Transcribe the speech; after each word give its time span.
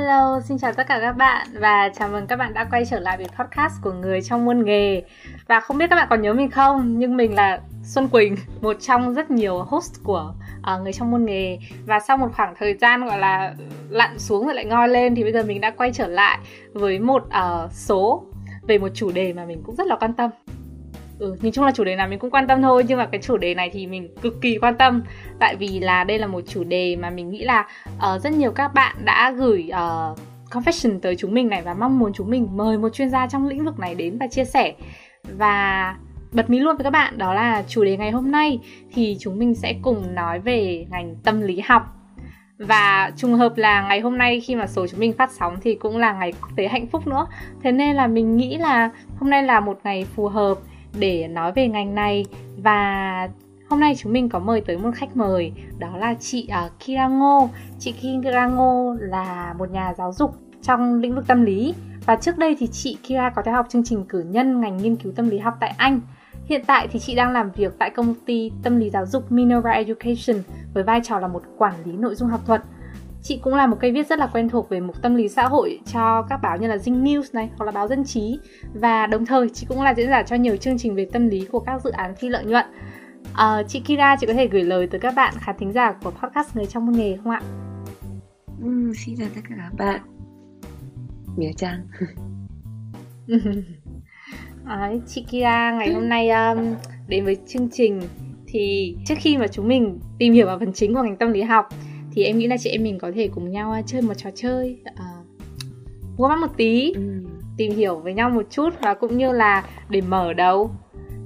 Hello, 0.00 0.40
xin 0.40 0.58
chào 0.58 0.72
tất 0.72 0.86
cả 0.88 0.98
các 1.00 1.12
bạn 1.12 1.46
và 1.60 1.90
chào 1.94 2.08
mừng 2.08 2.26
các 2.26 2.36
bạn 2.36 2.54
đã 2.54 2.66
quay 2.70 2.84
trở 2.84 3.00
lại 3.00 3.16
với 3.16 3.26
podcast 3.38 3.82
của 3.82 3.92
người 3.92 4.22
trong 4.22 4.44
môn 4.44 4.64
nghề. 4.64 5.02
Và 5.46 5.60
không 5.60 5.78
biết 5.78 5.90
các 5.90 5.96
bạn 5.96 6.06
còn 6.10 6.22
nhớ 6.22 6.34
mình 6.34 6.50
không, 6.50 6.98
nhưng 6.98 7.16
mình 7.16 7.34
là 7.34 7.60
Xuân 7.82 8.08
Quỳnh, 8.08 8.36
một 8.60 8.76
trong 8.80 9.14
rất 9.14 9.30
nhiều 9.30 9.58
host 9.58 9.94
của 10.04 10.34
uh, 10.58 10.82
người 10.82 10.92
trong 10.92 11.10
môn 11.10 11.24
nghề. 11.24 11.58
Và 11.86 12.00
sau 12.00 12.16
một 12.16 12.28
khoảng 12.36 12.54
thời 12.58 12.74
gian 12.74 13.06
gọi 13.06 13.18
là 13.18 13.54
lặn 13.88 14.18
xuống 14.18 14.44
rồi 14.46 14.54
lại 14.54 14.64
ngoi 14.64 14.88
lên 14.88 15.14
thì 15.14 15.22
bây 15.22 15.32
giờ 15.32 15.42
mình 15.42 15.60
đã 15.60 15.70
quay 15.70 15.92
trở 15.92 16.06
lại 16.06 16.38
với 16.72 16.98
một 16.98 17.22
uh, 17.24 17.72
số 17.72 18.24
về 18.68 18.78
một 18.78 18.88
chủ 18.94 19.10
đề 19.10 19.32
mà 19.32 19.44
mình 19.44 19.62
cũng 19.66 19.76
rất 19.76 19.86
là 19.86 19.96
quan 19.96 20.12
tâm 20.12 20.30
ừ, 21.20 21.36
nhìn 21.42 21.52
chung 21.52 21.64
là 21.64 21.72
chủ 21.72 21.84
đề 21.84 21.96
nào 21.96 22.08
mình 22.08 22.18
cũng 22.18 22.30
quan 22.30 22.46
tâm 22.46 22.62
thôi 22.62 22.84
nhưng 22.88 22.98
mà 22.98 23.06
cái 23.06 23.20
chủ 23.22 23.36
đề 23.36 23.54
này 23.54 23.70
thì 23.72 23.86
mình 23.86 24.14
cực 24.22 24.40
kỳ 24.40 24.58
quan 24.58 24.76
tâm. 24.76 25.02
Tại 25.38 25.56
vì 25.56 25.80
là 25.80 26.04
đây 26.04 26.18
là 26.18 26.26
một 26.26 26.40
chủ 26.48 26.64
đề 26.64 26.96
mà 26.96 27.10
mình 27.10 27.30
nghĩ 27.30 27.44
là 27.44 27.66
uh, 27.96 28.22
rất 28.22 28.32
nhiều 28.32 28.52
các 28.52 28.74
bạn 28.74 28.96
đã 29.04 29.30
gửi 29.30 29.70
uh, 29.70 30.18
confession 30.50 31.00
tới 31.00 31.16
chúng 31.16 31.34
mình 31.34 31.48
này 31.48 31.62
và 31.62 31.74
mong 31.74 31.98
muốn 31.98 32.12
chúng 32.12 32.30
mình 32.30 32.48
mời 32.52 32.78
một 32.78 32.88
chuyên 32.88 33.10
gia 33.10 33.26
trong 33.26 33.48
lĩnh 33.48 33.64
vực 33.64 33.78
này 33.78 33.94
đến 33.94 34.18
và 34.18 34.26
chia 34.26 34.44
sẻ. 34.44 34.72
Và 35.38 35.96
bật 36.32 36.50
mí 36.50 36.58
luôn 36.58 36.76
với 36.76 36.84
các 36.84 36.90
bạn 36.90 37.18
đó 37.18 37.34
là 37.34 37.62
chủ 37.68 37.84
đề 37.84 37.96
ngày 37.96 38.10
hôm 38.10 38.30
nay 38.30 38.58
thì 38.94 39.16
chúng 39.20 39.38
mình 39.38 39.54
sẽ 39.54 39.74
cùng 39.82 40.14
nói 40.14 40.38
về 40.38 40.86
ngành 40.90 41.16
tâm 41.24 41.40
lý 41.40 41.60
học. 41.60 41.82
Và 42.58 43.12
trùng 43.16 43.34
hợp 43.34 43.56
là 43.56 43.82
ngày 43.88 44.00
hôm 44.00 44.18
nay 44.18 44.40
khi 44.40 44.54
mà 44.54 44.66
số 44.66 44.86
chúng 44.86 45.00
mình 45.00 45.12
phát 45.12 45.30
sóng 45.32 45.56
thì 45.62 45.74
cũng 45.74 45.96
là 45.96 46.12
ngày 46.12 46.32
quốc 46.32 46.50
tế 46.56 46.68
hạnh 46.68 46.86
phúc 46.86 47.06
nữa. 47.06 47.26
Thế 47.62 47.72
nên 47.72 47.96
là 47.96 48.06
mình 48.06 48.36
nghĩ 48.36 48.56
là 48.56 48.90
hôm 49.18 49.30
nay 49.30 49.42
là 49.42 49.60
một 49.60 49.78
ngày 49.84 50.04
phù 50.04 50.28
hợp 50.28 50.58
để 50.98 51.28
nói 51.28 51.52
về 51.52 51.68
ngành 51.68 51.94
này 51.94 52.24
và 52.56 53.28
hôm 53.70 53.80
nay 53.80 53.94
chúng 53.98 54.12
mình 54.12 54.28
có 54.28 54.38
mời 54.38 54.60
tới 54.60 54.78
một 54.78 54.90
khách 54.94 55.16
mời 55.16 55.52
đó 55.78 55.96
là 55.96 56.14
chị 56.14 56.46
à, 56.46 56.64
uh, 56.64 56.72
Kirango. 56.86 57.48
Chị 57.78 57.92
Kirango 57.92 58.94
là 59.00 59.54
một 59.58 59.70
nhà 59.70 59.94
giáo 59.98 60.12
dục 60.12 60.34
trong 60.62 60.94
lĩnh 60.94 61.14
vực 61.14 61.26
tâm 61.26 61.42
lý 61.42 61.74
và 62.06 62.16
trước 62.16 62.38
đây 62.38 62.56
thì 62.58 62.66
chị 62.66 62.98
Kira 63.02 63.30
có 63.30 63.42
theo 63.42 63.54
học 63.54 63.66
chương 63.68 63.84
trình 63.84 64.04
cử 64.08 64.20
nhân 64.20 64.60
ngành 64.60 64.76
nghiên 64.76 64.96
cứu 64.96 65.12
tâm 65.16 65.28
lý 65.28 65.38
học 65.38 65.54
tại 65.60 65.74
Anh. 65.76 66.00
Hiện 66.44 66.62
tại 66.66 66.88
thì 66.90 66.98
chị 66.98 67.14
đang 67.14 67.32
làm 67.32 67.50
việc 67.50 67.72
tại 67.78 67.90
công 67.90 68.14
ty 68.26 68.50
tâm 68.62 68.78
lý 68.78 68.90
giáo 68.90 69.06
dục 69.06 69.32
Minerva 69.32 69.70
Education 69.70 70.42
với 70.74 70.82
vai 70.82 71.00
trò 71.04 71.18
là 71.18 71.28
một 71.28 71.42
quản 71.58 71.74
lý 71.84 71.92
nội 71.92 72.14
dung 72.14 72.28
học 72.28 72.40
thuật. 72.46 72.62
Chị 73.22 73.40
cũng 73.42 73.54
là 73.54 73.66
một 73.66 73.76
cây 73.80 73.92
viết 73.92 74.06
rất 74.06 74.18
là 74.18 74.26
quen 74.26 74.48
thuộc 74.48 74.68
về 74.68 74.80
mục 74.80 75.02
tâm 75.02 75.14
lý 75.14 75.28
xã 75.28 75.48
hội 75.48 75.80
cho 75.92 76.22
các 76.22 76.40
báo 76.42 76.56
như 76.56 76.66
là 76.66 76.78
Dinh 76.78 77.04
News 77.04 77.22
này 77.32 77.50
hoặc 77.56 77.64
là 77.64 77.72
báo 77.72 77.88
Dân 77.88 78.04
trí 78.04 78.38
và 78.74 79.06
đồng 79.06 79.26
thời 79.26 79.48
chị 79.48 79.66
cũng 79.68 79.82
là 79.82 79.94
diễn 79.94 80.08
giả 80.08 80.22
cho 80.22 80.36
nhiều 80.36 80.56
chương 80.56 80.78
trình 80.78 80.94
về 80.94 81.08
tâm 81.12 81.28
lý 81.28 81.46
của 81.52 81.60
các 81.60 81.82
dự 81.84 81.90
án 81.90 82.14
phi 82.14 82.28
lợi 82.28 82.44
nhuận. 82.44 82.66
À, 83.34 83.62
chị 83.68 83.80
Kira, 83.80 84.16
chị 84.20 84.26
có 84.26 84.32
thể 84.32 84.48
gửi 84.48 84.64
lời 84.64 84.86
tới 84.86 85.00
các 85.00 85.14
bạn 85.16 85.34
khán 85.38 85.56
thính 85.58 85.72
giả 85.72 85.92
của 85.92 86.10
podcast 86.10 86.56
Người 86.56 86.66
trong 86.66 86.92
nghề 86.92 87.16
không 87.16 87.32
ạ? 87.32 87.42
Ừ, 88.62 88.92
xin 88.96 89.16
chào 89.18 89.28
tất 89.34 89.40
cả 89.48 89.54
các 89.58 89.72
bạn. 89.78 90.00
Mía 91.36 91.52
Trang. 91.56 91.86
à, 94.66 94.92
chị 95.06 95.24
Kira, 95.30 95.72
ngày 95.72 95.94
hôm 95.94 96.08
nay 96.08 96.30
um, 96.30 96.74
đến 97.08 97.24
với 97.24 97.36
chương 97.46 97.68
trình 97.72 98.00
thì 98.46 98.96
trước 99.06 99.14
khi 99.18 99.36
mà 99.36 99.46
chúng 99.46 99.68
mình 99.68 100.00
tìm 100.18 100.32
hiểu 100.32 100.46
vào 100.46 100.58
phần 100.58 100.72
chính 100.72 100.94
của 100.94 101.02
ngành 101.02 101.16
tâm 101.16 101.32
lý 101.32 101.42
học 101.42 101.68
thì 102.12 102.24
em 102.24 102.38
nghĩ 102.38 102.46
là 102.46 102.56
chị 102.56 102.70
em 102.70 102.82
mình 102.82 102.98
có 102.98 103.10
thể 103.14 103.28
cùng 103.34 103.50
nhau 103.50 103.72
à, 103.72 103.82
chơi 103.86 104.02
một 104.02 104.14
trò 104.14 104.30
chơi 104.34 104.78
uh, 104.90 105.26
warm 106.16 106.34
up 106.34 106.40
một 106.40 106.56
tí 106.56 106.92
ừ. 106.92 107.02
tìm 107.56 107.76
hiểu 107.76 107.96
với 107.98 108.14
nhau 108.14 108.30
một 108.30 108.46
chút 108.50 108.70
và 108.80 108.94
cũng 108.94 109.18
như 109.18 109.32
là 109.32 109.64
để 109.88 110.00
mở 110.00 110.32
đầu 110.32 110.70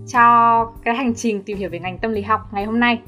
cho 0.06 0.64
cái 0.84 0.94
hành 0.94 1.14
trình 1.14 1.42
tìm 1.42 1.58
hiểu 1.58 1.70
về 1.70 1.78
ngành 1.78 1.98
tâm 1.98 2.12
lý 2.12 2.22
học 2.22 2.40
ngày 2.52 2.64
hôm 2.64 2.80
nay. 2.80 2.98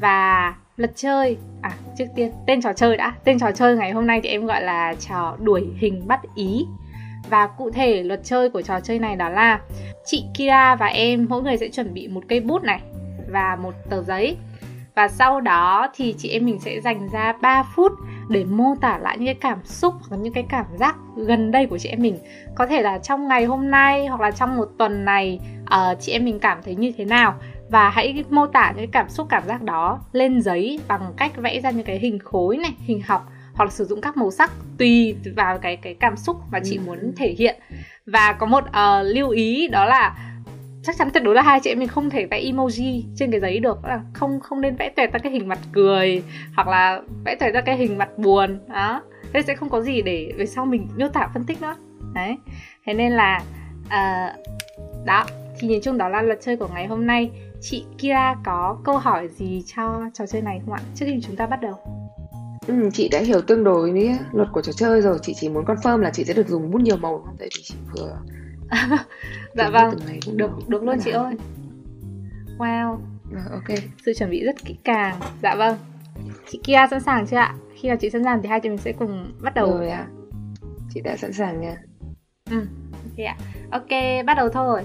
Và 0.00 0.54
luật 0.76 0.92
chơi 0.96 1.36
à 1.62 1.72
trước 1.98 2.04
tiên 2.16 2.32
tên 2.46 2.62
trò 2.62 2.72
chơi 2.72 2.96
đã. 2.96 3.14
Tên 3.24 3.38
trò 3.38 3.52
chơi 3.52 3.76
ngày 3.76 3.92
hôm 3.92 4.06
nay 4.06 4.20
thì 4.22 4.28
em 4.28 4.46
gọi 4.46 4.62
là 4.62 4.94
trò 4.94 5.36
đuổi 5.40 5.68
hình 5.76 6.06
bắt 6.06 6.20
ý. 6.34 6.66
Và 7.30 7.46
cụ 7.46 7.70
thể 7.70 8.02
luật 8.02 8.20
chơi 8.24 8.50
của 8.50 8.62
trò 8.62 8.80
chơi 8.80 8.98
này 8.98 9.16
đó 9.16 9.28
là 9.28 9.60
chị 10.04 10.24
Kira 10.34 10.76
và 10.76 10.86
em 10.86 11.26
mỗi 11.28 11.42
người 11.42 11.56
sẽ 11.56 11.68
chuẩn 11.68 11.94
bị 11.94 12.08
một 12.08 12.24
cây 12.28 12.40
bút 12.40 12.62
này 12.62 12.80
và 13.28 13.56
một 13.56 13.74
tờ 13.90 14.02
giấy 14.02 14.36
và 14.96 15.08
sau 15.08 15.40
đó 15.40 15.88
thì 15.94 16.14
chị 16.18 16.28
em 16.28 16.44
mình 16.44 16.60
sẽ 16.60 16.80
dành 16.80 17.08
ra 17.08 17.32
3 17.40 17.62
phút 17.62 17.92
để 18.28 18.44
mô 18.44 18.74
tả 18.80 18.98
lại 18.98 19.18
những 19.18 19.26
cái 19.26 19.34
cảm 19.34 19.58
xúc 19.64 19.94
hoặc 20.08 20.16
những 20.16 20.32
cái 20.32 20.44
cảm 20.48 20.66
giác 20.78 20.96
gần 21.16 21.50
đây 21.50 21.66
của 21.66 21.78
chị 21.78 21.88
em 21.88 22.02
mình. 22.02 22.18
Có 22.54 22.66
thể 22.66 22.82
là 22.82 22.98
trong 22.98 23.28
ngày 23.28 23.44
hôm 23.44 23.70
nay 23.70 24.06
hoặc 24.06 24.20
là 24.20 24.30
trong 24.30 24.56
một 24.56 24.68
tuần 24.78 25.04
này 25.04 25.40
uh, 25.62 26.00
chị 26.00 26.12
em 26.12 26.24
mình 26.24 26.38
cảm 26.38 26.58
thấy 26.64 26.74
như 26.74 26.92
thế 26.96 27.04
nào? 27.04 27.34
Và 27.70 27.88
hãy 27.88 28.24
mô 28.30 28.46
tả 28.46 28.66
những 28.68 28.76
cái 28.76 28.86
cảm 28.92 29.08
xúc 29.08 29.26
cảm 29.30 29.42
giác 29.46 29.62
đó 29.62 30.00
lên 30.12 30.40
giấy 30.42 30.80
bằng 30.88 31.12
cách 31.16 31.36
vẽ 31.36 31.60
ra 31.60 31.70
những 31.70 31.86
cái 31.86 31.98
hình 31.98 32.18
khối 32.18 32.56
này 32.56 32.72
hình 32.78 33.02
học 33.06 33.26
hoặc 33.54 33.64
là 33.64 33.70
sử 33.70 33.84
dụng 33.84 34.00
các 34.00 34.16
màu 34.16 34.30
sắc 34.30 34.50
tùy 34.78 35.16
vào 35.36 35.58
cái 35.58 35.76
cái 35.76 35.94
cảm 35.94 36.16
xúc 36.16 36.36
mà 36.52 36.60
chị 36.64 36.76
ừ. 36.76 36.82
muốn 36.86 37.12
thể 37.16 37.34
hiện. 37.38 37.56
Và 38.06 38.32
có 38.32 38.46
một 38.46 38.64
uh, 38.64 39.06
lưu 39.14 39.28
ý 39.28 39.68
đó 39.68 39.84
là 39.84 40.16
chắc 40.86 40.96
chắn 40.98 41.10
tuyệt 41.10 41.22
đối 41.22 41.34
là 41.34 41.42
hai 41.42 41.60
chị 41.62 41.70
em 41.70 41.78
mình 41.78 41.88
không 41.88 42.10
thể 42.10 42.26
vẽ 42.26 42.42
emoji 42.42 43.02
trên 43.16 43.30
cái 43.30 43.40
giấy 43.40 43.60
được. 43.60 43.84
Là 43.84 44.00
không 44.12 44.40
không 44.40 44.60
nên 44.60 44.76
vẽ 44.76 44.90
tuyệt 44.96 45.12
ra 45.12 45.18
cái 45.18 45.32
hình 45.32 45.48
mặt 45.48 45.58
cười 45.72 46.22
hoặc 46.56 46.68
là 46.68 47.02
vẽ 47.24 47.36
tuyệt 47.40 47.54
ra 47.54 47.60
cái 47.60 47.76
hình 47.76 47.98
mặt 47.98 48.18
buồn. 48.18 48.58
Đó. 48.68 49.02
Thế 49.32 49.42
sẽ 49.42 49.54
không 49.54 49.68
có 49.68 49.80
gì 49.80 50.02
để 50.02 50.32
về 50.36 50.46
sau 50.46 50.66
mình 50.66 50.88
miêu 50.96 51.08
tả 51.08 51.28
phân 51.34 51.44
tích 51.44 51.62
nữa. 51.62 51.74
Đấy. 52.14 52.36
Thế 52.86 52.94
nên 52.94 53.12
là 53.12 53.42
uh, 53.86 54.46
đó. 55.06 55.26
Thì 55.58 55.68
nhìn 55.68 55.80
chung 55.82 55.98
đó 55.98 56.08
là 56.08 56.22
luật 56.22 56.38
chơi 56.42 56.56
của 56.56 56.68
ngày 56.74 56.86
hôm 56.86 57.06
nay. 57.06 57.30
Chị 57.60 57.84
Kira 57.98 58.34
có 58.44 58.78
câu 58.84 58.98
hỏi 58.98 59.28
gì 59.28 59.64
cho 59.76 60.00
trò 60.14 60.26
chơi 60.26 60.42
này 60.42 60.60
không 60.64 60.74
ạ? 60.74 60.80
Trước 60.94 61.06
khi 61.08 61.20
chúng 61.22 61.36
ta 61.36 61.46
bắt 61.46 61.60
đầu. 61.60 61.74
Ừ, 62.66 62.74
chị 62.92 63.08
đã 63.12 63.20
hiểu 63.20 63.40
tương 63.40 63.64
đối 63.64 63.92
với 63.92 64.18
luật 64.32 64.48
của 64.52 64.62
trò 64.62 64.72
chơi 64.72 65.00
rồi. 65.00 65.18
Chị 65.22 65.34
chỉ 65.36 65.48
muốn 65.48 65.64
confirm 65.64 65.98
là 65.98 66.10
chị 66.10 66.24
sẽ 66.24 66.34
được 66.34 66.48
dùng 66.48 66.70
bút 66.70 66.80
nhiều 66.80 66.96
màu. 66.96 67.22
Không 67.26 67.36
tại 67.38 67.48
vì 67.56 67.62
chị 67.62 67.74
vừa 67.94 68.16
dạ 69.54 69.70
vâng 69.70 69.90
được 70.36 70.50
được 70.68 70.82
luôn 70.82 70.98
chị 71.04 71.10
ơi. 71.10 71.34
Wow. 72.58 72.98
À, 73.36 73.44
ok. 73.50 73.78
Sự 74.06 74.14
chuẩn 74.14 74.30
bị 74.30 74.44
rất 74.44 74.64
kỹ 74.64 74.76
càng. 74.84 75.20
Dạ 75.42 75.54
vâng. 75.54 75.76
Chị 76.50 76.60
Kia 76.64 76.78
sẵn 76.90 77.00
sàng 77.00 77.26
chưa 77.26 77.36
ạ? 77.36 77.54
Khi 77.74 77.88
nào 77.88 77.96
chị 78.00 78.10
sẵn 78.10 78.24
sàng 78.24 78.42
thì 78.42 78.48
hai 78.48 78.60
chị 78.60 78.68
mình 78.68 78.78
sẽ 78.78 78.92
cùng 78.92 79.32
bắt 79.40 79.54
đầu. 79.54 79.78
Rồi 79.78 79.88
ạ. 79.88 80.06
Chị 80.94 81.00
đã 81.00 81.16
sẵn 81.16 81.32
sàng 81.32 81.60
nha. 81.60 81.76
Ừ 82.50 82.66
ok 83.16 83.26
ạ. 83.26 83.36
Ok 83.70 83.88
bắt 84.26 84.34
đầu 84.36 84.48
thôi. 84.48 84.82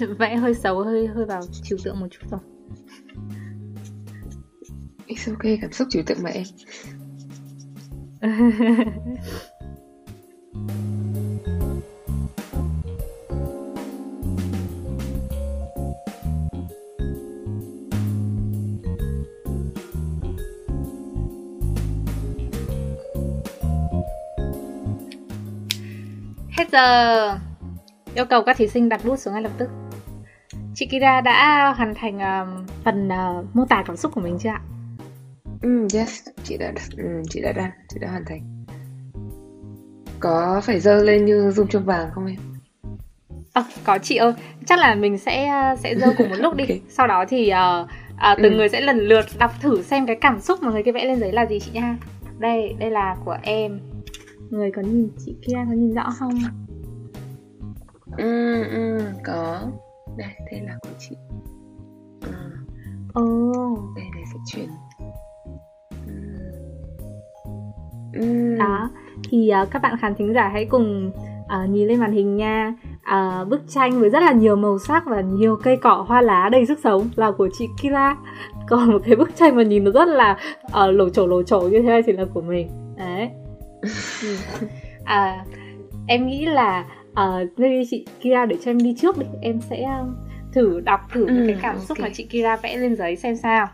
Vẽ 0.18 0.36
hơi 0.36 0.54
xấu 0.54 0.84
hơi 0.84 1.06
hơi 1.06 1.24
vào 1.24 1.42
trừu 1.62 1.78
tượng 1.84 2.00
một 2.00 2.06
chút 2.10 2.26
rồi 2.30 2.40
It's 5.06 5.32
okay, 5.32 5.58
cảm 5.62 5.72
xúc 5.72 5.88
trừu 5.90 6.02
tượng 6.06 6.22
mà 6.22 6.30
em 6.30 6.44
Hết 8.20 8.28
giờ 26.72 27.38
Yêu 28.14 28.24
cầu 28.24 28.42
các 28.42 28.56
thí 28.56 28.68
sinh 28.68 28.88
đặt 28.88 29.00
bút 29.04 29.16
xuống 29.16 29.34
ngay 29.34 29.42
lập 29.42 29.52
tức 29.58 29.70
Chị 30.74 30.86
Kira 30.86 31.20
đã 31.20 31.68
hoàn 31.76 31.94
thành 31.94 32.16
uh, 32.16 32.68
phần 32.84 33.08
uh, 33.08 33.56
mô 33.56 33.64
tả 33.64 33.82
cảm 33.86 33.96
xúc 33.96 34.12
của 34.14 34.20
mình 34.20 34.38
chưa 34.40 34.50
ạ? 34.50 34.60
Ừ, 35.62 35.86
yes, 35.94 36.28
chị 36.44 36.56
đã 36.56 36.72
um, 36.98 37.22
chị 37.30 37.40
đã 37.40 37.52
đăng, 37.52 37.70
chị 37.88 37.98
đã 38.00 38.10
hoàn 38.10 38.24
thành. 38.24 38.64
Có 40.20 40.60
phải 40.64 40.80
dơ 40.80 41.02
lên 41.02 41.24
như 41.24 41.48
zoom 41.48 41.66
chuông 41.66 41.84
vàng 41.84 42.10
không 42.14 42.26
em? 42.26 42.36
À, 43.52 43.64
có 43.84 43.98
chị 44.02 44.16
ơi, 44.16 44.32
chắc 44.66 44.78
là 44.78 44.94
mình 44.94 45.18
sẽ 45.18 45.50
sẽ 45.78 45.94
dơ 45.94 46.06
cùng 46.18 46.28
một 46.28 46.36
lúc 46.38 46.54
đi. 46.54 46.64
okay. 46.68 46.80
Sau 46.88 47.06
đó 47.06 47.24
thì 47.28 47.50
uh, 47.52 47.88
uh, 48.14 48.38
từng 48.42 48.52
ừ. 48.52 48.56
người 48.56 48.68
sẽ 48.68 48.80
lần 48.80 48.98
lượt 48.98 49.24
đọc 49.38 49.52
thử 49.60 49.82
xem 49.82 50.06
cái 50.06 50.16
cảm 50.20 50.40
xúc 50.40 50.62
mà 50.62 50.72
người 50.72 50.82
kia 50.82 50.92
vẽ 50.92 51.04
lên 51.04 51.20
giấy 51.20 51.32
là 51.32 51.46
gì 51.46 51.60
chị 51.60 51.70
nha. 51.74 51.96
Đây, 52.38 52.76
đây 52.78 52.90
là 52.90 53.16
của 53.24 53.36
em. 53.42 53.80
Người 54.50 54.70
có 54.70 54.82
nhìn 54.82 55.10
chị 55.26 55.36
kia 55.42 55.56
có 55.66 55.72
nhìn 55.72 55.94
rõ 55.94 56.10
không? 56.18 56.38
Ừ, 58.16 58.62
ừ, 58.64 59.00
có. 59.24 59.62
Đây, 60.16 60.28
đây 60.50 60.60
là 60.60 60.76
của 60.82 60.90
chị. 60.98 61.16
Ừ. 62.20 62.32
Oh. 63.20 63.78
Đây, 63.96 64.04
đây 64.14 64.24
sẽ 64.32 64.38
chuyển 64.46 64.68
đó 68.58 68.90
thì 69.30 69.52
uh, 69.62 69.70
các 69.70 69.82
bạn 69.82 69.96
khán 70.00 70.14
thính 70.14 70.34
giả 70.34 70.48
hãy 70.48 70.64
cùng 70.64 71.10
uh, 71.46 71.70
nhìn 71.70 71.88
lên 71.88 72.00
màn 72.00 72.12
hình 72.12 72.36
nha. 72.36 72.74
Uh, 72.98 73.48
bức 73.48 73.62
tranh 73.68 74.00
với 74.00 74.10
rất 74.10 74.20
là 74.22 74.32
nhiều 74.32 74.56
màu 74.56 74.78
sắc 74.78 75.06
và 75.06 75.20
nhiều 75.20 75.56
cây 75.62 75.76
cỏ 75.76 76.04
hoa 76.08 76.22
lá 76.22 76.48
đầy 76.52 76.66
sức 76.66 76.78
sống 76.84 77.08
là 77.16 77.30
của 77.30 77.48
chị 77.58 77.66
Kira. 77.82 78.16
Còn 78.68 78.92
một 78.92 79.02
cái 79.06 79.16
bức 79.16 79.36
tranh 79.36 79.56
mà 79.56 79.62
nhìn 79.62 79.84
nó 79.84 79.90
rất 79.90 80.08
là 80.08 80.38
uh, 80.66 80.94
lổ 80.94 81.08
trổ 81.08 81.26
lổ 81.26 81.42
trổ 81.42 81.60
như 81.60 81.82
thế 81.82 82.02
thì 82.06 82.12
là 82.12 82.24
của 82.34 82.40
mình. 82.40 82.68
Đấy. 82.96 83.28
À, 85.04 85.44
em 86.06 86.26
nghĩ 86.26 86.46
là 86.46 86.84
uh, 87.10 87.58
đây 87.58 87.86
chị 87.90 88.06
Kira 88.20 88.46
để 88.46 88.56
cho 88.64 88.70
em 88.70 88.78
đi 88.78 88.94
trước 88.98 89.18
đi. 89.18 89.26
Em 89.42 89.60
sẽ 89.60 89.88
uh, 90.02 90.08
thử 90.52 90.80
đọc 90.80 91.00
thử 91.12 91.26
ừ, 91.26 91.44
cái 91.46 91.56
cảm 91.62 91.78
xúc 91.78 91.98
okay. 91.98 92.10
mà 92.10 92.14
chị 92.14 92.24
Kira 92.24 92.56
vẽ 92.56 92.76
lên 92.76 92.96
giấy 92.96 93.16
xem 93.16 93.36
sao 93.36 93.68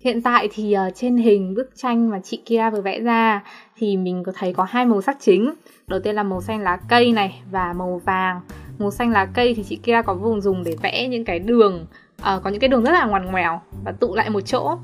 Hiện 0.00 0.22
tại 0.22 0.48
thì 0.52 0.76
uh, 0.86 0.94
trên 0.94 1.16
hình 1.16 1.54
bức 1.54 1.70
tranh 1.76 2.10
mà 2.10 2.20
chị 2.20 2.42
Kira 2.46 2.70
vừa 2.70 2.80
vẽ 2.80 3.00
ra 3.00 3.42
thì 3.76 3.96
mình 3.96 4.22
có 4.26 4.32
thấy 4.34 4.52
có 4.52 4.64
hai 4.64 4.86
màu 4.86 5.02
sắc 5.02 5.16
chính. 5.20 5.54
Đầu 5.86 6.00
tiên 6.00 6.14
là 6.14 6.22
màu 6.22 6.40
xanh 6.40 6.60
lá 6.60 6.78
cây 6.88 7.12
này 7.12 7.42
và 7.50 7.72
màu 7.72 8.00
vàng. 8.04 8.40
Màu 8.78 8.90
xanh 8.90 9.10
lá 9.10 9.24
cây 9.34 9.54
thì 9.54 9.62
chị 9.62 9.76
Kira 9.76 10.02
có 10.02 10.14
vùng 10.14 10.40
dùng 10.40 10.64
để 10.64 10.76
vẽ 10.82 11.08
những 11.08 11.24
cái 11.24 11.38
đường 11.38 11.86
uh, 12.20 12.42
có 12.42 12.50
những 12.50 12.60
cái 12.60 12.68
đường 12.68 12.84
rất 12.84 12.92
là 12.92 13.06
ngoằn 13.06 13.26
ngoèo 13.26 13.60
và 13.84 13.92
tụ 13.92 14.14
lại 14.14 14.30
một 14.30 14.40
chỗ. 14.40 14.78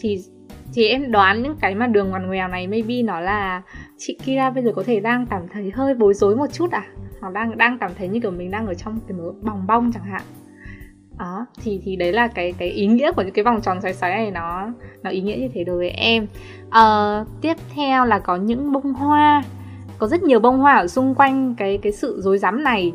Thì 0.00 0.18
thì 0.74 0.88
em 0.88 1.12
đoán 1.12 1.42
những 1.42 1.56
cái 1.60 1.74
mà 1.74 1.86
đường 1.86 2.10
ngoằn 2.10 2.26
ngoèo 2.26 2.48
này 2.48 2.66
maybe 2.66 3.02
nó 3.02 3.20
là 3.20 3.62
chị 3.98 4.18
Kira 4.24 4.50
bây 4.50 4.64
giờ 4.64 4.72
có 4.76 4.82
thể 4.86 5.00
đang 5.00 5.26
cảm 5.26 5.42
thấy 5.52 5.70
hơi 5.74 5.94
bối 5.94 6.14
rối 6.14 6.36
một 6.36 6.52
chút 6.52 6.70
à 6.70 6.86
hoặc 7.20 7.32
đang 7.32 7.58
đang 7.58 7.78
cảm 7.78 7.90
thấy 7.98 8.08
như 8.08 8.20
kiểu 8.20 8.30
mình 8.30 8.50
đang 8.50 8.66
ở 8.66 8.74
trong 8.74 8.98
cái 9.08 9.18
mớ 9.18 9.32
bòng 9.42 9.66
bong 9.66 9.92
chẳng 9.92 10.04
hạn 10.04 10.22
đó 11.20 11.46
thì 11.62 11.80
thì 11.84 11.96
đấy 11.96 12.12
là 12.12 12.28
cái 12.28 12.52
cái 12.58 12.68
ý 12.68 12.86
nghĩa 12.86 13.12
của 13.12 13.22
những 13.22 13.34
cái 13.34 13.44
vòng 13.44 13.60
tròn 13.60 13.80
xoáy 13.80 13.94
xoáy 13.94 14.12
này 14.12 14.30
nó 14.30 14.72
nó 15.02 15.10
ý 15.10 15.20
nghĩa 15.20 15.36
như 15.36 15.48
thế 15.54 15.64
đối 15.64 15.76
với 15.76 15.90
em. 15.90 16.26
Uh, 16.66 17.28
tiếp 17.40 17.56
theo 17.74 18.04
là 18.04 18.18
có 18.18 18.36
những 18.36 18.72
bông 18.72 18.92
hoa. 18.92 19.42
Có 19.98 20.06
rất 20.06 20.22
nhiều 20.22 20.40
bông 20.40 20.58
hoa 20.58 20.76
ở 20.76 20.86
xung 20.86 21.14
quanh 21.14 21.54
cái 21.58 21.78
cái 21.82 21.92
sự 21.92 22.20
rối 22.20 22.38
rắm 22.38 22.64
này. 22.64 22.92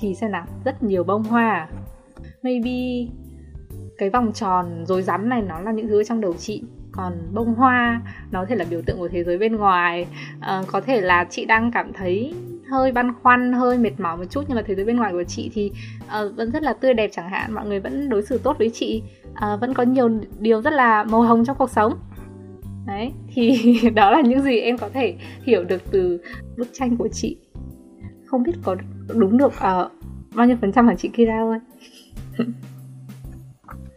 Thì 0.00 0.14
xem 0.14 0.30
nào 0.30 0.44
rất 0.64 0.82
nhiều 0.82 1.04
bông 1.04 1.22
hoa. 1.22 1.68
Maybe 2.42 3.12
cái 3.98 4.10
vòng 4.10 4.32
tròn 4.32 4.84
rối 4.86 5.02
rắm 5.02 5.28
này 5.28 5.42
nó 5.42 5.60
là 5.60 5.72
những 5.72 5.88
thứ 5.88 6.04
trong 6.04 6.20
đầu 6.20 6.32
chị. 6.38 6.62
Còn 6.92 7.12
bông 7.34 7.54
hoa 7.54 8.00
nó 8.30 8.40
có 8.40 8.46
thể 8.46 8.56
là 8.56 8.64
biểu 8.70 8.82
tượng 8.86 8.98
của 8.98 9.08
thế 9.08 9.24
giới 9.24 9.38
bên 9.38 9.56
ngoài. 9.56 10.06
Uh, 10.38 10.66
có 10.66 10.80
thể 10.80 11.00
là 11.00 11.26
chị 11.30 11.44
đang 11.44 11.70
cảm 11.70 11.92
thấy 11.92 12.34
hơi 12.70 12.92
băn 12.92 13.12
khoăn 13.22 13.52
hơi 13.52 13.78
mệt 13.78 14.00
mỏi 14.00 14.16
một 14.16 14.24
chút 14.30 14.44
nhưng 14.48 14.56
mà 14.56 14.62
thế 14.66 14.74
giới 14.74 14.84
bên 14.84 14.96
ngoài 14.96 15.12
của 15.12 15.24
chị 15.24 15.50
thì 15.54 15.72
uh, 16.04 16.36
vẫn 16.36 16.50
rất 16.50 16.62
là 16.62 16.72
tươi 16.72 16.94
đẹp 16.94 17.10
chẳng 17.12 17.28
hạn 17.28 17.54
mọi 17.54 17.66
người 17.66 17.80
vẫn 17.80 18.08
đối 18.08 18.22
xử 18.22 18.38
tốt 18.38 18.58
với 18.58 18.70
chị. 18.74 19.02
Uh, 19.30 19.60
vẫn 19.60 19.74
có 19.74 19.82
nhiều 19.82 20.08
điều 20.38 20.62
rất 20.62 20.72
là 20.72 21.04
màu 21.04 21.22
hồng 21.22 21.44
trong 21.44 21.56
cuộc 21.58 21.70
sống. 21.70 21.98
Đấy 22.86 23.12
thì 23.28 23.74
đó 23.94 24.10
là 24.10 24.20
những 24.20 24.42
gì 24.42 24.58
em 24.58 24.78
có 24.78 24.88
thể 24.88 25.16
hiểu 25.42 25.64
được 25.64 25.82
từ 25.90 26.20
bức 26.56 26.68
tranh 26.72 26.96
của 26.96 27.08
chị. 27.12 27.36
Không 28.26 28.42
biết 28.42 28.52
có 28.62 28.76
đúng 29.14 29.38
được 29.38 29.52
uh, 29.52 29.92
bao 30.34 30.46
nhiêu 30.46 30.56
phần 30.60 30.72
trăm 30.72 30.88
hả 30.88 30.94
chị 30.94 31.08
Kira 31.08 31.40
ơi? 31.40 31.58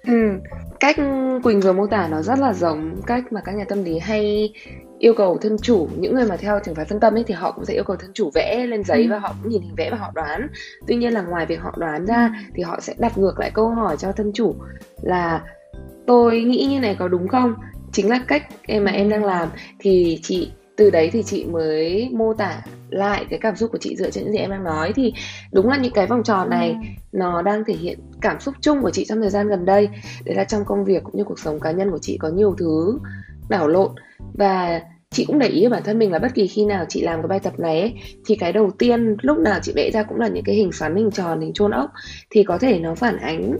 Ừ, 0.08 0.40
cách 0.80 0.96
Quỳnh 1.44 1.62
vừa 1.62 1.74
mô 1.74 1.88
tả 1.88 2.08
nó 2.12 2.22
rất 2.22 2.40
là 2.40 2.54
giống 2.54 3.02
cách 3.08 3.34
mà 3.34 3.42
các 3.46 3.56
nhà 3.56 3.64
tâm 3.70 3.84
lý 3.84 4.00
hay 4.00 4.54
yêu 5.02 5.14
cầu 5.14 5.38
thân 5.38 5.58
chủ 5.62 5.88
những 5.98 6.16
người 6.16 6.26
mà 6.26 6.38
theo 6.38 6.60
trường 6.66 6.76
phái 6.76 6.86
phân 6.86 7.00
tâm 7.00 7.14
ấy 7.14 7.24
thì 7.28 7.34
họ 7.34 7.52
cũng 7.52 7.66
sẽ 7.66 7.74
yêu 7.74 7.84
cầu 7.84 7.96
thân 7.96 8.12
chủ 8.14 8.32
vẽ 8.34 8.66
lên 8.68 8.84
giấy 8.84 9.04
ừ. 9.04 9.10
và 9.10 9.20
họ 9.20 9.36
cũng 9.42 9.52
nhìn 9.52 9.62
hình 9.62 9.76
vẽ 9.76 9.90
và 9.92 9.98
họ 9.98 10.12
đoán 10.16 10.48
tuy 10.88 10.96
nhiên 10.96 11.14
là 11.14 11.22
ngoài 11.22 11.46
việc 11.46 11.62
họ 11.62 11.74
đoán 11.78 12.06
ra 12.06 12.26
ừ. 12.26 12.52
thì 12.56 12.64
họ 12.64 12.80
sẽ 12.82 12.94
đặt 12.98 13.18
ngược 13.18 13.40
lại 13.40 13.52
câu 13.54 13.70
hỏi 13.70 13.98
cho 14.00 14.12
thân 14.12 14.32
chủ 14.34 14.56
là 15.02 15.44
tôi 16.08 16.42
nghĩ 16.42 16.68
như 16.70 16.80
này 16.80 16.96
có 17.00 17.08
đúng 17.08 17.28
không 17.28 17.54
chính 17.92 18.10
là 18.10 18.24
cách 18.28 18.44
em 18.62 18.84
mà 18.84 18.92
em 18.92 19.10
đang 19.10 19.26
làm 19.26 19.50
thì 19.80 20.20
chị 20.24 20.52
từ 20.76 20.90
đấy 20.90 21.10
thì 21.14 21.24
chị 21.24 21.46
mới 21.46 22.10
mô 22.14 22.34
tả 22.34 22.62
lại 22.90 23.26
cái 23.30 23.40
cảm 23.40 23.56
xúc 23.56 23.72
của 23.72 23.78
chị 23.78 23.96
dựa 23.96 24.10
trên 24.10 24.24
những 24.24 24.34
gì 24.34 24.40
em 24.40 24.50
đang 24.50 24.64
nói 24.64 24.94
thì 24.96 25.14
đúng 25.54 25.70
là 25.70 25.78
những 25.78 25.94
cái 25.94 26.08
vòng 26.08 26.24
tròn 26.24 26.50
này 26.50 26.70
ừ. 26.70 26.88
nó 27.12 27.42
đang 27.42 27.64
thể 27.66 27.74
hiện 27.74 28.00
cảm 28.22 28.40
xúc 28.40 28.54
chung 28.62 28.82
của 28.82 28.92
chị 28.92 29.06
trong 29.06 29.22
thời 29.22 29.30
gian 29.30 29.48
gần 29.48 29.66
đây 29.66 29.90
đấy 30.26 30.36
là 30.36 30.44
trong 30.44 30.66
công 30.66 30.86
việc 30.86 31.04
cũng 31.04 31.18
như 31.18 31.24
cuộc 31.24 31.40
sống 31.40 31.60
cá 31.60 31.72
nhân 31.72 31.92
của 31.92 32.00
chị 32.02 32.18
có 32.18 32.30
nhiều 32.30 32.56
thứ 32.58 33.00
đảo 33.52 33.68
lộn. 33.68 33.92
Và 34.34 34.82
chị 35.12 35.26
cũng 35.26 35.40
để 35.40 35.48
ý 35.48 35.68
bản 35.68 35.84
thân 35.86 36.00
mình 36.00 36.12
là 36.12 36.20
bất 36.20 36.34
kỳ 36.36 36.48
khi 36.48 36.66
nào 36.66 36.86
chị 36.90 37.02
làm 37.02 37.22
cái 37.22 37.28
bài 37.28 37.40
tập 37.40 37.60
này 37.60 37.82
ấy, 37.82 37.94
thì 38.26 38.36
cái 38.36 38.54
đầu 38.54 38.72
tiên 38.80 39.16
lúc 39.22 39.38
nào 39.38 39.60
chị 39.64 39.72
vẽ 39.76 39.92
ra 39.92 40.04
cũng 40.04 40.20
là 40.20 40.28
những 40.28 40.44
cái 40.44 40.56
hình 40.56 40.72
xoắn 40.72 40.96
hình 40.96 41.12
tròn 41.12 41.42
hình 41.42 41.54
chôn 41.54 41.72
ốc 41.72 41.92
thì 42.30 42.44
có 42.44 42.58
thể 42.58 42.80
nó 42.80 42.96
phản 42.96 43.18
ánh 43.18 43.58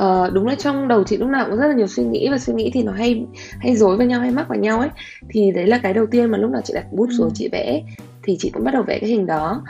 uh, 0.00 0.32
đúng 0.32 0.46
là 0.46 0.54
trong 0.54 0.88
đầu 0.88 1.04
chị 1.04 1.16
lúc 1.16 1.28
nào 1.28 1.46
cũng 1.50 1.56
rất 1.58 1.66
là 1.66 1.74
nhiều 1.74 1.86
suy 1.86 2.04
nghĩ 2.04 2.28
và 2.30 2.38
suy 2.38 2.54
nghĩ 2.54 2.70
thì 2.74 2.82
nó 2.82 2.92
hay 2.92 3.26
hay 3.58 3.76
dối 3.76 3.96
với 3.96 4.06
nhau 4.06 4.20
hay 4.20 4.30
mắc 4.30 4.48
vào 4.48 4.58
nhau 4.58 4.80
ấy. 4.80 4.88
Thì 5.28 5.50
đấy 5.50 5.66
là 5.66 5.78
cái 5.78 5.94
đầu 5.94 6.06
tiên 6.10 6.30
mà 6.30 6.38
lúc 6.38 6.50
nào 6.50 6.62
chị 6.64 6.74
đặt 6.74 6.86
bút 6.92 7.08
xuống 7.18 7.28
ừ. 7.28 7.32
chị 7.34 7.48
vẽ 7.52 7.82
thì 8.22 8.36
chị 8.38 8.50
cũng 8.50 8.64
bắt 8.64 8.74
đầu 8.74 8.82
vẽ 8.82 8.98
cái 8.98 9.10
hình 9.10 9.26
đó. 9.26 9.62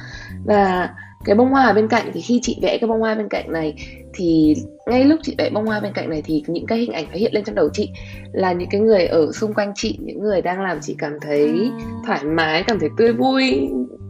Và 0.44 0.88
cái 1.24 1.36
bông 1.36 1.50
hoa 1.50 1.66
ở 1.66 1.72
bên 1.72 1.88
cạnh 1.88 2.10
thì 2.14 2.20
khi 2.20 2.40
chị 2.42 2.58
vẽ 2.62 2.78
cái 2.78 2.88
bông 2.88 3.00
hoa 3.00 3.14
bên 3.14 3.28
cạnh 3.28 3.52
này 3.52 3.74
thì 4.14 4.54
ngay 4.86 5.04
lúc 5.04 5.20
chị 5.22 5.34
vẽ 5.38 5.50
bông 5.50 5.66
hoa 5.66 5.80
bên 5.80 5.92
cạnh 5.92 6.10
này 6.10 6.22
thì 6.24 6.42
những 6.46 6.66
cái 6.66 6.78
hình 6.78 6.92
ảnh 6.92 7.04
nó 7.10 7.16
hiện 7.18 7.34
lên 7.34 7.44
trong 7.44 7.54
đầu 7.54 7.68
chị 7.72 7.90
là 8.32 8.52
những 8.52 8.68
cái 8.70 8.80
người 8.80 9.06
ở 9.06 9.32
xung 9.32 9.54
quanh 9.54 9.72
chị 9.74 9.98
những 10.00 10.20
người 10.20 10.42
đang 10.42 10.62
làm 10.62 10.78
chị 10.82 10.96
cảm 10.98 11.12
thấy 11.20 11.48
à. 11.48 11.84
thoải 12.06 12.24
mái 12.24 12.62
cảm 12.62 12.78
thấy 12.78 12.88
tươi 12.96 13.12
vui 13.12 13.68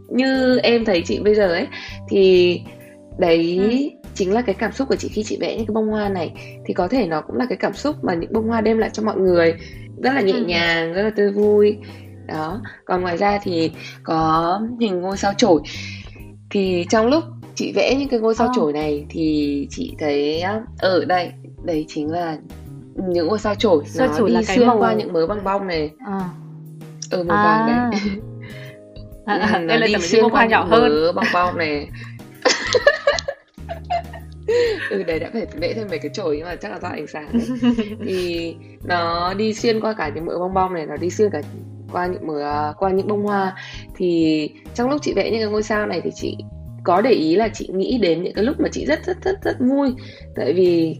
như 0.09 0.57
em 0.57 0.85
thấy 0.85 1.01
chị 1.05 1.19
bây 1.19 1.35
giờ 1.35 1.47
ấy 1.47 1.67
thì 2.09 2.61
đấy 3.17 3.59
ừ. 3.61 4.07
chính 4.15 4.33
là 4.33 4.41
cái 4.41 4.55
cảm 4.55 4.71
xúc 4.71 4.87
của 4.87 4.95
chị 4.95 5.07
khi 5.07 5.23
chị 5.23 5.37
vẽ 5.41 5.57
những 5.57 5.65
cái 5.65 5.73
bông 5.73 5.87
hoa 5.87 6.09
này 6.09 6.33
thì 6.65 6.73
có 6.73 6.87
thể 6.87 7.07
nó 7.07 7.21
cũng 7.21 7.35
là 7.35 7.45
cái 7.49 7.57
cảm 7.57 7.73
xúc 7.73 7.95
mà 8.03 8.13
những 8.13 8.33
bông 8.33 8.47
hoa 8.47 8.61
đem 8.61 8.77
lại 8.77 8.89
cho 8.93 9.03
mọi 9.03 9.17
người 9.17 9.53
rất 10.03 10.13
là 10.13 10.21
nhẹ 10.21 10.33
ừ. 10.33 10.45
nhàng 10.45 10.93
rất 10.93 11.03
là 11.03 11.09
tươi 11.15 11.31
vui 11.31 11.77
đó 12.27 12.61
còn 12.85 13.01
ngoài 13.01 13.17
ra 13.17 13.39
thì 13.43 13.71
có 14.03 14.61
hình 14.79 15.01
ngôi 15.01 15.17
sao 15.17 15.33
chổi 15.37 15.61
thì 16.51 16.85
trong 16.89 17.07
lúc 17.07 17.23
chị 17.55 17.71
vẽ 17.75 17.95
những 17.95 18.09
cái 18.09 18.19
ngôi 18.19 18.35
sao 18.35 18.47
oh. 18.47 18.53
chổi 18.55 18.73
này 18.73 19.05
thì 19.09 19.67
chị 19.69 19.95
thấy 19.99 20.43
ở 20.79 21.05
đây 21.05 21.31
đấy 21.63 21.85
chính 21.87 22.11
là 22.11 22.37
những 22.95 23.27
ngôi 23.27 23.39
sao 23.39 23.55
chổi 23.55 23.83
sao 23.85 24.07
nó 24.07 24.13
chổi 24.17 24.29
đi 24.29 24.35
là 24.35 24.43
xuyên 24.43 24.67
màu... 24.67 24.77
qua 24.77 24.93
những 24.93 25.13
mớ 25.13 25.27
băng 25.27 25.43
bong 25.43 25.67
này 25.67 25.91
à. 26.05 26.29
ở 27.11 27.23
màu 27.23 27.37
à. 27.37 27.43
vàng 27.43 27.91
đấy 27.91 28.01
à, 29.25 29.35
à, 29.53 29.59
nó 29.59 29.77
đi 29.87 29.95
xuyên 29.99 30.23
qua 30.29 30.45
nhỏ 30.45 30.63
những 30.63 30.71
hơn. 30.71 30.81
mớ 30.81 31.11
bong 31.11 31.25
bong 31.33 31.57
này 31.57 31.89
ừ 34.89 35.03
đấy 35.03 35.19
đã 35.19 35.29
phải 35.33 35.45
vẽ 35.59 35.73
thêm 35.73 35.87
mấy 35.89 35.99
cái 35.99 36.11
chổi 36.13 36.37
nhưng 36.37 36.45
mà 36.45 36.55
chắc 36.55 36.71
là 36.71 36.79
do 36.81 36.87
ánh 36.87 37.07
sáng 37.07 37.29
đấy. 37.33 37.47
thì 38.05 38.55
nó 38.83 39.33
đi 39.33 39.53
xuyên 39.53 39.81
qua 39.81 39.93
cả 39.93 40.11
những 40.15 40.25
mỡ 40.25 40.39
bong 40.39 40.53
bong 40.53 40.73
này 40.73 40.85
nó 40.85 40.97
đi 40.97 41.09
xuyên 41.09 41.29
cả 41.31 41.41
qua 41.91 42.07
những 42.07 42.27
mớ 42.27 42.73
qua 42.77 42.91
những 42.91 43.07
bông 43.07 43.23
hoa. 43.23 43.55
Thì 43.95 44.49
trong 44.75 44.89
lúc 44.89 45.01
chị 45.01 45.13
vẽ 45.13 45.31
những 45.31 45.41
cái 45.41 45.51
ngôi 45.51 45.63
sao 45.63 45.87
này 45.87 46.01
thì 46.03 46.09
chị 46.15 46.37
có 46.83 47.01
để 47.01 47.11
ý 47.11 47.35
là 47.35 47.47
chị 47.47 47.69
nghĩ 47.73 47.97
đến 47.97 48.23
những 48.23 48.33
cái 48.33 48.43
lúc 48.43 48.59
mà 48.59 48.69
chị 48.71 48.85
rất 48.85 49.05
rất 49.05 49.23
rất 49.23 49.43
rất 49.43 49.57
vui. 49.59 49.93
Tại 50.35 50.53
vì 50.53 50.97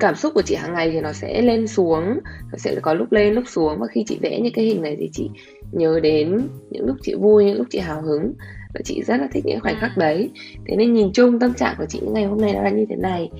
cảm 0.00 0.14
xúc 0.14 0.34
của 0.34 0.42
chị 0.42 0.54
hàng 0.54 0.74
ngày 0.74 0.90
thì 0.90 1.00
nó 1.00 1.12
sẽ 1.12 1.42
lên 1.42 1.66
xuống 1.66 2.04
nó 2.52 2.58
sẽ 2.58 2.74
có 2.82 2.94
lúc 2.94 3.12
lên 3.12 3.34
lúc 3.34 3.44
xuống. 3.48 3.78
Và 3.78 3.86
khi 3.86 4.04
chị 4.06 4.18
vẽ 4.20 4.40
những 4.40 4.52
cái 4.52 4.64
hình 4.64 4.82
này 4.82 4.96
thì 4.98 5.10
chị 5.12 5.30
nhớ 5.72 6.00
đến 6.02 6.48
những 6.70 6.86
lúc 6.86 6.96
chị 7.02 7.14
vui 7.14 7.44
những 7.44 7.58
lúc 7.58 7.66
chị 7.70 7.78
hào 7.78 8.02
hứng. 8.02 8.32
Và 8.74 8.80
chị 8.84 9.02
rất 9.02 9.20
là 9.20 9.28
thích 9.32 9.46
những 9.46 9.60
khoảnh 9.60 9.76
khắc 9.80 9.96
đấy. 9.96 10.30
Thế 10.66 10.76
nên 10.76 10.94
nhìn 10.94 11.12
chung 11.12 11.38
tâm 11.38 11.54
trạng 11.54 11.74
của 11.78 11.86
chị 11.88 11.98
những 12.02 12.14
ngày 12.14 12.24
hôm 12.24 12.40
nay 12.40 12.52
nó 12.52 12.62
là 12.62 12.70
như 12.70 12.86
thế 12.88 12.96
này. 12.96 13.30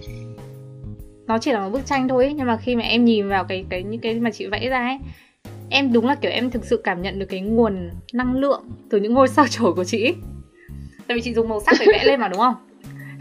Nó 1.27 1.39
chỉ 1.39 1.53
là 1.53 1.61
một 1.61 1.71
bức 1.73 1.87
tranh 1.87 2.09
thôi 2.09 2.33
nhưng 2.37 2.47
mà 2.47 2.57
khi 2.57 2.77
mà 2.77 2.83
em 2.83 3.05
nhìn 3.05 3.29
vào 3.29 3.45
cái 3.45 3.65
cái 3.69 3.83
những 3.83 4.01
cái 4.01 4.15
mà 4.15 4.31
chị 4.31 4.47
vẽ 4.47 4.69
ra 4.69 4.79
ấy 4.79 4.99
em 5.71 5.93
đúng 5.93 6.07
là 6.07 6.15
kiểu 6.15 6.31
em 6.31 6.51
thực 6.51 6.65
sự 6.65 6.81
cảm 6.85 7.03
nhận 7.03 7.19
được 7.19 7.27
cái 7.27 7.41
nguồn 7.41 7.91
năng 8.13 8.37
lượng 8.37 8.65
từ 8.91 9.01
những 9.01 9.15
ngôi 9.15 9.29
sao 9.29 9.47
chổi 9.51 9.75
của 9.75 9.85
chị 9.85 10.15
tại 11.07 11.15
vì 11.15 11.23
chị 11.23 11.35
dùng 11.35 11.49
màu 11.49 11.61
sắc 11.61 11.77
để 11.81 11.87
vẽ 11.93 12.05
lên 12.05 12.21
mà 12.21 12.29
đúng 12.29 12.39
không? 12.39 12.55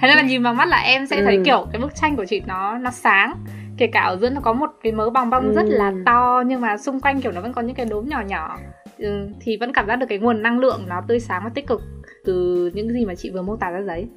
Thế 0.02 0.08
nên 0.08 0.18
là 0.18 0.24
nhìn 0.24 0.44
vào 0.44 0.54
mắt 0.54 0.68
là 0.68 0.78
em 0.78 1.08
sẽ 1.08 1.24
thấy 1.24 1.36
ừ. 1.36 1.42
kiểu 1.46 1.68
cái 1.72 1.82
bức 1.82 1.96
tranh 1.96 2.16
của 2.16 2.26
chị 2.26 2.42
nó 2.48 2.78
nó 2.78 2.92
sáng. 2.92 3.34
Kể 3.78 3.88
cả 3.88 4.02
ở 4.02 4.18
giữa 4.18 4.30
nó 4.30 4.42
có 4.42 4.54
một 4.54 4.70
cái 4.84 4.92
mớ 4.92 5.10
bong 5.10 5.30
bong 5.30 5.48
ừ. 5.48 5.54
rất 5.54 5.66
là 5.68 5.90
ừ. 5.90 5.96
to 6.06 6.44
nhưng 6.48 6.62
mà 6.62 6.78
xung 6.78 7.00
quanh 7.00 7.22
kiểu 7.22 7.32
nó 7.32 7.42
vẫn 7.42 7.54
có 7.54 7.62
những 7.62 7.76
cái 7.76 7.86
đốm 7.86 8.10
nhỏ 8.10 8.24
nhỏ. 8.28 8.58
Ừ, 8.98 9.30
thì 9.40 9.58
vẫn 9.58 9.74
cảm 9.74 9.88
giác 9.88 9.96
được 9.96 10.06
cái 10.10 10.18
nguồn 10.18 10.42
năng 10.42 10.60
lượng 10.60 10.86
nó 10.88 11.02
tươi 11.08 11.20
sáng 11.20 11.42
và 11.44 11.50
tích 11.50 11.68
cực 11.68 11.82
từ 12.26 12.72
những 12.74 12.90
gì 12.90 13.06
mà 13.06 13.16
chị 13.16 13.30
vừa 13.30 13.42
mô 13.42 13.56
tả 13.56 13.70
ra 13.70 13.82
giấy 13.82 14.08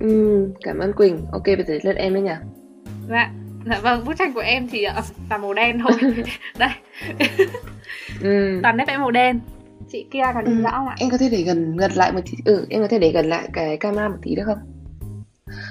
ừ, 0.00 0.48
cảm 0.62 0.78
ơn 0.78 0.92
quỳnh. 0.92 1.18
Ok 1.32 1.44
bây 1.46 1.64
giờ 1.68 1.78
lên 1.82 1.96
em 1.96 2.14
đấy 2.14 2.22
nhỉ? 2.22 2.34
Dạ 3.08 3.30
dạ 3.66 3.80
vâng 3.82 4.04
bức 4.04 4.16
tranh 4.18 4.32
của 4.32 4.40
em 4.40 4.68
thì 4.68 4.86
uh, 4.98 5.04
là 5.30 5.38
màu 5.38 5.54
đen 5.54 5.78
thôi. 5.82 5.92
Đây. 6.58 6.70
Ừ. 8.22 8.60
toàn 8.62 8.76
nét 8.76 8.84
vẽ 8.88 8.96
màu 8.96 9.10
đen. 9.10 9.40
Chị 9.92 10.06
kia 10.10 10.22
có 10.34 10.40
nhìn 10.40 10.58
ừ. 10.58 10.62
rõ 10.62 10.70
không 10.70 10.88
ạ? 10.88 10.94
Em 10.98 11.10
có 11.10 11.18
thể 11.18 11.28
để 11.28 11.42
gần 11.42 11.76
gần 11.76 11.92
lại 11.94 12.12
một 12.12 12.20
tí. 12.24 12.38
Ừ 12.44 12.66
em 12.70 12.82
có 12.82 12.88
thể 12.88 12.98
để 12.98 13.12
gần 13.12 13.28
lại 13.28 13.48
cái 13.52 13.76
camera 13.76 14.08
một 14.08 14.18
tí 14.22 14.34
được 14.34 14.42
không? 14.46 14.58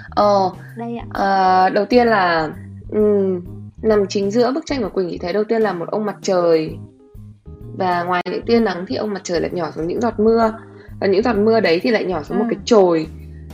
Ờ 0.10 0.52
đây 0.78 0.98
ạ. 0.98 1.06
à, 1.14 1.70
đầu 1.70 1.86
tiên 1.86 2.08
là 2.08 2.50
um, 2.92 3.42
nằm 3.82 4.08
chính 4.08 4.32
giữa 4.32 4.52
bức 4.52 4.66
tranh 4.66 4.82
của 4.82 4.90
quỳnh 4.90 5.10
chị 5.10 5.18
thấy 5.18 5.34
đầu 5.34 5.44
tiên 5.44 5.62
là 5.62 5.74
một 5.74 5.90
ông 5.92 6.06
mặt 6.06 6.16
trời. 6.22 6.78
Và 7.78 8.04
ngoài 8.04 8.24
những 8.32 8.46
tia 8.46 8.60
nắng 8.60 8.86
thì 8.88 8.96
ông 8.96 9.14
mặt 9.14 9.22
trời 9.24 9.42
lại 9.42 9.52
nhỏ 9.54 9.72
xuống 9.72 9.88
những 9.88 10.02
giọt 10.02 10.20
mưa. 10.20 10.54
Và 11.00 11.08
những 11.08 11.24
giọt 11.24 11.34
mưa 11.34 11.60
đấy 11.60 11.80
thì 11.84 11.92
lại 11.92 12.06
nhỏ 12.06 12.24
xuống 12.24 12.38
ừ. 12.38 12.42
một 12.42 12.48
cái 12.50 12.60
chồi 12.66 13.08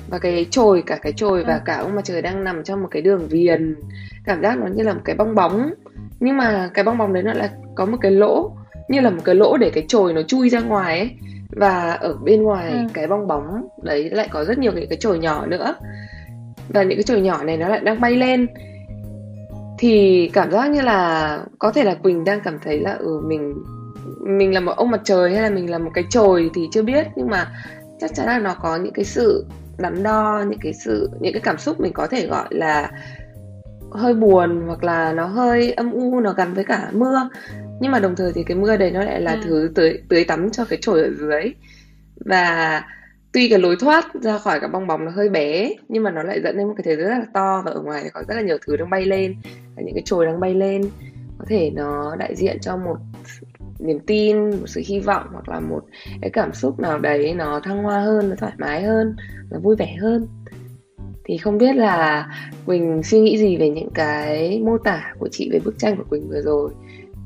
và 0.09 0.19
cái 0.19 0.45
chồi 0.49 0.83
cả 0.85 0.95
cái 0.95 1.13
chồi 1.15 1.39
ừ. 1.39 1.45
và 1.47 1.61
cả 1.65 1.77
ông 1.77 1.95
mặt 1.95 2.05
trời 2.05 2.21
đang 2.21 2.43
nằm 2.43 2.63
trong 2.63 2.81
một 2.81 2.87
cái 2.91 3.01
đường 3.01 3.27
viền. 3.27 3.75
Cảm 4.25 4.41
giác 4.41 4.57
nó 4.57 4.67
như 4.67 4.83
là 4.83 4.93
một 4.93 5.01
cái 5.05 5.15
bong 5.15 5.35
bóng. 5.35 5.69
Nhưng 6.19 6.37
mà 6.37 6.69
cái 6.73 6.83
bong 6.83 6.97
bóng 6.97 7.13
đấy 7.13 7.23
nó 7.23 7.33
lại 7.33 7.49
có 7.75 7.85
một 7.85 7.97
cái 8.01 8.11
lỗ 8.11 8.51
như 8.89 8.99
là 8.99 9.09
một 9.09 9.21
cái 9.25 9.35
lỗ 9.35 9.57
để 9.57 9.69
cái 9.69 9.85
chồi 9.87 10.13
nó 10.13 10.21
chui 10.21 10.49
ra 10.49 10.59
ngoài 10.59 10.99
ấy. 10.99 11.11
Và 11.49 11.91
ở 11.91 12.13
bên 12.13 12.43
ngoài 12.43 12.71
ừ. 12.71 12.77
cái 12.93 13.07
bong 13.07 13.27
bóng 13.27 13.67
đấy 13.83 14.09
lại 14.09 14.27
có 14.31 14.45
rất 14.45 14.57
nhiều 14.57 14.71
những 14.73 14.89
cái 14.89 14.97
chồi 14.97 15.19
nhỏ 15.19 15.45
nữa. 15.45 15.75
Và 16.69 16.83
những 16.83 16.97
cái 16.97 17.03
chồi 17.03 17.21
nhỏ 17.21 17.43
này 17.43 17.57
nó 17.57 17.67
lại 17.67 17.79
đang 17.79 18.01
bay 18.01 18.15
lên. 18.15 18.47
Thì 19.79 20.29
cảm 20.33 20.51
giác 20.51 20.71
như 20.71 20.81
là 20.81 21.39
có 21.59 21.71
thể 21.71 21.83
là 21.83 21.95
quỳnh 21.95 22.23
đang 22.23 22.39
cảm 22.43 22.59
thấy 22.63 22.79
là 22.79 22.93
ừ 22.93 23.21
mình 23.25 23.63
mình 24.21 24.53
là 24.53 24.59
một 24.59 24.71
ông 24.71 24.91
mặt 24.91 25.01
trời 25.03 25.33
hay 25.33 25.41
là 25.41 25.49
mình 25.49 25.71
là 25.71 25.77
một 25.77 25.91
cái 25.93 26.03
chồi 26.09 26.49
thì 26.53 26.67
chưa 26.71 26.83
biết. 26.83 27.07
Nhưng 27.15 27.29
mà 27.29 27.51
chắc 27.99 28.13
chắn 28.15 28.25
là 28.25 28.39
nó 28.39 28.55
có 28.61 28.75
những 28.75 28.93
cái 28.93 29.05
sự 29.05 29.45
đắn 29.77 30.03
đo 30.03 30.43
những 30.49 30.59
cái 30.61 30.73
sự 30.73 31.09
những 31.19 31.33
cái 31.33 31.41
cảm 31.41 31.57
xúc 31.57 31.79
mình 31.79 31.93
có 31.93 32.07
thể 32.07 32.27
gọi 32.27 32.47
là 32.49 32.91
hơi 33.91 34.13
buồn 34.13 34.63
hoặc 34.67 34.83
là 34.83 35.13
nó 35.13 35.25
hơi 35.25 35.71
âm 35.71 35.91
u 35.91 36.19
nó 36.19 36.33
gắn 36.33 36.53
với 36.53 36.63
cả 36.63 36.89
mưa. 36.93 37.29
Nhưng 37.79 37.91
mà 37.91 37.99
đồng 37.99 38.15
thời 38.15 38.31
thì 38.33 38.43
cái 38.43 38.57
mưa 38.57 38.77
đấy 38.77 38.91
nó 38.91 39.03
lại 39.03 39.21
là 39.21 39.31
ừ. 39.31 39.39
thứ 39.43 39.71
tưới 39.75 40.01
tưới 40.09 40.23
tắm 40.23 40.49
cho 40.49 40.65
cái 40.65 40.79
chổi 40.81 41.01
ở 41.01 41.09
dưới. 41.19 41.53
Và 42.25 42.83
tuy 43.31 43.49
cái 43.49 43.59
lối 43.59 43.75
thoát 43.79 44.05
ra 44.21 44.37
khỏi 44.37 44.59
cái 44.59 44.69
bong 44.69 44.87
bóng 44.87 45.05
nó 45.05 45.11
hơi 45.11 45.29
bé 45.29 45.73
nhưng 45.89 46.03
mà 46.03 46.11
nó 46.11 46.23
lại 46.23 46.41
dẫn 46.43 46.57
đến 46.57 46.67
một 46.67 46.73
cái 46.77 46.83
thế 46.85 46.95
rất 46.95 47.09
là 47.09 47.25
to 47.33 47.61
và 47.65 47.71
ở 47.71 47.81
ngoài 47.81 48.09
có 48.13 48.23
rất 48.27 48.35
là 48.35 48.41
nhiều 48.41 48.57
thứ 48.67 48.77
đang 48.77 48.89
bay 48.89 49.05
lên. 49.05 49.35
Và 49.75 49.81
những 49.85 49.93
cái 49.93 50.03
chồi 50.05 50.25
đang 50.25 50.39
bay 50.39 50.53
lên 50.53 50.81
có 51.37 51.45
thể 51.47 51.71
nó 51.75 52.15
đại 52.15 52.35
diện 52.35 52.57
cho 52.61 52.77
một 52.77 52.97
niềm 53.79 53.99
tin 53.99 54.49
một 54.49 54.67
sự 54.67 54.81
hy 54.85 54.99
vọng 54.99 55.27
hoặc 55.31 55.49
là 55.49 55.59
một 55.59 55.81
cái 56.21 56.29
cảm 56.29 56.53
xúc 56.53 56.79
nào 56.79 56.99
đấy 56.99 57.33
nó 57.33 57.59
thăng 57.59 57.83
hoa 57.83 57.99
hơn 57.99 58.29
nó 58.29 58.35
thoải 58.35 58.53
mái 58.57 58.83
hơn 58.83 59.15
nó 59.51 59.59
vui 59.59 59.75
vẻ 59.75 59.95
hơn. 60.01 60.27
Thì 61.25 61.37
không 61.37 61.57
biết 61.57 61.75
là 61.75 62.27
quỳnh 62.65 63.03
suy 63.03 63.19
nghĩ 63.19 63.37
gì 63.37 63.57
về 63.57 63.69
những 63.69 63.89
cái 63.93 64.61
mô 64.65 64.77
tả 64.77 65.13
của 65.19 65.27
chị 65.31 65.49
về 65.53 65.59
bức 65.65 65.79
tranh 65.79 65.97
của 65.97 66.03
quỳnh 66.09 66.29
vừa 66.29 66.41
rồi? 66.41 66.71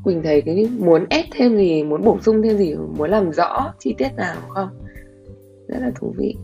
Quỳnh 0.04 0.24
thấy 0.24 0.42
cái 0.42 0.70
muốn 0.80 1.06
ép 1.10 1.26
thêm 1.32 1.58
gì 1.58 1.84
muốn 1.84 2.04
bổ 2.04 2.20
sung 2.22 2.42
thêm 2.44 2.58
gì 2.58 2.76
muốn 2.98 3.10
làm 3.10 3.32
rõ 3.32 3.74
chi 3.80 3.96
tiết 3.98 4.10
nào 4.18 4.36
không? 4.50 4.70
Rất 5.68 5.80
là 5.82 5.92
thú 5.96 6.14
vị. 6.18 6.36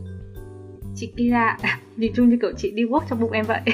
Chị 0.96 1.12
Kira 1.18 1.58
nhìn 1.98 2.12
chung 2.16 2.30
như 2.30 2.38
kiểu 2.42 2.52
chị 2.58 2.72
đi 2.72 2.84
work 2.84 3.02
trong 3.10 3.20
bụng 3.20 3.32
em 3.32 3.46
vậy. 3.46 3.62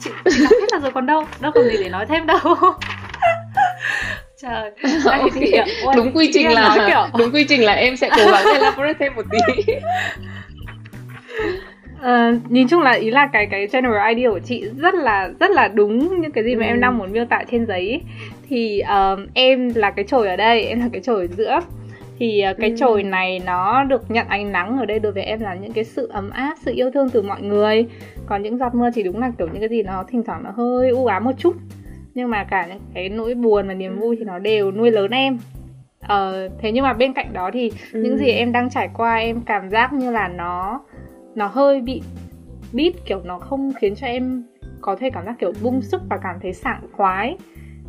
Chị, 0.00 0.10
chị 0.24 0.44
hết 0.44 0.72
là 0.72 0.78
rồi 0.78 0.90
còn 0.94 1.06
đâu 1.06 1.24
đâu 1.40 1.52
còn 1.54 1.64
gì 1.64 1.76
để 1.80 1.88
nói 1.88 2.06
thêm 2.06 2.26
đâu. 2.26 2.38
trời 4.44 4.70
okay. 5.20 5.66
đúng 5.96 6.12
quy 6.14 6.30
trình 6.34 6.52
là 6.52 6.74
kiểu... 6.88 7.18
đúng 7.18 7.34
quy 7.34 7.44
trình 7.48 7.64
là 7.64 7.72
em 7.72 7.96
sẽ 7.96 8.10
cố 8.16 8.32
gắng 8.32 8.44
elaborate 8.54 8.94
thêm 8.98 9.14
một 9.14 9.24
tí 9.30 9.38
Uh, 12.00 12.50
nhìn 12.50 12.68
chung 12.68 12.82
là 12.82 12.92
ý 12.92 13.10
là 13.10 13.28
cái 13.32 13.46
cái 13.50 13.66
general 13.72 14.16
idea 14.16 14.30
của 14.30 14.38
chị 14.38 14.64
rất 14.78 14.94
là 14.94 15.30
rất 15.40 15.50
là 15.50 15.68
đúng 15.68 16.20
những 16.20 16.32
cái 16.32 16.44
gì 16.44 16.54
mà 16.54 16.66
ừ. 16.66 16.68
em 16.68 16.80
đang 16.80 16.98
muốn 16.98 17.12
miêu 17.12 17.24
tả 17.24 17.42
trên 17.50 17.66
giấy 17.66 18.00
thì 18.48 18.82
uh, 18.82 19.18
em 19.34 19.72
là 19.74 19.90
cái 19.90 20.04
chổi 20.04 20.28
ở 20.28 20.36
đây 20.36 20.64
em 20.64 20.80
là 20.80 20.88
cái 20.92 21.02
chổi 21.02 21.28
giữa 21.36 21.60
thì 22.18 22.44
uh, 22.50 22.56
cái 22.58 22.70
ừ. 22.70 22.76
chồi 22.78 23.02
này 23.02 23.40
nó 23.46 23.84
được 23.84 24.10
nhận 24.10 24.26
ánh 24.28 24.52
nắng 24.52 24.78
ở 24.78 24.86
đây 24.86 24.98
đối 24.98 25.12
với 25.12 25.22
em 25.22 25.40
là 25.40 25.54
những 25.54 25.72
cái 25.72 25.84
sự 25.84 26.08
ấm 26.12 26.30
áp 26.30 26.54
sự 26.64 26.72
yêu 26.74 26.90
thương 26.90 27.10
từ 27.10 27.22
mọi 27.22 27.42
người 27.42 27.86
còn 28.26 28.42
những 28.42 28.58
giọt 28.58 28.74
mưa 28.74 28.90
thì 28.94 29.02
đúng 29.02 29.20
là 29.20 29.32
kiểu 29.38 29.48
những 29.52 29.60
cái 29.60 29.68
gì 29.68 29.82
nó 29.82 30.04
thỉnh 30.08 30.22
thoảng 30.26 30.44
nó 30.44 30.50
hơi 30.50 30.90
u 30.90 31.06
ám 31.06 31.24
một 31.24 31.32
chút 31.38 31.54
nhưng 32.14 32.30
mà 32.30 32.44
cả 32.44 32.66
những 32.66 32.80
cái 32.94 33.08
nỗi 33.08 33.34
buồn 33.34 33.68
và 33.68 33.74
niềm 33.74 33.98
vui 33.98 34.16
thì 34.18 34.24
nó 34.24 34.38
đều 34.38 34.72
nuôi 34.72 34.90
lớn 34.90 35.10
em 35.10 35.38
ờ, 36.00 36.48
thế 36.58 36.72
nhưng 36.72 36.84
mà 36.84 36.92
bên 36.92 37.12
cạnh 37.12 37.32
đó 37.32 37.50
thì 37.52 37.72
ừ. 37.92 38.02
những 38.02 38.18
gì 38.18 38.26
em 38.26 38.52
đang 38.52 38.70
trải 38.70 38.88
qua 38.94 39.16
em 39.16 39.40
cảm 39.40 39.70
giác 39.70 39.92
như 39.92 40.10
là 40.10 40.28
nó 40.28 40.80
nó 41.34 41.46
hơi 41.46 41.80
bị 41.80 42.02
bít 42.72 42.94
kiểu 43.04 43.20
nó 43.24 43.38
không 43.38 43.72
khiến 43.80 43.94
cho 43.94 44.06
em 44.06 44.44
có 44.80 44.96
thể 44.96 45.10
cảm 45.10 45.24
giác 45.24 45.34
kiểu 45.38 45.52
bung 45.62 45.82
sức 45.82 46.02
và 46.10 46.18
cảm 46.22 46.36
thấy 46.42 46.52
sảng 46.52 46.80
khoái 46.92 47.36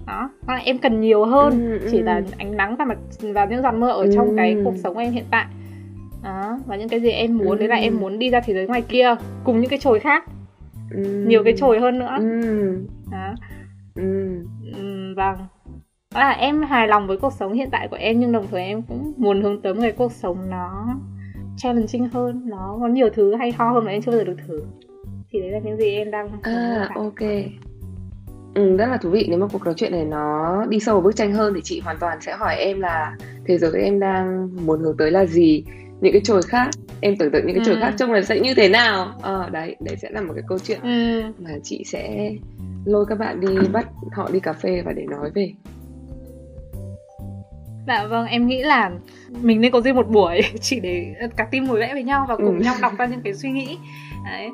đó 0.08 0.29
là 0.48 0.55
em 0.55 0.77
cần 0.77 1.01
nhiều 1.01 1.25
hơn 1.25 1.79
ừ, 1.79 1.88
chỉ 1.91 2.01
là 2.01 2.15
ừ. 2.15 2.24
ánh 2.38 2.58
nắng 2.58 2.75
và 2.75 2.86
mặt 2.86 2.98
và 3.22 3.46
những 3.46 3.62
giọt 3.62 3.72
mưa 3.72 3.91
ở 3.91 4.08
trong 4.15 4.27
ừ. 4.27 4.34
cái 4.38 4.58
cuộc 4.63 4.74
sống 4.84 4.94
của 4.94 5.00
em 5.00 5.12
hiện 5.12 5.25
tại 5.32 5.46
đó 6.24 6.60
và 6.65 6.75
những 6.75 6.89
cái 6.89 7.00
gì 7.00 7.10
em 7.10 7.38
muốn 7.38 7.50
ừ. 7.50 7.55
đấy 7.55 7.67
là 7.67 7.75
em 7.75 8.00
muốn 8.00 8.20
đi 8.20 8.29
ra 8.29 8.39
thế 8.39 8.53
giới 8.53 8.67
ngoài 8.67 8.82
kia 8.82 9.15
cùng 9.44 9.62
những 9.62 9.70
cái 9.70 9.79
chồi 9.79 10.00
khác 10.00 10.24
ừ. 10.91 11.25
nhiều 11.27 11.44
cái 11.44 11.53
chồi 11.58 11.79
hơn 11.79 12.00
nữa 12.00 12.15
ừ. 12.20 12.77
đó 13.12 13.36
ừ. 13.95 14.45
Ừ, 14.73 15.13
vâng. 15.15 15.35
Đó 16.13 16.19
là 16.19 16.31
em 16.31 16.61
hài 16.61 16.87
lòng 16.87 17.07
với 17.07 17.17
cuộc 17.17 17.33
sống 17.33 17.53
hiện 17.53 17.69
tại 17.71 17.87
của 17.87 17.95
em 17.95 18.19
nhưng 18.19 18.31
đồng 18.31 18.47
thời 18.51 18.61
em 18.61 18.81
cũng 18.81 19.13
muốn 19.17 19.41
hướng 19.41 19.61
tới 19.61 19.73
một 19.73 19.81
cái 19.81 19.91
cuộc 19.91 20.11
sống 20.11 20.49
nó 20.49 20.95
challenging 21.57 22.09
hơn. 22.09 22.41
Nó 22.45 22.77
có 22.81 22.87
nhiều 22.87 23.09
thứ 23.13 23.35
hay 23.35 23.51
ho 23.51 23.69
hơn 23.69 23.85
mà 23.85 23.91
em 23.91 24.01
chưa 24.01 24.11
bao 24.11 24.17
giờ 24.17 24.23
được 24.23 24.37
thử. 24.47 24.61
Thì 25.29 25.39
đấy 25.39 25.51
là 25.51 25.59
những 25.59 25.77
gì 25.77 25.91
em 25.91 26.11
đang 26.11 26.29
à 26.41 26.89
ok. 26.95 27.19
Ừ, 28.55 28.77
rất 28.77 28.85
là 28.85 28.97
thú 28.97 29.09
vị. 29.09 29.25
Nếu 29.29 29.39
mà 29.39 29.47
cuộc 29.47 29.65
nói 29.65 29.73
chuyện 29.77 29.91
này 29.91 30.05
nó 30.05 30.65
đi 30.69 30.79
sâu 30.79 30.95
vào 30.95 31.01
bức 31.01 31.15
tranh 31.15 31.33
hơn 31.33 31.53
thì 31.55 31.61
chị 31.63 31.79
hoàn 31.79 31.97
toàn 31.99 32.17
sẽ 32.21 32.35
hỏi 32.35 32.55
em 32.55 32.81
là 32.81 33.15
thế 33.45 33.57
giới 33.57 33.83
em 33.83 33.99
đang 33.99 34.49
muốn 34.65 34.79
hướng 34.79 34.97
tới 34.97 35.11
là 35.11 35.25
gì? 35.25 35.63
Những 36.01 36.13
cái 36.13 36.21
chồi 36.23 36.41
khác. 36.41 36.69
Em 37.01 37.17
tưởng 37.17 37.31
tượng 37.31 37.47
những 37.47 37.55
cái 37.55 37.65
chồi 37.65 37.75
ừ. 37.75 37.81
khác 37.81 37.93
trông 37.97 38.11
là 38.11 38.21
sẽ 38.21 38.39
như 38.39 38.53
thế 38.53 38.69
nào? 38.69 39.13
Ờ 39.21 39.49
đấy 39.49 39.75
đấy 39.79 39.95
sẽ 40.01 40.09
là 40.11 40.21
một 40.21 40.33
cái 40.35 40.43
câu 40.47 40.59
chuyện 40.59 40.79
ừ. 40.81 41.21
mà 41.39 41.51
chị 41.63 41.83
sẽ 41.85 42.31
lôi 42.86 43.06
các 43.10 43.20
bạn 43.20 43.39
đi 43.39 43.68
bắt 43.74 43.88
họ 44.12 44.30
đi 44.34 44.39
cà 44.39 44.54
phê 44.54 44.82
và 44.86 44.94
để 44.94 45.06
nói 45.10 45.32
về 45.36 45.54
Dạ 47.88 48.08
vâng, 48.08 48.25
em 48.25 48.48
nghĩ 48.48 48.63
là 48.63 48.92
mình 49.42 49.62
nên 49.62 49.72
có 49.72 49.82
riêng 49.82 49.96
một 49.96 50.10
buổi 50.10 50.42
chỉ 50.62 50.80
để 50.80 51.15
cả 51.38 51.48
team 51.51 51.65
ngồi 51.65 51.80
vẽ 51.80 51.94
với 51.94 52.04
nhau 52.04 52.25
và 52.30 52.36
cùng 52.38 52.58
ừ. 52.58 52.63
nhau 52.63 52.75
đọc 52.82 52.94
ra 52.98 53.06
những 53.06 53.22
cái 53.22 53.34
suy 53.34 53.51
nghĩ. 53.51 53.77
Đấy. 54.25 54.50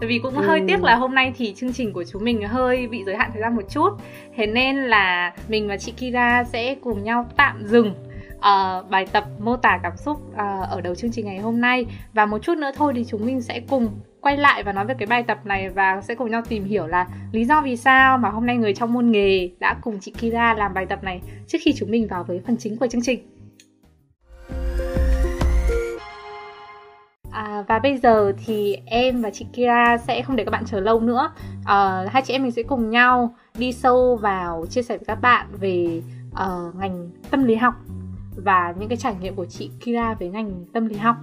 Tại 0.00 0.08
vì 0.08 0.18
cũng 0.22 0.34
ừ. 0.34 0.46
hơi 0.46 0.62
tiếc 0.68 0.82
là 0.82 0.94
hôm 0.94 1.14
nay 1.14 1.32
thì 1.36 1.54
chương 1.56 1.72
trình 1.72 1.92
của 1.92 2.04
chúng 2.04 2.24
mình 2.24 2.48
hơi 2.48 2.86
bị 2.86 3.04
giới 3.04 3.16
hạn 3.16 3.30
thời 3.32 3.42
gian 3.42 3.56
một 3.56 3.70
chút. 3.70 3.88
Thế 4.36 4.46
nên 4.46 4.76
là 4.76 5.34
mình 5.48 5.68
và 5.68 5.76
chị 5.76 5.92
Kira 5.92 6.44
sẽ 6.44 6.74
cùng 6.74 7.04
nhau 7.04 7.26
tạm 7.36 7.66
dừng 7.66 7.94
uh, 8.36 8.90
bài 8.90 9.06
tập 9.12 9.24
mô 9.40 9.56
tả 9.56 9.80
cảm 9.82 9.96
xúc 9.96 10.20
uh, 10.32 10.38
ở 10.70 10.80
đầu 10.80 10.94
chương 10.94 11.12
trình 11.12 11.26
ngày 11.26 11.38
hôm 11.38 11.60
nay 11.60 11.86
và 12.12 12.26
một 12.26 12.38
chút 12.38 12.58
nữa 12.58 12.70
thôi 12.76 12.92
thì 12.96 13.04
chúng 13.04 13.26
mình 13.26 13.42
sẽ 13.42 13.60
cùng 13.68 13.88
quay 14.20 14.36
lại 14.36 14.62
và 14.62 14.72
nói 14.72 14.86
về 14.86 14.94
cái 14.98 15.06
bài 15.06 15.22
tập 15.22 15.46
này 15.46 15.68
và 15.68 16.00
sẽ 16.00 16.14
cùng 16.14 16.30
nhau 16.30 16.42
tìm 16.48 16.64
hiểu 16.64 16.86
là 16.86 17.06
lý 17.32 17.44
do 17.44 17.60
vì 17.60 17.76
sao 17.76 18.18
mà 18.18 18.28
hôm 18.28 18.46
nay 18.46 18.56
người 18.56 18.74
trong 18.74 18.92
môn 18.92 19.10
nghề 19.10 19.50
đã 19.58 19.76
cùng 19.80 19.98
chị 20.00 20.12
Kira 20.20 20.54
làm 20.54 20.74
bài 20.74 20.86
tập 20.86 21.04
này 21.04 21.20
trước 21.46 21.58
khi 21.62 21.74
chúng 21.76 21.90
mình 21.90 22.06
vào 22.10 22.24
với 22.24 22.40
phần 22.46 22.56
chính 22.56 22.76
của 22.76 22.86
chương 22.86 23.02
trình. 23.02 23.20
À, 27.32 27.64
và 27.68 27.78
bây 27.78 27.96
giờ 27.98 28.32
thì 28.46 28.76
em 28.86 29.22
và 29.22 29.30
chị 29.30 29.46
Kira 29.52 29.98
sẽ 29.98 30.22
không 30.22 30.36
để 30.36 30.44
các 30.44 30.50
bạn 30.50 30.64
chờ 30.66 30.80
lâu 30.80 31.00
nữa. 31.00 31.32
À, 31.64 32.04
hai 32.10 32.22
chị 32.22 32.32
em 32.32 32.42
mình 32.42 32.52
sẽ 32.52 32.62
cùng 32.62 32.90
nhau 32.90 33.34
đi 33.58 33.72
sâu 33.72 34.16
vào 34.16 34.66
chia 34.70 34.82
sẻ 34.82 34.96
với 34.96 35.04
các 35.04 35.20
bạn 35.20 35.46
về 35.60 36.02
uh, 36.32 36.74
ngành 36.74 37.10
tâm 37.30 37.44
lý 37.44 37.54
học 37.54 37.74
và 38.36 38.74
những 38.78 38.88
cái 38.88 38.96
trải 38.96 39.14
nghiệm 39.20 39.34
của 39.34 39.46
chị 39.46 39.70
Kira 39.80 40.14
với 40.14 40.28
ngành 40.28 40.64
tâm 40.72 40.86
lý 40.86 40.96
học. 40.96 41.16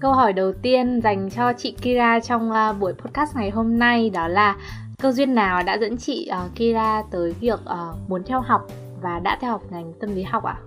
Câu 0.00 0.12
hỏi 0.12 0.32
đầu 0.32 0.52
tiên 0.52 1.00
dành 1.02 1.30
cho 1.30 1.52
chị 1.52 1.76
Kira 1.82 2.20
trong 2.20 2.50
uh, 2.50 2.80
buổi 2.80 2.92
podcast 2.92 3.36
ngày 3.36 3.50
hôm 3.50 3.78
nay 3.78 4.10
đó 4.10 4.28
là 4.28 4.56
cơ 5.02 5.12
duyên 5.12 5.34
nào 5.34 5.62
đã 5.66 5.78
dẫn 5.78 5.96
chị 5.96 6.30
uh, 6.44 6.54
Kira 6.54 7.02
tới 7.10 7.34
việc 7.40 7.60
uh, 7.60 8.08
muốn 8.08 8.22
theo 8.26 8.40
học 8.40 8.66
và 9.02 9.18
đã 9.18 9.38
theo 9.40 9.50
học 9.50 9.62
ngành 9.70 9.92
tâm 10.00 10.14
lý 10.14 10.22
học 10.22 10.44
ạ? 10.44 10.56
À? 10.58 10.62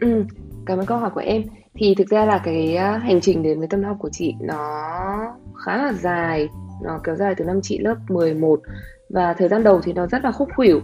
Ừ, 0.00 0.24
cảm 0.66 0.78
ơn 0.78 0.86
câu 0.86 0.98
hỏi 0.98 1.10
của 1.10 1.20
em. 1.20 1.42
Thì 1.74 1.94
thực 1.94 2.08
ra 2.08 2.24
là 2.24 2.38
cái 2.38 2.76
uh, 2.76 3.02
hành 3.02 3.20
trình 3.20 3.42
đến 3.42 3.58
với 3.58 3.68
tâm 3.68 3.80
lý 3.80 3.86
học 3.86 3.96
của 4.00 4.10
chị 4.12 4.34
nó 4.40 4.86
khá 5.64 5.76
là 5.76 5.92
dài, 5.92 6.48
nó 6.82 6.98
kéo 7.04 7.16
dài 7.16 7.34
từ 7.34 7.44
năm 7.44 7.60
chị 7.62 7.78
lớp 7.78 7.96
11 8.08 8.60
và 9.08 9.34
thời 9.34 9.48
gian 9.48 9.62
đầu 9.62 9.80
thì 9.80 9.92
nó 9.92 10.06
rất 10.06 10.24
là 10.24 10.32
khúc 10.32 10.48
khuỷu. 10.56 10.80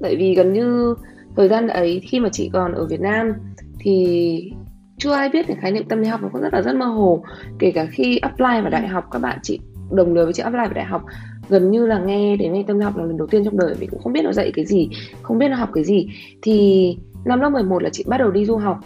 Tại 0.00 0.16
vì 0.16 0.34
gần 0.34 0.52
như 0.52 0.94
thời 1.36 1.48
gian 1.48 1.68
ấy 1.68 2.00
khi 2.08 2.20
mà 2.20 2.28
chị 2.32 2.50
còn 2.52 2.72
ở 2.72 2.86
Việt 2.86 3.00
Nam 3.00 3.32
thì 3.80 4.52
chưa 4.98 5.12
ai 5.12 5.28
biết 5.28 5.48
về 5.48 5.54
khái 5.60 5.72
niệm 5.72 5.84
tâm 5.88 6.00
lý 6.00 6.08
học 6.08 6.22
nó 6.22 6.28
cũng 6.32 6.42
rất 6.42 6.54
là 6.54 6.62
rất 6.62 6.76
mơ 6.76 6.86
hồ 6.86 7.22
kể 7.58 7.70
cả 7.70 7.86
khi 7.90 8.18
apply 8.18 8.60
vào 8.60 8.70
đại 8.70 8.88
học 8.88 9.04
các 9.10 9.18
bạn 9.18 9.38
chị 9.42 9.60
đồng 9.90 10.14
lứa 10.14 10.24
với 10.24 10.32
chị 10.32 10.42
apply 10.42 10.58
vào 10.58 10.74
đại 10.74 10.84
học 10.84 11.02
gần 11.48 11.70
như 11.70 11.86
là 11.86 11.98
nghe 11.98 12.36
đến 12.36 12.66
tâm 12.66 12.78
lý 12.78 12.84
học 12.84 12.96
là 12.96 13.04
lần 13.04 13.16
đầu 13.16 13.26
tiên 13.26 13.44
trong 13.44 13.58
đời 13.58 13.74
mình 13.80 13.90
cũng 13.90 14.00
không 14.00 14.12
biết 14.12 14.22
nó 14.24 14.32
dạy 14.32 14.52
cái 14.54 14.66
gì 14.66 14.88
không 15.22 15.38
biết 15.38 15.48
nó 15.48 15.56
học 15.56 15.70
cái 15.72 15.84
gì 15.84 16.08
thì 16.42 16.98
năm 17.24 17.40
lớp 17.40 17.48
11 17.50 17.82
là 17.82 17.90
chị 17.90 18.04
bắt 18.06 18.18
đầu 18.18 18.30
đi 18.30 18.44
du 18.44 18.56
học 18.56 18.78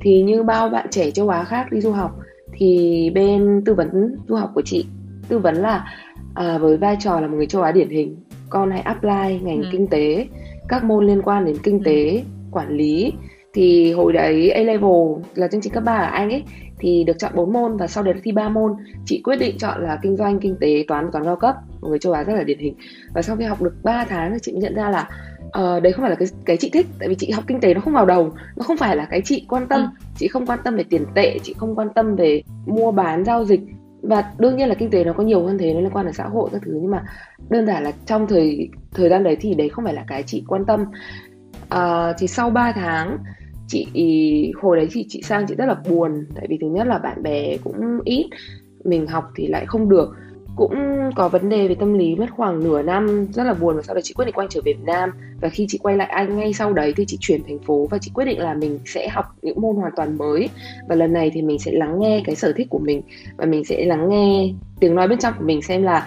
thì 0.00 0.22
như 0.22 0.42
bao 0.42 0.68
bạn 0.68 0.86
trẻ 0.90 1.10
châu 1.10 1.28
Á 1.28 1.44
khác 1.44 1.72
đi 1.72 1.80
du 1.80 1.92
học 1.92 2.18
thì 2.52 3.10
bên 3.14 3.62
tư 3.66 3.74
vấn 3.74 4.16
du 4.28 4.34
học 4.34 4.50
của 4.54 4.62
chị 4.62 4.86
tư 5.28 5.38
vấn 5.38 5.56
là 5.56 5.84
à, 6.34 6.58
với 6.58 6.76
vai 6.76 6.96
trò 7.00 7.20
là 7.20 7.26
một 7.26 7.36
người 7.36 7.46
châu 7.46 7.62
Á 7.62 7.72
điển 7.72 7.88
hình 7.88 8.16
con 8.50 8.70
hãy 8.70 8.80
apply 8.80 9.38
ngành 9.42 9.62
ừ. 9.62 9.68
kinh 9.72 9.86
tế 9.86 10.26
các 10.68 10.84
môn 10.84 11.06
liên 11.06 11.22
quan 11.22 11.44
đến 11.44 11.56
kinh 11.62 11.82
tế 11.82 12.10
ừ. 12.10 12.20
quản 12.50 12.76
lý 12.76 13.12
thì 13.52 13.92
hồi 13.92 14.12
đấy 14.12 14.50
A 14.50 14.60
level 14.60 15.22
là 15.34 15.48
chương 15.48 15.60
trình 15.60 15.72
cấp 15.72 15.84
3 15.84 15.96
ở 15.96 16.06
Anh 16.06 16.30
ấy 16.30 16.42
thì 16.78 17.04
được 17.04 17.18
chọn 17.18 17.32
4 17.34 17.52
môn 17.52 17.76
và 17.76 17.86
sau 17.86 18.04
đấy 18.04 18.14
thi 18.22 18.32
3 18.32 18.48
môn. 18.48 18.72
Chị 19.04 19.20
quyết 19.24 19.36
định 19.36 19.58
chọn 19.58 19.82
là 19.82 19.98
kinh 20.02 20.16
doanh 20.16 20.40
kinh 20.40 20.56
tế 20.60 20.84
toán 20.88 21.10
toán 21.12 21.24
cao 21.24 21.36
cấp. 21.36 21.56
Một 21.80 21.88
người 21.88 21.98
châu 21.98 22.12
Á 22.12 22.24
rất 22.24 22.34
là 22.34 22.42
điển 22.42 22.58
hình. 22.58 22.74
Và 23.14 23.22
sau 23.22 23.36
khi 23.36 23.44
học 23.44 23.62
được 23.62 23.74
3 23.82 24.04
tháng 24.04 24.32
thì 24.32 24.38
chị 24.42 24.52
mới 24.52 24.60
nhận 24.60 24.74
ra 24.74 24.90
là 24.90 25.08
uh, 25.46 25.82
đấy 25.82 25.92
không 25.92 26.02
phải 26.02 26.10
là 26.10 26.16
cái 26.16 26.28
cái 26.44 26.56
chị 26.56 26.70
thích 26.72 26.86
tại 26.98 27.08
vì 27.08 27.14
chị 27.14 27.30
học 27.30 27.44
kinh 27.46 27.60
tế 27.60 27.74
nó 27.74 27.80
không 27.80 27.92
vào 27.92 28.06
đầu. 28.06 28.32
Nó 28.56 28.64
không 28.64 28.76
phải 28.76 28.96
là 28.96 29.06
cái 29.10 29.20
chị 29.24 29.46
quan 29.48 29.68
tâm. 29.68 29.80
Ừ. 29.80 29.86
chị 30.16 30.28
không 30.28 30.46
quan 30.46 30.58
tâm 30.64 30.76
về 30.76 30.84
tiền 30.90 31.04
tệ 31.14 31.38
chị 31.42 31.54
không 31.58 31.74
quan 31.74 31.88
tâm 31.94 32.16
về 32.16 32.42
mua 32.66 32.92
bán 32.92 33.24
giao 33.24 33.44
dịch. 33.44 33.60
Và 34.02 34.32
đương 34.38 34.56
nhiên 34.56 34.68
là 34.68 34.74
kinh 34.74 34.90
tế 34.90 35.04
nó 35.04 35.12
có 35.12 35.22
nhiều 35.22 35.46
hơn 35.46 35.58
thế 35.58 35.74
nó 35.74 35.80
liên 35.80 35.90
quan 35.90 36.06
đến 36.06 36.14
xã 36.14 36.24
hội 36.24 36.50
các 36.52 36.62
thứ. 36.64 36.72
Nhưng 36.82 36.90
mà 36.90 37.04
đơn 37.50 37.66
giản 37.66 37.84
là 37.84 37.92
trong 38.06 38.26
thời 38.26 38.68
thời 38.94 39.08
gian 39.08 39.24
đấy 39.24 39.36
thì 39.40 39.54
đấy 39.54 39.68
không 39.68 39.84
phải 39.84 39.94
là 39.94 40.04
cái 40.06 40.22
chị 40.22 40.44
quan 40.48 40.64
tâm. 40.64 40.84
Uh, 41.74 42.16
thì 42.18 42.26
sau 42.26 42.50
3 42.50 42.72
tháng 42.72 43.18
chị 43.68 43.86
hồi 44.62 44.76
đấy 44.76 44.88
thì 44.92 45.06
chị 45.08 45.22
sang 45.22 45.46
chị 45.48 45.54
rất 45.54 45.66
là 45.66 45.76
buồn, 45.90 46.26
tại 46.34 46.46
vì 46.48 46.58
thứ 46.60 46.66
nhất 46.66 46.86
là 46.86 46.98
bạn 46.98 47.22
bè 47.22 47.56
cũng 47.64 48.00
ít, 48.04 48.26
mình 48.84 49.06
học 49.06 49.24
thì 49.36 49.46
lại 49.46 49.66
không 49.66 49.88
được. 49.88 50.14
Cũng 50.56 50.74
có 51.16 51.28
vấn 51.28 51.48
đề 51.48 51.68
về 51.68 51.74
tâm 51.74 51.98
lý, 51.98 52.14
mất 52.14 52.26
khoảng 52.30 52.64
nửa 52.64 52.82
năm, 52.82 53.26
rất 53.32 53.44
là 53.44 53.54
buồn 53.54 53.76
và 53.76 53.82
sau 53.82 53.94
đó 53.94 54.00
chị 54.04 54.14
quyết 54.14 54.24
định 54.24 54.34
quay 54.34 54.46
trở 54.50 54.60
về 54.64 54.72
Việt 54.72 54.84
Nam. 54.84 55.10
Và 55.40 55.48
khi 55.48 55.66
chị 55.68 55.78
quay 55.82 55.96
lại 55.96 56.08
Anh 56.08 56.36
ngay 56.36 56.52
sau 56.52 56.72
đấy 56.72 56.94
thì 56.96 57.04
chị 57.06 57.16
chuyển 57.20 57.40
thành 57.48 57.58
phố 57.58 57.86
và 57.90 57.98
chị 57.98 58.10
quyết 58.14 58.24
định 58.24 58.38
là 58.38 58.54
mình 58.54 58.78
sẽ 58.84 59.08
học 59.08 59.24
những 59.42 59.60
môn 59.60 59.76
hoàn 59.76 59.92
toàn 59.96 60.18
mới. 60.18 60.48
Và 60.88 60.94
lần 60.94 61.12
này 61.12 61.30
thì 61.34 61.42
mình 61.42 61.58
sẽ 61.58 61.72
lắng 61.72 62.00
nghe 62.00 62.22
cái 62.24 62.34
sở 62.34 62.52
thích 62.52 62.66
của 62.70 62.78
mình 62.78 63.02
và 63.36 63.46
mình 63.46 63.64
sẽ 63.64 63.84
lắng 63.84 64.08
nghe 64.08 64.52
tiếng 64.80 64.94
nói 64.94 65.08
bên 65.08 65.18
trong 65.18 65.34
của 65.38 65.44
mình 65.44 65.62
xem 65.62 65.82
là 65.82 66.06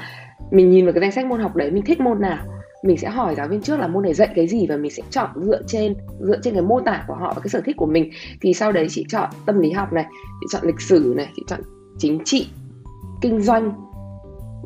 mình 0.51 0.71
nhìn 0.71 0.85
vào 0.85 0.93
cái 0.93 1.01
danh 1.01 1.11
sách 1.11 1.25
môn 1.25 1.39
học 1.39 1.55
đấy, 1.55 1.71
mình 1.71 1.85
thích 1.85 1.99
môn 1.99 2.21
nào 2.21 2.37
mình 2.83 2.97
sẽ 2.97 3.09
hỏi 3.09 3.35
giáo 3.35 3.47
viên 3.47 3.61
trước 3.61 3.79
là 3.79 3.87
môn 3.87 4.03
này 4.03 4.13
dạy 4.13 4.29
cái 4.35 4.47
gì 4.47 4.67
và 4.67 4.77
mình 4.77 4.91
sẽ 4.91 5.03
chọn 5.09 5.29
dựa 5.35 5.61
trên 5.67 5.95
dựa 6.19 6.39
trên 6.43 6.53
cái 6.53 6.63
mô 6.63 6.79
tả 6.79 7.03
của 7.07 7.13
họ 7.13 7.33
và 7.35 7.41
cái 7.41 7.49
sở 7.49 7.61
thích 7.65 7.77
của 7.77 7.85
mình. 7.85 8.09
Thì 8.41 8.53
sau 8.53 8.71
đấy 8.71 8.87
chị 8.89 9.05
chọn 9.09 9.29
tâm 9.45 9.59
lý 9.59 9.71
học 9.71 9.93
này 9.93 10.05
chị 10.41 10.47
chọn 10.51 10.61
lịch 10.65 10.81
sử 10.81 11.13
này 11.17 11.27
chị 11.35 11.43
chọn 11.47 11.59
chính 11.97 12.19
trị 12.25 12.47
kinh 13.21 13.41
doanh 13.41 13.71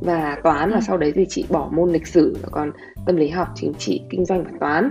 và 0.01 0.37
toán. 0.43 0.69
Và 0.69 0.75
ừ. 0.75 0.81
sau 0.87 0.97
đấy 0.97 1.11
thì 1.15 1.25
chị 1.29 1.45
bỏ 1.49 1.69
môn 1.71 1.91
lịch 1.91 2.07
sử 2.07 2.37
còn 2.51 2.71
tâm 3.05 3.15
lý 3.15 3.29
học 3.29 3.47
chính 3.55 3.73
trị 3.73 4.01
kinh 4.09 4.25
doanh 4.25 4.43
và 4.43 4.51
toán. 4.59 4.89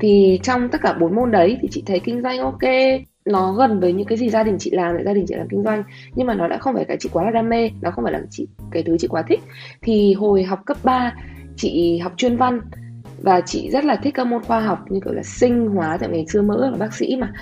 Thì 0.00 0.40
trong 0.42 0.68
tất 0.68 0.80
cả 0.82 0.92
bốn 1.00 1.14
môn 1.14 1.30
đấy 1.30 1.58
thì 1.62 1.68
chị 1.70 1.82
thấy 1.86 2.00
kinh 2.00 2.22
doanh 2.22 2.38
ok 2.38 2.70
nó 3.24 3.52
gần 3.52 3.80
với 3.80 3.92
những 3.92 4.06
cái 4.06 4.18
gì 4.18 4.30
gia 4.30 4.42
đình 4.42 4.56
chị 4.58 4.70
làm 4.70 4.96
gia 5.04 5.12
đình 5.12 5.24
chị 5.28 5.34
làm 5.34 5.48
kinh 5.48 5.62
doanh. 5.62 5.82
Nhưng 6.14 6.26
mà 6.26 6.34
nó 6.34 6.48
đã 6.48 6.58
không 6.58 6.74
phải 6.74 6.84
cái 6.84 6.96
chị 7.00 7.08
quá 7.12 7.24
là 7.24 7.30
đam 7.30 7.48
mê 7.48 7.70
nó 7.80 7.90
không 7.90 8.04
phải 8.04 8.12
là 8.12 8.20
chị 8.30 8.48
cái 8.70 8.82
thứ 8.82 8.98
chị 8.98 9.08
quá 9.08 9.22
thích. 9.22 9.40
Thì 9.82 10.14
hồi 10.14 10.42
học 10.42 10.60
cấp 10.66 10.76
3 10.84 11.14
chị 11.60 11.98
học 11.98 12.12
chuyên 12.16 12.36
văn 12.36 12.60
và 13.22 13.40
chị 13.40 13.70
rất 13.70 13.84
là 13.84 13.96
thích 13.96 14.14
các 14.14 14.26
môn 14.26 14.42
khoa 14.42 14.60
học 14.60 14.78
như 14.88 15.00
kiểu 15.04 15.12
là 15.12 15.22
sinh 15.22 15.66
hóa 15.66 15.96
tại 16.00 16.08
ngày 16.08 16.26
xưa 16.28 16.42
mơ 16.42 16.54
ước 16.54 16.70
là 16.70 16.76
bác 16.78 16.94
sĩ 16.94 17.16
mà 17.16 17.32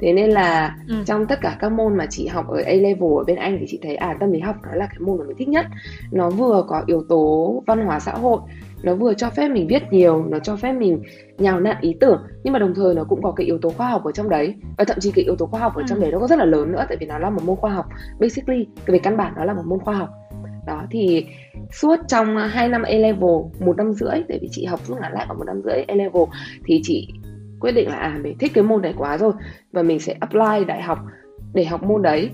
thế 0.00 0.12
nên 0.12 0.30
là 0.30 0.76
ừ. 0.88 0.94
trong 1.06 1.26
tất 1.26 1.38
cả 1.40 1.56
các 1.60 1.72
môn 1.72 1.96
mà 1.96 2.06
chị 2.10 2.26
học 2.26 2.48
ở 2.48 2.62
A 2.66 2.72
level 2.72 3.18
ở 3.18 3.24
bên 3.26 3.36
Anh 3.36 3.56
thì 3.60 3.66
chị 3.68 3.78
thấy 3.82 3.96
à 3.96 4.16
tâm 4.20 4.32
lý 4.32 4.40
học 4.40 4.56
nó 4.62 4.74
là 4.74 4.86
cái 4.86 4.98
môn 5.00 5.18
mà 5.18 5.24
mình 5.24 5.36
thích 5.36 5.48
nhất 5.48 5.66
nó 6.12 6.30
vừa 6.30 6.64
có 6.68 6.82
yếu 6.86 7.04
tố 7.08 7.62
văn 7.66 7.86
hóa 7.86 8.00
xã 8.00 8.12
hội 8.12 8.40
nó 8.82 8.94
vừa 8.94 9.14
cho 9.14 9.30
phép 9.30 9.48
mình 9.48 9.66
viết 9.68 9.82
nhiều 9.92 10.24
nó 10.28 10.38
cho 10.38 10.56
phép 10.56 10.72
mình 10.72 11.02
nhào 11.38 11.60
nặn 11.60 11.76
ý 11.80 11.96
tưởng 12.00 12.22
nhưng 12.44 12.52
mà 12.52 12.58
đồng 12.58 12.74
thời 12.74 12.94
nó 12.94 13.04
cũng 13.04 13.22
có 13.22 13.32
cái 13.32 13.46
yếu 13.46 13.58
tố 13.58 13.70
khoa 13.70 13.88
học 13.88 14.04
ở 14.04 14.12
trong 14.12 14.28
đấy 14.28 14.54
và 14.78 14.84
thậm 14.84 14.96
chí 15.00 15.10
cái 15.10 15.24
yếu 15.24 15.36
tố 15.36 15.46
khoa 15.46 15.60
học 15.60 15.74
ở 15.74 15.80
ừ. 15.80 15.84
trong 15.88 16.00
đấy 16.00 16.12
nó 16.12 16.18
có 16.18 16.26
rất 16.26 16.38
là 16.38 16.44
lớn 16.44 16.72
nữa 16.72 16.84
tại 16.88 16.96
vì 17.00 17.06
nó 17.06 17.18
là 17.18 17.30
một 17.30 17.42
môn 17.44 17.56
khoa 17.56 17.70
học 17.70 17.86
basically 18.20 18.66
về 18.86 18.98
căn 18.98 19.16
bản 19.16 19.32
nó 19.36 19.44
là 19.44 19.54
một 19.54 19.66
môn 19.66 19.78
khoa 19.80 19.94
học 19.94 20.08
đó, 20.68 20.82
thì 20.90 21.26
suốt 21.72 21.96
trong 22.08 22.36
à, 22.36 22.46
2 22.46 22.68
năm 22.68 22.82
A 22.82 22.94
level 22.94 23.38
một 23.60 23.76
năm 23.76 23.92
rưỡi, 23.92 24.22
tại 24.28 24.38
vì 24.42 24.48
chị 24.50 24.64
học 24.64 24.80
rút 24.86 24.98
ngắn 25.00 25.12
lại 25.12 25.26
vào 25.28 25.38
một 25.38 25.44
năm 25.46 25.60
rưỡi 25.64 25.82
A 25.82 25.94
level 25.94 26.22
thì 26.64 26.80
chị 26.82 27.08
quyết 27.60 27.72
định 27.72 27.88
là 27.88 27.96
à 27.96 28.18
mình 28.22 28.38
thích 28.38 28.52
cái 28.54 28.64
môn 28.64 28.82
này 28.82 28.94
quá 28.98 29.18
rồi 29.18 29.32
và 29.72 29.82
mình 29.82 30.00
sẽ 30.00 30.14
apply 30.20 30.64
đại 30.66 30.82
học 30.82 30.98
để 31.54 31.64
học 31.64 31.82
môn 31.82 32.02
đấy. 32.02 32.30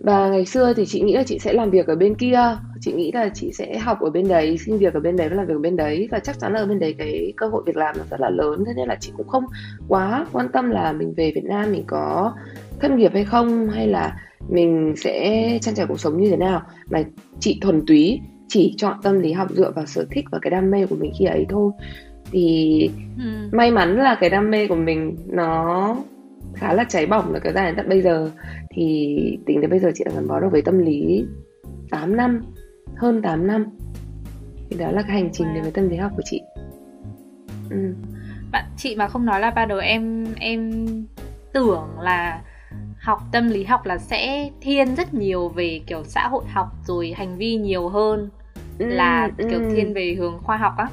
Và 0.00 0.28
ngày 0.28 0.46
xưa 0.46 0.72
thì 0.72 0.86
chị 0.86 1.00
nghĩ 1.00 1.14
là 1.14 1.22
chị 1.22 1.38
sẽ 1.38 1.52
làm 1.52 1.70
việc 1.70 1.86
ở 1.86 1.96
bên 1.96 2.14
kia, 2.14 2.56
chị 2.80 2.92
nghĩ 2.92 3.12
là 3.12 3.28
chị 3.34 3.52
sẽ 3.52 3.78
học 3.78 4.00
ở 4.00 4.10
bên 4.10 4.28
đấy, 4.28 4.58
xin 4.58 4.78
việc 4.78 4.94
ở 4.94 5.00
bên 5.00 5.16
đấy 5.16 5.28
và 5.28 5.36
làm 5.36 5.46
việc 5.46 5.54
ở 5.54 5.58
bên 5.58 5.76
đấy 5.76 6.08
và 6.10 6.18
chắc 6.18 6.38
chắn 6.38 6.52
là 6.52 6.60
ở 6.60 6.66
bên 6.66 6.78
đấy 6.78 6.94
cái 6.98 7.32
cơ 7.36 7.48
hội 7.48 7.62
việc 7.66 7.76
làm 7.76 7.94
nó 7.98 8.04
rất 8.10 8.20
là 8.20 8.30
lớn, 8.30 8.64
thế 8.66 8.72
nên 8.76 8.88
là 8.88 8.96
chị 9.00 9.12
cũng 9.16 9.28
không 9.28 9.44
quá 9.88 10.26
quan 10.32 10.48
tâm 10.52 10.70
là 10.70 10.92
mình 10.92 11.14
về 11.16 11.32
Việt 11.34 11.44
Nam 11.44 11.72
mình 11.72 11.84
có 11.86 12.32
thất 12.80 12.90
nghiệp 12.90 13.12
hay 13.14 13.24
không 13.24 13.68
hay 13.68 13.86
là 13.86 14.16
mình 14.48 14.94
sẽ 14.96 15.58
trang 15.62 15.74
trải 15.74 15.86
cuộc 15.86 16.00
sống 16.00 16.20
như 16.20 16.30
thế 16.30 16.36
nào. 16.36 16.62
Mà 16.90 17.02
chị 17.40 17.58
thuần 17.62 17.86
túy 17.86 18.20
chỉ 18.48 18.74
chọn 18.76 18.96
tâm 19.02 19.20
lý 19.20 19.32
học 19.32 19.48
dựa 19.50 19.70
vào 19.70 19.86
sở 19.86 20.06
thích 20.10 20.24
và 20.30 20.38
cái 20.42 20.50
đam 20.50 20.70
mê 20.70 20.86
của 20.86 20.96
mình 20.96 21.12
khi 21.18 21.24
ấy 21.24 21.46
thôi. 21.48 21.72
Thì 22.30 22.90
ừ. 23.18 23.48
may 23.52 23.70
mắn 23.70 23.96
là 23.96 24.16
cái 24.20 24.30
đam 24.30 24.50
mê 24.50 24.66
của 24.66 24.74
mình 24.74 25.16
nó 25.26 25.96
khá 26.54 26.72
là 26.72 26.84
cháy 26.84 27.06
bỏng 27.06 27.32
được 27.32 27.40
cái 27.42 27.52
dài 27.52 27.66
đến 27.66 27.76
tận 27.76 27.88
bây 27.88 28.02
giờ. 28.02 28.30
Thì 28.70 29.16
tính 29.46 29.60
đến 29.60 29.70
bây 29.70 29.78
giờ 29.78 29.90
chị 29.94 30.04
đã 30.04 30.12
gắn 30.14 30.28
bó 30.28 30.40
được 30.40 30.48
với 30.52 30.62
tâm 30.62 30.78
lý 30.78 31.24
8 31.90 32.16
năm 32.16 32.40
hơn 32.96 33.22
8 33.22 33.46
năm. 33.46 33.66
Thì 34.70 34.76
đó 34.78 34.90
là 34.90 35.02
cái 35.02 35.12
hành 35.12 35.30
trình 35.32 35.46
đến 35.54 35.62
với 35.62 35.72
tâm 35.72 35.88
lý 35.88 35.96
học 35.96 36.12
của 36.16 36.22
chị. 36.24 36.40
Ừ. 37.70 37.94
bạn 38.52 38.64
chị 38.76 38.96
mà 38.96 39.08
không 39.08 39.26
nói 39.26 39.40
là 39.40 39.50
ban 39.50 39.68
đầu 39.68 39.78
em 39.78 40.26
em 40.40 40.86
tưởng 41.52 41.88
là 42.00 42.42
học 43.00 43.22
tâm 43.32 43.48
lý 43.48 43.64
học 43.64 43.86
là 43.86 43.98
sẽ 43.98 44.50
thiên 44.60 44.94
rất 44.94 45.14
nhiều 45.14 45.48
về 45.48 45.80
kiểu 45.86 46.04
xã 46.04 46.28
hội 46.28 46.44
học 46.48 46.68
rồi 46.84 47.14
hành 47.16 47.36
vi 47.36 47.56
nhiều 47.56 47.88
hơn 47.88 48.28
ừ, 48.78 48.86
là 48.86 49.30
kiểu 49.38 49.60
ừ. 49.60 49.70
thiên 49.74 49.94
về 49.94 50.16
hướng 50.18 50.38
khoa 50.42 50.56
học 50.56 50.72
á 50.76 50.88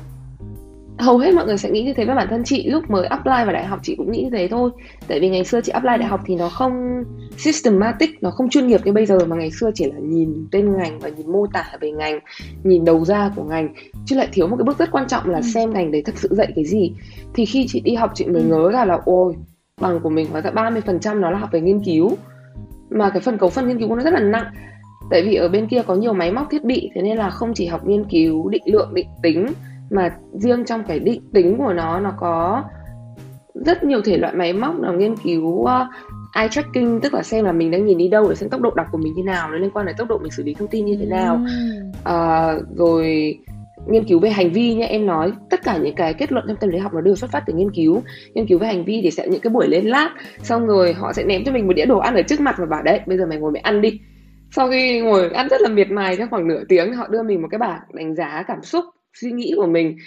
hầu 1.00 1.18
hết 1.18 1.34
mọi 1.34 1.46
người 1.46 1.58
sẽ 1.58 1.70
nghĩ 1.70 1.84
như 1.84 1.94
thế 1.94 2.06
với 2.06 2.16
bản 2.16 2.28
thân 2.30 2.44
chị 2.44 2.70
lúc 2.70 2.90
mới 2.90 3.06
apply 3.06 3.32
vào 3.32 3.54
đại 3.54 3.66
học 3.66 3.80
chị 3.84 3.96
cũng 3.96 4.12
nghĩ 4.12 4.24
như 4.24 4.30
thế 4.30 4.48
thôi 4.48 4.72
tại 5.08 5.20
vì 5.20 5.30
ngày 5.30 5.44
xưa 5.44 5.62
chị 5.62 5.72
apply 5.72 5.98
đại 6.00 6.06
học 6.06 6.22
thì 6.26 6.36
nó 6.36 6.50
không 6.50 7.04
systematic 7.38 8.24
nó 8.24 8.32
không 8.32 8.50
chuyên 8.50 8.68
nghiệp 8.68 8.82
như 8.86 8.94
bây 8.94 9.06
giờ 9.06 9.18
mà 9.28 9.36
ngày 9.36 9.52
xưa 9.52 9.72
chỉ 9.74 9.86
là 9.86 10.00
nhìn 10.00 10.48
tên 10.52 10.78
ngành 10.78 11.00
và 11.00 11.10
nhìn 11.10 11.32
mô 11.32 11.48
tả 11.54 11.72
về 11.82 11.92
ngành 11.92 12.20
nhìn 12.64 12.86
đầu 12.86 13.06
ra 13.06 13.32
của 13.36 13.44
ngành 13.44 13.74
chứ 14.06 14.16
lại 14.16 14.28
thiếu 14.32 14.48
một 14.48 14.56
cái 14.58 14.64
bước 14.64 14.78
rất 14.78 14.92
quan 14.92 15.08
trọng 15.08 15.30
là 15.30 15.38
ừ. 15.38 15.44
xem 15.54 15.74
ngành 15.74 15.92
đấy 15.92 16.02
thật 16.06 16.14
sự 16.16 16.30
dạy 16.32 16.48
cái 16.56 16.66
gì 16.66 16.92
thì 17.34 17.46
khi 17.46 17.66
chị 17.68 17.80
đi 17.80 17.96
học 17.96 18.12
chị 18.16 18.26
mới 18.26 18.42
ừ. 18.42 18.48
ngớ 18.48 18.72
ra 18.72 18.86
là 18.86 19.00
ôi 19.06 19.36
bằng 19.82 20.00
của 20.00 20.10
mình 20.10 20.28
hóa 20.32 20.42
ra 20.42 20.52
30% 20.52 21.20
nó 21.20 21.32
là 21.32 21.38
học 21.38 21.50
về 21.52 21.62
nghiên 21.62 21.84
cứu. 21.84 22.18
Mà 22.90 23.10
cái 23.10 23.22
phần 23.22 23.38
cấu 23.38 23.50
phần 23.50 23.68
nghiên 23.68 23.80
cứu 23.80 23.96
nó 23.96 24.04
rất 24.04 24.14
là 24.14 24.20
nặng. 24.20 24.46
Tại 25.10 25.22
vì 25.24 25.36
ở 25.36 25.50
bên 25.50 25.68
kia 25.68 25.82
có 25.88 25.96
nhiều 25.96 26.14
máy 26.14 26.32
móc 26.32 26.48
thiết 26.52 26.64
bị 26.64 26.92
thế 26.96 27.02
nên 27.02 27.18
là 27.18 27.30
không 27.30 27.54
chỉ 27.54 27.66
học 27.66 27.86
nghiên 27.86 28.04
cứu 28.04 28.50
định 28.50 28.64
lượng 28.66 28.94
định 28.94 29.08
tính 29.24 29.46
mà 29.90 30.10
riêng 30.34 30.66
trong 30.66 30.84
cái 30.84 31.00
định 31.00 31.22
tính 31.34 31.58
của 31.58 31.74
nó 31.74 32.00
nó 32.00 32.14
có 32.18 32.64
rất 33.54 33.84
nhiều 33.84 34.02
thể 34.02 34.18
loại 34.18 34.34
máy 34.36 34.54
móc 34.54 34.80
nào 34.80 34.94
nghiên 34.94 35.16
cứu 35.16 35.48
uh, 35.48 35.70
eye 36.36 36.50
tracking 36.50 37.00
tức 37.02 37.14
là 37.14 37.24
xem 37.24 37.46
là 37.46 37.52
mình 37.52 37.72
đang 37.72 37.86
nhìn 37.86 37.98
đi 37.98 38.08
đâu 38.08 38.30
để 38.30 38.36
xem 38.36 38.50
tốc 38.50 38.62
độ 38.62 38.72
đọc 38.76 38.88
của 38.92 38.98
mình 38.98 39.14
như 39.14 39.24
nào 39.24 39.52
nó 39.52 39.58
liên 39.58 39.72
quan 39.72 39.86
đến 39.86 39.96
tốc 39.98 40.08
độ 40.08 40.18
mình 40.18 40.32
xử 40.32 40.44
lý 40.44 40.54
thông 40.54 40.68
tin 40.68 40.86
như 40.86 40.98
thế 41.00 41.06
nào. 41.06 41.40
Uh, 42.00 42.78
rồi 42.78 43.38
nghiên 43.90 44.04
cứu 44.04 44.20
về 44.20 44.30
hành 44.30 44.52
vi 44.52 44.74
như 44.74 44.84
em 44.84 45.06
nói 45.06 45.32
tất 45.50 45.64
cả 45.64 45.78
những 45.78 45.96
cái 45.96 46.14
kết 46.14 46.32
luận 46.32 46.46
trong 46.48 46.58
tâm 46.58 46.70
lý 46.70 46.78
học 46.78 46.94
nó 46.94 47.02
đều 47.02 47.16
xuất 47.16 47.32
phát 47.32 47.44
từ 47.48 47.54
nghiên 47.54 47.72
cứu. 47.72 48.02
Nghiên 48.34 48.48
cứu 48.48 48.60
về 48.60 48.68
hành 48.68 48.86
vi 48.86 49.00
thì 49.04 49.12
sẽ 49.12 49.28
những 49.28 49.42
cái 49.42 49.52
buổi 49.52 49.68
lên 49.68 49.86
lát 49.86 50.10
xong 50.42 50.68
rồi 50.68 50.94
họ 50.94 51.14
sẽ 51.14 51.24
ném 51.24 51.44
cho 51.44 51.52
mình 51.52 51.68
một 51.68 51.74
đĩa 51.74 51.86
đồ 51.86 51.98
ăn 51.98 52.16
ở 52.16 52.22
trước 52.22 52.40
mặt 52.40 52.56
và 52.58 52.66
bảo 52.66 52.84
đấy 52.84 53.00
bây 53.06 53.18
giờ 53.18 53.26
mày 53.26 53.38
ngồi 53.38 53.52
mày 53.52 53.62
ăn 53.62 53.82
đi. 53.82 54.00
Sau 54.52 54.70
khi 54.70 55.00
ngồi 55.00 55.30
ăn 55.30 55.48
rất 55.50 55.62
là 55.62 55.70
miệt 55.70 55.92
mài 55.92 56.18
trong 56.18 56.30
khoảng 56.30 56.48
nửa 56.48 56.64
tiếng 56.70 56.94
họ 56.94 57.08
đưa 57.08 57.24
mình 57.24 57.42
một 57.42 57.48
cái 57.52 57.60
bảng 57.60 57.80
đánh 57.94 58.16
giá 58.16 58.44
cảm 58.48 58.64
xúc 58.64 58.86
suy 59.14 59.32
nghĩ 59.32 59.54
của 59.56 59.68
mình. 59.68 59.98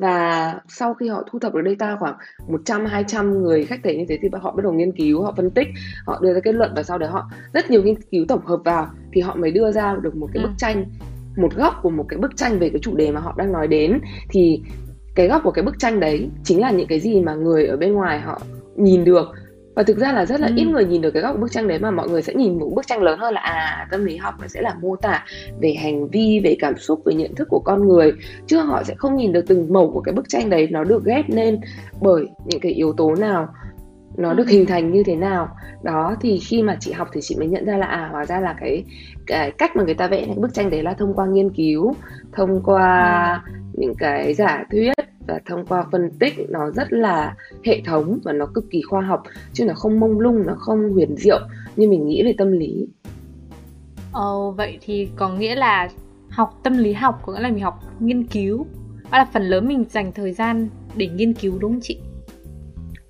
Và 0.00 0.54
sau 0.68 0.94
khi 0.94 1.08
họ 1.08 1.24
thu 1.30 1.38
thập 1.38 1.54
được 1.54 1.62
data 1.66 1.96
khoảng 2.00 2.14
100 2.48 2.86
200 2.86 3.42
người 3.42 3.64
khách 3.64 3.80
thể 3.84 3.96
như 3.96 4.04
thế 4.08 4.18
thì 4.22 4.28
họ 4.40 4.52
bắt 4.56 4.62
đầu 4.62 4.72
nghiên 4.72 4.92
cứu, 4.92 5.22
họ 5.22 5.34
phân 5.36 5.50
tích, 5.50 5.68
họ 6.06 6.18
đưa 6.22 6.34
ra 6.34 6.40
kết 6.40 6.52
luận 6.52 6.72
và 6.76 6.82
sau 6.82 6.98
đó 6.98 7.06
họ 7.10 7.30
rất 7.52 7.70
nhiều 7.70 7.82
nghiên 7.82 7.94
cứu 8.10 8.24
tổng 8.28 8.46
hợp 8.46 8.60
vào 8.64 8.86
thì 9.12 9.20
họ 9.20 9.34
mới 9.34 9.50
đưa 9.50 9.72
ra 9.72 9.96
được 10.02 10.16
một 10.16 10.28
cái 10.32 10.42
bức 10.42 10.48
ừ. 10.48 10.54
tranh 10.58 10.84
một 11.38 11.54
góc 11.56 11.74
của 11.82 11.90
một 11.90 12.04
cái 12.08 12.18
bức 12.18 12.36
tranh 12.36 12.58
về 12.58 12.68
cái 12.68 12.78
chủ 12.82 12.96
đề 12.96 13.10
mà 13.12 13.20
họ 13.20 13.34
đang 13.38 13.52
nói 13.52 13.68
đến 13.68 14.00
thì 14.30 14.62
cái 15.14 15.28
góc 15.28 15.42
của 15.44 15.50
cái 15.50 15.64
bức 15.64 15.78
tranh 15.78 16.00
đấy 16.00 16.28
chính 16.44 16.60
là 16.60 16.70
những 16.70 16.86
cái 16.86 17.00
gì 17.00 17.20
mà 17.20 17.34
người 17.34 17.66
ở 17.66 17.76
bên 17.76 17.92
ngoài 17.92 18.20
họ 18.20 18.40
nhìn 18.76 19.04
được. 19.04 19.26
Và 19.76 19.82
thực 19.82 19.98
ra 19.98 20.12
là 20.12 20.26
rất 20.26 20.40
là 20.40 20.46
ừ. 20.46 20.52
ít 20.56 20.64
người 20.64 20.84
nhìn 20.84 21.00
được 21.00 21.10
cái 21.10 21.22
góc 21.22 21.34
của 21.34 21.40
bức 21.40 21.52
tranh 21.52 21.68
đấy 21.68 21.78
mà 21.78 21.90
mọi 21.90 22.08
người 22.08 22.22
sẽ 22.22 22.34
nhìn 22.34 22.58
một 22.58 22.72
bức 22.74 22.86
tranh 22.86 23.02
lớn 23.02 23.18
hơn 23.18 23.34
là 23.34 23.40
à 23.40 23.88
tâm 23.90 24.04
lý 24.04 24.16
học 24.16 24.34
nó 24.40 24.46
sẽ 24.46 24.62
là 24.62 24.74
mô 24.82 24.96
tả 24.96 25.24
về 25.60 25.74
hành 25.74 26.08
vi 26.08 26.40
về 26.44 26.56
cảm 26.60 26.78
xúc 26.78 27.00
về 27.04 27.14
nhận 27.14 27.34
thức 27.34 27.48
của 27.50 27.58
con 27.64 27.88
người 27.88 28.12
chứ 28.46 28.58
họ 28.58 28.82
sẽ 28.84 28.94
không 28.94 29.16
nhìn 29.16 29.32
được 29.32 29.44
từng 29.48 29.72
màu 29.72 29.90
của 29.90 30.00
cái 30.00 30.14
bức 30.14 30.28
tranh 30.28 30.50
đấy 30.50 30.68
nó 30.70 30.84
được 30.84 31.04
ghép 31.04 31.30
nên 31.30 31.60
bởi 32.00 32.26
những 32.46 32.60
cái 32.60 32.72
yếu 32.72 32.92
tố 32.92 33.14
nào 33.14 33.48
nó 34.16 34.34
được 34.34 34.48
hình 34.48 34.66
thành 34.66 34.92
như 34.92 35.02
thế 35.02 35.16
nào. 35.16 35.48
Đó 35.82 36.16
thì 36.20 36.38
khi 36.38 36.62
mà 36.62 36.76
chị 36.80 36.92
học 36.92 37.08
thì 37.12 37.20
chị 37.20 37.36
mới 37.38 37.48
nhận 37.48 37.64
ra 37.64 37.76
là 37.76 37.86
à 37.86 38.08
hóa 38.12 38.26
ra 38.26 38.40
là 38.40 38.56
cái 38.60 38.84
cái 39.28 39.50
cách 39.50 39.76
mà 39.76 39.84
người 39.84 39.94
ta 39.94 40.08
vẽ 40.08 40.26
những 40.26 40.40
bức 40.40 40.54
tranh 40.54 40.70
đấy 40.70 40.82
là 40.82 40.94
thông 40.94 41.14
qua 41.14 41.26
nghiên 41.26 41.50
cứu 41.50 41.94
thông 42.32 42.62
qua 42.64 43.42
những 43.72 43.94
cái 43.98 44.34
giả 44.34 44.64
thuyết 44.70 44.92
và 45.26 45.40
thông 45.46 45.66
qua 45.66 45.84
phân 45.92 46.10
tích. 46.18 46.34
Nó 46.48 46.70
rất 46.70 46.92
là 46.92 47.34
hệ 47.64 47.80
thống 47.84 48.18
và 48.24 48.32
nó 48.32 48.46
cực 48.46 48.70
kỳ 48.70 48.82
khoa 48.82 49.00
học 49.00 49.22
chứ 49.52 49.64
nó 49.64 49.74
không 49.74 50.00
mông 50.00 50.20
lung 50.20 50.46
nó 50.46 50.54
không 50.58 50.92
huyền 50.92 51.16
diệu 51.16 51.40
như 51.76 51.88
mình 51.88 52.06
nghĩ 52.06 52.22
về 52.24 52.34
tâm 52.38 52.52
lý. 52.52 52.86
Ồ, 54.12 54.50
vậy 54.56 54.78
thì 54.80 55.08
có 55.16 55.28
nghĩa 55.28 55.54
là 55.54 55.88
học 56.30 56.60
tâm 56.62 56.78
lý 56.78 56.92
học 56.92 57.22
có 57.26 57.32
nghĩa 57.32 57.40
là 57.40 57.48
mình 57.48 57.62
học 57.62 57.80
nghiên 58.00 58.24
cứu. 58.24 58.66
Đó 59.10 59.18
là 59.18 59.26
phần 59.32 59.42
lớn 59.42 59.68
mình 59.68 59.84
dành 59.90 60.12
thời 60.12 60.32
gian 60.32 60.68
để 60.96 61.08
nghiên 61.08 61.32
cứu 61.32 61.58
đúng 61.58 61.72
không 61.72 61.80
chị? 61.82 61.98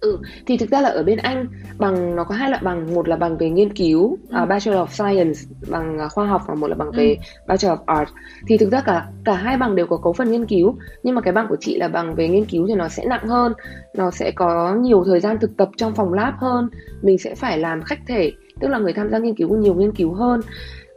Ừ, 0.01 0.19
thì 0.47 0.57
thực 0.57 0.71
ra 0.71 0.81
là 0.81 0.89
ở 0.89 1.03
bên 1.03 1.19
Anh 1.19 1.47
bằng 1.79 2.17
nó 2.17 2.25
có 2.25 2.35
hai 2.35 2.51
loại 2.51 2.63
bằng, 2.65 2.95
một 2.95 3.09
là 3.09 3.17
bằng 3.17 3.39
về 3.39 3.51
nghiên 3.51 3.73
cứu, 3.73 4.19
ừ. 4.31 4.43
uh, 4.43 4.49
Bachelor 4.49 4.81
of 4.81 4.87
Science 4.87 5.41
bằng 5.69 5.99
uh, 6.07 6.13
khoa 6.13 6.27
học 6.27 6.43
và 6.47 6.55
một 6.55 6.67
là 6.67 6.75
bằng 6.75 6.91
ừ. 6.91 6.97
về 6.97 7.17
Bachelor 7.47 7.79
of 7.79 7.83
Art. 7.87 8.09
Thì 8.47 8.59
thực 8.59 8.73
ra 8.73 8.81
cả 8.81 9.07
cả 9.25 9.35
hai 9.35 9.57
bằng 9.57 9.75
đều 9.75 9.87
có 9.87 9.97
cấu 9.97 10.13
phần 10.13 10.31
nghiên 10.31 10.47
cứu, 10.47 10.77
nhưng 11.03 11.15
mà 11.15 11.21
cái 11.21 11.33
bằng 11.33 11.47
của 11.49 11.57
chị 11.61 11.79
là 11.79 11.89
bằng 11.89 12.15
về 12.15 12.29
nghiên 12.29 12.45
cứu 12.45 12.67
thì 12.67 12.75
nó 12.75 12.89
sẽ 12.89 13.05
nặng 13.05 13.29
hơn, 13.29 13.53
nó 13.95 14.11
sẽ 14.11 14.31
có 14.31 14.75
nhiều 14.75 15.05
thời 15.05 15.21
gian 15.21 15.39
thực 15.39 15.57
tập 15.57 15.69
trong 15.77 15.95
phòng 15.95 16.13
lab 16.13 16.35
hơn, 16.35 16.69
mình 17.03 17.19
sẽ 17.19 17.35
phải 17.35 17.59
làm 17.59 17.83
khách 17.83 18.01
thể, 18.07 18.33
tức 18.61 18.69
là 18.69 18.79
người 18.79 18.93
tham 18.93 19.11
gia 19.11 19.19
nghiên 19.19 19.35
cứu 19.35 19.57
nhiều 19.57 19.75
nghiên 19.75 19.93
cứu 19.93 20.15
hơn. 20.15 20.41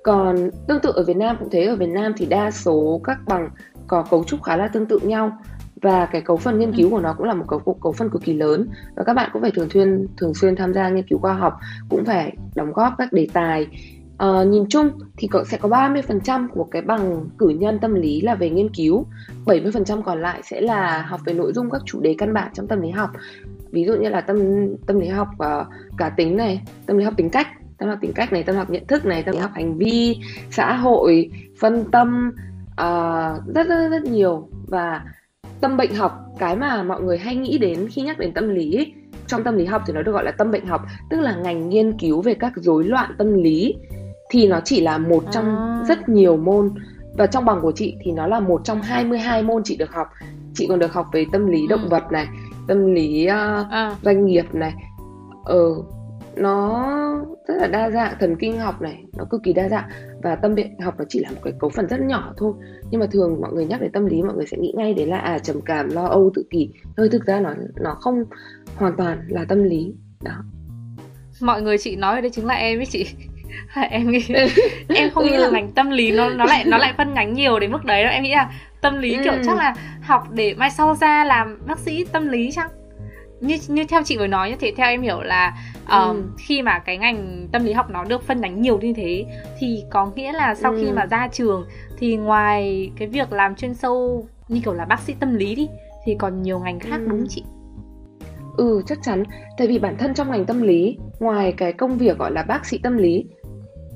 Còn 0.04 0.50
tương 0.68 0.80
tự 0.80 0.92
ở 0.96 1.04
Việt 1.04 1.18
Nam 1.18 1.36
cũng 1.40 1.50
thế, 1.50 1.66
ở 1.66 1.76
Việt 1.76 1.90
Nam 1.90 2.14
thì 2.18 2.26
đa 2.26 2.52
số 2.52 3.02
các 3.04 3.18
bằng 3.28 3.50
có 3.88 4.06
cấu 4.10 4.24
trúc 4.24 4.44
khá 4.44 4.58
là 4.58 4.68
tương 4.68 4.86
tự 4.86 5.00
nhau 5.00 5.38
và 5.82 6.06
cái 6.06 6.22
cấu 6.22 6.38
phần 6.38 6.60
nghiên 6.60 6.74
cứu 6.74 6.90
của 6.90 7.00
nó 7.00 7.14
cũng 7.14 7.28
là 7.28 7.34
một 7.34 7.46
cấu 7.48 7.60
cấu 7.60 7.92
phần 7.92 8.10
cực 8.10 8.24
kỳ 8.24 8.34
lớn. 8.34 8.68
Và 8.96 9.04
các 9.04 9.14
bạn 9.14 9.30
cũng 9.34 9.42
phải 9.42 9.52
thường 9.52 9.70
xuyên 9.70 10.08
thường 10.18 10.34
xuyên 10.34 10.56
tham 10.56 10.74
gia 10.74 10.90
nghiên 10.90 11.08
cứu 11.08 11.20
khoa 11.20 11.34
học 11.34 11.60
cũng 11.90 12.06
phải 12.06 12.38
đóng 12.56 12.74
góp 12.74 12.94
các 12.98 13.14
đề 13.14 13.28
tài. 13.34 13.68
Uh, 14.30 14.48
nhìn 14.48 14.66
chung 14.70 14.90
thì 15.18 15.28
cậu 15.28 15.44
sẽ 15.46 15.58
có 15.58 15.70
30% 15.70 16.48
của 16.54 16.64
cái 16.64 16.82
bằng 16.82 17.26
cử 17.38 17.50
nhân 17.50 17.80
tâm 17.80 17.94
lý 17.94 18.22
là 18.22 18.36
về 18.36 18.50
nghiên 18.50 18.70
cứu 18.74 19.06
70% 19.46 20.02
còn 20.02 20.22
lại 20.22 20.42
sẽ 20.44 20.62
là 20.62 21.02
học 21.02 21.20
về 21.26 21.34
nội 21.34 21.54
dung 21.54 21.70
các 21.70 21.82
chủ 21.86 22.02
đề 22.02 22.16
căn 22.18 22.34
bản 22.34 22.52
trong 22.54 22.68
tâm 22.68 22.82
lý 22.82 22.90
học. 22.90 23.10
Ví 23.72 23.86
dụ 23.86 23.96
như 23.96 24.10
là 24.10 24.22
tâm 24.22 24.38
tâm 24.88 25.00
lý 25.00 25.08
học 25.08 25.28
ờ, 25.38 25.60
uh, 25.60 25.98
cả 25.98 26.10
tính 26.10 26.38
này 26.38 26.62
tâm 26.86 26.98
lý 26.98 27.06
học 27.06 27.14
tính 27.18 27.30
cách 27.30 27.48
tâm 27.78 27.88
lý 27.88 27.92
học 27.92 28.00
tính 28.02 28.14
cách 28.14 28.34
này 28.34 28.44
tâm 28.44 28.56
lý 28.56 28.60
học 28.60 28.70
nhận 28.70 28.88
thức 28.88 29.06
này 29.06 29.24
tâm 29.24 29.36
lý 29.36 29.40
học 29.40 29.52
hành 29.54 29.78
vi 29.78 30.18
xã 30.50 30.76
hội 30.76 31.30
phân 31.60 31.86
tâm 31.92 32.32
uh, 32.72 33.56
rất 33.56 33.68
rất 33.68 33.88
rất 33.90 34.04
nhiều. 34.04 34.48
Và 34.68 35.02
tâm 35.62 35.78
bệnh 35.78 35.96
học 35.96 36.12
cái 36.40 36.56
mà 36.56 36.84
mọi 36.84 37.02
người 37.02 37.18
hay 37.18 37.36
nghĩ 37.36 37.58
đến 37.58 37.88
khi 37.92 38.02
nhắc 38.02 38.20
đến 38.20 38.34
tâm 38.34 38.50
lý 38.50 38.76
ấy, 38.76 38.94
trong 39.28 39.44
tâm 39.44 39.58
lý 39.58 39.66
học 39.66 39.82
thì 39.88 39.94
nó 39.94 40.02
được 40.02 40.12
gọi 40.12 40.24
là 40.24 40.32
tâm 40.32 40.52
bệnh 40.52 40.66
học 40.66 40.82
tức 41.10 41.20
là 41.20 41.36
ngành 41.36 41.70
nghiên 41.70 41.98
cứu 42.00 42.22
về 42.22 42.34
các 42.34 42.54
rối 42.56 42.84
loạn 42.84 43.16
tâm 43.18 43.34
lý 43.34 43.76
thì 44.30 44.48
nó 44.48 44.60
chỉ 44.64 44.82
là 44.82 44.98
một 44.98 45.24
trong 45.32 45.46
à. 45.46 45.84
rất 45.88 46.10
nhiều 46.10 46.38
môn 46.38 46.70
và 47.14 47.28
trong 47.28 47.46
bằng 47.46 47.62
của 47.62 47.72
chị 47.72 47.96
thì 48.02 48.12
nó 48.12 48.28
là 48.28 48.40
một 48.40 48.62
trong 48.64 48.82
22 48.82 49.44
môn 49.44 49.64
chị 49.64 49.78
được 49.78 49.92
học 49.92 50.08
chị 50.54 50.68
còn 50.68 50.80
được 50.80 50.94
học 50.94 51.08
về 51.14 51.26
tâm 51.32 51.48
lý 51.48 51.68
động 51.68 51.84
ừ. 51.84 51.88
vật 51.90 52.12
này 52.12 52.28
tâm 52.68 52.94
lý 52.94 53.28
uh, 53.28 53.72
à. 53.72 53.96
doanh 54.02 54.26
nghiệp 54.26 54.46
này 54.54 54.74
ờ 55.46 55.66
nó 56.36 56.86
rất 57.48 57.56
là 57.58 57.68
đa 57.68 57.90
dạng 57.90 58.14
thần 58.20 58.36
kinh 58.36 58.60
học 58.60 58.82
này 58.82 59.04
nó 59.18 59.26
cực 59.30 59.44
kỳ 59.44 59.54
đa 59.54 59.70
dạng 59.70 59.90
và 60.24 60.36
tâm 60.36 60.56
bệnh 60.56 60.80
học 60.80 60.96
nó 60.98 61.06
chỉ 61.10 61.20
là 61.20 61.30
một 61.30 61.40
cái 61.44 61.54
cấu 61.60 61.70
phần 61.70 61.88
rất 61.88 62.02
nhỏ 62.02 62.34
thôi. 62.38 62.54
Nhưng 62.92 63.00
mà 63.00 63.08
thường 63.12 63.42
mọi 63.42 63.54
người 63.54 63.66
nhắc 63.66 63.82
đến 63.82 63.92
tâm 63.92 64.06
lý 64.06 64.22
mọi 64.22 64.36
người 64.36 64.46
sẽ 64.46 64.58
nghĩ 64.58 64.74
ngay 64.78 64.94
đến 64.94 65.10
là 65.10 65.18
à 65.18 65.40
trầm 65.40 65.62
cảm 65.62 65.90
lo 65.90 66.06
âu 66.06 66.32
tự 66.36 66.44
kỷ. 66.50 66.70
Hơi 66.98 67.10
thực 67.10 67.26
ra 67.26 67.40
nó 67.40 67.54
nó 67.82 67.98
không 68.02 68.24
hoàn 68.76 68.98
toàn 68.98 69.20
là 69.28 69.46
tâm 69.50 69.64
lý. 69.64 69.94
Đó. 70.24 70.44
Mọi 71.42 71.62
người 71.62 71.78
chị 71.78 71.96
nói 71.96 72.16
ở 72.16 72.22
đây 72.22 72.30
chính 72.30 72.46
là 72.46 72.54
em 72.54 72.78
với 72.78 72.86
chị. 72.86 73.06
Em 73.90 74.12
nghĩ 74.12 74.26
em 74.88 75.10
không 75.14 75.26
nghĩ 75.26 75.38
là 75.38 75.46
ừ. 75.46 75.52
ngành 75.52 75.72
tâm 75.72 75.90
lý 75.90 76.12
nó 76.12 76.30
nó 76.30 76.46
lại 76.46 76.64
nó 76.68 76.78
lại 76.78 76.94
phân 76.98 77.14
nhánh 77.14 77.34
nhiều 77.34 77.60
đến 77.60 77.72
mức 77.72 77.86
đấy 77.86 78.04
đâu. 78.04 78.12
Em 78.12 78.24
nghĩ 78.24 78.32
là 78.32 78.52
tâm 78.82 79.00
lý 79.00 79.18
kiểu 79.24 79.34
ừ. 79.34 79.42
chắc 79.46 79.58
là 79.58 79.74
học 80.02 80.24
để 80.32 80.54
mai 80.58 80.72
sau 80.72 80.96
ra 80.96 81.24
làm 81.24 81.60
bác 81.68 81.80
sĩ 81.80 82.06
tâm 82.12 82.28
lý 82.28 82.52
chăng 82.52 82.70
như 83.42 83.58
như 83.68 83.84
theo 83.90 84.02
chị 84.06 84.18
vừa 84.18 84.28
nói 84.28 84.56
thì 84.60 84.72
theo 84.72 84.88
em 84.88 85.02
hiểu 85.02 85.22
là 85.22 85.58
um, 85.90 86.16
ừ. 86.16 86.24
khi 86.38 86.62
mà 86.62 86.80
cái 86.80 86.98
ngành 86.98 87.48
tâm 87.52 87.64
lý 87.64 87.74
học 87.74 87.90
nó 87.90 88.04
được 88.04 88.24
phân 88.24 88.42
nhánh 88.42 88.62
nhiều 88.62 88.80
như 88.80 88.94
thế 88.94 89.26
thì 89.60 89.84
có 89.90 90.12
nghĩa 90.16 90.34
là 90.34 90.56
sau 90.56 90.72
ừ. 90.72 90.78
khi 90.82 90.92
mà 90.92 91.06
ra 91.06 91.28
trường 91.32 91.66
thì 92.00 92.18
ngoài 92.18 92.92
cái 92.98 93.08
việc 93.08 93.34
làm 93.34 93.56
chuyên 93.56 93.74
sâu 93.74 94.28
như 94.48 94.62
kiểu 94.64 94.74
là 94.74 94.86
bác 94.86 95.00
sĩ 95.00 95.14
tâm 95.20 95.36
lý 95.36 95.56
đi 95.56 95.68
thì 96.06 96.16
còn 96.20 96.42
nhiều 96.42 96.60
ngành 96.60 96.80
khác 96.80 96.98
ừ. 97.00 97.08
đúng 97.10 97.26
chị 97.30 97.44
Ừ 98.58 98.82
chắc 98.86 99.00
chắn 99.04 99.24
Tại 99.58 99.68
vì 99.68 99.80
bản 99.80 99.98
thân 99.98 100.14
trong 100.14 100.32
ngành 100.32 100.46
tâm 100.46 100.62
lý 100.62 100.98
Ngoài 101.20 101.54
cái 101.58 101.74
công 101.74 101.98
việc 101.98 102.18
gọi 102.18 102.32
là 102.32 102.44
bác 102.44 102.66
sĩ 102.66 102.78
tâm 102.78 102.98
lý 102.98 103.26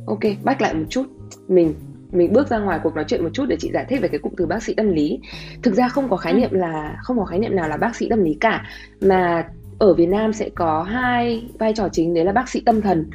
Ok, 0.05 0.19
back 0.43 0.61
lại 0.61 0.73
một 0.73 0.85
chút 0.89 1.05
Mình 1.47 1.73
mình 2.15 2.33
bước 2.33 2.49
ra 2.49 2.59
ngoài 2.59 2.79
cuộc 2.83 2.95
nói 2.95 3.05
chuyện 3.07 3.23
một 3.23 3.29
chút 3.33 3.45
để 3.49 3.55
chị 3.59 3.71
giải 3.73 3.85
thích 3.89 4.01
về 4.01 4.07
cái 4.07 4.19
cụm 4.19 4.33
từ 4.37 4.45
bác 4.45 4.63
sĩ 4.63 4.73
tâm 4.73 4.89
lý 4.89 5.19
thực 5.63 5.73
ra 5.73 5.87
không 5.87 6.09
có 6.09 6.17
khái 6.17 6.33
ừ. 6.33 6.39
niệm 6.39 6.51
là 6.51 6.97
không 7.03 7.19
có 7.19 7.25
khái 7.25 7.39
niệm 7.39 7.55
nào 7.55 7.69
là 7.69 7.77
bác 7.77 7.95
sĩ 7.95 8.09
tâm 8.09 8.23
lý 8.23 8.37
cả 8.41 8.65
mà 9.01 9.47
ở 9.79 9.93
Việt 9.93 10.05
Nam 10.05 10.33
sẽ 10.33 10.49
có 10.55 10.83
hai 10.83 11.43
vai 11.59 11.73
trò 11.73 11.89
chính 11.89 12.13
đấy 12.13 12.25
là 12.25 12.31
bác 12.31 12.49
sĩ 12.49 12.61
tâm 12.65 12.81
thần 12.81 13.09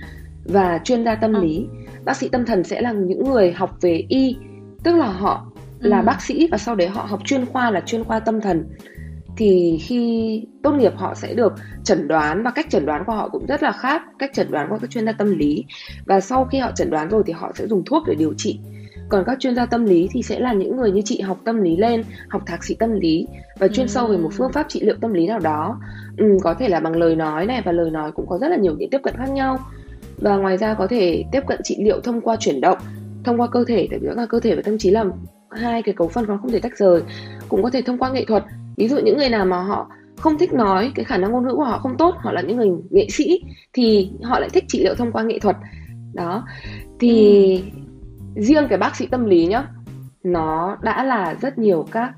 và 0.45 0.81
chuyên 0.85 1.05
gia 1.05 1.15
tâm 1.15 1.33
ừ. 1.33 1.43
lý 1.43 1.67
bác 2.05 2.17
sĩ 2.17 2.29
tâm 2.29 2.45
thần 2.45 2.65
sẽ 2.65 2.81
là 2.81 2.93
những 2.93 3.31
người 3.31 3.53
học 3.53 3.77
về 3.81 4.05
y 4.09 4.37
tức 4.83 4.97
là 4.97 5.07
họ 5.07 5.47
là 5.81 5.99
ừ. 5.99 6.05
bác 6.05 6.23
sĩ 6.23 6.49
và 6.51 6.59
sau 6.59 6.75
đấy 6.75 6.89
họ 6.89 7.03
học 7.03 7.21
chuyên 7.25 7.47
khoa 7.47 7.71
là 7.71 7.81
chuyên 7.81 8.05
khoa 8.05 8.21
tâm 8.21 8.41
thần 8.41 8.65
thì 9.37 9.79
khi 9.83 10.45
tốt 10.63 10.73
nghiệp 10.73 10.93
họ 10.97 11.15
sẽ 11.15 11.35
được 11.35 11.53
chẩn 11.85 12.09
đoán 12.09 12.43
và 12.43 12.51
cách 12.51 12.67
chẩn 12.71 12.87
đoán 12.87 13.05
của 13.07 13.13
họ 13.13 13.29
cũng 13.29 13.47
rất 13.47 13.63
là 13.63 13.73
khác 13.73 14.03
cách 14.19 14.31
chẩn 14.35 14.51
đoán 14.51 14.67
của 14.71 14.79
các 14.81 14.91
chuyên 14.91 15.07
gia 15.07 15.13
tâm 15.13 15.39
lý 15.39 15.65
và 16.05 16.21
sau 16.21 16.45
khi 16.45 16.59
họ 16.59 16.71
chẩn 16.73 16.91
đoán 16.91 17.09
rồi 17.09 17.23
thì 17.27 17.33
họ 17.33 17.53
sẽ 17.55 17.67
dùng 17.67 17.83
thuốc 17.87 18.03
để 18.07 18.15
điều 18.15 18.35
trị 18.37 18.61
còn 19.11 19.25
các 19.27 19.41
chuyên 19.41 19.55
gia 19.55 19.67
tâm 19.67 19.85
lý 19.85 20.09
thì 20.13 20.23
sẽ 20.23 20.39
là 20.39 20.53
những 20.53 20.77
người 20.77 20.93
như 20.93 21.03
chị 21.05 21.21
học 21.21 21.39
tâm 21.45 21.63
lý 21.63 21.77
lên 21.77 22.05
học 22.29 22.43
thạc 22.47 22.65
sĩ 22.65 22.75
tâm 22.75 22.93
lý 22.93 23.27
và 23.59 23.69
chuyên 23.69 23.89
sâu 23.89 24.07
về 24.07 24.17
một 24.17 24.31
phương 24.33 24.53
pháp 24.53 24.67
trị 24.69 24.81
liệu 24.81 24.97
tâm 25.01 25.13
lý 25.13 25.27
nào 25.27 25.39
đó. 25.39 25.81
Ừ, 26.17 26.39
có 26.43 26.55
thể 26.55 26.69
là 26.69 26.81
bằng 26.81 26.97
lời 26.97 27.17
nói 27.17 27.47
này 27.47 27.63
và 27.65 27.73
lời 27.73 27.91
nói 27.91 28.13
cũng 28.13 28.27
có 28.27 28.39
rất 28.39 28.49
là 28.49 28.57
nhiều 28.57 28.77
những 28.79 28.91
tiếp 28.91 29.01
cận 29.03 29.15
khác 29.17 29.31
nhau. 29.31 29.59
Và 30.19 30.37
ngoài 30.37 30.57
ra 30.57 30.75
có 30.75 30.87
thể 30.87 31.25
tiếp 31.33 31.41
cận 31.47 31.61
trị 31.65 31.77
liệu 31.81 32.01
thông 32.01 32.21
qua 32.21 32.37
chuyển 32.37 32.61
động 32.61 32.79
thông 33.25 33.41
qua 33.41 33.47
cơ 33.47 33.65
thể 33.69 33.89
tại 33.91 33.99
vì 33.99 34.09
rõ 34.09 34.27
cơ 34.27 34.41
thể 34.41 34.57
và 34.57 34.63
tâm 34.63 34.79
trí 34.79 34.91
là 34.91 35.05
hai 35.51 35.83
cái 35.83 35.95
cấu 35.95 36.09
phần 36.09 36.25
nó 36.29 36.39
không 36.43 36.51
thể 36.51 36.61
tách 36.61 36.79
rời. 36.79 37.03
Cũng 37.49 37.63
có 37.63 37.71
thể 37.71 37.83
thông 37.83 37.99
qua 37.99 38.11
nghệ 38.11 38.25
thuật. 38.25 38.45
Ví 38.77 38.89
dụ 38.89 38.99
những 38.99 39.19
người 39.19 39.29
nào 39.29 39.45
mà 39.45 39.63
họ 39.63 39.91
không 40.17 40.39
thích 40.39 40.53
nói 40.53 40.93
cái 40.95 41.05
khả 41.05 41.17
năng 41.17 41.31
ngôn 41.31 41.47
ngữ 41.47 41.55
của 41.55 41.65
họ 41.65 41.79
không 41.79 41.97
tốt 41.97 42.15
họ 42.19 42.33
là 42.33 42.41
những 42.41 42.57
người 42.57 42.69
nghệ 42.91 43.07
sĩ 43.11 43.43
thì 43.73 44.11
họ 44.23 44.41
lại 44.41 44.49
thích 44.53 44.65
trị 44.69 44.83
liệu 44.83 44.95
thông 44.95 45.13
qua 45.13 45.23
nghệ 45.23 45.39
thuật. 45.39 45.57
Đó. 46.15 46.45
Thì 47.01 47.63
ừ 47.75 47.80
riêng 48.35 48.67
cái 48.69 48.79
bác 48.79 48.97
sĩ 48.97 49.07
tâm 49.07 49.25
lý 49.25 49.47
nhá 49.47 49.65
nó 50.23 50.77
đã 50.83 51.05
là 51.05 51.37
rất 51.41 51.59
nhiều 51.59 51.87
các 51.93 52.13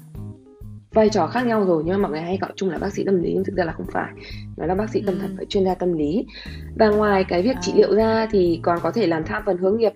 vai 0.94 1.08
trò 1.08 1.26
khác 1.26 1.46
nhau 1.46 1.64
rồi 1.64 1.82
nhưng 1.86 1.94
mà 1.94 2.02
mọi 2.02 2.10
người 2.10 2.20
hay 2.20 2.38
gọi 2.40 2.52
chung 2.56 2.70
là 2.70 2.78
bác 2.78 2.92
sĩ 2.92 3.04
tâm 3.04 3.22
lý 3.22 3.32
nhưng 3.34 3.44
thực 3.44 3.56
ra 3.56 3.64
là 3.64 3.72
không 3.72 3.86
phải. 3.92 4.12
Nó 4.56 4.66
là 4.66 4.74
bác 4.74 4.90
sĩ 4.90 5.02
tâm 5.06 5.18
thần 5.18 5.30
ừ. 5.30 5.34
phải 5.36 5.46
chuyên 5.46 5.64
gia 5.64 5.74
tâm 5.74 5.92
lý. 5.92 6.26
Và 6.76 6.88
ngoài 6.88 7.24
cái 7.24 7.42
việc 7.42 7.56
trị 7.60 7.72
liệu 7.76 7.94
ra 7.94 8.26
thì 8.30 8.60
còn 8.62 8.78
có 8.82 8.90
thể 8.90 9.06
làm 9.06 9.24
tham 9.24 9.42
vấn 9.44 9.58
hướng 9.58 9.78
nghiệp 9.78 9.92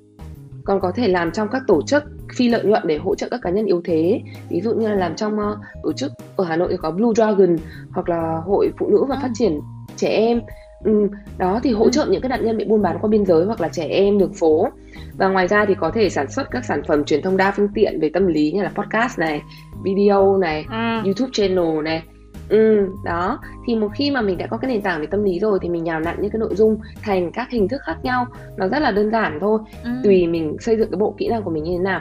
còn 0.64 0.80
có 0.80 0.92
thể 0.92 1.08
làm 1.08 1.32
trong 1.32 1.48
các 1.52 1.62
tổ 1.66 1.82
chức 1.82 2.04
phi 2.34 2.48
lợi 2.48 2.64
nhuận 2.64 2.82
để 2.86 2.96
hỗ 2.98 3.14
trợ 3.14 3.28
các 3.30 3.40
cá 3.42 3.50
nhân 3.50 3.66
yếu 3.66 3.80
thế. 3.84 4.20
Ví 4.48 4.60
dụ 4.60 4.74
như 4.74 4.88
là 4.88 4.94
làm 4.94 5.16
trong 5.16 5.38
uh, 5.38 5.58
tổ 5.82 5.92
chức 5.92 6.12
ở 6.36 6.44
Hà 6.44 6.56
Nội 6.56 6.68
thì 6.70 6.76
có 6.76 6.90
Blue 6.90 7.14
Dragon 7.16 7.56
hoặc 7.90 8.08
là 8.08 8.40
hội 8.44 8.72
phụ 8.78 8.90
nữ 8.90 9.04
và 9.08 9.16
phát 9.22 9.30
triển 9.34 9.60
trẻ 9.96 10.08
em 10.08 10.40
Ừ, 10.86 11.08
đó 11.38 11.60
thì 11.62 11.72
hỗ 11.72 11.84
ừ. 11.84 11.90
trợ 11.90 12.06
những 12.10 12.20
cái 12.20 12.28
nạn 12.28 12.44
nhân 12.44 12.56
bị 12.56 12.64
buôn 12.64 12.82
bán 12.82 12.98
qua 13.00 13.08
biên 13.08 13.26
giới 13.26 13.44
hoặc 13.44 13.60
là 13.60 13.68
trẻ 13.68 13.84
em 13.84 14.18
đường 14.18 14.32
phố. 14.32 14.68
Và 15.18 15.28
ngoài 15.28 15.48
ra 15.48 15.64
thì 15.68 15.74
có 15.74 15.90
thể 15.90 16.08
sản 16.08 16.30
xuất 16.30 16.50
các 16.50 16.64
sản 16.64 16.82
phẩm 16.88 17.04
truyền 17.04 17.22
thông 17.22 17.36
đa 17.36 17.50
phương 17.50 17.68
tiện 17.74 18.00
về 18.00 18.10
tâm 18.14 18.26
lý 18.26 18.52
như 18.52 18.62
là 18.62 18.70
podcast 18.74 19.18
này 19.18 19.42
video 19.84 20.36
này 20.36 20.64
ừ. 20.70 21.04
youtube 21.04 21.30
channel 21.32 21.82
này. 21.84 22.02
Ừ 22.48 22.88
đó. 23.04 23.38
Thì 23.66 23.74
một 23.74 23.88
khi 23.94 24.10
mà 24.10 24.20
mình 24.20 24.38
đã 24.38 24.46
có 24.46 24.56
cái 24.56 24.70
nền 24.70 24.82
tảng 24.82 25.00
về 25.00 25.06
tâm 25.06 25.24
lý 25.24 25.38
rồi 25.38 25.58
thì 25.62 25.68
mình 25.68 25.84
nhào 25.84 26.00
nặn 26.00 26.16
những 26.20 26.30
cái 26.30 26.38
nội 26.38 26.54
dung 26.54 26.78
thành 27.02 27.32
các 27.32 27.50
hình 27.50 27.68
thức 27.68 27.80
khác 27.84 27.96
nhau. 28.02 28.26
Nó 28.56 28.68
rất 28.68 28.78
là 28.78 28.90
đơn 28.90 29.10
giản 29.10 29.38
thôi 29.40 29.58
ừ. 29.84 29.90
tùy 30.04 30.26
mình 30.26 30.56
xây 30.60 30.76
dựng 30.76 30.90
cái 30.90 30.98
bộ 30.98 31.14
kỹ 31.18 31.28
năng 31.28 31.42
của 31.42 31.50
mình 31.50 31.64
như 31.64 31.72
thế 31.78 31.84
nào. 31.84 32.00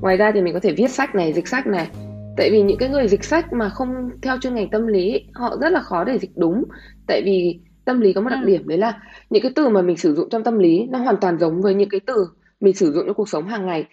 Ngoài 0.00 0.16
ra 0.16 0.32
thì 0.32 0.40
mình 0.40 0.54
có 0.54 0.60
thể 0.60 0.72
viết 0.72 0.90
sách 0.90 1.14
này 1.14 1.32
dịch 1.32 1.48
sách 1.48 1.66
này. 1.66 1.88
Tại 2.36 2.50
vì 2.50 2.62
những 2.62 2.78
cái 2.78 2.88
người 2.88 3.08
dịch 3.08 3.24
sách 3.24 3.52
mà 3.52 3.68
không 3.68 4.10
theo 4.22 4.36
chuyên 4.40 4.54
ngành 4.54 4.70
tâm 4.70 4.86
lý 4.86 5.24
họ 5.34 5.56
rất 5.60 5.72
là 5.72 5.80
khó 5.80 6.04
để 6.04 6.18
dịch 6.18 6.36
đúng. 6.36 6.64
Tại 7.06 7.22
vì 7.24 7.60
tâm 7.90 8.00
lý 8.00 8.12
có 8.12 8.20
một 8.20 8.30
đặc 8.30 8.38
ừ. 8.42 8.46
điểm 8.46 8.68
đấy 8.68 8.78
là 8.78 9.00
những 9.30 9.42
cái 9.42 9.52
từ 9.54 9.68
mà 9.68 9.82
mình 9.82 9.96
sử 9.96 10.14
dụng 10.14 10.28
trong 10.30 10.44
tâm 10.44 10.58
lý 10.58 10.86
nó 10.90 10.98
hoàn 10.98 11.16
toàn 11.16 11.38
giống 11.38 11.62
với 11.62 11.74
những 11.74 11.88
cái 11.88 12.00
từ 12.06 12.28
mình 12.60 12.74
sử 12.74 12.92
dụng 12.92 13.06
trong 13.06 13.14
cuộc 13.14 13.28
sống 13.28 13.48
hàng 13.48 13.66
ngày. 13.66 13.86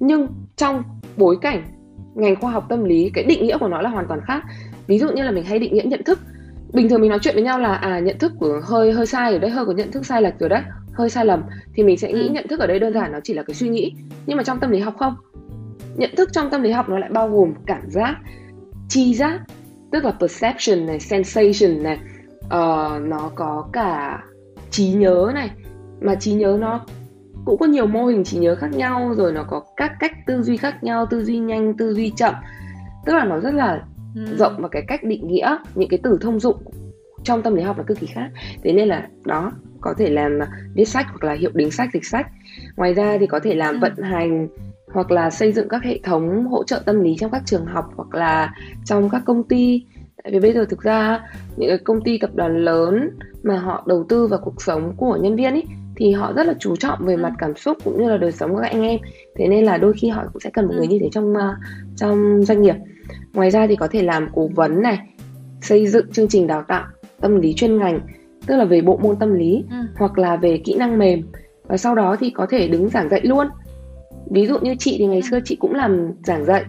Nhưng 0.00 0.28
trong 0.56 0.82
bối 1.16 1.36
cảnh 1.40 1.62
ngành 2.14 2.36
khoa 2.36 2.50
học 2.50 2.66
tâm 2.68 2.84
lý 2.84 3.10
cái 3.14 3.24
định 3.24 3.42
nghĩa 3.42 3.58
của 3.58 3.68
nó 3.68 3.82
là 3.82 3.90
hoàn 3.90 4.06
toàn 4.08 4.20
khác. 4.26 4.42
Ví 4.86 4.98
dụ 4.98 5.08
như 5.10 5.22
là 5.22 5.30
mình 5.30 5.44
hay 5.44 5.58
định 5.58 5.74
nghĩa 5.74 5.82
nhận 5.82 6.04
thức. 6.04 6.18
Bình 6.72 6.88
thường 6.88 7.00
mình 7.00 7.10
nói 7.10 7.18
chuyện 7.22 7.34
với 7.34 7.44
nhau 7.44 7.58
là 7.58 7.74
à 7.74 7.98
nhận 7.98 8.18
thức 8.18 8.32
của 8.38 8.60
hơi 8.64 8.92
hơi 8.92 9.06
sai 9.06 9.32
ở 9.32 9.38
đây 9.38 9.50
hơi 9.50 9.64
có 9.66 9.72
nhận 9.72 9.90
thức 9.90 10.06
sai 10.06 10.22
lệch 10.22 10.38
rồi 10.38 10.48
đấy 10.48 10.62
hơi 10.92 11.10
sai 11.10 11.24
lầm. 11.26 11.42
Thì 11.74 11.82
mình 11.82 11.98
sẽ 11.98 12.12
nghĩ 12.12 12.28
ừ. 12.28 12.32
nhận 12.32 12.48
thức 12.48 12.60
ở 12.60 12.66
đây 12.66 12.78
đơn 12.78 12.92
giản 12.92 13.12
nó 13.12 13.18
chỉ 13.24 13.34
là 13.34 13.42
cái 13.42 13.54
suy 13.54 13.68
nghĩ. 13.68 13.92
Nhưng 14.26 14.36
mà 14.36 14.42
trong 14.42 14.60
tâm 14.60 14.70
lý 14.70 14.78
học 14.78 14.94
không? 14.98 15.14
Nhận 15.96 16.10
thức 16.16 16.28
trong 16.32 16.50
tâm 16.50 16.62
lý 16.62 16.70
học 16.70 16.88
nó 16.88 16.98
lại 16.98 17.10
bao 17.10 17.28
gồm 17.28 17.54
cảm 17.66 17.90
giác 17.90 18.16
chi 18.88 19.14
giác 19.14 19.40
tức 19.92 20.04
là 20.04 20.12
perception 20.20 20.86
này 20.86 21.00
sensation 21.00 21.82
này 21.82 21.98
uh, 22.48 23.02
nó 23.02 23.30
có 23.34 23.68
cả 23.72 24.22
trí 24.70 24.92
nhớ 24.92 25.30
này. 25.34 25.50
Mà 26.00 26.14
trí 26.14 26.32
nhớ 26.32 26.58
nó 26.60 26.80
cũng 27.44 27.58
có 27.58 27.66
nhiều 27.66 27.86
mô 27.86 28.06
hình 28.06 28.24
trí 28.24 28.38
nhớ 28.38 28.56
khác 28.56 28.70
nhau 28.72 29.14
rồi 29.16 29.32
nó 29.32 29.44
có 29.48 29.62
các 29.76 29.92
cách 30.00 30.12
tư 30.26 30.42
duy 30.42 30.56
khác 30.56 30.84
nhau 30.84 31.06
tư 31.06 31.24
duy 31.24 31.38
nhanh 31.38 31.76
tư 31.76 31.94
duy 31.94 32.12
chậm. 32.16 32.34
Tức 33.06 33.14
là 33.14 33.24
nó 33.24 33.40
rất 33.40 33.54
là 33.54 33.82
ừ. 34.14 34.36
rộng 34.36 34.56
và 34.58 34.68
cái 34.68 34.82
cách 34.88 35.04
định 35.04 35.28
nghĩa 35.28 35.58
những 35.74 35.88
cái 35.88 35.98
từ 36.02 36.18
thông 36.20 36.40
dụng 36.40 36.56
trong 37.22 37.42
tâm 37.42 37.54
lý 37.54 37.62
học 37.62 37.78
là 37.78 37.84
cực 37.84 38.00
kỳ 38.00 38.06
khác. 38.06 38.30
Thế 38.62 38.72
nên 38.72 38.88
là 38.88 39.08
đó 39.24 39.52
có 39.80 39.94
thể 39.98 40.10
làm 40.10 40.38
viết 40.74 40.88
sách 40.88 41.06
hoặc 41.08 41.24
là 41.24 41.32
hiệu 41.32 41.50
đính 41.54 41.70
sách 41.70 41.88
dịch 41.92 42.04
sách. 42.04 42.26
Ngoài 42.76 42.94
ra 42.94 43.16
thì 43.20 43.26
có 43.26 43.40
thể 43.40 43.54
làm 43.54 43.74
ừ. 43.74 43.78
vận 43.80 43.96
hành 43.96 44.48
hoặc 44.92 45.10
là 45.10 45.30
xây 45.30 45.52
dựng 45.52 45.68
các 45.68 45.82
hệ 45.82 46.00
thống 46.02 46.46
hỗ 46.46 46.64
trợ 46.64 46.82
tâm 46.84 47.00
lý 47.00 47.16
trong 47.20 47.30
các 47.30 47.42
trường 47.46 47.66
học 47.66 47.84
hoặc 47.96 48.14
là 48.14 48.54
trong 48.84 49.10
các 49.10 49.22
công 49.26 49.44
ty 49.44 49.86
tại 50.28 50.32
vì 50.32 50.40
bây 50.40 50.52
giờ 50.52 50.64
thực 50.64 50.82
ra 50.82 51.20
những 51.56 51.68
cái 51.68 51.78
công 51.78 52.00
ty 52.00 52.18
tập 52.18 52.30
đoàn 52.34 52.64
lớn 52.64 53.10
mà 53.42 53.58
họ 53.58 53.84
đầu 53.86 54.04
tư 54.08 54.26
vào 54.26 54.40
cuộc 54.44 54.62
sống 54.62 54.92
của 54.96 55.18
nhân 55.22 55.36
viên 55.36 55.52
ấy 55.52 55.64
thì 55.96 56.12
họ 56.12 56.32
rất 56.32 56.46
là 56.46 56.54
chú 56.58 56.76
trọng 56.76 56.98
về 57.06 57.16
mặt 57.16 57.32
cảm 57.38 57.56
xúc 57.56 57.76
cũng 57.84 58.02
như 58.02 58.08
là 58.08 58.16
đời 58.16 58.32
sống 58.32 58.54
của 58.54 58.60
các 58.60 58.70
anh 58.70 58.82
em. 58.82 59.00
Thế 59.36 59.48
nên 59.48 59.64
là 59.64 59.76
đôi 59.76 59.92
khi 59.92 60.08
họ 60.08 60.24
cũng 60.32 60.40
sẽ 60.40 60.50
cần 60.50 60.66
một 60.66 60.74
người 60.76 60.86
như 60.86 60.98
thế 61.00 61.08
trong 61.12 61.32
uh, 61.32 61.40
trong 61.96 62.44
doanh 62.44 62.62
nghiệp. 62.62 62.74
Ngoài 63.32 63.50
ra 63.50 63.66
thì 63.66 63.76
có 63.76 63.88
thể 63.88 64.02
làm 64.02 64.28
cố 64.34 64.50
vấn 64.54 64.82
này 64.82 64.98
xây 65.60 65.86
dựng 65.86 66.12
chương 66.12 66.28
trình 66.28 66.46
đào 66.46 66.64
tạo 66.68 66.84
tâm 67.20 67.40
lý 67.40 67.54
chuyên 67.54 67.78
ngành 67.78 68.00
tức 68.46 68.56
là 68.56 68.64
về 68.64 68.80
bộ 68.80 68.96
môn 68.96 69.16
tâm 69.16 69.34
lý 69.34 69.64
ừ. 69.70 69.76
hoặc 69.96 70.18
là 70.18 70.36
về 70.36 70.60
kỹ 70.64 70.74
năng 70.74 70.98
mềm. 70.98 71.22
Và 71.68 71.76
sau 71.76 71.94
đó 71.94 72.16
thì 72.20 72.30
có 72.30 72.46
thể 72.50 72.68
đứng 72.68 72.88
giảng 72.88 73.08
dạy 73.08 73.20
luôn. 73.24 73.46
Ví 74.30 74.46
dụ 74.46 74.58
như 74.58 74.74
chị 74.78 74.96
thì 74.98 75.06
ngày 75.06 75.22
xưa 75.30 75.38
chị 75.44 75.56
cũng 75.56 75.74
làm 75.74 76.12
giảng 76.24 76.44
dạy. 76.44 76.64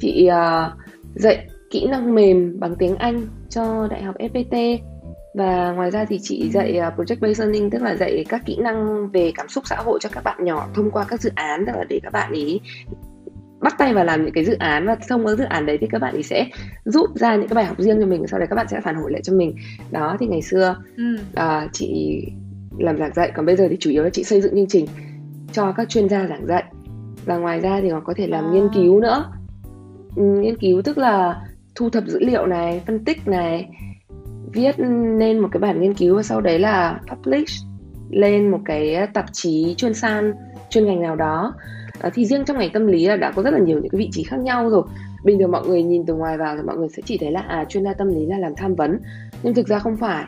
Chị 0.00 0.28
uh, 0.28 0.72
dạy 1.14 1.46
kỹ 1.74 1.86
năng 1.86 2.14
mềm 2.14 2.60
bằng 2.60 2.74
tiếng 2.76 2.96
Anh 2.96 3.26
cho 3.48 3.88
đại 3.90 4.02
học 4.02 4.14
FPT 4.18 4.78
và 5.34 5.72
ngoài 5.72 5.90
ra 5.90 6.04
thì 6.04 6.18
chị 6.22 6.50
dạy 6.50 6.80
uh, 6.88 7.00
project 7.00 7.20
based 7.20 7.40
learning 7.40 7.70
tức 7.70 7.82
là 7.82 7.96
dạy 7.96 8.24
các 8.28 8.42
kỹ 8.46 8.56
năng 8.60 9.08
về 9.10 9.32
cảm 9.34 9.48
xúc 9.48 9.64
xã 9.66 9.76
hội 9.76 9.98
cho 10.02 10.08
các 10.12 10.24
bạn 10.24 10.44
nhỏ 10.44 10.68
thông 10.74 10.90
qua 10.90 11.04
các 11.08 11.20
dự 11.20 11.30
án 11.34 11.64
tức 11.66 11.72
là 11.76 11.84
để 11.88 12.00
các 12.02 12.12
bạn 12.12 12.32
ý 12.32 12.60
bắt 13.60 13.74
tay 13.78 13.94
vào 13.94 14.04
làm 14.04 14.24
những 14.24 14.34
cái 14.34 14.44
dự 14.44 14.54
án. 14.58 14.86
Và 14.86 14.96
thông 15.08 15.26
qua 15.26 15.34
dự 15.34 15.44
án 15.44 15.66
đấy 15.66 15.78
thì 15.80 15.86
các 15.90 15.98
bạn 15.98 16.14
ý 16.16 16.22
sẽ 16.22 16.46
rút 16.84 17.10
ra 17.14 17.36
những 17.36 17.48
cái 17.48 17.54
bài 17.54 17.64
học 17.64 17.78
riêng 17.78 18.00
cho 18.00 18.06
mình 18.06 18.26
sau 18.26 18.38
đấy 18.38 18.48
các 18.50 18.56
bạn 18.56 18.66
sẽ 18.68 18.80
phản 18.80 18.94
hồi 18.94 19.12
lại 19.12 19.22
cho 19.22 19.32
mình. 19.32 19.56
Đó 19.90 20.16
thì 20.20 20.26
ngày 20.26 20.42
xưa 20.42 20.76
ừ. 20.96 21.16
uh, 21.40 21.70
chị 21.72 22.20
làm 22.78 22.98
giảng 22.98 23.14
dạy 23.14 23.32
còn 23.34 23.46
bây 23.46 23.56
giờ 23.56 23.66
thì 23.70 23.76
chủ 23.80 23.90
yếu 23.90 24.02
là 24.02 24.10
chị 24.10 24.24
xây 24.24 24.40
dựng 24.40 24.54
chương 24.54 24.68
trình 24.68 24.86
cho 25.52 25.72
các 25.72 25.88
chuyên 25.88 26.08
gia 26.08 26.26
giảng 26.26 26.46
dạy. 26.46 26.64
Và 27.24 27.36
ngoài 27.36 27.60
ra 27.60 27.80
thì 27.82 27.90
còn 27.90 28.04
có 28.04 28.14
thể 28.16 28.26
làm 28.26 28.44
à. 28.44 28.50
nghiên 28.52 28.68
cứu 28.74 29.00
nữa. 29.00 29.32
Ừ, 30.16 30.22
nghiên 30.22 30.56
cứu 30.58 30.82
tức 30.82 30.98
là 30.98 31.40
thu 31.74 31.90
thập 31.90 32.06
dữ 32.06 32.18
liệu 32.20 32.46
này 32.46 32.82
phân 32.86 33.04
tích 33.04 33.28
này 33.28 33.68
viết 34.52 34.74
nên 35.18 35.38
một 35.38 35.48
cái 35.52 35.60
bản 35.60 35.80
nghiên 35.80 35.94
cứu 35.94 36.16
và 36.16 36.22
sau 36.22 36.40
đấy 36.40 36.58
là 36.58 37.00
publish 37.08 37.66
lên 38.10 38.50
một 38.50 38.60
cái 38.64 39.06
tạp 39.14 39.24
chí 39.32 39.74
chuyên 39.76 39.94
san 39.94 40.34
chuyên 40.70 40.86
ngành 40.86 41.02
nào 41.02 41.16
đó. 41.16 41.54
À, 42.00 42.10
thì 42.14 42.26
riêng 42.26 42.44
trong 42.44 42.58
ngành 42.58 42.70
tâm 42.72 42.86
lý 42.86 43.06
là 43.06 43.16
đã 43.16 43.32
có 43.32 43.42
rất 43.42 43.50
là 43.50 43.58
nhiều 43.58 43.80
những 43.80 43.90
cái 43.90 43.98
vị 43.98 44.08
trí 44.12 44.22
khác 44.22 44.40
nhau 44.40 44.70
rồi. 44.70 44.82
Bình 45.24 45.38
thường 45.38 45.50
mọi 45.50 45.66
người 45.66 45.82
nhìn 45.82 46.06
từ 46.06 46.14
ngoài 46.14 46.38
vào 46.38 46.56
thì 46.56 46.62
mọi 46.62 46.76
người 46.76 46.88
sẽ 46.88 47.02
chỉ 47.06 47.18
thấy 47.18 47.30
là 47.30 47.40
à 47.40 47.64
chuyên 47.64 47.84
gia 47.84 47.94
tâm 47.94 48.08
lý 48.08 48.26
là 48.26 48.38
làm 48.38 48.52
tham 48.56 48.74
vấn. 48.74 48.98
Nhưng 49.42 49.54
thực 49.54 49.68
ra 49.68 49.78
không 49.78 49.96
phải. 49.96 50.24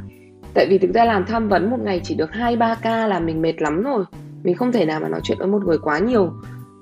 Tại 0.54 0.66
vì 0.70 0.78
thực 0.78 0.94
ra 0.94 1.04
làm 1.04 1.24
tham 1.26 1.48
vấn 1.48 1.70
một 1.70 1.80
ngày 1.80 2.00
chỉ 2.04 2.14
được 2.14 2.32
hai 2.32 2.56
ba 2.56 2.74
ca 2.74 3.06
là 3.06 3.20
mình 3.20 3.42
mệt 3.42 3.62
lắm 3.62 3.82
rồi. 3.82 4.04
Mình 4.44 4.54
không 4.54 4.72
thể 4.72 4.84
nào 4.84 5.00
mà 5.00 5.08
nói 5.08 5.20
chuyện 5.24 5.38
với 5.38 5.48
một 5.48 5.64
người 5.64 5.78
quá 5.78 5.98
nhiều 5.98 6.32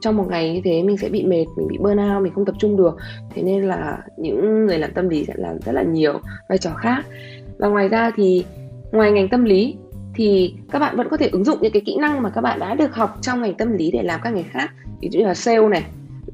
trong 0.05 0.17
một 0.17 0.27
ngày 0.29 0.53
như 0.53 0.61
thế 0.65 0.83
mình 0.83 0.99
sẽ 0.99 1.09
bị 1.09 1.25
mệt, 1.25 1.45
mình 1.57 1.69
bị 1.69 1.79
burnout, 1.79 2.23
mình 2.23 2.33
không 2.35 2.45
tập 2.45 2.55
trung 2.59 2.77
được. 2.77 2.97
Thế 3.35 3.43
nên 3.43 3.63
là 3.63 3.99
những 4.17 4.67
người 4.67 4.79
làm 4.79 4.91
tâm 4.95 5.09
lý 5.09 5.25
sẽ 5.25 5.33
làm 5.37 5.59
rất 5.61 5.73
là 5.73 5.83
nhiều, 5.83 6.21
vai 6.49 6.59
trò 6.59 6.71
khác. 6.71 7.05
Và 7.59 7.69
ngoài 7.69 7.89
ra 7.89 8.11
thì, 8.17 8.45
ngoài 8.93 9.13
ngành 9.13 9.29
tâm 9.29 9.45
lý 9.45 9.77
thì 10.15 10.55
các 10.71 10.79
bạn 10.79 10.97
vẫn 10.97 11.09
có 11.11 11.17
thể 11.17 11.29
ứng 11.33 11.45
dụng 11.45 11.59
những 11.61 11.73
cái 11.73 11.83
kỹ 11.87 11.97
năng 12.01 12.23
mà 12.23 12.31
các 12.31 12.41
bạn 12.41 12.61
đã 12.61 12.75
được 12.75 12.95
học 12.95 13.19
trong 13.21 13.43
ngành 13.43 13.55
tâm 13.55 13.77
lý 13.77 13.91
để 13.91 14.03
làm 14.03 14.21
các 14.23 14.31
ngành 14.31 14.45
khác. 14.51 14.71
Ví 15.01 15.09
dụ 15.13 15.19
như 15.19 15.27
là 15.27 15.35
sale 15.35 15.69
này. 15.69 15.85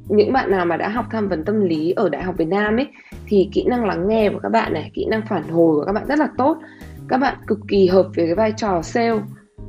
Những 0.08 0.32
bạn 0.32 0.50
nào 0.50 0.64
mà 0.64 0.76
đã 0.76 0.88
học 0.88 1.06
tham 1.10 1.28
vấn 1.28 1.44
tâm 1.44 1.60
lý 1.64 1.90
ở 1.90 2.08
đại 2.08 2.22
học 2.22 2.34
Việt 2.38 2.48
Nam 2.48 2.76
ấy, 2.76 2.86
thì 3.26 3.48
kỹ 3.52 3.64
năng 3.64 3.84
lắng 3.84 4.08
nghe 4.08 4.30
của 4.30 4.38
các 4.42 4.48
bạn 4.48 4.72
này, 4.72 4.90
kỹ 4.94 5.06
năng 5.10 5.22
phản 5.28 5.42
hồi 5.48 5.76
của 5.76 5.84
các 5.84 5.92
bạn 5.92 6.06
rất 6.06 6.18
là 6.18 6.28
tốt. 6.38 6.58
Các 7.08 7.18
bạn 7.18 7.36
cực 7.46 7.58
kỳ 7.68 7.86
hợp 7.86 8.06
với 8.16 8.26
cái 8.26 8.34
vai 8.34 8.52
trò 8.56 8.82
sale. 8.82 9.20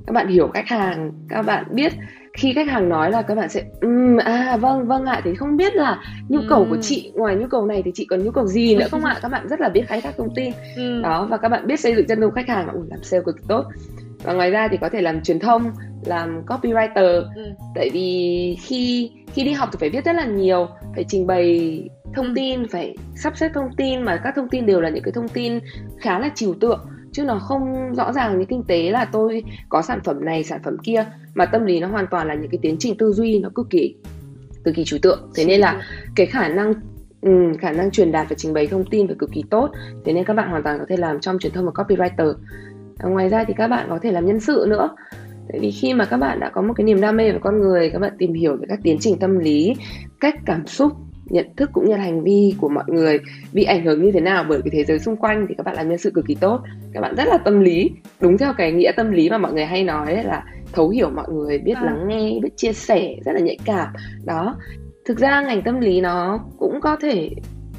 Các 0.08 0.14
bạn 0.14 0.28
hiểu 0.28 0.48
khách 0.48 0.68
hàng, 0.68 1.12
các 1.30 1.42
bạn 1.42 1.66
biết 1.72 1.94
khi 2.34 2.54
khách 2.54 2.68
hàng 2.68 2.90
nói 2.90 3.12
là 3.12 3.22
các 3.22 3.36
bạn 3.36 3.50
sẽ 3.50 3.64
um, 3.82 4.18
à 4.18 4.58
vâng 4.58 4.88
vâng 4.88 5.06
ạ. 5.06 5.22
Thì 5.24 5.36
không 5.36 5.58
biết 5.58 5.76
là 5.76 6.02
nhu 6.30 6.40
cầu 6.50 6.66
của 6.70 6.78
chị 6.82 7.12
ngoài 7.16 7.36
nhu 7.36 7.48
cầu 7.48 7.66
này 7.66 7.82
thì 7.86 7.92
chị 7.96 8.06
còn 8.06 8.24
nhu 8.24 8.32
cầu 8.32 8.48
gì 8.48 8.76
nữa 8.76 8.88
không 8.92 9.06
ạ? 9.06 9.16
Các 9.22 9.32
bạn 9.32 9.48
rất 9.48 9.62
là 9.62 9.70
biết 9.70 9.84
khai 9.88 10.02
thác 10.02 10.18
thông 10.18 10.36
tin. 10.36 10.54
Đó 11.04 11.28
và 11.30 11.38
các 11.38 11.50
bạn 11.50 11.68
biết 11.68 11.80
xây 11.80 11.96
dựng 11.96 12.08
chân 12.08 12.22
dung 12.22 12.34
khách 12.34 12.48
hàng 12.48 12.68
bạn 12.68 12.76
làm 12.90 13.04
sale 13.04 13.24
cực 13.26 13.36
tốt. 13.48 13.66
Và 14.24 14.34
ngoài 14.34 14.52
ra 14.52 14.68
thì 14.68 14.78
có 14.78 14.90
thể 14.90 15.02
làm 15.02 15.22
truyền 15.22 15.40
thông 15.40 15.72
làm 16.06 16.46
copywriter. 16.46 17.24
Ừ. 17.36 17.52
tại 17.76 17.90
vì 17.94 18.58
khi 18.62 19.12
khi 19.34 19.44
đi 19.44 19.52
học 19.52 19.70
thì 19.72 19.78
phải 19.80 19.90
viết 19.90 20.06
rất 20.06 20.16
là 20.16 20.26
nhiều 20.26 20.68
phải 20.96 21.06
trình 21.08 21.28
bày 21.28 21.80
thông 22.14 22.26
ừ. 22.26 22.32
tin 22.36 22.68
phải 22.68 22.96
sắp 23.16 23.38
xếp 23.38 23.52
thông 23.54 23.76
tin 23.78 24.02
mà 24.02 24.18
các 24.24 24.34
thông 24.36 24.50
tin 24.50 24.66
đều 24.66 24.82
là 24.82 24.90
những 24.90 25.04
cái 25.04 25.12
thông 25.12 25.28
tin 25.28 25.60
khá 26.00 26.20
là 26.20 26.30
trừu 26.36 26.54
tượng 26.54 26.86
chứ 27.12 27.24
nó 27.24 27.40
không 27.40 27.94
rõ 27.96 28.14
ràng 28.14 28.40
như 28.40 28.46
kinh 28.46 28.64
tế 28.64 28.92
là 28.92 29.06
tôi 29.06 29.44
có 29.70 29.82
sản 29.82 30.00
phẩm 30.04 30.26
này 30.26 30.44
sản 30.44 30.60
phẩm 30.64 30.78
kia 30.84 31.06
mà 31.36 31.46
tâm 31.46 31.66
lý 31.66 31.80
nó 31.80 31.88
hoàn 31.88 32.08
toàn 32.12 32.28
là 32.28 32.34
những 32.34 32.52
cái 32.52 32.60
tiến 32.62 32.76
trình 32.80 32.98
tư 32.98 33.14
duy 33.14 33.40
nó 33.40 33.50
cực 33.56 33.70
kỳ 33.70 33.96
cực 34.64 34.76
kỳ 34.76 34.84
trừu 34.86 35.00
tượng. 35.02 35.32
Thế 35.36 35.46
nên 35.46 35.60
là 35.60 35.82
cái 36.16 36.26
khả 36.26 36.48
năng 36.48 36.74
um, 37.22 37.54
khả 37.58 37.72
năng 37.72 37.92
truyền 37.92 38.12
đạt 38.12 38.30
và 38.30 38.36
trình 38.36 38.54
bày 38.54 38.68
thông 38.68 38.86
tin 38.86 39.08
phải 39.08 39.16
cực 39.20 39.32
kỳ 39.32 39.44
tốt. 39.50 39.72
Thế 40.06 40.14
nên 40.14 40.24
các 40.24 40.34
bạn 40.34 40.50
hoàn 40.50 40.64
toàn 40.64 40.80
có 40.80 40.86
thể 40.90 40.98
làm 40.98 41.20
trong 41.20 41.40
truyền 41.40 41.54
thông 41.54 41.66
và 41.66 41.72
copywriter. 41.72 42.34
À, 42.98 43.10
ngoài 43.10 43.30
ra 43.30 43.44
thì 43.44 43.54
các 43.58 43.68
bạn 43.68 43.86
có 43.90 44.00
thể 44.02 44.12
làm 44.12 44.26
nhân 44.26 44.40
sự 44.40 44.66
nữa. 44.70 44.96
Tại 45.50 45.60
vì 45.60 45.72
khi 45.72 45.94
mà 45.94 46.06
các 46.06 46.18
bạn 46.18 46.40
đã 46.40 46.50
có 46.50 46.62
một 46.62 46.74
cái 46.74 46.86
niềm 46.86 47.02
đam 47.02 47.18
mê 47.18 47.32
về 47.32 47.40
con 47.42 47.62
người 47.62 47.90
các 47.90 48.00
bạn 48.00 48.14
tìm 48.18 48.34
hiểu 48.34 48.56
về 48.56 48.66
các 48.70 48.80
tiến 48.84 48.98
trình 49.00 49.20
tâm 49.20 49.40
lý 49.40 49.76
cách 50.20 50.36
cảm 50.46 50.68
xúc 50.68 50.92
nhận 51.32 51.56
thức 51.58 51.70
cũng 51.74 51.86
như 51.86 51.96
là 51.96 52.04
hành 52.04 52.24
vi 52.24 52.56
của 52.58 52.70
mọi 52.70 52.84
người 52.88 53.20
bị 53.54 53.64
ảnh 53.64 53.86
hưởng 53.86 54.04
như 54.04 54.12
thế 54.12 54.20
nào 54.22 54.46
bởi 54.50 54.62
cái 54.62 54.72
thế 54.74 54.84
giới 54.84 55.00
xung 55.00 55.16
quanh 55.16 55.46
thì 55.50 55.56
các 55.56 55.66
bạn 55.66 55.76
làm 55.76 55.90
nhân 55.90 55.98
sự 55.98 56.12
cực 56.12 56.26
kỳ 56.28 56.36
tốt. 56.36 56.62
Các 56.94 57.02
bạn 57.02 57.16
rất 57.16 57.28
là 57.28 57.38
tâm 57.38 57.60
lý. 57.60 57.90
Đúng 58.20 58.38
theo 58.38 58.54
cái 58.58 58.72
nghĩa 58.72 58.92
tâm 58.92 59.12
lý 59.12 59.30
mà 59.30 59.38
mọi 59.38 59.54
người 59.54 59.66
hay 59.66 59.84
nói 59.84 60.14
ấy 60.14 60.24
là 60.24 60.44
thấu 60.74 60.90
hiểu 60.90 61.10
mọi 61.10 61.30
người 61.30 61.60
biết 61.60 61.78
à. 61.78 61.84
lắng 61.84 62.08
nghe 62.08 62.40
biết 62.44 62.58
chia 62.58 62.74
sẻ 62.74 63.16
rất 63.26 63.32
là 63.32 63.40
nhạy 63.40 63.58
cảm. 63.66 63.88
Đó. 64.26 64.56
Thực 65.06 65.18
ra 65.18 65.42
ngành 65.42 65.62
tâm 65.62 65.80
lý 65.80 66.02
nó 66.02 66.40
cũng 66.58 66.82
có 66.82 66.96
thể 66.96 67.30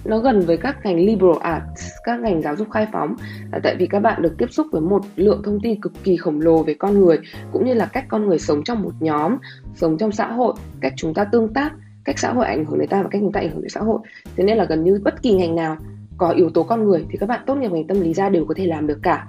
nó 0.05 0.19
gần 0.19 0.41
với 0.41 0.57
các 0.57 0.77
ngành 0.85 0.97
liberal 0.97 1.39
arts, 1.41 1.91
các 2.05 2.21
ngành 2.21 2.43
giáo 2.43 2.57
dục 2.57 2.71
khai 2.71 2.87
phóng. 2.93 3.15
Là 3.53 3.59
tại 3.63 3.77
vì 3.79 3.87
các 3.87 3.99
bạn 3.99 4.23
được 4.23 4.35
tiếp 4.39 4.47
xúc 4.51 4.67
với 4.73 4.81
một 4.81 5.03
lượng 5.17 5.43
thông 5.45 5.61
tin 5.63 5.81
cực 5.81 5.93
kỳ 6.05 6.17
khổng 6.17 6.41
lồ 6.41 6.63
về 6.63 6.75
con 6.75 7.01
người 7.01 7.19
cũng 7.53 7.65
như 7.65 7.75
là 7.75 7.87
cách 7.87 8.05
con 8.09 8.27
người 8.27 8.39
sống 8.39 8.65
trong 8.65 8.83
một 8.83 8.93
nhóm, 9.01 9.37
sống 9.75 9.99
trong 9.99 10.13
xã 10.13 10.27
hội, 10.27 10.55
cách 10.81 10.93
chúng 10.97 11.15
ta 11.15 11.25
tương 11.25 11.53
tác, 11.55 11.73
cách 12.05 12.19
xã 12.19 12.33
hội 12.33 12.47
ảnh 12.47 12.65
hưởng 12.65 12.79
đến 12.79 12.89
ta 12.89 13.03
và 13.03 13.09
cách 13.09 13.21
chúng 13.21 13.33
ta 13.33 13.41
ảnh 13.41 13.51
hưởng 13.51 13.63
đến 13.63 13.69
xã 13.69 13.81
hội. 13.81 13.99
Thế 14.37 14.45
nên 14.45 14.59
là 14.59 14.65
gần 14.65 14.85
như 14.85 15.01
bất 15.05 15.23
kỳ 15.23 15.35
ngành 15.35 15.57
nào 15.57 15.77
có 16.17 16.29
yếu 16.29 16.51
tố 16.51 16.63
con 16.63 16.85
người 16.85 17.07
thì 17.11 17.19
các 17.19 17.29
bạn 17.29 17.41
tốt 17.47 17.55
nghiệp 17.55 17.73
ngành 17.73 17.87
tâm 17.87 18.01
lý 18.01 18.15
ra 18.15 18.29
đều 18.29 18.45
có 18.45 18.55
thể 18.57 18.67
làm 18.67 18.87
được 18.87 18.99
cả. 19.03 19.27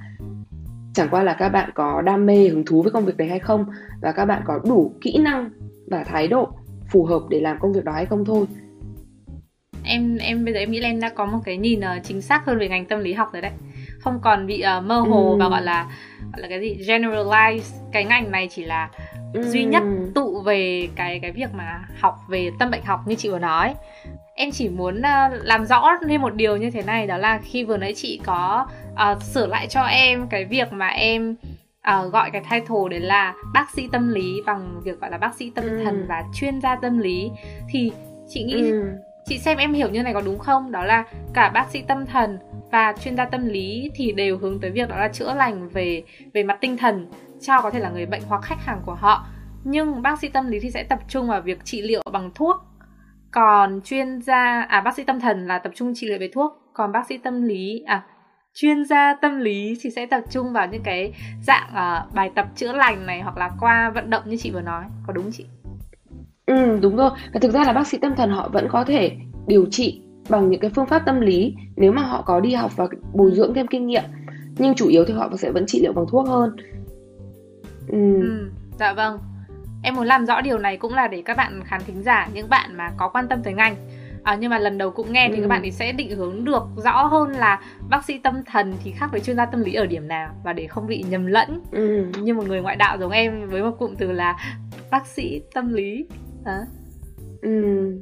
Chẳng 0.93 1.07
qua 1.11 1.23
là 1.23 1.33
các 1.33 1.49
bạn 1.49 1.69
có 1.75 2.01
đam 2.01 2.25
mê, 2.25 2.47
hứng 2.47 2.65
thú 2.65 2.81
với 2.81 2.91
công 2.91 3.05
việc 3.05 3.17
đấy 3.17 3.27
hay 3.27 3.39
không 3.39 3.65
và 4.01 4.11
các 4.11 4.25
bạn 4.25 4.41
có 4.45 4.59
đủ 4.65 4.93
kỹ 5.01 5.17
năng 5.17 5.49
và 5.87 6.03
thái 6.03 6.27
độ 6.27 6.49
phù 6.89 7.05
hợp 7.05 7.21
để 7.29 7.39
làm 7.39 7.57
công 7.59 7.73
việc 7.73 7.83
đó 7.83 7.91
hay 7.91 8.05
không 8.05 8.25
thôi 8.25 8.45
em 9.83 10.17
em 10.17 10.45
bây 10.45 10.53
giờ 10.53 10.59
em 10.59 10.71
nghĩ 10.71 10.79
là 10.79 10.87
em 10.87 10.99
đã 10.99 11.09
có 11.09 11.25
một 11.25 11.39
cái 11.45 11.57
nhìn 11.57 11.81
ờ, 11.81 11.99
chính 12.03 12.21
xác 12.21 12.45
hơn 12.45 12.59
về 12.59 12.69
ngành 12.69 12.85
tâm 12.85 12.99
lý 12.99 13.13
học 13.13 13.29
rồi 13.33 13.41
đấy 13.41 13.51
không 14.03 14.19
còn 14.21 14.47
bị 14.47 14.63
uh, 14.77 14.83
mơ 14.83 14.99
hồ 14.99 15.31
ừ. 15.31 15.37
và 15.39 15.49
gọi 15.49 15.61
là 15.61 15.85
gọi 16.33 16.41
là 16.41 16.47
cái 16.47 16.61
gì 16.61 16.77
generalize 16.87 17.75
cái 17.91 18.05
ngành 18.05 18.31
này 18.31 18.47
chỉ 18.51 18.63
là 18.63 18.89
ừ. 19.33 19.41
duy 19.41 19.63
nhất 19.63 19.83
tụ 20.15 20.41
về 20.41 20.89
cái 20.95 21.19
cái 21.19 21.31
việc 21.31 21.53
mà 21.53 21.81
học 21.99 22.15
về 22.29 22.51
tâm 22.59 22.71
bệnh 22.71 22.83
học 22.83 22.99
như 23.05 23.15
chị 23.15 23.29
vừa 23.29 23.39
nói 23.39 23.75
em 24.35 24.51
chỉ 24.51 24.69
muốn 24.69 24.97
uh, 24.97 25.33
làm 25.43 25.65
rõ 25.65 25.97
thêm 26.07 26.21
một 26.21 26.35
điều 26.35 26.57
như 26.57 26.71
thế 26.71 26.83
này 26.83 27.07
đó 27.07 27.17
là 27.17 27.39
khi 27.43 27.63
vừa 27.63 27.77
nãy 27.77 27.93
chị 27.95 28.21
có 28.25 28.67
uh, 28.93 29.21
sửa 29.21 29.47
lại 29.47 29.67
cho 29.67 29.81
em 29.83 30.27
cái 30.27 30.45
việc 30.45 30.73
mà 30.73 30.87
em 30.87 31.35
uh, 31.97 32.11
gọi 32.11 32.31
cái 32.31 32.41
title 32.51 32.89
đấy 32.89 32.99
là 32.99 33.33
bác 33.53 33.69
sĩ 33.75 33.87
tâm 33.91 34.13
lý 34.13 34.41
bằng 34.45 34.81
việc 34.83 34.99
gọi 34.99 35.11
là 35.11 35.17
bác 35.17 35.35
sĩ 35.35 35.51
tâm 35.55 35.63
ừ. 35.63 35.81
thần 35.83 36.05
và 36.09 36.23
chuyên 36.33 36.61
gia 36.61 36.75
tâm 36.75 36.99
lý 36.99 37.31
thì 37.69 37.91
chị 38.27 38.43
nghĩ 38.43 38.71
ừ 38.71 38.83
chị 39.25 39.39
xem 39.39 39.57
em 39.57 39.73
hiểu 39.73 39.89
như 39.89 40.03
này 40.03 40.13
có 40.13 40.21
đúng 40.21 40.39
không 40.39 40.71
đó 40.71 40.83
là 40.83 41.03
cả 41.33 41.49
bác 41.49 41.69
sĩ 41.69 41.81
tâm 41.81 42.05
thần 42.05 42.37
và 42.73 42.93
chuyên 43.03 43.17
gia 43.17 43.25
tâm 43.25 43.45
lý 43.45 43.91
thì 43.95 44.11
đều 44.11 44.37
hướng 44.37 44.59
tới 44.59 44.71
việc 44.71 44.89
đó 44.89 44.97
là 44.97 45.07
chữa 45.07 45.33
lành 45.33 45.69
về 45.69 46.03
về 46.33 46.43
mặt 46.43 46.57
tinh 46.61 46.77
thần 46.77 47.07
cho 47.41 47.61
có 47.61 47.71
thể 47.71 47.79
là 47.79 47.89
người 47.89 48.05
bệnh 48.05 48.21
hoặc 48.27 48.41
khách 48.41 48.65
hàng 48.65 48.81
của 48.85 48.93
họ. 48.93 49.25
Nhưng 49.63 50.01
bác 50.01 50.19
sĩ 50.19 50.27
tâm 50.27 50.47
lý 50.47 50.59
thì 50.59 50.71
sẽ 50.71 50.83
tập 50.83 50.99
trung 51.07 51.27
vào 51.27 51.41
việc 51.41 51.65
trị 51.65 51.81
liệu 51.81 52.01
bằng 52.11 52.31
thuốc. 52.35 52.55
Còn 53.31 53.81
chuyên 53.81 54.21
gia 54.21 54.61
à 54.61 54.81
bác 54.81 54.95
sĩ 54.95 55.03
tâm 55.03 55.19
thần 55.19 55.47
là 55.47 55.57
tập 55.57 55.71
trung 55.75 55.93
trị 55.95 56.07
liệu 56.07 56.19
về 56.19 56.29
thuốc. 56.33 56.51
Còn 56.73 56.91
bác 56.91 57.07
sĩ 57.07 57.17
tâm 57.17 57.41
lý 57.41 57.83
à 57.85 58.03
chuyên 58.53 58.85
gia 58.85 59.13
tâm 59.21 59.39
lý 59.39 59.77
thì 59.81 59.89
sẽ 59.89 60.05
tập 60.05 60.21
trung 60.29 60.53
vào 60.53 60.67
những 60.67 60.83
cái 60.83 61.13
dạng 61.41 61.69
uh, 61.69 62.13
bài 62.13 62.31
tập 62.35 62.47
chữa 62.55 62.73
lành 62.73 63.05
này 63.05 63.21
hoặc 63.21 63.37
là 63.37 63.51
qua 63.59 63.91
vận 63.95 64.09
động 64.09 64.23
như 64.25 64.37
chị 64.37 64.51
vừa 64.51 64.61
nói. 64.61 64.83
Có 65.07 65.13
đúng 65.13 65.31
chị? 65.31 65.45
Ừ, 66.45 66.79
đúng 66.81 66.95
rồi. 66.95 67.11
Và 67.33 67.39
thực 67.39 67.51
ra 67.51 67.63
là 67.63 67.73
bác 67.73 67.87
sĩ 67.87 67.97
tâm 67.97 68.15
thần 68.15 68.29
họ 68.29 68.49
vẫn 68.53 68.67
có 68.69 68.83
thể 68.83 69.17
điều 69.47 69.65
trị 69.71 70.01
bằng 70.29 70.49
những 70.49 70.59
cái 70.59 70.71
phương 70.75 70.85
pháp 70.85 71.05
tâm 71.05 71.21
lý 71.21 71.55
nếu 71.75 71.91
mà 71.91 72.01
họ 72.01 72.21
có 72.21 72.39
đi 72.39 72.53
học 72.53 72.71
và 72.75 72.87
bồi 73.13 73.31
dưỡng 73.31 73.53
thêm 73.53 73.67
kinh 73.67 73.87
nghiệm. 73.87 74.03
Nhưng 74.57 74.75
chủ 74.75 74.87
yếu 74.87 75.05
thì 75.05 75.13
họ 75.13 75.29
sẽ 75.37 75.51
vẫn 75.51 75.65
trị 75.67 75.79
liệu 75.81 75.93
bằng 75.93 76.05
thuốc 76.09 76.27
hơn. 76.27 76.55
Ừ. 77.87 78.21
ừ 78.21 78.51
dạ 78.79 78.93
vâng. 78.93 79.19
Em 79.83 79.95
muốn 79.95 80.07
làm 80.07 80.25
rõ 80.25 80.41
điều 80.41 80.59
này 80.59 80.77
cũng 80.77 80.93
là 80.93 81.07
để 81.07 81.21
các 81.25 81.37
bạn 81.37 81.61
khán 81.65 81.81
thính 81.87 82.03
giả, 82.03 82.29
những 82.33 82.49
bạn 82.49 82.77
mà 82.77 82.91
có 82.97 83.09
quan 83.09 83.27
tâm 83.27 83.43
tới 83.43 83.53
ngành 83.53 83.75
à, 84.23 84.37
nhưng 84.39 84.49
mà 84.49 84.59
lần 84.59 84.77
đầu 84.77 84.91
cũng 84.91 85.13
nghe 85.13 85.29
thì 85.29 85.35
ừ. 85.35 85.41
các 85.41 85.47
bạn 85.47 85.61
thì 85.63 85.71
sẽ 85.71 85.91
định 85.91 86.15
hướng 86.15 86.45
được 86.45 86.63
rõ 86.75 87.03
hơn 87.03 87.31
là 87.31 87.61
bác 87.89 88.05
sĩ 88.05 88.17
tâm 88.17 88.43
thần 88.45 88.73
thì 88.83 88.91
khác 88.91 89.07
với 89.11 89.21
chuyên 89.21 89.35
gia 89.35 89.45
tâm 89.45 89.61
lý 89.61 89.73
ở 89.73 89.85
điểm 89.85 90.07
nào 90.07 90.29
và 90.43 90.53
để 90.53 90.67
không 90.67 90.87
bị 90.87 91.03
nhầm 91.09 91.25
lẫn 91.25 91.61
ừ. 91.71 92.05
như 92.21 92.33
một 92.33 92.47
người 92.47 92.61
ngoại 92.61 92.75
đạo 92.75 92.97
giống 92.99 93.11
em 93.11 93.49
với 93.49 93.61
một 93.61 93.71
cụm 93.79 93.95
từ 93.95 94.11
là 94.11 94.37
bác 94.91 95.07
sĩ 95.07 95.41
tâm 95.53 95.73
lý 95.73 96.07
hả 96.45 96.59
ừ 97.41 97.99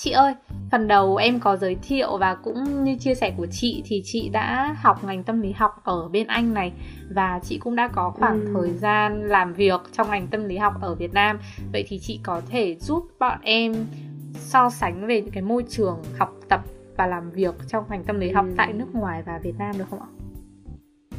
Chị 0.00 0.10
ơi, 0.10 0.34
phần 0.70 0.88
đầu 0.88 1.16
em 1.16 1.40
có 1.40 1.56
giới 1.56 1.76
thiệu 1.82 2.16
và 2.16 2.34
cũng 2.34 2.84
như 2.84 2.96
chia 3.00 3.14
sẻ 3.14 3.34
của 3.36 3.46
chị 3.46 3.82
thì 3.86 4.02
chị 4.04 4.28
đã 4.28 4.76
học 4.78 5.04
ngành 5.04 5.24
tâm 5.24 5.40
lý 5.40 5.52
học 5.52 5.80
ở 5.84 6.08
bên 6.08 6.26
Anh 6.26 6.54
này 6.54 6.72
và 7.10 7.40
chị 7.42 7.58
cũng 7.58 7.76
đã 7.76 7.88
có 7.88 8.10
khoảng 8.10 8.40
ừ. 8.40 8.50
thời 8.54 8.72
gian 8.72 9.28
làm 9.28 9.52
việc 9.54 9.80
trong 9.92 10.10
ngành 10.10 10.26
tâm 10.26 10.44
lý 10.44 10.56
học 10.56 10.74
ở 10.80 10.94
Việt 10.94 11.12
Nam. 11.12 11.38
Vậy 11.72 11.84
thì 11.88 11.98
chị 11.98 12.20
có 12.22 12.40
thể 12.48 12.76
giúp 12.80 13.08
bọn 13.18 13.38
em 13.42 13.86
so 14.34 14.70
sánh 14.70 15.06
về 15.06 15.20
những 15.20 15.32
cái 15.32 15.42
môi 15.42 15.64
trường 15.68 16.02
học 16.18 16.34
tập 16.48 16.60
và 16.96 17.06
làm 17.06 17.30
việc 17.30 17.54
trong 17.68 17.84
ngành 17.90 18.04
tâm 18.04 18.20
lý 18.20 18.30
học 18.30 18.44
ừ. 18.48 18.54
tại 18.56 18.72
nước 18.72 18.94
ngoài 18.94 19.22
và 19.26 19.40
Việt 19.42 19.54
Nam 19.58 19.78
được 19.78 19.84
không 19.90 20.00
ạ? 20.00 20.08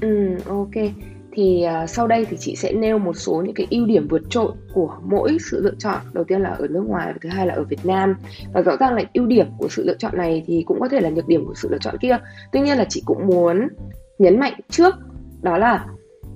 Ừ, 0.01 0.37
ok 0.45 0.93
thì 1.31 1.65
uh, 1.83 1.89
sau 1.89 2.07
đây 2.07 2.25
thì 2.25 2.37
chị 2.37 2.55
sẽ 2.55 2.73
nêu 2.73 2.97
một 2.97 3.13
số 3.13 3.41
những 3.45 3.53
cái 3.53 3.67
ưu 3.69 3.85
điểm 3.85 4.07
vượt 4.07 4.21
trội 4.29 4.51
của 4.73 4.95
mỗi 5.03 5.37
sự 5.51 5.61
lựa 5.63 5.75
chọn. 5.79 5.97
Đầu 6.13 6.23
tiên 6.23 6.41
là 6.41 6.49
ở 6.49 6.67
nước 6.67 6.83
ngoài 6.87 7.07
và 7.13 7.19
thứ 7.21 7.29
hai 7.29 7.47
là 7.47 7.53
ở 7.53 7.63
Việt 7.63 7.85
Nam. 7.85 8.15
Và 8.53 8.61
rõ 8.61 8.77
ràng 8.79 8.93
là 8.93 9.03
ưu 9.13 9.25
điểm 9.25 9.47
của 9.57 9.67
sự 9.69 9.83
lựa 9.85 9.95
chọn 9.99 10.17
này 10.17 10.43
thì 10.47 10.63
cũng 10.65 10.79
có 10.79 10.89
thể 10.89 10.99
là 10.99 11.09
nhược 11.09 11.27
điểm 11.27 11.45
của 11.45 11.53
sự 11.55 11.69
lựa 11.71 11.77
chọn 11.81 11.95
kia. 12.01 12.17
Tuy 12.51 12.61
nhiên 12.61 12.77
là 12.77 12.85
chị 12.89 13.03
cũng 13.05 13.27
muốn 13.27 13.67
nhấn 14.19 14.39
mạnh 14.39 14.53
trước 14.69 14.95
đó 15.41 15.57
là 15.57 15.85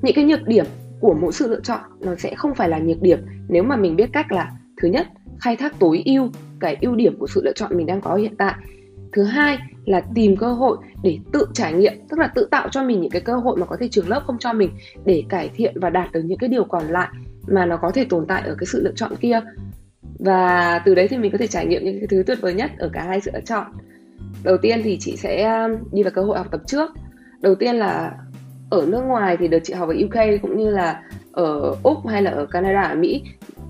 những 0.02 0.16
cái 0.16 0.26
nhược 0.26 0.48
điểm 0.48 0.66
của 1.00 1.14
mỗi 1.14 1.34
sự 1.34 1.48
lựa 1.48 1.60
chọn 1.60 1.80
nó 2.00 2.16
sẽ 2.16 2.36
không 2.36 2.56
phải 2.56 2.70
là 2.70 2.80
nhược 2.80 3.02
điểm 3.02 3.20
nếu 3.50 3.64
mà 3.64 3.76
mình 3.76 3.96
biết 3.96 4.10
cách 4.14 4.32
là 4.32 4.52
thứ 4.82 4.88
nhất 4.88 5.08
khai 5.40 5.56
thác 5.56 5.80
tối 5.80 6.02
ưu 6.06 6.30
cái 6.60 6.78
ưu 6.82 6.96
điểm 6.96 7.18
của 7.20 7.28
sự 7.28 7.42
lựa 7.44 7.54
chọn 7.54 7.78
mình 7.78 7.86
đang 7.86 8.02
có 8.02 8.16
hiện 8.16 8.36
tại 8.38 8.54
thứ 9.14 9.24
hai 9.24 9.58
là 9.86 10.02
tìm 10.16 10.38
cơ 10.38 10.54
hội 10.54 10.78
để 11.04 11.18
tự 11.34 11.48
trải 11.54 11.74
nghiệm, 11.74 11.94
tức 12.10 12.20
là 12.20 12.28
tự 12.36 12.48
tạo 12.52 12.70
cho 12.70 12.84
mình 12.84 13.02
những 13.02 13.12
cái 13.12 13.22
cơ 13.22 13.36
hội 13.36 13.58
mà 13.58 13.66
có 13.66 13.78
thể 13.80 13.88
trường 13.92 14.10
lớp 14.10 14.24
không 14.26 14.38
cho 14.40 14.54
mình 14.54 14.70
để 15.06 15.24
cải 15.30 15.50
thiện 15.56 15.80
và 15.80 15.90
đạt 15.90 16.12
được 16.12 16.22
những 16.26 16.38
cái 16.38 16.50
điều 16.50 16.64
còn 16.64 16.84
lại 16.88 17.08
mà 17.48 17.66
nó 17.66 17.78
có 17.78 17.92
thể 17.92 18.06
tồn 18.06 18.26
tại 18.28 18.42
ở 18.46 18.56
cái 18.60 18.66
sự 18.66 18.84
lựa 18.84 18.94
chọn 18.96 19.16
kia. 19.16 19.42
Và 20.20 20.82
từ 20.86 20.96
đấy 20.96 21.08
thì 21.08 21.18
mình 21.18 21.32
có 21.32 21.38
thể 21.38 21.48
trải 21.48 21.66
nghiệm 21.66 21.86
những 21.86 22.00
cái 22.00 22.08
thứ 22.08 22.24
tuyệt 22.28 22.38
vời 22.42 22.54
nhất 22.54 22.72
ở 22.78 22.90
cả 22.94 23.04
hai 23.04 23.22
sự 23.22 23.32
lựa 23.34 23.42
chọn. 23.46 23.66
Đầu 24.44 24.58
tiên 24.58 24.82
thì 24.84 24.98
chị 25.00 25.18
sẽ 25.18 25.62
um, 25.64 25.72
đi 25.92 26.04
vào 26.04 26.12
cơ 26.12 26.22
hội 26.22 26.38
học 26.38 26.48
tập 26.52 26.62
trước. 26.66 26.92
Đầu 27.42 27.56
tiên 27.56 27.76
là 27.76 28.12
ở 28.70 28.86
nước 28.88 29.02
ngoài 29.02 29.38
thì 29.38 29.48
được 29.48 29.60
chị 29.64 29.74
học 29.74 29.90
ở 29.90 29.96
UK 30.06 30.42
cũng 30.42 30.58
như 30.58 30.70
là 30.70 31.02
ở 31.32 31.76
Úc 31.84 32.08
hay 32.08 32.22
là 32.22 32.32
ở 32.32 32.46
Canada, 32.46 32.82
ở 32.82 32.96
Mỹ 32.96 33.24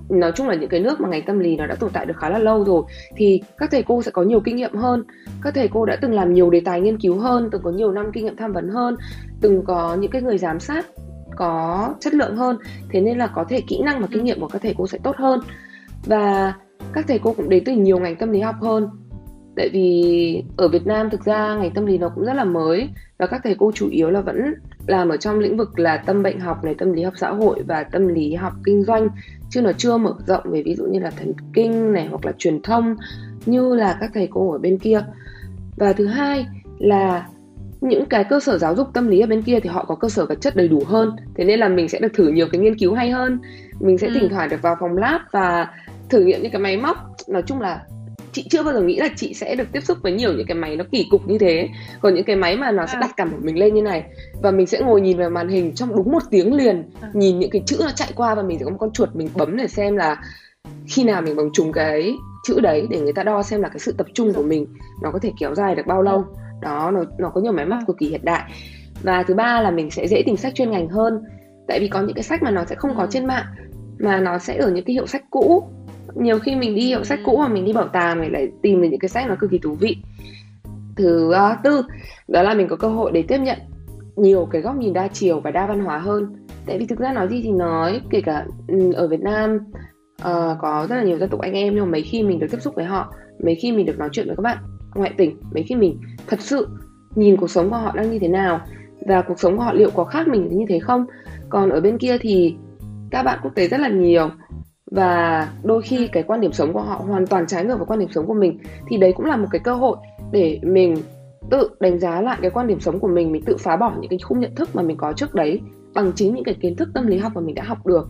nói 0.08 0.32
chung 0.34 0.48
là 0.48 0.54
những 0.54 0.68
cái 0.68 0.80
nước 0.80 1.00
mà 1.00 1.08
ngành 1.08 1.22
tâm 1.26 1.38
lý 1.38 1.56
nó 1.56 1.66
đã 1.66 1.74
tồn 1.74 1.90
tại 1.92 2.06
được 2.06 2.16
khá 2.16 2.28
là 2.28 2.38
lâu 2.38 2.64
rồi 2.64 2.82
thì 3.16 3.42
các 3.58 3.70
thầy 3.70 3.82
cô 3.82 4.02
sẽ 4.02 4.10
có 4.10 4.22
nhiều 4.22 4.40
kinh 4.40 4.56
nghiệm 4.56 4.74
hơn. 4.74 5.04
Các 5.42 5.54
thầy 5.54 5.68
cô 5.68 5.86
đã 5.86 5.96
từng 5.96 6.12
làm 6.12 6.32
nhiều 6.32 6.50
đề 6.50 6.60
tài 6.64 6.80
nghiên 6.80 6.98
cứu 6.98 7.18
hơn 7.18 7.48
từng 7.52 7.62
có 7.62 7.70
nhiều 7.70 7.92
năm 7.92 8.12
kinh 8.12 8.24
nghiệm 8.24 8.36
tham 8.36 8.52
vấn 8.52 8.68
hơn 8.68 8.96
từng 9.40 9.64
có 9.64 9.94
những 9.94 10.10
cái 10.10 10.22
người 10.22 10.38
giám 10.38 10.60
sát 10.60 10.86
có 11.36 11.94
chất 12.00 12.14
lượng 12.14 12.36
hơn. 12.36 12.56
Thế 12.88 13.00
nên 13.00 13.18
là 13.18 13.26
có 13.26 13.44
thể 13.48 13.60
kỹ 13.68 13.80
năng 13.84 14.00
và 14.00 14.06
kinh 14.12 14.24
nghiệm 14.24 14.40
của 14.40 14.48
các 14.48 14.62
thầy 14.62 14.74
cô 14.78 14.86
sẽ 14.86 14.98
tốt 15.02 15.16
hơn. 15.16 15.40
Và 16.06 16.54
các 16.92 17.04
thầy 17.08 17.18
cô 17.18 17.32
cũng 17.32 17.48
đến 17.48 17.62
từ 17.66 17.72
nhiều 17.72 17.98
ngành 17.98 18.16
tâm 18.16 18.30
lý 18.30 18.40
học 18.40 18.54
hơn. 18.60 18.88
Tại 19.56 19.68
vì 19.72 20.42
ở 20.56 20.68
Việt 20.68 20.86
Nam 20.86 21.10
thực 21.10 21.24
ra 21.24 21.56
ngành 21.56 21.70
tâm 21.74 21.86
lý 21.86 21.98
nó 21.98 22.08
cũng 22.14 22.24
rất 22.24 22.34
là 22.34 22.44
mới 22.44 22.88
và 23.18 23.26
các 23.26 23.40
thầy 23.44 23.54
cô 23.58 23.72
chủ 23.74 23.88
yếu 23.88 24.10
là 24.10 24.20
vẫn 24.20 24.54
làm 24.86 25.08
ở 25.08 25.16
trong 25.16 25.38
lĩnh 25.38 25.56
vực 25.56 25.78
là 25.78 25.96
tâm 25.96 26.22
bệnh 26.22 26.40
học 26.40 26.64
này 26.64 26.74
tâm 26.74 26.92
lý 26.92 27.02
học 27.02 27.14
xã 27.16 27.30
hội 27.30 27.62
và 27.66 27.84
tâm 27.84 28.08
lý 28.08 28.34
học 28.34 28.52
kinh 28.64 28.84
doanh 28.84 29.08
chứ 29.50 29.62
nó 29.62 29.72
chưa 29.72 29.96
mở 29.96 30.14
rộng 30.26 30.44
về 30.44 30.62
ví 30.62 30.74
dụ 30.74 30.84
như 30.84 30.98
là 30.98 31.10
thần 31.10 31.32
kinh 31.52 31.92
này 31.92 32.06
hoặc 32.10 32.26
là 32.26 32.32
truyền 32.38 32.62
thông 32.62 32.96
như 33.46 33.74
là 33.74 33.96
các 34.00 34.10
thầy 34.14 34.28
cô 34.30 34.52
ở 34.52 34.58
bên 34.58 34.78
kia. 34.78 35.00
Và 35.76 35.92
thứ 35.92 36.06
hai 36.06 36.46
là 36.78 37.26
những 37.80 38.06
cái 38.06 38.24
cơ 38.24 38.40
sở 38.40 38.58
giáo 38.58 38.74
dục 38.74 38.88
tâm 38.94 39.08
lý 39.08 39.20
ở 39.20 39.26
bên 39.26 39.42
kia 39.42 39.60
thì 39.60 39.68
họ 39.68 39.84
có 39.84 39.94
cơ 39.94 40.08
sở 40.08 40.26
vật 40.26 40.40
chất 40.40 40.56
đầy 40.56 40.68
đủ 40.68 40.82
hơn. 40.86 41.10
Thế 41.34 41.44
nên 41.44 41.60
là 41.60 41.68
mình 41.68 41.88
sẽ 41.88 41.98
được 42.00 42.12
thử 42.14 42.28
nhiều 42.28 42.46
cái 42.52 42.60
nghiên 42.60 42.78
cứu 42.78 42.94
hay 42.94 43.10
hơn. 43.10 43.38
Mình 43.80 43.98
sẽ 43.98 44.06
ừ. 44.06 44.12
thỉnh 44.14 44.28
thoảng 44.30 44.48
được 44.48 44.62
vào 44.62 44.76
phòng 44.80 44.96
lab 44.96 45.20
và 45.30 45.68
thử 46.08 46.24
nghiệm 46.24 46.42
những 46.42 46.52
cái 46.52 46.60
máy 46.60 46.76
móc. 46.76 46.96
Nói 47.28 47.42
chung 47.46 47.60
là 47.60 47.80
chị 48.34 48.44
chưa 48.50 48.62
bao 48.62 48.74
giờ 48.74 48.80
nghĩ 48.80 48.96
là 48.96 49.08
chị 49.16 49.34
sẽ 49.34 49.54
được 49.54 49.64
tiếp 49.72 49.80
xúc 49.80 49.98
với 50.02 50.12
nhiều 50.12 50.32
những 50.32 50.46
cái 50.46 50.54
máy 50.54 50.76
nó 50.76 50.84
kỳ 50.92 51.06
cục 51.10 51.28
như 51.28 51.38
thế. 51.38 51.68
Còn 52.00 52.14
những 52.14 52.24
cái 52.24 52.36
máy 52.36 52.56
mà 52.56 52.72
nó 52.72 52.86
sẽ 52.86 52.92
à. 52.92 53.00
đặt 53.00 53.10
cả 53.16 53.24
một 53.24 53.36
mình 53.42 53.58
lên 53.58 53.74
như 53.74 53.82
này 53.82 54.04
và 54.42 54.50
mình 54.50 54.66
sẽ 54.66 54.80
ngồi 54.80 55.00
nhìn 55.00 55.18
vào 55.18 55.30
màn 55.30 55.48
hình 55.48 55.74
trong 55.74 55.96
đúng 55.96 56.12
một 56.12 56.22
tiếng 56.30 56.54
liền 56.54 56.90
à. 57.00 57.10
nhìn 57.14 57.38
những 57.38 57.50
cái 57.50 57.62
chữ 57.66 57.76
nó 57.80 57.90
chạy 57.90 58.08
qua 58.14 58.34
và 58.34 58.42
mình 58.42 58.58
sẽ 58.58 58.64
có 58.64 58.70
một 58.70 58.76
con 58.80 58.92
chuột 58.92 59.08
mình 59.14 59.28
bấm 59.34 59.56
để 59.56 59.68
xem 59.68 59.96
là 59.96 60.22
khi 60.86 61.04
nào 61.04 61.22
mình 61.22 61.36
bấm 61.36 61.48
trúng 61.52 61.72
cái 61.72 62.14
chữ 62.44 62.60
đấy 62.60 62.86
để 62.90 63.00
người 63.00 63.12
ta 63.12 63.22
đo 63.22 63.42
xem 63.42 63.62
là 63.62 63.68
cái 63.68 63.78
sự 63.78 63.94
tập 63.98 64.06
trung 64.14 64.32
của 64.32 64.42
mình 64.42 64.66
nó 65.02 65.10
có 65.10 65.18
thể 65.18 65.32
kéo 65.40 65.54
dài 65.54 65.74
được 65.74 65.86
bao 65.86 66.02
lâu. 66.02 66.24
Đó 66.62 66.90
nó 66.90 67.04
nó 67.18 67.30
có 67.34 67.40
nhiều 67.40 67.52
máy 67.52 67.66
móc 67.66 67.78
cực 67.86 67.98
kỳ 67.98 68.08
hiện 68.08 68.24
đại. 68.24 68.42
Và 69.02 69.22
thứ 69.22 69.34
ba 69.34 69.60
là 69.60 69.70
mình 69.70 69.90
sẽ 69.90 70.08
dễ 70.08 70.22
tìm 70.26 70.36
sách 70.36 70.54
chuyên 70.54 70.70
ngành 70.70 70.88
hơn 70.88 71.22
tại 71.68 71.80
vì 71.80 71.88
có 71.88 72.00
những 72.00 72.14
cái 72.14 72.22
sách 72.22 72.42
mà 72.42 72.50
nó 72.50 72.64
sẽ 72.64 72.74
không 72.74 72.96
có 72.96 73.06
trên 73.10 73.26
mạng 73.26 73.44
mà 73.98 74.20
nó 74.20 74.38
sẽ 74.38 74.56
ở 74.56 74.70
những 74.70 74.84
cái 74.84 74.94
hiệu 74.94 75.06
sách 75.06 75.24
cũ 75.30 75.68
nhiều 76.14 76.38
khi 76.38 76.56
mình 76.56 76.74
đi 76.74 76.86
hiệu 76.86 77.04
sách 77.04 77.20
cũ 77.24 77.36
hoặc 77.36 77.52
mình 77.52 77.64
đi 77.64 77.72
bảo 77.72 77.88
tàng 77.88 78.20
mình 78.20 78.32
lại 78.32 78.48
tìm 78.62 78.82
được 78.82 78.88
những 78.90 79.00
cái 79.00 79.08
sách 79.08 79.28
nó 79.28 79.36
cực 79.40 79.50
kỳ 79.50 79.58
thú 79.58 79.74
vị. 79.74 79.96
Thứ 80.96 81.28
uh, 81.28 81.58
tư 81.64 81.82
đó 82.28 82.42
là 82.42 82.54
mình 82.54 82.68
có 82.68 82.76
cơ 82.76 82.88
hội 82.88 83.12
để 83.12 83.22
tiếp 83.22 83.38
nhận 83.38 83.58
nhiều 84.16 84.48
cái 84.50 84.62
góc 84.62 84.76
nhìn 84.76 84.92
đa 84.92 85.08
chiều 85.08 85.40
và 85.40 85.50
đa 85.50 85.66
văn 85.66 85.80
hóa 85.80 85.98
hơn. 85.98 86.36
Tại 86.66 86.78
vì 86.78 86.86
thực 86.86 86.98
ra 86.98 87.12
nói 87.12 87.28
gì 87.28 87.40
thì 87.42 87.50
nói 87.50 88.00
kể 88.10 88.20
cả 88.20 88.46
ừ, 88.68 88.92
ở 88.92 89.08
Việt 89.08 89.20
Nam 89.20 89.58
uh, 90.22 90.58
có 90.60 90.86
rất 90.88 90.96
là 90.96 91.02
nhiều 91.02 91.18
dân 91.18 91.28
tộc 91.28 91.40
anh 91.40 91.52
em 91.52 91.74
nhưng 91.74 91.84
mà 91.84 91.90
mấy 91.90 92.02
khi 92.02 92.22
mình 92.22 92.38
được 92.38 92.46
tiếp 92.50 92.60
xúc 92.60 92.74
với 92.74 92.84
họ 92.84 93.14
mấy 93.44 93.54
khi 93.54 93.72
mình 93.72 93.86
được 93.86 93.98
nói 93.98 94.08
chuyện 94.12 94.26
với 94.26 94.36
các 94.36 94.42
bạn 94.42 94.58
ngoại 94.94 95.12
tỉnh 95.16 95.36
mấy 95.54 95.62
khi 95.62 95.74
mình 95.74 96.00
thật 96.26 96.40
sự 96.40 96.68
nhìn 97.14 97.36
cuộc 97.36 97.50
sống 97.50 97.70
của 97.70 97.76
họ 97.76 97.92
đang 97.96 98.10
như 98.10 98.18
thế 98.18 98.28
nào 98.28 98.60
và 99.06 99.22
cuộc 99.22 99.40
sống 99.40 99.56
của 99.56 99.62
họ 99.62 99.72
liệu 99.72 99.90
có 99.90 100.04
khác 100.04 100.28
mình 100.28 100.48
như 100.58 100.64
thế 100.68 100.78
không. 100.78 101.06
Còn 101.48 101.70
ở 101.70 101.80
bên 101.80 101.98
kia 101.98 102.18
thì 102.18 102.56
các 103.10 103.22
bạn 103.22 103.38
quốc 103.42 103.54
tế 103.54 103.68
rất 103.68 103.80
là 103.80 103.88
nhiều 103.88 104.30
và 104.94 105.48
đôi 105.62 105.82
khi 105.82 106.08
cái 106.08 106.22
quan 106.22 106.40
điểm 106.40 106.52
sống 106.52 106.72
của 106.72 106.80
họ 106.80 106.94
hoàn 106.94 107.26
toàn 107.26 107.46
trái 107.46 107.64
ngược 107.64 107.76
với 107.76 107.86
quan 107.86 108.00
điểm 108.00 108.08
sống 108.12 108.26
của 108.26 108.34
mình. 108.34 108.58
Thì 108.88 108.96
đấy 108.96 109.12
cũng 109.16 109.26
là 109.26 109.36
một 109.36 109.46
cái 109.50 109.60
cơ 109.64 109.74
hội 109.74 109.96
để 110.32 110.60
mình 110.62 110.96
tự 111.50 111.70
đánh 111.80 111.98
giá 111.98 112.20
lại 112.20 112.38
cái 112.42 112.50
quan 112.50 112.66
điểm 112.66 112.80
sống 112.80 113.00
của 113.00 113.08
mình 113.08 113.32
mình 113.32 113.42
tự 113.42 113.56
phá 113.56 113.76
bỏ 113.76 113.92
những 114.00 114.10
cái 114.10 114.18
khung 114.22 114.40
nhận 114.40 114.54
thức 114.54 114.68
mà 114.74 114.82
mình 114.82 114.96
có 114.96 115.12
trước 115.12 115.34
đấy 115.34 115.60
bằng 115.94 116.12
chính 116.14 116.34
những 116.34 116.44
cái 116.44 116.54
kiến 116.54 116.76
thức 116.76 116.88
tâm 116.94 117.06
lý 117.06 117.18
học 117.18 117.32
mà 117.34 117.40
mình 117.40 117.54
đã 117.54 117.62
học 117.62 117.86
được. 117.86 118.08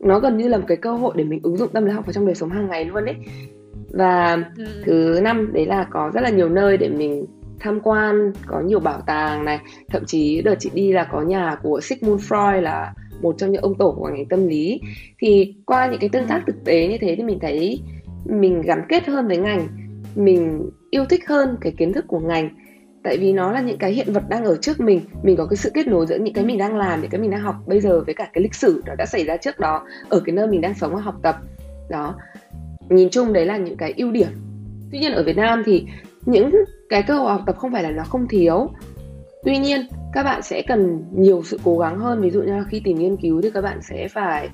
Nó 0.00 0.18
gần 0.18 0.36
như 0.36 0.48
là 0.48 0.58
một 0.58 0.64
cái 0.68 0.76
cơ 0.76 0.92
hội 0.92 1.14
để 1.16 1.24
mình 1.24 1.40
ứng 1.42 1.56
dụng 1.56 1.72
tâm 1.72 1.84
lý 1.84 1.92
học 1.92 2.06
vào 2.06 2.12
trong 2.12 2.26
đời 2.26 2.34
sống 2.34 2.50
hàng 2.50 2.68
ngày 2.68 2.84
luôn 2.84 3.04
đấy 3.04 3.16
và 3.90 4.38
ừ. 4.56 4.64
thứ 4.84 5.20
năm 5.22 5.52
đấy 5.52 5.66
là 5.66 5.86
có 5.90 6.10
rất 6.14 6.20
là 6.20 6.30
nhiều 6.30 6.48
nơi 6.48 6.76
để 6.76 6.88
mình 6.88 7.26
tham 7.60 7.80
quan 7.80 8.32
có 8.46 8.60
nhiều 8.60 8.80
bảo 8.80 9.00
tàng 9.06 9.44
này. 9.44 9.58
Thậm 9.88 10.04
chí 10.06 10.42
đợt 10.42 10.54
chị 10.58 10.70
đi 10.74 10.92
là 10.92 11.04
có 11.12 11.22
nhà 11.22 11.56
của 11.62 11.80
Sigmund 11.80 12.32
Freud 12.32 12.60
là 12.60 12.92
một 13.22 13.34
trong 13.38 13.52
những 13.52 13.62
ông 13.62 13.74
tổ 13.74 13.92
của 13.92 14.08
ngành 14.08 14.26
tâm 14.26 14.48
lý. 14.48 14.80
Thì 15.18 15.54
qua 15.66 15.88
những 15.90 16.00
cái 16.00 16.08
tương 16.08 16.26
tác 16.26 16.42
thực 16.46 16.64
tế 16.64 16.88
như 16.88 16.98
thế 17.00 17.14
thì 17.16 17.22
mình 17.22 17.38
thấy 17.40 17.80
mình 18.24 18.62
gắn 18.62 18.82
kết 18.88 19.06
hơn 19.06 19.28
với 19.28 19.36
ngành 19.36 19.68
mình 20.14 20.70
yêu 20.90 21.04
thích 21.04 21.28
hơn 21.28 21.56
cái 21.60 21.72
kiến 21.76 21.92
thức 21.92 22.04
của 22.08 22.18
ngành. 22.18 22.48
Tại 23.02 23.16
vì 23.16 23.32
nó 23.32 23.52
là 23.52 23.60
những 23.60 23.78
cái 23.78 23.92
hiện 23.92 24.12
vật 24.12 24.28
đang 24.28 24.44
ở 24.44 24.56
trước 24.56 24.80
mình 24.80 25.00
mình 25.22 25.36
có 25.36 25.46
cái 25.46 25.56
sự 25.56 25.70
kết 25.74 25.86
nối 25.86 26.06
giữa 26.06 26.18
những 26.18 26.34
cái 26.34 26.44
mình 26.44 26.58
đang 26.58 26.76
làm 26.76 27.00
những 27.00 27.10
cái 27.10 27.20
mình 27.20 27.30
đang 27.30 27.40
học 27.40 27.56
bây 27.66 27.80
giờ 27.80 28.00
với 28.06 28.14
cả 28.14 28.30
cái 28.32 28.42
lịch 28.42 28.54
sử 28.54 28.82
đó 28.86 28.94
đã 28.98 29.06
xảy 29.06 29.24
ra 29.24 29.36
trước 29.36 29.58
đó 29.58 29.86
ở 30.08 30.20
cái 30.20 30.34
nơi 30.34 30.46
mình 30.46 30.60
đang 30.60 30.74
sống 30.74 30.94
và 30.94 31.00
học 31.00 31.14
tập. 31.22 31.36
Đó. 31.90 32.14
Nhìn 32.88 33.08
chung 33.10 33.32
đấy 33.32 33.46
là 33.46 33.56
những 33.56 33.76
cái 33.76 33.94
ưu 33.96 34.10
điểm. 34.10 34.28
Tuy 34.92 34.98
nhiên 34.98 35.12
ở 35.12 35.22
Việt 35.22 35.36
Nam 35.36 35.62
thì 35.66 35.86
những 36.26 36.50
cái 36.88 37.02
cơ 37.02 37.18
hội 37.18 37.32
học 37.32 37.42
tập 37.46 37.56
không 37.58 37.72
phải 37.72 37.82
là 37.82 37.90
nó 37.90 38.02
không 38.04 38.28
thiếu 38.28 38.70
tuy 39.44 39.58
nhiên 39.58 39.86
các 40.12 40.22
bạn 40.22 40.42
sẽ 40.42 40.62
cần 40.68 41.04
nhiều 41.16 41.42
sự 41.44 41.60
cố 41.64 41.78
gắng 41.78 41.98
hơn 41.98 42.20
ví 42.20 42.30
dụ 42.30 42.42
như 42.42 42.52
là 42.52 42.64
khi 42.68 42.80
tìm 42.84 42.98
nghiên 42.98 43.16
cứu 43.16 43.40
thì 43.42 43.50
các 43.50 43.60
bạn 43.60 43.82
sẽ 43.82 44.08
phải 44.08 44.48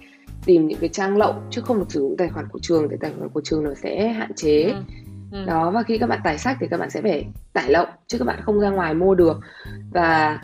tìm 0.46 0.68
những 0.68 0.78
cái 0.80 0.88
trang 0.88 1.16
lậu 1.16 1.34
chứ 1.50 1.60
không 1.60 1.78
được 1.78 1.86
sử 1.88 2.00
dụng 2.00 2.16
tài 2.18 2.28
khoản 2.28 2.48
của 2.48 2.58
trường 2.58 2.88
thì 2.90 2.96
tài 3.00 3.10
khoản 3.18 3.28
của 3.28 3.40
trường 3.44 3.64
nó 3.64 3.74
sẽ 3.74 4.08
hạn 4.08 4.30
chế 4.34 4.62
ừ. 4.62 4.74
Ừ. 5.32 5.44
đó 5.46 5.70
và 5.70 5.82
khi 5.82 5.98
các 5.98 6.06
bạn 6.06 6.20
tải 6.24 6.38
sách 6.38 6.56
thì 6.60 6.66
các 6.70 6.80
bạn 6.80 6.90
sẽ 6.90 7.02
phải 7.02 7.26
tải 7.52 7.70
lậu 7.70 7.86
chứ 8.06 8.18
các 8.18 8.24
bạn 8.24 8.40
không 8.42 8.60
ra 8.60 8.70
ngoài 8.70 8.94
mua 8.94 9.14
được 9.14 9.40
và 9.92 10.40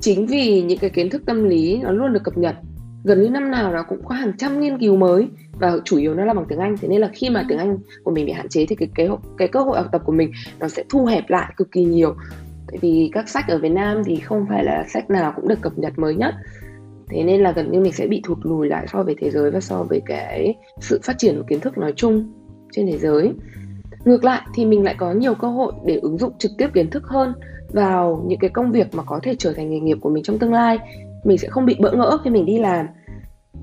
chính 0.00 0.26
vì 0.26 0.62
những 0.62 0.78
cái 0.78 0.90
kiến 0.90 1.10
thức 1.10 1.22
tâm 1.26 1.44
lý 1.48 1.78
nó 1.82 1.90
luôn 1.90 2.12
được 2.12 2.22
cập 2.24 2.38
nhật 2.38 2.56
gần 3.04 3.22
như 3.22 3.28
năm 3.28 3.50
nào 3.50 3.72
nó 3.72 3.82
cũng 3.82 4.04
có 4.04 4.14
hàng 4.14 4.32
trăm 4.38 4.60
nghiên 4.60 4.78
cứu 4.78 4.96
mới 4.96 5.28
và 5.52 5.78
chủ 5.84 5.98
yếu 5.98 6.14
nó 6.14 6.24
là 6.24 6.34
bằng 6.34 6.44
tiếng 6.48 6.58
Anh 6.58 6.76
thế 6.80 6.88
nên 6.88 7.00
là 7.00 7.10
khi 7.14 7.30
mà 7.30 7.40
ừ. 7.40 7.46
tiếng 7.48 7.58
Anh 7.58 7.78
của 8.04 8.10
mình 8.10 8.26
bị 8.26 8.32
hạn 8.32 8.48
chế 8.48 8.66
thì 8.66 8.76
cái 8.76 8.88
cái 8.94 9.08
cái 9.38 9.48
cơ 9.48 9.60
hội 9.60 9.78
học 9.78 9.86
tập 9.92 10.02
của 10.04 10.12
mình 10.12 10.32
nó 10.58 10.68
sẽ 10.68 10.84
thu 10.88 11.04
hẹp 11.04 11.30
lại 11.30 11.52
cực 11.56 11.72
kỳ 11.72 11.84
nhiều 11.84 12.14
tại 12.70 12.78
vì 12.82 13.10
các 13.12 13.28
sách 13.28 13.44
ở 13.48 13.58
Việt 13.58 13.68
Nam 13.68 14.02
thì 14.04 14.16
không 14.16 14.46
phải 14.48 14.64
là 14.64 14.84
sách 14.88 15.10
nào 15.10 15.32
cũng 15.36 15.48
được 15.48 15.60
cập 15.60 15.78
nhật 15.78 15.98
mới 15.98 16.14
nhất. 16.14 16.34
Thế 17.08 17.22
nên 17.22 17.40
là 17.40 17.52
gần 17.52 17.72
như 17.72 17.80
mình 17.80 17.92
sẽ 17.92 18.06
bị 18.06 18.20
thụt 18.24 18.38
lùi 18.42 18.68
lại 18.68 18.86
so 18.92 19.02
với 19.02 19.14
thế 19.20 19.30
giới 19.30 19.50
và 19.50 19.60
so 19.60 19.82
với 19.82 20.02
cái 20.06 20.54
sự 20.80 21.00
phát 21.02 21.18
triển 21.18 21.36
của 21.36 21.42
kiến 21.48 21.60
thức 21.60 21.78
nói 21.78 21.92
chung 21.96 22.32
trên 22.72 22.86
thế 22.86 22.98
giới. 22.98 23.32
Ngược 24.04 24.24
lại 24.24 24.42
thì 24.54 24.64
mình 24.64 24.84
lại 24.84 24.94
có 24.98 25.12
nhiều 25.12 25.34
cơ 25.34 25.48
hội 25.48 25.72
để 25.86 25.96
ứng 25.96 26.18
dụng 26.18 26.32
trực 26.38 26.50
tiếp 26.58 26.68
kiến 26.74 26.90
thức 26.90 27.04
hơn 27.04 27.32
vào 27.72 28.24
những 28.26 28.38
cái 28.38 28.50
công 28.50 28.72
việc 28.72 28.94
mà 28.94 29.02
có 29.02 29.20
thể 29.22 29.34
trở 29.38 29.52
thành 29.52 29.70
nghề 29.70 29.80
nghiệp 29.80 29.98
của 30.00 30.10
mình 30.10 30.22
trong 30.22 30.38
tương 30.38 30.52
lai. 30.52 30.78
Mình 31.24 31.38
sẽ 31.38 31.48
không 31.48 31.66
bị 31.66 31.76
bỡ 31.80 31.92
ngỡ 31.92 32.18
khi 32.24 32.30
mình 32.30 32.46
đi 32.46 32.58
làm. 32.58 32.86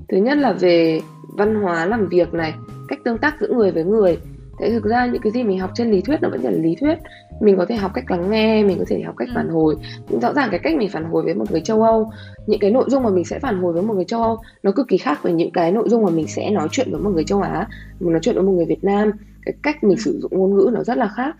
Thứ 0.08 0.16
nhất 0.16 0.38
là 0.38 0.52
về 0.52 1.00
văn 1.36 1.54
hóa 1.54 1.86
làm 1.86 2.08
việc 2.08 2.34
này, 2.34 2.54
cách 2.88 2.98
tương 3.04 3.18
tác 3.18 3.34
giữa 3.40 3.48
người 3.48 3.70
với 3.70 3.84
người. 3.84 4.18
Thế 4.58 4.70
thực 4.70 4.84
ra 4.84 5.06
những 5.06 5.22
cái 5.22 5.32
gì 5.32 5.42
mình 5.42 5.58
học 5.58 5.70
trên 5.74 5.90
lý 5.90 6.00
thuyết 6.00 6.22
nó 6.22 6.28
vẫn 6.28 6.42
là 6.42 6.50
lý 6.50 6.76
thuyết 6.80 6.98
mình 7.40 7.56
có 7.56 7.66
thể 7.66 7.74
học 7.74 7.90
cách 7.94 8.10
lắng 8.10 8.30
nghe 8.30 8.62
mình 8.62 8.78
có 8.78 8.84
thể 8.88 9.02
học 9.02 9.14
cách 9.16 9.28
ừ. 9.28 9.32
phản 9.34 9.48
hồi 9.48 9.76
rõ 10.22 10.32
ràng 10.32 10.48
cái 10.50 10.60
cách 10.62 10.76
mình 10.76 10.88
phản 10.88 11.04
hồi 11.04 11.22
với 11.22 11.34
một 11.34 11.50
người 11.50 11.60
châu 11.60 11.82
âu 11.82 12.10
những 12.46 12.60
cái 12.60 12.70
nội 12.70 12.84
dung 12.88 13.02
mà 13.02 13.10
mình 13.10 13.24
sẽ 13.24 13.38
phản 13.38 13.58
hồi 13.58 13.72
với 13.72 13.82
một 13.82 13.94
người 13.94 14.04
châu 14.04 14.22
âu 14.22 14.38
nó 14.62 14.72
cực 14.72 14.88
kỳ 14.88 14.96
khác 14.96 15.22
với 15.22 15.32
những 15.32 15.50
cái 15.50 15.72
nội 15.72 15.88
dung 15.88 16.04
mà 16.04 16.10
mình 16.10 16.26
sẽ 16.28 16.50
nói 16.50 16.68
chuyện 16.70 16.90
với 16.90 17.00
một 17.00 17.10
người 17.10 17.24
châu 17.24 17.40
á 17.40 17.66
mình 18.00 18.12
nói 18.12 18.20
chuyện 18.22 18.34
với 18.34 18.44
một 18.44 18.52
người 18.52 18.66
việt 18.66 18.84
nam 18.84 19.10
cái 19.46 19.54
cách 19.62 19.84
mình 19.84 19.96
ừ. 19.96 20.02
sử 20.02 20.18
dụng 20.22 20.32
ngôn 20.34 20.56
ngữ 20.56 20.70
nó 20.72 20.84
rất 20.84 20.98
là 20.98 21.08
khác 21.16 21.36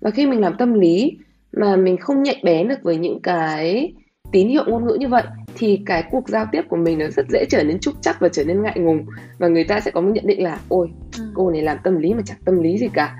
và 0.00 0.10
khi 0.10 0.26
mình 0.26 0.40
làm 0.40 0.56
tâm 0.58 0.74
lý 0.74 1.18
mà 1.52 1.76
mình 1.76 1.96
không 1.96 2.22
nhạy 2.22 2.40
bén 2.44 2.68
được 2.68 2.82
với 2.82 2.96
những 2.96 3.20
cái 3.20 3.92
tín 4.32 4.48
hiệu 4.48 4.64
ngôn 4.66 4.86
ngữ 4.86 4.96
như 5.00 5.08
vậy 5.08 5.22
thì 5.54 5.80
cái 5.86 6.04
cuộc 6.10 6.28
giao 6.28 6.46
tiếp 6.52 6.62
của 6.68 6.76
mình 6.76 6.98
nó 6.98 7.06
rất 7.16 7.26
dễ 7.30 7.44
trở 7.50 7.62
nên 7.62 7.78
trúc 7.78 7.94
chắc 8.00 8.20
và 8.20 8.28
trở 8.28 8.44
nên 8.44 8.62
ngại 8.62 8.78
ngùng 8.78 9.06
và 9.38 9.48
người 9.48 9.64
ta 9.64 9.80
sẽ 9.80 9.90
có 9.90 10.00
một 10.00 10.10
nhận 10.14 10.26
định 10.26 10.42
là 10.42 10.60
ôi 10.68 10.88
ừ. 11.18 11.24
cô 11.34 11.50
này 11.50 11.62
làm 11.62 11.78
tâm 11.84 11.96
lý 11.96 12.14
mà 12.14 12.22
chẳng 12.26 12.38
tâm 12.44 12.62
lý 12.62 12.78
gì 12.78 12.88
cả 12.94 13.16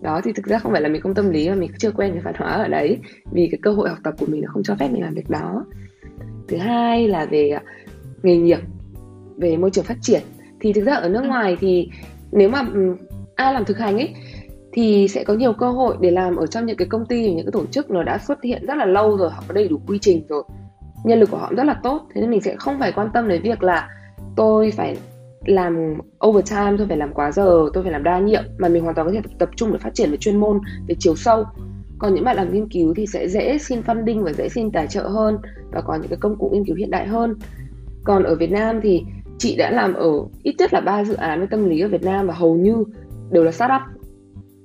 đó 0.00 0.20
thì 0.24 0.32
thực 0.32 0.46
ra 0.46 0.58
không 0.58 0.72
phải 0.72 0.80
là 0.80 0.88
mình 0.88 1.02
không 1.02 1.14
tâm 1.14 1.30
lý 1.30 1.48
mà 1.48 1.54
mình 1.54 1.70
chưa 1.78 1.90
quen 1.90 2.12
cái 2.12 2.22
văn 2.22 2.34
hóa 2.38 2.52
ở 2.52 2.68
đấy. 2.68 2.98
Vì 3.32 3.48
cái 3.50 3.58
cơ 3.62 3.72
hội 3.72 3.88
học 3.88 3.98
tập 4.04 4.14
của 4.18 4.26
mình 4.26 4.40
nó 4.40 4.48
không 4.52 4.62
cho 4.62 4.74
phép 4.74 4.88
mình 4.92 5.02
làm 5.02 5.14
việc 5.14 5.30
đó. 5.30 5.64
Thứ 6.48 6.56
hai 6.56 7.08
là 7.08 7.24
về 7.24 7.50
à, 7.50 7.62
nghề 8.22 8.36
nghiệp 8.36 8.58
về 9.36 9.56
môi 9.56 9.70
trường 9.70 9.84
phát 9.84 9.98
triển. 10.00 10.22
Thì 10.60 10.72
thực 10.72 10.84
ra 10.84 10.94
ở 10.94 11.08
nước 11.08 11.22
ừ. 11.22 11.28
ngoài 11.28 11.56
thì 11.60 11.90
nếu 12.32 12.48
mà 12.48 12.66
ừ, 12.74 12.96
ai 13.34 13.54
làm 13.54 13.64
thực 13.64 13.78
hành 13.78 13.98
ấy 13.98 14.14
thì 14.72 15.08
sẽ 15.08 15.24
có 15.24 15.34
nhiều 15.34 15.52
cơ 15.52 15.70
hội 15.70 15.96
để 16.00 16.10
làm 16.10 16.36
ở 16.36 16.46
trong 16.46 16.66
những 16.66 16.76
cái 16.76 16.88
công 16.88 17.06
ty 17.06 17.34
những 17.34 17.46
cái 17.46 17.52
tổ 17.52 17.66
chức 17.66 17.90
nó 17.90 18.02
đã 18.02 18.18
xuất 18.18 18.42
hiện 18.42 18.66
rất 18.66 18.74
là 18.76 18.84
lâu 18.84 19.16
rồi 19.16 19.30
họ 19.30 19.42
có 19.48 19.54
đầy 19.54 19.68
đủ 19.68 19.80
quy 19.86 19.98
trình 19.98 20.26
rồi. 20.28 20.42
Nhân 21.04 21.20
lực 21.20 21.30
của 21.30 21.36
họ 21.36 21.52
rất 21.56 21.64
là 21.64 21.80
tốt. 21.82 22.06
Thế 22.14 22.20
nên 22.20 22.30
mình 22.30 22.40
sẽ 22.40 22.56
không 22.56 22.78
phải 22.78 22.92
quan 22.92 23.08
tâm 23.14 23.28
đến 23.28 23.42
việc 23.42 23.62
là 23.62 23.88
tôi 24.36 24.70
phải 24.70 24.96
làm 25.46 25.94
overtime 26.26 26.74
tôi 26.78 26.86
phải 26.86 26.96
làm 26.96 27.14
quá 27.14 27.32
giờ 27.32 27.68
tôi 27.74 27.82
phải 27.82 27.92
làm 27.92 28.02
đa 28.02 28.18
nhiệm 28.18 28.42
mà 28.58 28.68
mình 28.68 28.82
hoàn 28.82 28.94
toàn 28.94 29.06
có 29.06 29.12
thể 29.12 29.20
tập, 29.38 29.50
trung 29.56 29.72
để 29.72 29.78
phát 29.78 29.94
triển 29.94 30.10
về 30.10 30.16
chuyên 30.16 30.36
môn 30.36 30.60
về 30.88 30.94
chiều 30.98 31.16
sâu. 31.16 31.44
Còn 31.98 32.14
những 32.14 32.24
bạn 32.24 32.36
làm 32.36 32.52
nghiên 32.52 32.68
cứu 32.68 32.94
thì 32.96 33.06
sẽ 33.06 33.28
dễ 33.28 33.58
xin 33.58 33.80
funding 33.80 34.24
và 34.24 34.32
dễ 34.32 34.48
xin 34.48 34.70
tài 34.70 34.86
trợ 34.86 35.08
hơn 35.08 35.38
và 35.72 35.80
có 35.80 35.94
những 35.94 36.08
cái 36.08 36.18
công 36.20 36.36
cụ 36.36 36.50
nghiên 36.52 36.64
cứu 36.64 36.76
hiện 36.76 36.90
đại 36.90 37.06
hơn. 37.06 37.34
Còn 38.04 38.22
ở 38.22 38.34
Việt 38.34 38.50
Nam 38.50 38.80
thì 38.82 39.04
chị 39.38 39.56
đã 39.56 39.70
làm 39.70 39.94
ở 39.94 40.10
ít 40.42 40.54
nhất 40.58 40.74
là 40.74 40.80
ba 40.80 41.04
dự 41.04 41.14
án 41.14 41.40
về 41.40 41.46
tâm 41.50 41.68
lý 41.68 41.80
ở 41.80 41.88
Việt 41.88 42.02
Nam 42.02 42.26
và 42.26 42.34
hầu 42.34 42.54
như 42.54 42.84
đều 43.30 43.44
là 43.44 43.52
startup. 43.52 43.80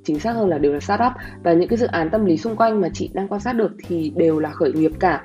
Chính 0.04 0.20
xác 0.20 0.32
hơn 0.32 0.50
là 0.50 0.58
đều 0.58 0.74
là 0.74 0.80
startup. 0.80 1.12
Và 1.44 1.54
những 1.54 1.70
cái 1.70 1.78
dự 1.78 1.88
án 1.88 2.10
tâm 2.10 2.26
lý 2.26 2.38
xung 2.38 2.56
quanh 2.56 2.82
mà 2.82 2.90
chị 2.94 3.10
đang 3.14 3.28
quan 3.28 3.42
sát 3.42 3.54
được 3.54 3.72
thì 3.88 4.14
đều 4.16 4.40
là 4.40 4.52
khởi 4.52 4.74
nghiệp 4.74 4.92
cả. 5.00 5.24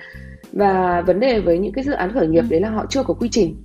Và 0.52 1.02
vấn 1.07 1.20
đề 1.20 1.40
với 1.40 1.59
những 1.59 1.72
cái 1.72 1.84
dự 1.84 1.92
án 1.92 2.12
khởi 2.12 2.28
nghiệp 2.28 2.40
ừ. 2.40 2.46
đấy 2.50 2.61
là 2.61 2.70
họ 2.70 2.86
chưa 2.88 3.02
có 3.02 3.14
quy 3.14 3.28
trình 3.28 3.57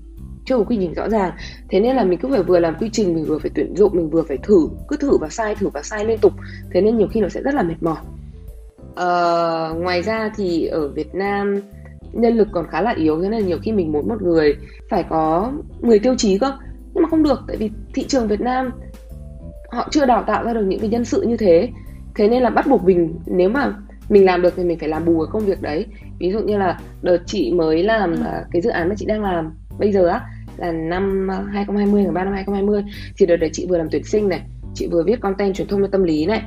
chưa 0.51 0.57
có 0.57 0.63
quy 0.63 0.77
trình 0.79 0.93
rõ 0.93 1.09
ràng. 1.09 1.31
Thế 1.69 1.79
nên 1.79 1.95
là 1.95 2.03
mình 2.03 2.19
cứ 2.19 2.27
phải 2.27 2.43
vừa 2.43 2.59
làm 2.59 2.75
quy 2.79 2.89
trình 2.93 3.15
mình 3.15 3.25
vừa 3.25 3.39
phải 3.39 3.51
tuyển 3.55 3.75
dụng 3.75 3.95
mình 3.95 4.09
vừa 4.09 4.23
phải 4.23 4.37
thử 4.37 4.69
cứ 4.87 4.97
thử 4.97 5.17
và 5.17 5.29
sai 5.29 5.55
thử 5.55 5.69
và 5.69 5.81
sai 5.83 6.05
liên 6.05 6.17
tục. 6.17 6.33
Thế 6.73 6.81
nên 6.81 6.97
nhiều 6.97 7.07
khi 7.07 7.19
nó 7.19 7.29
sẽ 7.29 7.41
rất 7.41 7.55
là 7.55 7.63
mệt 7.63 7.75
mỏi. 7.81 7.97
Ờ, 8.95 9.73
ngoài 9.77 10.01
ra 10.01 10.31
thì 10.37 10.65
ở 10.65 10.87
Việt 10.87 11.15
Nam 11.15 11.61
nhân 12.13 12.37
lực 12.37 12.47
còn 12.51 12.67
khá 12.67 12.81
là 12.81 12.91
yếu 12.91 13.21
thế 13.21 13.29
nên 13.29 13.47
nhiều 13.47 13.57
khi 13.61 13.71
mình 13.71 13.91
muốn 13.91 14.07
một 14.07 14.21
người 14.21 14.55
phải 14.89 15.03
có 15.09 15.51
10 15.81 15.99
tiêu 15.99 16.15
chí 16.17 16.37
cơ. 16.37 16.51
Nhưng 16.93 17.03
mà 17.03 17.09
không 17.09 17.23
được 17.23 17.39
tại 17.47 17.57
vì 17.57 17.69
thị 17.93 18.05
trường 18.07 18.27
Việt 18.27 18.41
Nam 18.41 18.71
họ 19.71 19.87
chưa 19.91 20.05
đào 20.05 20.23
tạo 20.27 20.43
ra 20.43 20.53
được 20.53 20.65
những 20.67 20.79
cái 20.79 20.89
nhân 20.89 21.05
sự 21.05 21.21
như 21.21 21.37
thế. 21.37 21.69
Thế 22.15 22.27
nên 22.27 22.43
là 22.43 22.49
bắt 22.49 22.67
buộc 22.67 22.83
mình 22.83 23.15
nếu 23.25 23.49
mà 23.49 23.73
mình 24.09 24.25
làm 24.25 24.41
được 24.41 24.53
thì 24.55 24.63
mình 24.63 24.79
phải 24.79 24.89
làm 24.89 25.05
bù 25.05 25.19
cái 25.19 25.31
công 25.31 25.45
việc 25.45 25.61
đấy. 25.61 25.85
Ví 26.19 26.31
dụ 26.31 26.39
như 26.39 26.57
là 26.57 26.79
đợt 27.01 27.17
chị 27.25 27.53
mới 27.53 27.83
làm 27.83 28.11
ừ. 28.11 28.23
À, 28.25 28.43
cái 28.51 28.61
dự 28.61 28.69
án 28.69 28.89
mà 28.89 28.95
chị 28.97 29.05
đang 29.05 29.23
làm 29.23 29.51
bây 29.79 29.91
giờ 29.91 30.07
á 30.07 30.21
là 30.57 30.71
năm 30.71 31.29
2020 31.51 32.03
ngày 32.03 32.11
3 32.11 32.23
năm 32.23 32.33
2020 32.33 32.83
thì 33.17 33.25
đợt 33.25 33.35
đấy 33.35 33.49
chị 33.53 33.65
vừa 33.69 33.77
làm 33.77 33.87
tuyển 33.91 34.03
sinh 34.03 34.29
này 34.29 34.41
chị 34.73 34.87
vừa 34.91 35.03
viết 35.03 35.21
content 35.21 35.55
truyền 35.55 35.67
thông 35.67 35.81
cho 35.81 35.87
tâm 35.87 36.03
lý 36.03 36.25
này. 36.25 36.41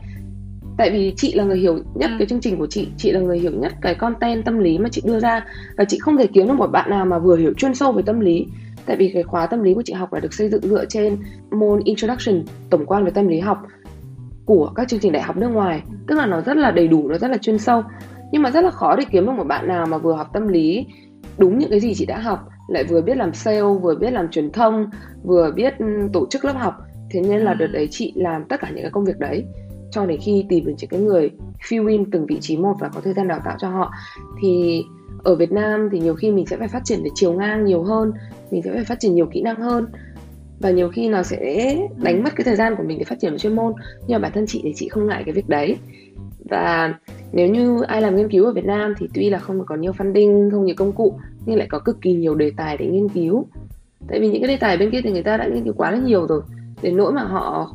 Tại 0.76 0.90
vì 0.90 1.14
chị 1.16 1.34
là 1.34 1.44
người 1.44 1.58
hiểu 1.58 1.78
nhất 1.94 2.10
ừ. 2.10 2.16
cái 2.18 2.26
chương 2.26 2.40
trình 2.40 2.58
của 2.58 2.66
chị 2.66 2.88
chị 2.96 3.12
là 3.12 3.20
người 3.20 3.38
hiểu 3.38 3.52
nhất 3.52 3.72
cái 3.80 3.94
content 3.94 4.44
tâm 4.44 4.58
lý 4.58 4.78
mà 4.78 4.88
chị 4.88 5.02
đưa 5.04 5.20
ra 5.20 5.46
và 5.76 5.84
chị 5.84 5.98
không 5.98 6.16
thể 6.16 6.26
kiếm 6.26 6.46
được 6.46 6.54
một 6.54 6.66
bạn 6.66 6.90
nào 6.90 7.04
mà 7.04 7.18
vừa 7.18 7.36
hiểu 7.36 7.52
chuyên 7.56 7.74
sâu 7.74 7.92
về 7.92 8.02
tâm 8.06 8.20
lý. 8.20 8.46
Tại 8.86 8.96
vì 8.96 9.10
cái 9.14 9.22
khóa 9.22 9.46
tâm 9.46 9.62
lý 9.62 9.74
của 9.74 9.82
chị 9.82 9.92
học 9.92 10.12
là 10.12 10.20
được 10.20 10.34
xây 10.34 10.48
dựng 10.48 10.62
dựa 10.62 10.84
trên 10.84 11.16
môn 11.50 11.80
introduction 11.84 12.42
tổng 12.70 12.86
quan 12.86 13.04
về 13.04 13.10
tâm 13.10 13.28
lý 13.28 13.40
học 13.40 13.62
của 14.44 14.72
các 14.74 14.88
chương 14.88 15.00
trình 15.00 15.12
đại 15.12 15.22
học 15.22 15.36
nước 15.36 15.48
ngoài. 15.48 15.82
Tức 16.06 16.14
là 16.14 16.26
nó 16.26 16.40
rất 16.40 16.56
là 16.56 16.70
đầy 16.70 16.88
đủ 16.88 17.08
nó 17.08 17.18
rất 17.18 17.30
là 17.30 17.36
chuyên 17.36 17.58
sâu. 17.58 17.82
Nhưng 18.32 18.42
mà 18.42 18.50
rất 18.50 18.64
là 18.64 18.70
khó 18.70 18.96
để 18.96 19.04
kiếm 19.10 19.26
được 19.26 19.32
một 19.32 19.44
bạn 19.44 19.68
nào 19.68 19.86
mà 19.86 19.98
vừa 19.98 20.12
học 20.12 20.30
tâm 20.32 20.48
lý 20.48 20.86
đúng 21.38 21.58
những 21.58 21.70
cái 21.70 21.80
gì 21.80 21.94
chị 21.94 22.06
đã 22.06 22.18
học 22.18 22.48
lại 22.68 22.84
vừa 22.84 23.02
biết 23.02 23.16
làm 23.16 23.34
sale 23.34 23.62
vừa 23.82 23.94
biết 23.94 24.10
làm 24.10 24.28
truyền 24.30 24.52
thông 24.52 24.90
vừa 25.22 25.50
biết 25.50 25.74
tổ 26.12 26.26
chức 26.30 26.44
lớp 26.44 26.56
học. 26.56 26.74
Thế 27.10 27.20
nên 27.20 27.40
là 27.40 27.54
đợt 27.54 27.66
đấy 27.66 27.88
chị 27.90 28.12
làm 28.16 28.44
tất 28.44 28.60
cả 28.60 28.70
những 28.70 28.82
cái 28.82 28.90
công 28.90 29.04
việc 29.04 29.18
đấy. 29.18 29.44
Cho 29.90 30.06
đến 30.06 30.20
khi 30.20 30.44
tìm 30.48 30.64
được 30.64 30.72
những 30.78 30.90
cái 30.90 31.00
người 31.00 31.30
fill 31.68 31.88
in 31.88 32.10
từng 32.10 32.26
vị 32.26 32.38
trí 32.40 32.56
một 32.56 32.74
và 32.80 32.88
có 32.88 33.00
thời 33.00 33.14
gian 33.14 33.28
đào 33.28 33.40
tạo 33.44 33.56
cho 33.60 33.68
họ. 33.68 33.92
Thì 34.42 34.82
ở 35.24 35.34
Việt 35.34 35.52
Nam 35.52 35.88
thì 35.92 36.00
nhiều 36.00 36.14
khi 36.14 36.30
mình 36.30 36.46
sẽ 36.46 36.56
phải 36.56 36.68
phát 36.68 36.84
triển 36.84 37.02
về 37.02 37.10
chiều 37.14 37.32
ngang 37.32 37.64
nhiều 37.64 37.82
hơn 37.82 38.12
mình 38.50 38.62
sẽ 38.62 38.72
phải 38.74 38.84
phát 38.84 39.00
triển 39.00 39.14
nhiều 39.14 39.26
kỹ 39.26 39.42
năng 39.42 39.56
hơn. 39.56 39.86
Và 40.60 40.70
nhiều 40.70 40.88
khi 40.88 41.08
nó 41.08 41.22
sẽ 41.22 41.76
đánh 42.02 42.22
mất 42.22 42.36
cái 42.36 42.44
thời 42.44 42.56
gian 42.56 42.74
của 42.76 42.82
mình 42.82 42.98
để 42.98 43.04
phát 43.04 43.20
triển 43.20 43.32
về 43.32 43.38
chuyên 43.38 43.56
môn. 43.56 43.72
Nhưng 44.06 44.20
mà 44.20 44.22
bản 44.22 44.32
thân 44.34 44.46
chị 44.46 44.60
thì 44.62 44.72
chị 44.76 44.88
không 44.88 45.06
ngại 45.06 45.22
cái 45.26 45.34
việc 45.34 45.48
đấy. 45.48 45.76
Và 46.50 46.94
nếu 47.32 47.48
như 47.48 47.82
ai 47.82 48.02
làm 48.02 48.16
nghiên 48.16 48.30
cứu 48.30 48.44
ở 48.44 48.52
Việt 48.52 48.64
Nam 48.64 48.94
thì 48.98 49.08
tuy 49.14 49.30
là 49.30 49.38
không 49.38 49.66
có 49.66 49.76
nhiều 49.76 49.92
funding 49.92 50.50
không 50.50 50.64
nhiều 50.64 50.74
công 50.78 50.92
cụ 50.92 51.18
nhưng 51.46 51.58
lại 51.58 51.68
có 51.70 51.78
cực 51.78 52.00
kỳ 52.00 52.12
nhiều 52.12 52.34
đề 52.34 52.52
tài 52.56 52.76
để 52.76 52.86
nghiên 52.86 53.08
cứu. 53.08 53.46
Tại 54.08 54.20
vì 54.20 54.28
những 54.28 54.42
cái 54.42 54.48
đề 54.48 54.56
tài 54.56 54.76
bên 54.76 54.90
kia 54.90 55.00
thì 55.04 55.10
người 55.10 55.22
ta 55.22 55.36
đã 55.36 55.46
nghiên 55.46 55.64
cứu 55.64 55.74
quá 55.76 55.90
là 55.90 55.98
nhiều 55.98 56.26
rồi. 56.26 56.42
Đến 56.82 56.96
nỗi 56.96 57.12
mà 57.12 57.22
họ 57.22 57.74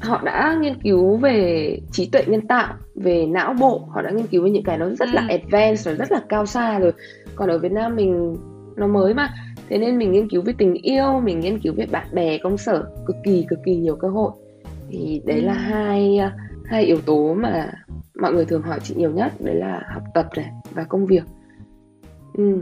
họ 0.00 0.22
đã 0.24 0.58
nghiên 0.60 0.74
cứu 0.82 1.16
về 1.16 1.78
trí 1.92 2.06
tuệ 2.06 2.24
nhân 2.26 2.46
tạo 2.46 2.74
về 2.94 3.26
não 3.26 3.54
bộ 3.60 3.88
họ 3.90 4.02
đã 4.02 4.10
nghiên 4.10 4.26
cứu 4.26 4.44
về 4.44 4.50
những 4.50 4.64
cái 4.64 4.78
nó 4.78 4.88
rất 4.88 5.08
là 5.08 5.26
ừ. 5.28 5.36
advanced 5.36 5.86
rồi 5.86 5.94
rất 5.94 6.12
là 6.12 6.20
cao 6.28 6.46
xa 6.46 6.78
rồi. 6.78 6.92
Còn 7.34 7.50
ở 7.50 7.58
Việt 7.58 7.72
Nam 7.72 7.96
mình 7.96 8.36
nó 8.76 8.86
mới 8.86 9.14
mà. 9.14 9.34
Thế 9.68 9.78
nên 9.78 9.98
mình 9.98 10.12
nghiên 10.12 10.28
cứu 10.28 10.42
về 10.42 10.52
tình 10.58 10.74
yêu 10.74 11.20
mình 11.20 11.40
nghiên 11.40 11.58
cứu 11.58 11.72
về 11.76 11.86
bạn 11.86 12.06
bè 12.12 12.38
công 12.38 12.58
sở 12.58 12.84
cực 13.06 13.16
kỳ 13.24 13.46
cực 13.48 13.58
kỳ 13.64 13.76
nhiều 13.76 13.96
cơ 13.96 14.08
hội. 14.08 14.30
Thì 14.90 15.22
đấy 15.26 15.42
là 15.42 15.52
ừ. 15.52 15.58
hai 15.58 16.18
hai 16.64 16.84
yếu 16.84 17.00
tố 17.00 17.34
mà 17.34 17.72
mọi 18.20 18.32
người 18.32 18.44
thường 18.44 18.62
hỏi 18.62 18.80
chị 18.82 18.94
nhiều 18.94 19.10
nhất. 19.10 19.32
Đấy 19.40 19.54
là 19.54 19.82
học 19.94 20.02
tập 20.14 20.28
này 20.36 20.50
và 20.74 20.84
công 20.84 21.06
việc. 21.06 21.24
Ừ. 22.34 22.60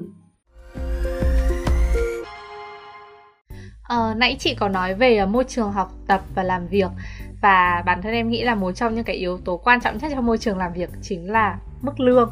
Ờ, 3.88 4.14
nãy 4.16 4.36
chị 4.38 4.54
có 4.54 4.68
nói 4.68 4.94
về 4.94 5.16
ờ, 5.16 5.26
môi 5.26 5.44
trường 5.44 5.72
học 5.72 5.92
tập 6.06 6.22
và 6.34 6.42
làm 6.42 6.66
việc 6.66 6.90
và 7.42 7.82
bản 7.86 8.02
thân 8.02 8.12
em 8.12 8.30
nghĩ 8.30 8.42
là 8.42 8.54
một 8.54 8.72
trong 8.72 8.94
những 8.94 9.04
cái 9.04 9.16
yếu 9.16 9.38
tố 9.38 9.56
quan 9.56 9.80
trọng 9.80 9.98
nhất 9.98 10.12
trong 10.14 10.26
môi 10.26 10.38
trường 10.38 10.58
làm 10.58 10.72
việc 10.72 10.90
chính 11.02 11.30
là 11.30 11.58
mức 11.82 12.00
lương 12.00 12.30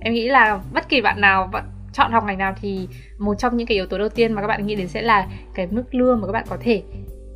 em 0.00 0.14
nghĩ 0.14 0.28
là 0.28 0.60
bất 0.72 0.88
kỳ 0.88 1.00
bạn 1.00 1.20
nào 1.20 1.50
chọn 1.92 2.12
học 2.12 2.24
ngành 2.26 2.38
nào 2.38 2.54
thì 2.60 2.88
một 3.18 3.34
trong 3.34 3.56
những 3.56 3.66
cái 3.66 3.74
yếu 3.74 3.86
tố 3.86 3.98
đầu 3.98 4.08
tiên 4.08 4.32
mà 4.32 4.40
các 4.40 4.46
bạn 4.46 4.66
nghĩ 4.66 4.74
đến 4.74 4.88
sẽ 4.88 5.02
là 5.02 5.28
cái 5.54 5.66
mức 5.70 5.94
lương 5.94 6.20
mà 6.20 6.26
các 6.26 6.32
bạn 6.32 6.44
có 6.48 6.56
thể 6.60 6.82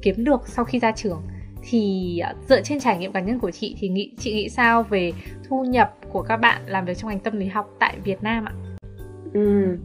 kiếm 0.02 0.24
được 0.24 0.48
sau 0.48 0.64
khi 0.64 0.78
ra 0.78 0.92
trường 0.92 1.22
thì 1.62 2.18
ờ, 2.18 2.34
dựa 2.48 2.62
trên 2.62 2.80
trải 2.80 2.98
nghiệm 2.98 3.12
cá 3.12 3.20
nhân 3.20 3.38
của 3.38 3.50
chị 3.50 3.76
thì 3.78 3.88
nghĩ 3.88 4.12
chị 4.18 4.34
nghĩ 4.34 4.48
sao 4.48 4.82
về 4.82 5.12
thu 5.48 5.64
nhập 5.64 5.94
của 6.12 6.22
các 6.22 6.36
bạn 6.36 6.62
làm 6.66 6.84
việc 6.84 6.98
trong 6.98 7.08
ngành 7.10 7.20
tâm 7.20 7.38
lý 7.38 7.46
học 7.46 7.70
tại 7.78 7.96
Việt 8.04 8.22
Nam 8.22 8.44
ạ? 8.44 8.52
Ừ. 9.32 9.76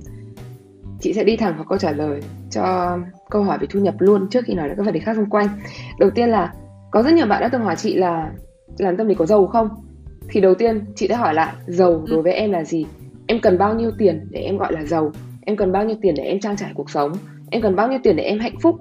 Chị 1.02 1.14
sẽ 1.14 1.24
đi 1.24 1.38
thẳng 1.38 1.56
vào 1.56 1.66
câu 1.66 1.78
trả 1.78 1.92
lời 1.92 2.22
cho 2.50 2.98
câu 3.30 3.44
hỏi 3.44 3.58
về 3.62 3.68
thu 3.70 3.80
nhập 3.80 3.96
luôn 4.00 4.28
trước 4.30 4.46
khi 4.46 4.54
nói 4.54 4.68
đến 4.68 4.78
các 4.78 4.86
vấn 4.86 4.94
đề 4.94 5.00
khác 5.00 5.16
xung 5.16 5.30
quanh. 5.30 5.48
Đầu 6.00 6.10
tiên 6.10 6.30
là 6.30 6.54
có 6.92 7.04
rất 7.04 7.14
nhiều 7.14 7.26
bạn 7.26 7.42
đã 7.42 7.50
từng 7.52 7.64
hỏi 7.64 7.76
chị 7.76 7.96
là 7.96 8.32
làm 8.78 8.98
tâm 8.98 9.08
lý 9.08 9.16
có 9.16 9.26
giàu 9.26 9.48
không? 9.48 9.70
Thì 10.30 10.42
đầu 10.42 10.54
tiên 10.54 10.86
chị 10.96 11.08
đã 11.08 11.18
hỏi 11.18 11.34
lại 11.34 11.54
giàu 11.68 11.92
ừ. 11.92 12.06
đối 12.10 12.22
với 12.22 12.34
em 12.34 12.52
là 12.52 12.64
gì? 12.64 12.86
Em 13.28 13.40
cần 13.42 13.58
bao 13.58 13.76
nhiêu 13.76 13.92
tiền 13.98 14.28
để 14.30 14.40
em 14.40 14.58
gọi 14.58 14.74
là 14.74 14.86
giàu? 14.86 15.12
Em 15.42 15.56
cần 15.56 15.72
bao 15.72 15.86
nhiêu 15.86 15.98
tiền 16.02 16.16
để 16.18 16.24
em 16.24 16.40
trang 16.40 16.58
trải 16.58 16.72
cuộc 16.74 16.90
sống? 16.90 17.12
Em 17.52 17.62
cần 17.62 17.76
bao 17.76 17.88
nhiêu 17.88 18.00
tiền 18.04 18.16
để 18.16 18.24
em 18.24 18.40
hạnh 18.40 18.60
phúc? 18.62 18.76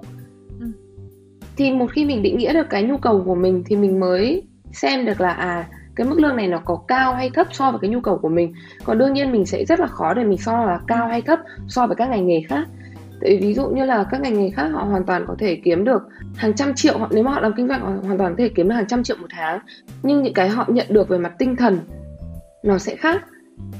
thì 1.59 1.71
một 1.71 1.85
khi 1.91 2.05
mình 2.05 2.21
định 2.21 2.37
nghĩa 2.37 2.53
được 2.53 2.69
cái 2.69 2.83
nhu 2.83 2.97
cầu 2.97 3.23
của 3.25 3.35
mình 3.35 3.63
thì 3.65 3.75
mình 3.75 3.99
mới 3.99 4.43
xem 4.71 5.05
được 5.05 5.21
là 5.21 5.29
à 5.29 5.67
cái 5.95 6.07
mức 6.07 6.19
lương 6.19 6.35
này 6.35 6.47
nó 6.47 6.61
có 6.65 6.75
cao 6.87 7.13
hay 7.13 7.29
thấp 7.29 7.47
so 7.51 7.71
với 7.71 7.79
cái 7.79 7.89
nhu 7.89 8.01
cầu 8.01 8.17
của 8.17 8.29
mình 8.29 8.53
còn 8.83 8.97
đương 8.97 9.13
nhiên 9.13 9.31
mình 9.31 9.45
sẽ 9.45 9.65
rất 9.65 9.79
là 9.79 9.87
khó 9.87 10.13
để 10.13 10.23
mình 10.23 10.37
so 10.37 10.65
là 10.65 10.79
cao 10.87 11.07
hay 11.07 11.21
thấp 11.21 11.39
so 11.67 11.87
với 11.87 11.95
các 11.95 12.09
ngành 12.09 12.27
nghề 12.27 12.41
khác 12.41 12.67
tại 13.21 13.37
ví 13.41 13.53
dụ 13.53 13.69
như 13.69 13.85
là 13.85 14.05
các 14.11 14.21
ngành 14.21 14.39
nghề 14.39 14.49
khác 14.49 14.67
họ 14.67 14.83
hoàn 14.83 15.05
toàn 15.05 15.25
có 15.27 15.35
thể 15.39 15.61
kiếm 15.63 15.83
được 15.83 16.01
hàng 16.35 16.53
trăm 16.53 16.73
triệu 16.75 16.97
họ 16.97 17.07
nếu 17.11 17.23
mà 17.23 17.31
họ 17.31 17.39
làm 17.39 17.53
kinh 17.57 17.67
doanh, 17.67 17.81
họ 17.81 17.93
hoàn 18.03 18.17
toàn 18.17 18.31
có 18.31 18.35
thể 18.37 18.49
kiếm 18.49 18.69
được 18.69 18.75
hàng 18.75 18.87
trăm 18.87 19.03
triệu 19.03 19.17
một 19.17 19.27
tháng. 19.29 19.59
Nhưng 20.03 20.23
những 20.23 20.33
cái 20.33 20.49
họ 20.49 20.65
nhận 20.67 20.85
được 20.89 21.09
về 21.09 21.17
mặt 21.17 21.33
tinh 21.39 21.55
thần 21.55 21.79
nó 22.63 22.77
sẽ 22.77 22.95
khác. 22.95 23.25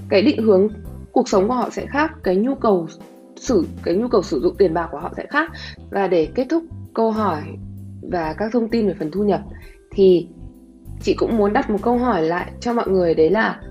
Cái 0.10 0.22
định 0.22 0.42
hướng 0.42 0.68
cuộc 1.12 1.30
sống 1.30 1.48
của 1.48 1.54
họ 1.54 1.70
sẽ 1.70 1.86
khác. 1.86 2.12
Cái 2.24 2.36
nhu 2.36 2.56
cầu 2.56 2.88
sử, 3.36 3.68
cái 3.84 3.96
nhu 3.96 4.08
cầu 4.08 4.22
sử 4.22 4.40
dụng 4.40 4.56
tiền 4.58 4.74
bạc 4.74 4.88
của 4.92 5.00
họ 5.00 5.14
sẽ 5.18 5.26
khác. 5.30 5.52
Và 5.90 6.08
để 6.08 6.28
kết 6.36 6.48
thúc 6.50 6.64
câu 6.94 7.12
hỏi 7.12 7.42
và 8.12 8.34
các 8.38 8.50
thông 8.54 8.70
tin 8.70 8.88
về 8.88 8.94
phần 9.00 9.12
thu 9.12 9.24
nhập, 9.24 9.42
thì 9.92 10.28
chị 11.02 11.14
cũng 11.14 11.38
muốn 11.38 11.54
đặt 11.54 11.70
một 11.70 11.80
câu 11.82 11.98
hỏi 11.98 12.22
lại 12.22 12.52
cho 12.60 12.74
mọi 12.74 12.88
người. 12.88 13.14
Đấy 13.14 13.30
là, 13.30 13.62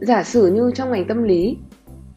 giả 0.00 0.22
sử 0.22 0.46
như 0.46 0.70
trong 0.74 0.90
ngành 0.90 1.08
tâm 1.08 1.22
lý 1.22 1.56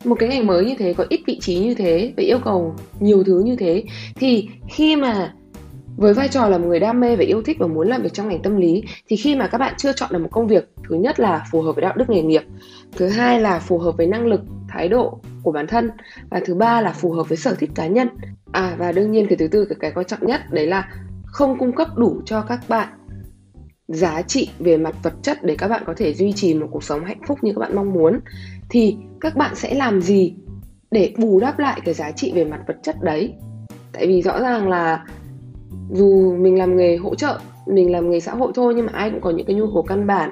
một 0.03 0.15
cái 0.19 0.29
ngành 0.29 0.47
mới 0.47 0.65
như 0.65 0.75
thế 0.79 0.93
có 0.93 1.05
ít 1.09 1.21
vị 1.27 1.39
trí 1.39 1.59
như 1.59 1.73
thế 1.73 2.13
và 2.17 2.23
yêu 2.23 2.39
cầu 2.43 2.75
nhiều 2.99 3.23
thứ 3.23 3.39
như 3.45 3.55
thế 3.55 3.83
thì 4.15 4.49
khi 4.69 4.95
mà 4.95 5.33
với 5.97 6.13
vai 6.13 6.27
trò 6.27 6.47
là 6.47 6.57
một 6.57 6.67
người 6.67 6.79
đam 6.79 6.99
mê 6.99 7.15
và 7.15 7.23
yêu 7.23 7.41
thích 7.41 7.57
và 7.59 7.67
muốn 7.67 7.87
làm 7.87 8.01
việc 8.01 8.13
trong 8.13 8.29
ngành 8.29 8.41
tâm 8.41 8.57
lý 8.57 8.83
thì 9.07 9.15
khi 9.15 9.35
mà 9.35 9.47
các 9.47 9.57
bạn 9.57 9.73
chưa 9.77 9.93
chọn 9.93 10.09
được 10.13 10.19
một 10.19 10.29
công 10.31 10.47
việc 10.47 10.69
thứ 10.89 10.95
nhất 10.95 11.19
là 11.19 11.45
phù 11.51 11.61
hợp 11.61 11.75
với 11.75 11.81
đạo 11.81 11.93
đức 11.97 12.09
nghề 12.09 12.21
nghiệp 12.21 12.43
thứ 12.95 13.07
hai 13.07 13.39
là 13.39 13.59
phù 13.59 13.77
hợp 13.77 13.97
với 13.97 14.07
năng 14.07 14.27
lực 14.27 14.41
thái 14.69 14.89
độ 14.89 15.19
của 15.43 15.51
bản 15.51 15.67
thân 15.67 15.91
và 16.29 16.41
thứ 16.45 16.55
ba 16.55 16.81
là 16.81 16.91
phù 16.91 17.11
hợp 17.11 17.29
với 17.29 17.37
sở 17.37 17.55
thích 17.59 17.69
cá 17.75 17.87
nhân. 17.87 18.07
À 18.51 18.75
và 18.77 18.91
đương 18.91 19.11
nhiên 19.11 19.27
cái 19.27 19.37
thứ 19.37 19.47
tư 19.47 19.65
cái, 19.65 19.75
cái 19.79 19.91
quan 19.91 20.05
trọng 20.05 20.25
nhất 20.25 20.41
đấy 20.51 20.67
là 20.67 20.89
không 21.25 21.57
cung 21.57 21.75
cấp 21.75 21.87
đủ 21.97 22.21
cho 22.25 22.41
các 22.41 22.59
bạn 22.69 22.87
giá 23.87 24.21
trị 24.21 24.49
về 24.59 24.77
mặt 24.77 24.95
vật 25.03 25.13
chất 25.21 25.43
để 25.43 25.55
các 25.57 25.67
bạn 25.67 25.83
có 25.85 25.93
thể 25.97 26.13
duy 26.13 26.33
trì 26.33 26.53
một 26.53 26.67
cuộc 26.71 26.83
sống 26.83 27.05
hạnh 27.05 27.21
phúc 27.27 27.39
như 27.41 27.53
các 27.53 27.59
bạn 27.59 27.75
mong 27.75 27.93
muốn 27.93 28.19
thì 28.71 28.97
các 29.21 29.35
bạn 29.35 29.55
sẽ 29.55 29.73
làm 29.73 30.01
gì 30.01 30.33
để 30.91 31.13
bù 31.17 31.39
đắp 31.39 31.59
lại 31.59 31.81
cái 31.85 31.93
giá 31.93 32.11
trị 32.11 32.31
về 32.35 32.45
mặt 32.45 32.59
vật 32.67 32.75
chất 32.83 32.95
đấy? 33.01 33.33
Tại 33.93 34.07
vì 34.07 34.21
rõ 34.21 34.41
ràng 34.41 34.69
là 34.69 35.05
dù 35.91 36.37
mình 36.37 36.57
làm 36.57 36.77
nghề 36.77 36.97
hỗ 36.97 37.15
trợ, 37.15 37.39
mình 37.67 37.91
làm 37.91 38.09
nghề 38.09 38.19
xã 38.19 38.31
hội 38.31 38.51
thôi 38.55 38.73
nhưng 38.75 38.85
mà 38.85 38.91
ai 38.95 39.09
cũng 39.09 39.21
có 39.21 39.29
những 39.29 39.45
cái 39.45 39.55
nhu 39.55 39.73
cầu 39.73 39.83
căn 39.83 40.07
bản. 40.07 40.29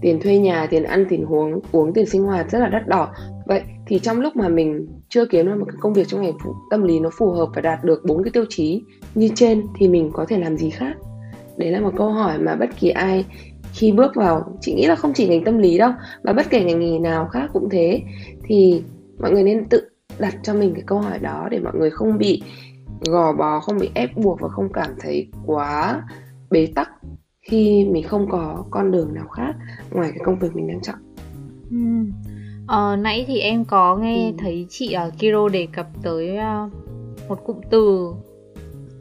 Tiền 0.00 0.20
thuê 0.20 0.38
nhà, 0.38 0.66
tiền 0.66 0.82
ăn, 0.82 1.06
tiền 1.08 1.24
uống 1.24 1.60
uống 1.72 1.92
tiền 1.92 2.06
sinh 2.06 2.22
hoạt 2.22 2.50
rất 2.50 2.58
là 2.58 2.68
đắt 2.68 2.88
đỏ. 2.88 3.08
Vậy 3.46 3.62
thì 3.86 3.98
trong 3.98 4.20
lúc 4.20 4.36
mà 4.36 4.48
mình 4.48 4.86
chưa 5.08 5.26
kiếm 5.26 5.46
được 5.46 5.56
một 5.58 5.66
cái 5.68 5.76
công 5.80 5.92
việc 5.92 6.08
trong 6.08 6.22
ngành 6.22 6.32
tâm 6.70 6.82
lý 6.82 7.00
nó 7.00 7.10
phù 7.18 7.30
hợp 7.30 7.48
và 7.54 7.60
đạt 7.60 7.84
được 7.84 8.02
bốn 8.04 8.22
cái 8.22 8.30
tiêu 8.30 8.44
chí 8.48 8.82
như 9.14 9.28
trên 9.34 9.62
thì 9.78 9.88
mình 9.88 10.10
có 10.12 10.24
thể 10.28 10.38
làm 10.38 10.56
gì 10.56 10.70
khác? 10.70 10.96
Đấy 11.56 11.70
là 11.70 11.80
một 11.80 11.92
câu 11.96 12.10
hỏi 12.10 12.38
mà 12.38 12.56
bất 12.56 12.68
kỳ 12.80 12.88
ai 12.88 13.24
khi 13.78 13.92
bước 13.92 14.14
vào 14.14 14.56
chị 14.60 14.74
nghĩ 14.74 14.86
là 14.86 14.96
không 14.96 15.12
chỉ 15.14 15.28
ngành 15.28 15.44
tâm 15.44 15.58
lý 15.58 15.78
đâu 15.78 15.90
mà 16.22 16.32
bất 16.32 16.46
kể 16.50 16.64
ngành 16.64 16.80
nghề 16.80 16.98
nào 16.98 17.28
khác 17.28 17.50
cũng 17.52 17.68
thế 17.70 18.02
thì 18.44 18.82
mọi 19.18 19.30
người 19.30 19.42
nên 19.42 19.68
tự 19.68 19.88
đặt 20.18 20.34
cho 20.42 20.54
mình 20.54 20.74
cái 20.74 20.82
câu 20.86 20.98
hỏi 20.98 21.18
đó 21.18 21.48
để 21.50 21.58
mọi 21.58 21.72
người 21.76 21.90
không 21.90 22.18
bị 22.18 22.42
gò 23.00 23.32
bó 23.32 23.60
không 23.60 23.78
bị 23.78 23.90
ép 23.94 24.16
buộc 24.16 24.40
và 24.40 24.48
không 24.48 24.72
cảm 24.72 24.90
thấy 25.00 25.28
quá 25.46 26.02
bế 26.50 26.68
tắc 26.74 26.90
khi 27.40 27.84
mình 27.84 28.02
không 28.02 28.30
có 28.30 28.64
con 28.70 28.90
đường 28.90 29.14
nào 29.14 29.28
khác 29.28 29.54
ngoài 29.90 30.10
cái 30.10 30.20
công 30.24 30.38
việc 30.38 30.56
mình 30.56 30.68
đang 30.68 30.80
chọn 30.80 30.96
ừ. 31.70 31.76
ờ, 32.66 32.96
nãy 32.96 33.24
thì 33.28 33.38
em 33.38 33.64
có 33.64 33.96
nghe 33.96 34.26
ừ. 34.26 34.36
thấy 34.38 34.66
chị 34.68 34.92
ở 34.92 35.10
Kiro 35.18 35.48
đề 35.48 35.68
cập 35.72 35.86
tới 36.02 36.38
uh, 36.38 36.72
một 37.28 37.44
cụm 37.44 37.56
từ 37.70 38.12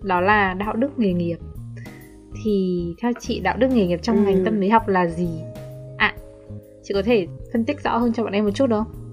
đó 0.04 0.22
là 0.22 0.54
đạo 0.54 0.76
đức 0.76 1.00
nghề 1.00 1.14
nghiệp 1.14 1.38
thì 2.44 2.86
theo 3.02 3.12
chị 3.20 3.40
đạo 3.40 3.58
đức 3.58 3.68
nghề 3.68 3.88
nghiệp 3.88 4.00
trong 4.04 4.16
ừ. 4.16 4.22
ngành 4.22 4.46
tâm 4.46 4.60
lý 4.60 4.70
học 4.70 4.88
là 4.88 5.08
gì 5.08 5.30
ạ 5.98 6.16
à, 6.18 6.18
chị 6.84 6.94
có 6.94 7.02
thể 7.02 7.28
phân 7.54 7.66
tích 7.66 7.84
rõ 7.84 7.98
hơn 7.98 8.14
cho 8.14 8.24
bọn 8.24 8.34
em 8.34 8.46
một 8.46 8.52
chút 8.52 8.68
được 8.68 8.78
không 8.78 9.08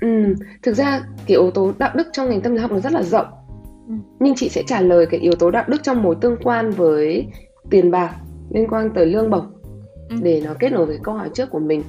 Ừ, 0.00 0.34
thực 0.62 0.72
ra 0.74 1.00
cái 1.00 1.24
yếu 1.26 1.50
tố 1.50 1.72
đạo 1.78 1.90
đức 1.94 2.06
trong 2.12 2.28
ngành 2.28 2.40
tâm 2.40 2.54
lý 2.54 2.58
học 2.58 2.72
nó 2.72 2.80
rất 2.80 2.92
là 2.92 3.02
rộng 3.02 3.26
ừ. 3.88 3.94
nhưng 4.20 4.34
chị 4.34 4.48
sẽ 4.48 4.62
trả 4.66 4.80
lời 4.80 5.06
cái 5.06 5.20
yếu 5.20 5.32
tố 5.32 5.50
đạo 5.50 5.64
đức 5.68 5.82
trong 5.82 6.02
mối 6.02 6.16
tương 6.20 6.36
quan 6.42 6.70
với 6.70 7.26
tiền 7.70 7.90
bạc 7.90 8.14
liên 8.50 8.66
quan 8.68 8.90
tới 8.94 9.06
lương 9.06 9.30
bổng 9.30 9.46
ừ. 10.08 10.16
để 10.22 10.42
nó 10.44 10.54
kết 10.58 10.72
nối 10.72 10.86
với 10.86 10.98
câu 11.02 11.14
hỏi 11.14 11.30
trước 11.34 11.50
của 11.50 11.58
mình 11.58 11.82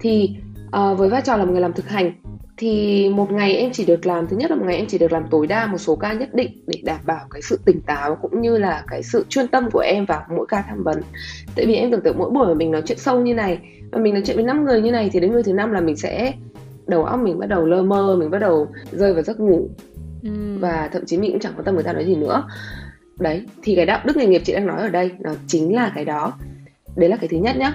thì 0.00 0.36
uh, 0.66 0.98
với 0.98 1.08
vai 1.08 1.22
trò 1.22 1.36
là 1.36 1.44
một 1.44 1.52
người 1.52 1.60
làm 1.60 1.72
thực 1.72 1.88
hành 1.88 2.12
thì 2.56 3.08
một 3.08 3.32
ngày 3.32 3.56
em 3.56 3.70
chỉ 3.72 3.84
được 3.84 4.06
làm 4.06 4.26
thứ 4.26 4.36
nhất 4.36 4.50
là 4.50 4.56
một 4.56 4.64
ngày 4.66 4.76
em 4.76 4.86
chỉ 4.86 4.98
được 4.98 5.12
làm 5.12 5.24
tối 5.30 5.46
đa 5.46 5.66
một 5.66 5.78
số 5.78 5.96
ca 5.96 6.12
nhất 6.12 6.34
định 6.34 6.62
để 6.66 6.80
đảm 6.84 7.00
bảo 7.06 7.26
cái 7.30 7.42
sự 7.42 7.58
tỉnh 7.64 7.80
táo 7.80 8.16
cũng 8.22 8.40
như 8.40 8.58
là 8.58 8.84
cái 8.86 9.02
sự 9.02 9.24
chuyên 9.28 9.48
tâm 9.48 9.70
của 9.72 9.80
em 9.80 10.04
vào 10.04 10.22
mỗi 10.36 10.46
ca 10.48 10.64
tham 10.68 10.84
vấn. 10.84 11.02
Tại 11.54 11.66
vì 11.66 11.74
em 11.74 11.90
tưởng 11.90 12.00
tượng 12.00 12.18
mỗi 12.18 12.30
buổi 12.30 12.46
mà 12.46 12.54
mình 12.54 12.70
nói 12.70 12.82
chuyện 12.86 12.98
sâu 12.98 13.20
như 13.20 13.34
này 13.34 13.58
và 13.92 13.98
mình 13.98 14.14
nói 14.14 14.22
chuyện 14.26 14.36
với 14.36 14.44
năm 14.44 14.64
người 14.64 14.82
như 14.82 14.90
này 14.90 15.10
thì 15.12 15.20
đến 15.20 15.32
người 15.32 15.42
thứ 15.42 15.52
năm 15.52 15.72
là 15.72 15.80
mình 15.80 15.96
sẽ 15.96 16.32
đầu 16.86 17.04
óc 17.04 17.20
mình 17.20 17.38
bắt 17.38 17.46
đầu 17.46 17.66
lơ 17.66 17.82
mơ 17.82 18.16
mình 18.18 18.30
bắt 18.30 18.38
đầu 18.38 18.68
rơi 18.92 19.14
vào 19.14 19.22
giấc 19.22 19.40
ngủ. 19.40 19.68
Ừ. 20.22 20.58
và 20.60 20.88
thậm 20.92 21.06
chí 21.06 21.18
mình 21.18 21.30
cũng 21.30 21.40
chẳng 21.40 21.52
quan 21.56 21.64
tâm 21.64 21.74
người 21.74 21.84
ta 21.84 21.92
nói 21.92 22.04
gì 22.04 22.14
nữa. 22.14 22.44
Đấy 23.18 23.46
thì 23.62 23.76
cái 23.76 23.86
đạo 23.86 24.00
đức 24.04 24.16
nghề 24.16 24.26
nghiệp 24.26 24.42
chị 24.44 24.52
đang 24.52 24.66
nói 24.66 24.80
ở 24.80 24.88
đây 24.88 25.10
nó 25.20 25.30
chính 25.46 25.74
là 25.74 25.92
cái 25.94 26.04
đó. 26.04 26.32
Đấy 26.96 27.08
là 27.08 27.16
cái 27.16 27.28
thứ 27.28 27.36
nhất 27.36 27.56
nhá 27.56 27.74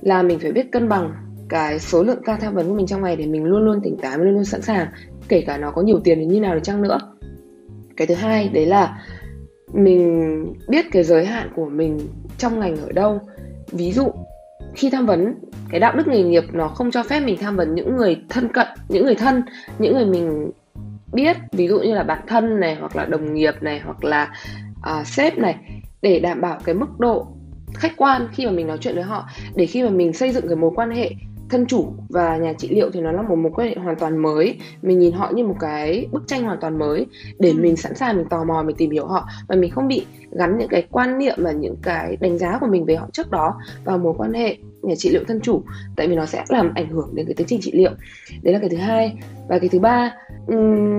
là 0.00 0.22
mình 0.22 0.38
phải 0.38 0.52
biết 0.52 0.72
cân 0.72 0.88
bằng 0.88 1.12
cái 1.48 1.78
số 1.78 2.02
lượng 2.02 2.22
ca 2.24 2.36
tham 2.36 2.54
vấn 2.54 2.68
của 2.68 2.74
mình 2.74 2.86
trong 2.86 3.02
ngày 3.02 3.16
để 3.16 3.26
mình 3.26 3.44
luôn 3.44 3.64
luôn 3.64 3.80
tỉnh 3.80 3.96
táo 3.96 4.18
luôn 4.18 4.34
luôn 4.34 4.44
sẵn 4.44 4.62
sàng 4.62 4.88
kể 5.28 5.40
cả 5.46 5.58
nó 5.58 5.70
có 5.70 5.82
nhiều 5.82 6.00
tiền 6.04 6.18
đến 6.18 6.28
như 6.28 6.40
nào 6.40 6.54
được 6.54 6.60
chăng 6.64 6.82
nữa. 6.82 6.98
Cái 7.96 8.06
thứ 8.06 8.14
hai 8.14 8.48
đấy 8.48 8.66
là 8.66 9.02
mình 9.72 10.54
biết 10.68 10.86
cái 10.92 11.04
giới 11.04 11.26
hạn 11.26 11.50
của 11.56 11.68
mình 11.68 12.00
trong 12.38 12.60
ngành 12.60 12.76
ở 12.76 12.92
đâu. 12.92 13.20
Ví 13.72 13.92
dụ 13.92 14.10
khi 14.74 14.90
tham 14.90 15.06
vấn 15.06 15.34
cái 15.70 15.80
đạo 15.80 15.96
đức 15.96 16.08
nghề 16.08 16.22
nghiệp 16.22 16.44
nó 16.52 16.68
không 16.68 16.90
cho 16.90 17.02
phép 17.02 17.20
mình 17.20 17.36
tham 17.40 17.56
vấn 17.56 17.74
những 17.74 17.96
người 17.96 18.22
thân 18.28 18.48
cận 18.48 18.66
những 18.88 19.04
người 19.04 19.14
thân 19.14 19.42
những 19.78 19.94
người 19.94 20.06
mình 20.06 20.50
biết 21.12 21.36
ví 21.52 21.68
dụ 21.68 21.80
như 21.80 21.94
là 21.94 22.02
bạn 22.02 22.18
thân 22.26 22.60
này 22.60 22.76
hoặc 22.80 22.96
là 22.96 23.04
đồng 23.04 23.34
nghiệp 23.34 23.54
này 23.60 23.80
hoặc 23.84 24.04
là 24.04 24.34
uh, 24.78 25.06
sếp 25.06 25.38
này 25.38 25.56
để 26.02 26.20
đảm 26.20 26.40
bảo 26.40 26.58
cái 26.64 26.74
mức 26.74 26.98
độ 27.00 27.26
khách 27.74 27.92
quan 27.96 28.28
khi 28.32 28.46
mà 28.46 28.52
mình 28.52 28.66
nói 28.66 28.78
chuyện 28.80 28.94
với 28.94 29.04
họ 29.04 29.28
để 29.54 29.66
khi 29.66 29.82
mà 29.82 29.90
mình 29.90 30.12
xây 30.12 30.32
dựng 30.32 30.48
cái 30.48 30.56
mối 30.56 30.70
quan 30.74 30.90
hệ 30.90 31.10
thân 31.50 31.66
chủ 31.66 31.92
và 32.08 32.36
nhà 32.36 32.52
trị 32.52 32.68
liệu 32.68 32.90
thì 32.90 33.00
nó 33.00 33.12
là 33.12 33.22
một 33.22 33.36
mối 33.36 33.52
quan 33.54 33.68
hệ 33.68 33.74
hoàn 33.74 33.96
toàn 33.96 34.16
mới. 34.16 34.58
Mình 34.82 34.98
nhìn 34.98 35.12
họ 35.12 35.30
như 35.34 35.44
một 35.44 35.56
cái 35.60 36.06
bức 36.12 36.26
tranh 36.26 36.44
hoàn 36.44 36.58
toàn 36.60 36.78
mới 36.78 37.06
để 37.38 37.50
ừ. 37.50 37.56
mình 37.60 37.76
sẵn 37.76 37.94
sàng 37.94 38.16
mình 38.16 38.26
tò 38.30 38.44
mò 38.44 38.62
mình 38.62 38.76
tìm 38.76 38.90
hiểu 38.90 39.06
họ. 39.06 39.28
Và 39.48 39.56
mình 39.56 39.70
không 39.70 39.88
bị 39.88 40.06
gắn 40.30 40.58
những 40.58 40.68
cái 40.68 40.86
quan 40.90 41.18
niệm 41.18 41.34
và 41.38 41.52
những 41.52 41.76
cái 41.82 42.16
đánh 42.20 42.38
giá 42.38 42.58
của 42.60 42.66
mình 42.66 42.84
về 42.84 42.96
họ 42.96 43.08
trước 43.12 43.30
đó 43.30 43.54
vào 43.84 43.98
mối 43.98 44.14
quan 44.16 44.32
hệ 44.32 44.56
nhà 44.82 44.94
trị 44.94 45.10
liệu 45.10 45.24
thân 45.28 45.40
chủ 45.40 45.62
tại 45.96 46.08
vì 46.08 46.16
nó 46.16 46.26
sẽ 46.26 46.44
làm 46.48 46.72
ảnh 46.74 46.88
hưởng 46.88 47.10
đến 47.14 47.26
cái 47.26 47.34
tiến 47.34 47.46
trình 47.46 47.60
trị 47.60 47.72
liệu. 47.74 47.90
Đấy 48.42 48.54
là 48.54 48.60
cái 48.60 48.68
thứ 48.68 48.76
hai. 48.76 49.18
Và 49.48 49.58
cái 49.58 49.68
thứ 49.68 49.78
ba 49.78 50.14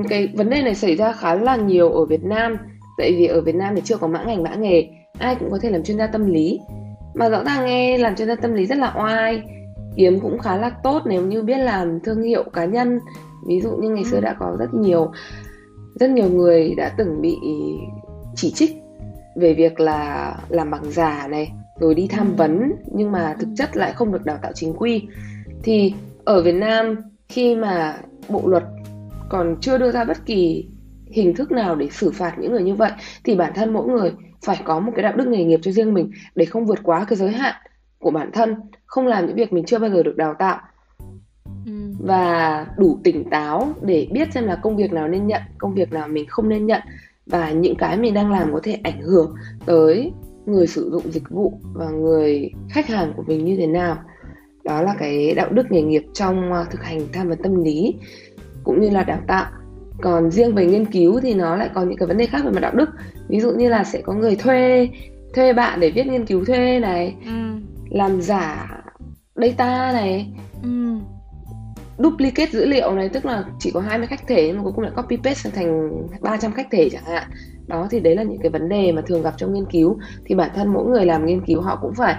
cái 0.10 0.28
vấn 0.34 0.50
đề 0.50 0.62
này 0.62 0.76
xảy 0.76 0.95
ra 0.95 1.14
khá 1.14 1.36
là 1.36 1.56
nhiều 1.56 1.91
ở 1.91 2.06
Việt 2.06 2.24
Nam. 2.24 2.58
Tại 2.97 3.12
vì 3.18 3.26
ở 3.26 3.41
Việt 3.41 3.56
Nam 3.56 3.76
thì 3.76 3.82
chưa 3.86 3.97
có 3.97 4.08
mã 4.08 4.24
ngành 4.24 4.43
mã 4.43 4.56
nghề. 4.56 4.88
Ai 5.20 5.36
cũng 5.36 5.52
có 5.52 5.58
thể 5.62 5.70
làm 5.70 5.84
chuyên 5.84 5.97
gia 5.97 6.08
tâm 6.08 6.34
lý. 6.34 6.60
Mà 7.14 7.30
rõ 7.30 7.43
ràng 7.43 7.66
nghe 7.66 7.97
làm 7.97 8.16
chuyên 8.16 8.28
gia 8.28 8.36
tâm 8.36 8.54
lý 8.54 8.66
rất 8.66 8.78
là 8.78 8.93
oai 8.97 9.43
kiếm 10.00 10.20
cũng 10.20 10.39
khá 10.39 10.58
là 10.58 10.70
tốt 10.84 11.02
nếu 11.06 11.26
như 11.26 11.41
biết 11.41 11.58
làm 11.58 12.00
thương 12.00 12.22
hiệu 12.22 12.43
cá 12.54 12.66
nhân. 12.66 13.00
Ví 13.47 13.62
dụ 13.62 13.72
như 13.72 13.89
ngày 13.89 14.06
xưa 14.06 14.20
đã 14.20 14.36
có 14.39 14.56
rất 14.60 14.74
nhiều 14.74 15.12
rất 16.00 16.10
nhiều 16.10 16.30
người 16.30 16.76
đã 16.76 16.93
từng 16.97 17.22
bị 17.22 17.38
chỉ 18.36 18.52
trích 18.52 18.72
về 19.36 19.54
việc 19.54 19.80
là 19.80 20.36
làm 20.50 20.72
bằng 20.72 20.91
giả 20.91 21.28
này 21.30 21.52
rồi 21.80 21.95
đi 21.95 22.08
tham 22.08 22.36
vấn 22.36 22.72
nhưng 22.93 23.12
mà 23.12 23.36
thực 23.39 23.50
chất 23.58 23.78
lại 23.78 23.93
không 23.93 24.12
được 24.12 24.26
đào 24.26 24.38
tạo 24.41 24.52
chính 24.56 24.74
quy. 24.74 25.08
Thì 25.64 25.93
ở 26.26 26.41
Việt 26.41 26.56
Nam 26.56 26.95
khi 27.30 27.56
mà 27.56 27.97
bộ 28.30 28.41
luật 28.45 28.64
còn 29.30 29.56
chưa 29.62 29.78
đưa 29.78 29.91
ra 29.91 30.04
bất 30.04 30.26
kỳ 30.26 30.70
hình 31.12 31.36
thức 31.36 31.52
nào 31.52 31.76
để 31.76 31.89
xử 31.91 32.12
phạt 32.12 32.36
những 32.39 32.52
người 32.52 32.64
như 32.64 32.76
vậy 32.76 32.91
thì 33.24 33.36
bản 33.36 33.52
thân 33.56 33.74
mỗi 33.74 33.88
người 33.88 34.12
phải 34.45 34.62
có 34.64 34.80
một 34.80 34.91
cái 34.95 35.04
đạo 35.04 35.14
đức 35.16 35.28
nghề 35.28 35.43
nghiệp 35.43 35.60
cho 35.64 35.72
riêng 35.72 35.93
mình 35.93 36.12
để 36.36 36.45
không 36.45 36.66
vượt 36.66 36.80
quá 36.84 37.06
cái 37.10 37.18
giới 37.18 37.32
hạn 37.32 37.56
của 38.00 38.12
bản 38.12 38.30
thân 38.34 38.56
không 38.90 39.08
làm 39.08 39.26
những 39.26 39.36
việc 39.36 39.54
mình 39.54 39.66
chưa 39.66 39.80
bao 39.80 39.90
giờ 39.90 40.04
được 40.04 40.18
đào 40.18 40.34
tạo. 40.40 40.60
Ừ. 41.66 41.72
và 42.00 42.66
đủ 42.78 43.00
tỉnh 43.04 43.30
táo 43.30 43.74
để 43.82 44.08
biết 44.12 44.34
xem 44.34 44.44
là 44.44 44.56
công 44.56 44.78
việc 44.78 44.94
nào 44.94 45.08
nên 45.08 45.28
nhận 45.28 45.42
công 45.58 45.74
việc 45.74 45.94
nào 45.94 46.08
mình 46.08 46.26
không 46.28 46.50
nên 46.50 46.66
nhận. 46.66 46.82
Và 47.26 47.52
những 47.52 47.76
cái 47.76 47.98
mình 47.98 48.14
đang 48.14 48.32
làm 48.32 48.54
có 48.54 48.60
thể 48.64 48.80
ảnh 48.84 49.02
hưởng 49.02 49.36
tới 49.66 50.12
người 50.46 50.68
sử 50.68 50.90
dụng 50.92 51.12
dịch 51.12 51.30
vụ 51.30 51.60
và 51.74 51.90
người 51.90 52.52
khách 52.70 52.88
hàng 52.88 53.14
của 53.16 53.24
mình 53.28 53.46
như 53.46 53.58
thế 53.58 53.68
nào. 53.68 53.98
Đó 54.64 54.82
là 54.82 54.96
cái 55.00 55.34
đạo 55.36 55.50
đức 55.50 55.72
nghề 55.72 55.82
nghiệp 55.82 56.06
trong 56.14 56.54
à, 56.54 56.66
thực 56.72 56.84
hành 56.84 57.02
tham 57.14 57.30
vấn 57.30 57.42
tâm 57.44 57.64
lý 57.64 57.96
cũng 58.64 58.82
như 58.82 58.90
là 58.90 59.04
đào 59.04 59.20
tạo. 59.28 59.46
Còn 60.02 60.32
riêng 60.32 60.56
về 60.56 60.66
nghiên 60.66 60.86
cứu 60.86 61.20
thì 61.20 61.34
nó 61.34 61.56
lại 61.56 61.70
có 61.74 61.84
những 61.84 61.98
cái 61.98 62.08
vấn 62.08 62.18
đề 62.18 62.26
khác 62.26 62.42
về 62.46 62.52
mặt 62.52 62.60
đạo 62.60 62.76
đức. 62.76 62.90
Ví 63.28 63.40
dụ 63.40 63.52
như 63.52 63.70
là 63.70 63.84
sẽ 63.84 64.02
có 64.02 64.14
người 64.14 64.36
thuê 64.36 64.90
thuê 65.34 65.54
bạn 65.54 65.80
để 65.80 65.92
viết 65.92 66.08
nghiên 66.08 66.26
cứu 66.26 66.46
thuê 66.46 66.80
này 66.80 67.16
ừ. 67.26 67.32
làm 67.90 68.22
giả 68.22 68.79
data 69.42 69.92
này. 69.92 70.34
Ừ. 70.64 70.96
duplicate 71.98 72.52
dữ 72.52 72.66
liệu 72.66 72.96
này 72.96 73.10
tức 73.10 73.26
là 73.26 73.44
chỉ 73.60 73.72
có 73.72 73.80
20 73.82 74.08
khách 74.08 74.28
thể 74.28 74.54
mà 74.54 74.64
cuối 74.64 74.72
cùng 74.76 74.84
lại 74.84 74.94
copy 74.96 75.18
paste 75.18 75.50
thành 75.50 75.92
300 76.22 76.52
khách 76.52 76.68
thể 76.72 76.90
chẳng 76.90 77.04
hạn. 77.04 77.30
Đó 77.68 77.88
thì 77.92 78.00
đấy 78.00 78.16
là 78.16 78.24
những 78.24 78.42
cái 78.42 78.50
vấn 78.50 78.70
đề 78.70 78.92
mà 78.92 79.02
thường 79.02 79.24
gặp 79.24 79.34
trong 79.38 79.54
nghiên 79.54 79.66
cứu. 79.66 80.00
Thì 80.26 80.36
bản 80.36 80.50
thân 80.56 80.74
mỗi 80.74 80.86
người 80.86 81.06
làm 81.06 81.26
nghiên 81.26 81.46
cứu 81.46 81.62
họ 81.62 81.80
cũng 81.82 81.94
phải 81.94 82.16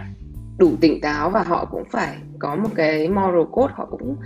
đủ 0.59 0.71
tỉnh 0.81 1.01
táo 1.01 1.31
và 1.31 1.43
họ 1.43 1.65
cũng 1.65 1.85
phải 1.91 2.17
có 2.39 2.57
một 2.57 2.69
cái 2.75 3.09
moral 3.09 3.43
code 3.51 3.75
họ 3.77 3.87
cũng 3.91 4.17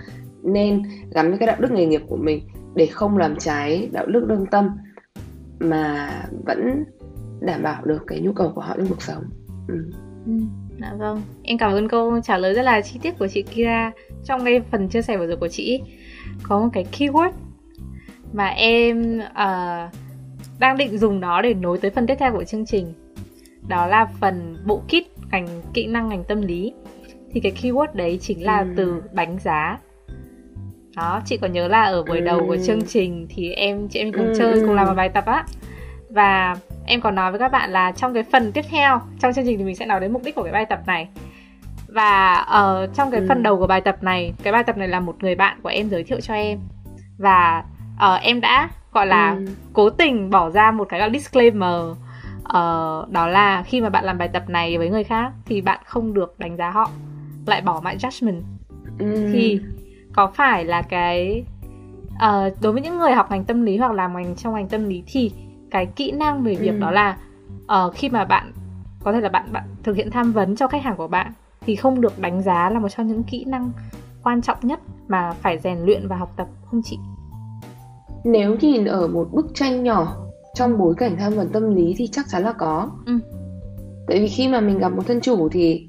nên 0.43 0.83
gắn 1.15 1.29
với 1.29 1.39
cái 1.39 1.47
đạo 1.47 1.57
đức 1.61 1.73
nghề 1.73 1.87
nghiệp 1.87 2.03
của 2.09 2.17
mình 2.17 2.49
để 2.75 2.87
không 2.87 3.19
làm 3.19 3.37
trái 3.37 3.89
đạo 3.93 4.07
đức 4.07 4.25
lương 4.29 4.47
tâm 4.47 4.71
mà 5.59 6.11
vẫn 6.47 6.85
đảm 7.41 7.63
bảo 7.63 7.85
được 7.85 8.03
cái 8.07 8.21
nhu 8.21 8.33
cầu 8.33 8.53
của 8.55 8.61
họ 8.61 8.75
trong 8.77 8.87
cuộc 8.87 9.03
sống. 9.03 9.23
Ừ. 9.69 9.75
Ừ, 10.27 10.33
dạ 10.81 10.93
vâng. 10.99 11.23
Em 11.43 11.59
cảm 11.59 11.73
ơn 11.73 11.89
câu 11.89 12.21
trả 12.21 12.39
lời 12.39 12.55
rất 12.55 12.63
là 12.63 12.81
chi 12.81 12.99
tiết 13.03 13.19
của 13.19 13.29
chị 13.29 13.43
Kira 13.43 13.93
trong 14.25 14.45
cái 14.45 14.61
phần 14.71 14.89
chia 14.89 15.03
sẻ 15.03 15.17
vừa 15.17 15.27
rồi 15.27 15.37
của 15.37 15.49
chị. 15.49 15.83
Có 16.43 16.61
một 16.61 16.69
cái 16.73 16.87
keyword 16.93 17.31
mà 18.33 18.47
em 18.47 19.19
uh, 19.19 19.95
đang 20.59 20.77
định 20.77 20.99
dùng 20.99 21.21
nó 21.21 21.43
để 21.43 21.55
nối 21.55 21.79
tới 21.79 21.91
phần 21.91 22.07
tiếp 22.07 22.15
theo 22.19 22.33
của 22.33 22.45
chương 22.45 22.67
trình. 22.67 22.93
Đó 23.69 23.87
là 23.87 24.09
phần 24.21 24.57
bộ 24.67 24.83
kit 24.89 25.31
ngành 25.31 25.47
kỹ 25.75 25.87
năng 25.87 26.09
ngành 26.09 26.25
tâm 26.25 26.43
lý. 26.43 26.73
Thì 27.33 27.41
cái 27.41 27.53
keyword 27.63 27.87
đấy 27.95 28.19
chính 28.21 28.45
là 28.45 28.59
ừ. 28.59 28.67
từ 28.77 29.03
đánh 29.13 29.39
giá. 29.39 29.79
Đó 30.97 31.23
chị 31.27 31.37
có 31.37 31.47
nhớ 31.47 31.69
là 31.69 31.83
ở 31.83 32.03
buổi 32.03 32.21
đầu 32.21 32.47
của 32.47 32.57
chương 32.67 32.83
trình 32.83 33.27
thì 33.31 33.51
em 33.51 33.89
chị 33.89 33.99
em 33.99 34.13
cùng 34.13 34.27
ừ. 34.27 34.35
chơi 34.39 34.61
cùng 34.61 34.75
làm 34.75 34.87
một 34.87 34.95
bài 34.97 35.09
tập 35.09 35.25
á. 35.27 35.45
Và 36.11 36.57
em 36.87 37.01
còn 37.01 37.15
nói 37.15 37.31
với 37.31 37.41
các 37.41 37.53
bạn 37.53 37.71
là 37.71 37.93
trong 37.93 38.15
cái 38.15 38.23
phần 38.23 38.53
tiếp 38.53 38.65
theo 38.71 39.01
trong 39.21 39.33
chương 39.33 39.45
trình 39.45 39.59
thì 39.59 39.65
mình 39.65 39.77
sẽ 39.77 39.87
nói 39.87 40.01
đến 40.01 40.13
mục 40.13 40.23
đích 40.25 40.35
của 40.35 40.43
cái 40.43 40.53
bài 40.53 40.67
tập 40.67 40.81
này 40.87 41.09
và 41.89 42.35
ở 42.35 42.85
uh, 42.85 42.97
trong 42.97 43.11
cái 43.11 43.21
ừ. 43.21 43.27
phần 43.29 43.43
đầu 43.43 43.59
của 43.59 43.67
bài 43.67 43.81
tập 43.81 44.03
này 44.03 44.35
cái 44.43 44.53
bài 44.53 44.65
tập 44.65 44.77
này 44.77 44.89
là 44.89 45.01
một 45.01 45.17
người 45.23 45.35
bạn 45.35 45.59
của 45.63 45.69
em 45.69 45.89
giới 45.89 46.05
thiệu 46.05 46.21
cho 46.21 46.35
em 46.35 46.59
và 47.19 47.65
uh, 47.95 48.23
em 48.23 48.41
đã 48.41 48.69
gọi 48.93 49.07
là 49.07 49.35
ừ. 49.35 49.47
cố 49.73 49.91
tình 49.91 50.31
bỏ 50.31 50.51
ra 50.51 50.71
một 50.71 50.89
cái 50.89 51.01
gọi 51.01 51.11
disclaimer 51.13 51.81
uh, 52.43 53.11
đó 53.11 53.27
là 53.27 53.63
khi 53.63 53.81
mà 53.81 53.89
bạn 53.89 54.05
làm 54.05 54.19
bài 54.19 54.29
tập 54.29 54.49
này 54.49 54.79
với 54.79 54.89
người 54.89 55.05
khác 55.05 55.33
thì 55.47 55.61
bạn 55.61 55.81
không 55.85 56.15
được 56.15 56.39
đánh 56.39 56.57
giá 56.57 56.71
họ 56.71 56.91
lại 57.47 57.61
bỏ 57.61 57.81
mọi 57.85 57.97
judgment 57.97 58.41
ừ. 58.99 59.31
thì 59.33 59.61
có 60.13 60.27
phải 60.27 60.65
là 60.65 60.83
cái 60.83 61.45
uh, 62.15 62.53
đối 62.61 62.73
với 62.73 62.83
những 62.83 62.99
người 62.99 63.13
học 63.13 63.31
ngành 63.31 63.45
tâm 63.45 63.63
lý 63.63 63.77
hoặc 63.77 63.93
làm 63.93 64.15
ngành 64.15 64.37
trong 64.37 64.55
ngành 64.55 64.69
tâm 64.69 64.89
lý 64.89 65.03
thì 65.07 65.33
cái 65.75 65.87
kỹ 65.87 66.13
năng 66.13 66.43
về 66.43 66.55
việc 66.55 66.71
ừ. 66.71 66.79
đó 66.79 66.91
là 66.91 67.17
uh, 67.65 67.95
khi 67.95 68.09
mà 68.09 68.25
bạn 68.25 68.53
có 69.05 69.13
thể 69.13 69.21
là 69.21 69.29
bạn 69.29 69.53
bạn 69.53 69.65
thực 69.83 69.97
hiện 69.97 70.11
tham 70.11 70.33
vấn 70.33 70.57
cho 70.57 70.69
khách 70.69 70.83
hàng 70.83 70.97
của 70.97 71.09
bạn 71.09 71.33
thì 71.61 71.77
không 71.77 72.01
được 72.01 72.19
đánh 72.19 72.43
giá 72.43 72.71
là 72.71 72.81
một 72.81 72.89
trong 72.89 73.07
những 73.07 73.23
kỹ 73.23 73.45
năng 73.45 73.71
quan 74.23 74.43
trọng 74.43 74.59
nhất 74.63 74.81
mà 75.09 75.33
phải 75.33 75.59
rèn 75.59 75.79
luyện 75.79 76.09
và 76.09 76.17
học 76.17 76.33
tập 76.37 76.49
không 76.71 76.81
chị? 76.85 76.99
Nếu 78.25 78.57
nhìn 78.61 78.85
ở 78.85 79.09
một 79.09 79.29
bức 79.33 79.47
tranh 79.55 79.83
nhỏ 79.83 80.17
trong 80.55 80.79
bối 80.79 80.95
cảnh 80.99 81.17
tham 81.19 81.33
vấn 81.33 81.49
tâm 81.49 81.75
lý 81.75 81.95
thì 81.97 82.07
chắc 82.07 82.29
chắn 82.29 82.43
là 82.43 82.53
có. 82.53 82.91
Ừ. 83.07 83.19
Tại 84.09 84.21
vì 84.21 84.29
khi 84.29 84.49
mà 84.49 84.61
mình 84.61 84.79
gặp 84.79 84.93
một 84.93 85.03
thân 85.07 85.21
chủ 85.21 85.49
thì 85.49 85.89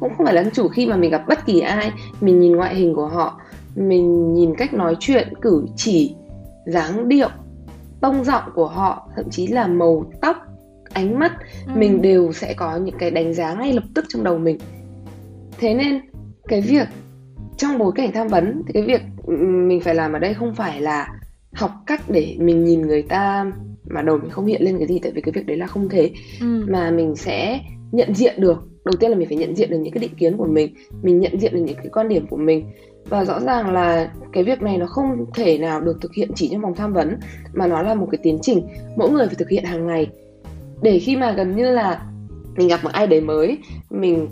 cũng 0.00 0.14
không 0.16 0.26
phải 0.26 0.34
là 0.34 0.42
thân 0.42 0.52
chủ 0.52 0.68
khi 0.68 0.86
mà 0.86 0.96
mình 0.96 1.10
gặp 1.10 1.24
bất 1.28 1.46
kỳ 1.46 1.60
ai, 1.60 1.92
mình 2.20 2.40
nhìn 2.40 2.56
ngoại 2.56 2.74
hình 2.74 2.94
của 2.94 3.06
họ, 3.06 3.40
mình 3.74 4.34
nhìn 4.34 4.54
cách 4.58 4.74
nói 4.74 4.96
chuyện, 5.00 5.32
cử 5.40 5.66
chỉ, 5.76 6.14
dáng 6.66 7.08
điệu 7.08 7.28
tông 8.00 8.24
giọng 8.24 8.42
của 8.54 8.68
họ 8.68 9.08
thậm 9.16 9.30
chí 9.30 9.46
là 9.46 9.66
màu 9.66 10.04
tóc 10.20 10.36
ánh 10.92 11.18
mắt 11.18 11.32
ừ. 11.66 11.72
mình 11.76 12.02
đều 12.02 12.32
sẽ 12.32 12.54
có 12.54 12.76
những 12.76 12.98
cái 12.98 13.10
đánh 13.10 13.34
giá 13.34 13.54
ngay 13.54 13.72
lập 13.72 13.84
tức 13.94 14.04
trong 14.08 14.24
đầu 14.24 14.38
mình 14.38 14.58
thế 15.58 15.74
nên 15.74 16.00
cái 16.48 16.60
việc 16.60 16.88
trong 17.56 17.78
bối 17.78 17.92
cảnh 17.94 18.12
tham 18.12 18.28
vấn 18.28 18.62
thì 18.66 18.72
cái 18.72 18.82
việc 18.82 19.00
mình 19.68 19.80
phải 19.80 19.94
làm 19.94 20.12
ở 20.12 20.18
đây 20.18 20.34
không 20.34 20.54
phải 20.54 20.80
là 20.80 21.08
học 21.52 21.70
cách 21.86 22.00
để 22.08 22.36
mình 22.38 22.64
nhìn 22.64 22.82
người 22.82 23.02
ta 23.02 23.52
mà 23.84 24.02
đầu 24.02 24.18
mình 24.18 24.30
không 24.30 24.46
hiện 24.46 24.62
lên 24.62 24.78
cái 24.78 24.86
gì 24.86 24.98
tại 24.98 25.12
vì 25.12 25.20
cái 25.20 25.32
việc 25.32 25.46
đấy 25.46 25.56
là 25.56 25.66
không 25.66 25.88
thể 25.88 26.10
ừ. 26.40 26.64
mà 26.68 26.90
mình 26.90 27.16
sẽ 27.16 27.60
nhận 27.92 28.14
diện 28.14 28.40
được 28.40 28.68
đầu 28.84 28.94
tiên 29.00 29.10
là 29.10 29.16
mình 29.16 29.28
phải 29.28 29.38
nhận 29.38 29.56
diện 29.56 29.70
được 29.70 29.78
những 29.78 29.92
cái 29.92 30.00
định 30.00 30.14
kiến 30.14 30.36
của 30.36 30.46
mình 30.46 30.74
mình 31.02 31.20
nhận 31.20 31.40
diện 31.40 31.54
được 31.54 31.60
những 31.60 31.76
cái 31.76 31.88
quan 31.92 32.08
điểm 32.08 32.26
của 32.26 32.36
mình 32.36 32.64
và 33.08 33.24
rõ 33.24 33.40
ràng 33.40 33.72
là 33.72 34.10
cái 34.32 34.44
việc 34.44 34.62
này 34.62 34.78
nó 34.78 34.86
không 34.86 35.26
thể 35.34 35.58
nào 35.58 35.80
được 35.80 35.98
thực 36.00 36.14
hiện 36.14 36.30
chỉ 36.34 36.48
trong 36.52 36.60
vòng 36.60 36.74
tham 36.74 36.92
vấn 36.92 37.16
mà 37.52 37.66
nó 37.66 37.82
là 37.82 37.94
một 37.94 38.08
cái 38.10 38.18
tiến 38.22 38.38
trình 38.42 38.68
mỗi 38.96 39.10
người 39.10 39.26
phải 39.26 39.34
thực 39.34 39.48
hiện 39.48 39.64
hàng 39.64 39.86
ngày. 39.86 40.06
Để 40.82 40.98
khi 40.98 41.16
mà 41.16 41.32
gần 41.32 41.56
như 41.56 41.70
là 41.70 42.02
mình 42.56 42.68
gặp 42.68 42.84
một 42.84 42.90
ai 42.92 43.06
đấy 43.06 43.20
mới 43.20 43.58
mình 43.90 44.28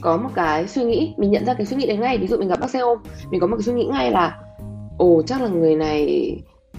có 0.00 0.16
một 0.16 0.28
cái 0.34 0.68
suy 0.68 0.84
nghĩ 0.84 1.14
mình 1.16 1.30
nhận 1.30 1.44
ra 1.44 1.54
cái 1.54 1.66
suy 1.66 1.76
nghĩ 1.76 1.86
đấy 1.86 1.96
ngay. 1.96 2.18
Ví 2.18 2.26
dụ 2.26 2.36
mình 2.36 2.48
gặp 2.48 2.60
bác 2.60 2.70
xe 2.70 2.78
ôm 2.78 2.98
mình 3.30 3.40
có 3.40 3.46
một 3.46 3.56
cái 3.56 3.62
suy 3.62 3.72
nghĩ 3.72 3.84
ngay 3.84 4.10
là 4.10 4.38
ồ 4.98 5.22
chắc 5.22 5.42
là 5.42 5.48
người 5.48 5.76
này 5.76 6.36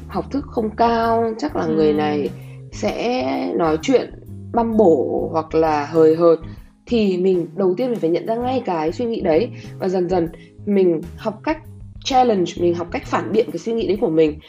học 0.07 0.31
thức 0.31 0.45
không 0.47 0.69
cao 0.75 1.33
chắc 1.37 1.55
là 1.55 1.63
ừ. 1.63 1.73
người 1.75 1.93
này 1.93 2.29
sẽ 2.71 3.23
nói 3.55 3.77
chuyện 3.81 4.13
băm 4.53 4.77
bổ 4.77 5.29
hoặc 5.31 5.55
là 5.55 5.85
hời 5.85 6.15
hợt. 6.15 6.39
Thì 6.85 7.17
mình 7.17 7.47
đầu 7.55 7.73
tiên 7.77 7.89
mình 7.89 7.99
phải 7.99 8.09
nhận 8.09 8.25
ra 8.25 8.35
ngay 8.35 8.61
cái 8.65 8.91
suy 8.91 9.05
nghĩ 9.05 9.21
đấy. 9.21 9.49
Và 9.79 9.87
dần 9.87 10.09
dần 10.09 10.29
mình 10.65 11.01
học 11.17 11.39
cách 11.43 11.57
challenge, 12.03 12.51
mình 12.59 12.75
học 12.75 12.87
cách 12.91 13.05
phản 13.05 13.31
biện 13.31 13.51
cái 13.51 13.57
suy 13.57 13.73
nghĩ 13.73 13.87
đấy 13.87 13.97
của 14.01 14.09
mình, 14.09 14.39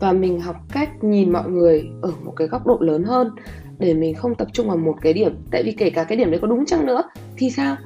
và 0.00 0.12
mình 0.12 0.40
học 0.40 0.56
cách 0.72 1.04
nhìn 1.04 1.32
mọi 1.32 1.50
người 1.50 1.88
ở 2.02 2.12
một 2.24 2.32
cái 2.36 2.48
góc 2.48 2.66
độ 2.66 2.78
lớn 2.80 3.04
hơn 3.04 3.30
để 3.78 3.94
mình 3.94 4.14
không 4.14 4.34
tập 4.34 4.48
trung 4.52 4.68
vào 4.68 4.76
một 4.76 4.94
cái 5.00 5.12
điểm. 5.12 5.36
Tại 5.50 5.62
vì 5.62 5.72
kể 5.72 5.90
cả 5.90 6.04
cái 6.04 6.18
điểm 6.18 6.30
đấy 6.30 6.40
có 6.40 6.46
đúng 6.46 6.66
chăng 6.66 6.86
nữa, 6.86 7.02
thì 7.36 7.50
sao? 7.50 7.76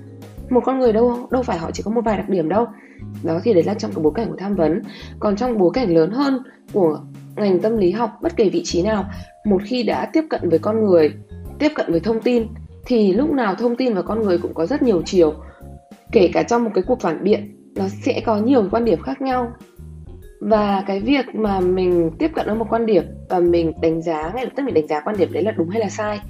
Một 0.50 0.60
con 0.64 0.78
người 0.78 0.92
đâu 0.92 1.28
đâu 1.30 1.42
phải 1.42 1.58
họ 1.58 1.70
chỉ 1.70 1.82
có 1.82 1.90
một 1.90 2.00
vài 2.04 2.16
đặc 2.16 2.28
điểm 2.28 2.48
đâu. 2.48 2.66
Đó 3.22 3.40
thì 3.44 3.54
đấy 3.54 3.62
là 3.62 3.74
trong 3.74 3.92
cái 3.94 4.02
bối 4.02 4.12
cảnh 4.14 4.28
của 4.30 4.36
tham 4.38 4.54
vấn. 4.54 4.82
Còn 5.18 5.36
trong 5.36 5.58
bối 5.58 5.70
cảnh 5.74 5.94
lớn 5.94 6.10
hơn 6.10 6.42
của 6.72 7.00
ngành 7.36 7.60
tâm 7.60 7.76
lý 7.76 7.90
học, 7.90 8.10
bất 8.22 8.36
kể 8.36 8.48
vị 8.48 8.62
trí 8.64 8.82
nào, 8.82 9.04
một 9.44 9.62
khi 9.64 9.82
đã 9.82 10.10
tiếp 10.12 10.24
cận 10.30 10.48
với 10.48 10.58
con 10.58 10.84
người, 10.84 11.12
tiếp 11.58 11.72
cận 11.74 11.90
với 11.90 12.00
thông 12.00 12.20
tin, 12.20 12.46
thì 12.86 13.12
lúc 13.12 13.30
nào 13.30 13.54
thông 13.54 13.76
tin 13.76 13.94
và 13.94 14.02
con 14.02 14.22
người 14.22 14.38
cũng 14.38 14.54
có 14.54 14.66
rất 14.66 14.82
nhiều 14.82 15.02
chiều. 15.04 15.34
Kể 16.12 16.30
cả 16.32 16.42
trong 16.42 16.64
một 16.64 16.70
cái 16.74 16.84
cuộc 16.86 17.00
phản 17.00 17.24
biện 17.24 17.56
nó 17.74 17.88
sẽ 17.88 18.22
có 18.26 18.36
nhiều 18.36 18.68
quan 18.70 18.84
điểm 18.84 19.02
khác 19.02 19.22
nhau. 19.22 19.52
Và 20.40 20.84
cái 20.86 21.00
việc 21.00 21.34
mà 21.34 21.60
mình 21.60 22.10
tiếp 22.18 22.30
cận 22.34 22.46
với 22.46 22.54
một 22.54 22.66
quan 22.70 22.86
điểm 22.86 23.04
và 23.28 23.40
mình 23.40 23.72
đánh 23.82 24.02
giá, 24.02 24.32
ngay 24.34 24.44
lập 24.44 24.50
tức 24.56 24.62
mình 24.62 24.74
đánh 24.74 24.86
giá 24.86 25.00
quan 25.00 25.16
điểm 25.16 25.32
đấy 25.32 25.42
là 25.42 25.50
đúng 25.50 25.68
hay 25.68 25.80
là 25.80 25.88
sai, 25.88 26.20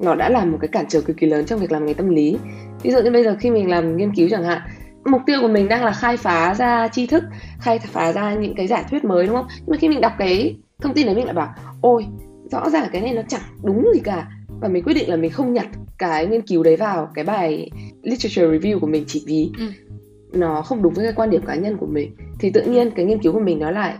nó 0.00 0.14
đã 0.14 0.28
là 0.28 0.44
một 0.44 0.58
cái 0.60 0.68
cản 0.68 0.84
trở 0.88 1.00
cực 1.00 1.16
kỳ 1.16 1.26
lớn 1.26 1.44
trong 1.44 1.60
việc 1.60 1.72
làm 1.72 1.86
nghề 1.86 1.94
tâm 1.94 2.08
lý. 2.08 2.36
Ví 2.82 2.90
dụ 2.90 2.98
như 3.02 3.10
bây 3.10 3.24
giờ 3.24 3.36
khi 3.40 3.50
mình 3.50 3.70
làm 3.70 3.96
nghiên 3.96 4.14
cứu 4.14 4.28
chẳng 4.30 4.44
hạn, 4.44 4.60
mục 5.04 5.20
tiêu 5.26 5.38
của 5.40 5.48
mình 5.48 5.68
đang 5.68 5.84
là 5.84 5.92
khai 5.92 6.16
phá 6.16 6.54
ra 6.54 6.88
tri 6.88 7.06
thức, 7.06 7.24
khai 7.60 7.78
phá 7.78 8.12
ra 8.12 8.34
những 8.34 8.54
cái 8.56 8.66
giả 8.66 8.82
thuyết 8.90 9.04
mới, 9.04 9.26
đúng 9.26 9.36
không? 9.36 9.46
Nhưng 9.50 9.70
mà 9.70 9.76
khi 9.76 9.88
mình 9.88 10.00
đọc 10.00 10.12
cái 10.18 10.56
thông 10.80 10.94
tin 10.94 11.06
đấy 11.06 11.14
mình 11.14 11.24
lại 11.24 11.34
bảo, 11.34 11.54
ôi, 11.80 12.06
rõ 12.50 12.70
ràng 12.70 12.88
cái 12.92 13.02
này 13.02 13.12
nó 13.12 13.22
chẳng 13.28 13.40
đúng 13.62 13.86
gì 13.94 14.00
cả. 14.04 14.28
Và 14.60 14.68
mình 14.68 14.84
quyết 14.84 14.94
định 14.94 15.10
là 15.10 15.16
mình 15.16 15.30
không 15.30 15.52
nhặt 15.52 15.66
cái 15.98 16.26
nghiên 16.26 16.42
cứu 16.42 16.62
đấy 16.62 16.76
vào 16.76 17.08
cái 17.14 17.24
bài 17.24 17.70
literature 18.02 18.58
review 18.58 18.78
của 18.78 18.86
mình 18.86 19.04
chỉ 19.06 19.24
vì 19.26 19.50
ừ 19.58 19.64
nó 20.34 20.62
không 20.62 20.82
đúng 20.82 20.94
với 20.94 21.04
cái 21.04 21.12
quan 21.16 21.30
điểm 21.30 21.42
cá 21.46 21.54
nhân 21.54 21.76
của 21.76 21.86
mình, 21.86 22.16
thì 22.38 22.50
tự 22.50 22.62
nhiên 22.62 22.90
cái 22.90 23.04
nghiên 23.04 23.22
cứu 23.22 23.32
của 23.32 23.40
mình 23.40 23.58
nó 23.58 23.70
lại 23.70 23.94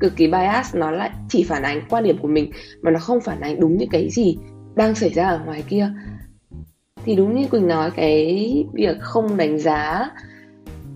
cực 0.00 0.16
kỳ 0.16 0.26
bias, 0.26 0.74
nó 0.74 0.90
lại 0.90 1.10
chỉ 1.28 1.44
phản 1.44 1.62
ánh 1.62 1.82
quan 1.90 2.04
điểm 2.04 2.18
của 2.18 2.28
mình 2.28 2.50
mà 2.82 2.90
nó 2.90 2.98
không 2.98 3.20
phản 3.20 3.40
ánh 3.40 3.60
đúng 3.60 3.76
những 3.76 3.88
cái 3.88 4.10
gì 4.10 4.38
đang 4.74 4.94
xảy 4.94 5.10
ra 5.10 5.28
ở 5.28 5.40
ngoài 5.44 5.64
kia. 5.68 5.92
Thì 7.04 7.16
đúng 7.16 7.34
như 7.34 7.48
quỳnh 7.48 7.68
nói, 7.68 7.90
cái 7.90 8.64
việc 8.72 8.96
không 9.00 9.36
đánh 9.36 9.58
giá, 9.58 10.10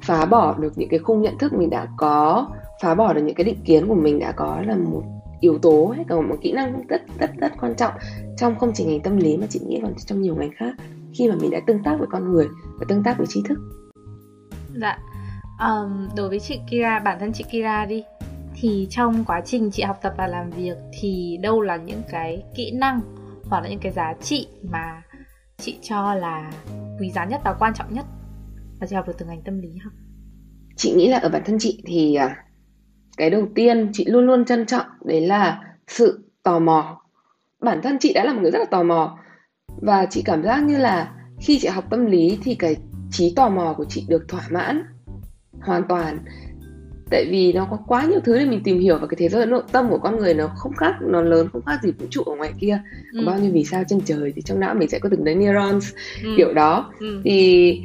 phá 0.02 0.26
bỏ 0.26 0.54
được 0.58 0.72
những 0.76 0.88
cái 0.88 0.98
khung 0.98 1.22
nhận 1.22 1.38
thức 1.38 1.52
mình 1.52 1.70
đã 1.70 1.86
có, 1.96 2.48
phá 2.82 2.94
bỏ 2.94 3.12
được 3.12 3.22
những 3.22 3.34
cái 3.34 3.44
định 3.44 3.60
kiến 3.64 3.88
của 3.88 3.94
mình 3.94 4.18
đã 4.18 4.32
có 4.32 4.62
là 4.66 4.76
một 4.76 5.02
yếu 5.40 5.58
tố 5.58 5.92
hay 5.96 6.04
là 6.08 6.20
một 6.20 6.36
kỹ 6.42 6.52
năng 6.52 6.86
rất 6.88 7.02
rất 7.18 7.30
rất 7.38 7.52
quan 7.60 7.74
trọng 7.74 7.92
trong 8.36 8.58
không 8.58 8.72
chỉ 8.74 8.84
ngành 8.84 9.00
tâm 9.00 9.16
lý 9.16 9.36
mà 9.36 9.46
chị 9.50 9.60
nghĩ 9.66 9.78
còn 9.82 9.94
trong 10.06 10.22
nhiều 10.22 10.36
ngành 10.36 10.50
khác 10.56 10.74
khi 11.14 11.28
mà 11.28 11.34
mình 11.40 11.50
đã 11.50 11.60
tương 11.66 11.82
tác 11.82 11.96
với 11.98 12.08
con 12.10 12.32
người 12.32 12.48
và 12.78 12.86
tương 12.88 13.02
tác 13.02 13.18
với 13.18 13.26
trí 13.26 13.42
thức 13.48 13.58
dạ. 14.80 14.98
Um, 15.68 16.08
đối 16.16 16.28
với 16.28 16.40
chị 16.40 16.60
Kira 16.70 16.98
bản 16.98 17.18
thân 17.20 17.32
chị 17.32 17.44
Kira 17.50 17.86
đi 17.86 18.02
thì 18.54 18.86
trong 18.90 19.24
quá 19.24 19.40
trình 19.44 19.70
chị 19.70 19.82
học 19.82 19.98
tập 20.02 20.14
và 20.16 20.26
làm 20.26 20.50
việc 20.50 20.76
thì 21.00 21.38
đâu 21.42 21.60
là 21.60 21.76
những 21.76 22.02
cái 22.10 22.42
kỹ 22.54 22.70
năng 22.70 23.00
hoặc 23.44 23.60
là 23.60 23.68
những 23.68 23.80
cái 23.80 23.92
giá 23.92 24.14
trị 24.22 24.46
mà 24.62 25.02
chị 25.58 25.78
cho 25.82 26.14
là 26.14 26.52
quý 27.00 27.10
giá 27.10 27.24
nhất 27.24 27.40
và 27.44 27.54
quan 27.58 27.74
trọng 27.74 27.94
nhất? 27.94 28.04
Mà 28.80 28.86
chị 28.86 28.96
học 28.96 29.06
được 29.06 29.14
từ 29.18 29.26
ngành 29.26 29.42
tâm 29.42 29.58
lý 29.58 29.68
học 29.84 29.92
chị 30.76 30.92
nghĩ 30.92 31.08
là 31.08 31.18
ở 31.18 31.28
bản 31.28 31.42
thân 31.44 31.56
chị 31.60 31.82
thì 31.86 32.14
à, 32.14 32.44
cái 33.16 33.30
đầu 33.30 33.48
tiên 33.54 33.90
chị 33.92 34.04
luôn 34.04 34.26
luôn 34.26 34.44
trân 34.44 34.66
trọng 34.66 34.86
đấy 35.04 35.20
là 35.20 35.62
sự 35.88 36.30
tò 36.42 36.58
mò. 36.58 37.00
Bản 37.60 37.82
thân 37.82 37.96
chị 38.00 38.12
đã 38.12 38.24
là 38.24 38.32
một 38.32 38.40
người 38.42 38.50
rất 38.50 38.58
là 38.58 38.64
tò 38.70 38.82
mò 38.82 39.18
và 39.82 40.06
chị 40.10 40.22
cảm 40.24 40.42
giác 40.42 40.62
như 40.62 40.78
là 40.78 41.12
khi 41.40 41.58
chị 41.58 41.68
học 41.68 41.84
tâm 41.90 42.06
lý 42.06 42.38
thì 42.42 42.54
cái 42.54 42.76
trí 43.14 43.32
tò 43.36 43.48
mò 43.48 43.74
của 43.76 43.84
chị 43.84 44.04
được 44.08 44.28
thỏa 44.28 44.42
mãn 44.50 44.82
hoàn 45.60 45.82
toàn 45.88 46.18
tại 47.10 47.26
vì 47.30 47.52
nó 47.52 47.64
có 47.70 47.78
quá 47.86 48.04
nhiều 48.04 48.20
thứ 48.24 48.38
để 48.38 48.44
mình 48.44 48.60
tìm 48.64 48.80
hiểu 48.80 48.98
và 48.98 49.06
cái 49.06 49.16
thế 49.18 49.28
giới 49.28 49.46
nội 49.46 49.62
tâm 49.72 49.90
của 49.90 49.98
con 49.98 50.16
người 50.16 50.34
nó 50.34 50.46
không 50.56 50.76
khác 50.76 50.94
nó 51.00 51.22
lớn 51.22 51.48
không 51.52 51.62
khác 51.62 51.82
gì 51.82 51.90
vũ 51.90 52.06
trụ 52.10 52.22
ở 52.22 52.36
ngoài 52.36 52.52
kia 52.60 52.80
có 53.12 53.20
ừ. 53.20 53.26
bao 53.26 53.38
nhiêu 53.38 53.50
vì 53.52 53.64
sao 53.64 53.82
trên 53.88 54.00
trời 54.00 54.32
thì 54.36 54.42
trong 54.42 54.60
não 54.60 54.74
mình 54.74 54.88
sẽ 54.88 54.98
có 54.98 55.08
từng 55.08 55.24
đấy 55.24 55.34
neurons 55.34 55.94
ừ. 56.24 56.34
kiểu 56.36 56.54
đó 56.54 56.92
ừ. 57.00 57.20
thì 57.24 57.80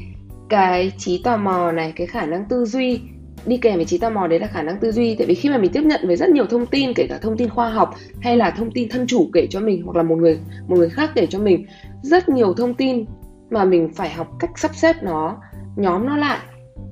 cái 0.50 0.92
trí 0.98 1.22
tò 1.24 1.38
mò 1.38 1.72
này 1.72 1.94
cái 1.96 2.08
khả 2.08 2.26
năng 2.26 2.46
tư 2.46 2.66
duy 2.66 3.00
đi 3.46 3.58
kèm 3.58 3.76
với 3.76 3.86
trí 3.86 3.98
tò 3.98 4.10
mò 4.10 4.28
đấy 4.28 4.40
là 4.40 4.48
khả 4.48 4.64
năng 4.64 4.80
tư 4.80 4.92
duy 4.92 5.16
tại 5.16 5.28
vì 5.28 5.36
khi 5.36 5.50
mà 5.50 5.58
mình 5.58 5.72
tiếp 5.72 5.84
nhận 5.84 6.02
với 6.08 6.16
rất 6.16 6.30
nhiều 6.30 6.46
thông 6.46 6.66
tin 6.66 6.94
kể 6.94 7.08
cả 7.10 7.18
thông 7.18 7.38
tin 7.38 7.50
khoa 7.50 7.70
học 7.70 7.96
hay 8.22 8.38
là 8.38 8.52
thông 8.52 8.72
tin 8.72 8.90
thân 8.90 9.08
chủ 9.08 9.30
kể 9.34 9.48
cho 9.50 9.60
mình 9.60 9.84
hoặc 9.86 9.98
là 9.98 10.04
một 10.04 10.16
người 10.16 10.40
một 10.68 10.78
người 10.78 10.90
khác 10.90 11.12
kể 11.16 11.26
cho 11.26 11.40
mình 11.40 11.66
rất 12.02 12.30
nhiều 12.30 12.54
thông 12.54 12.74
tin 12.74 13.06
mà 13.50 13.66
mình 13.66 13.94
phải 13.94 14.10
học 14.10 14.28
cách 14.40 14.60
sắp 14.60 14.76
xếp 14.76 14.96
nó 15.02 15.38
nhóm 15.76 16.06
nó 16.06 16.18
lại. 16.18 16.40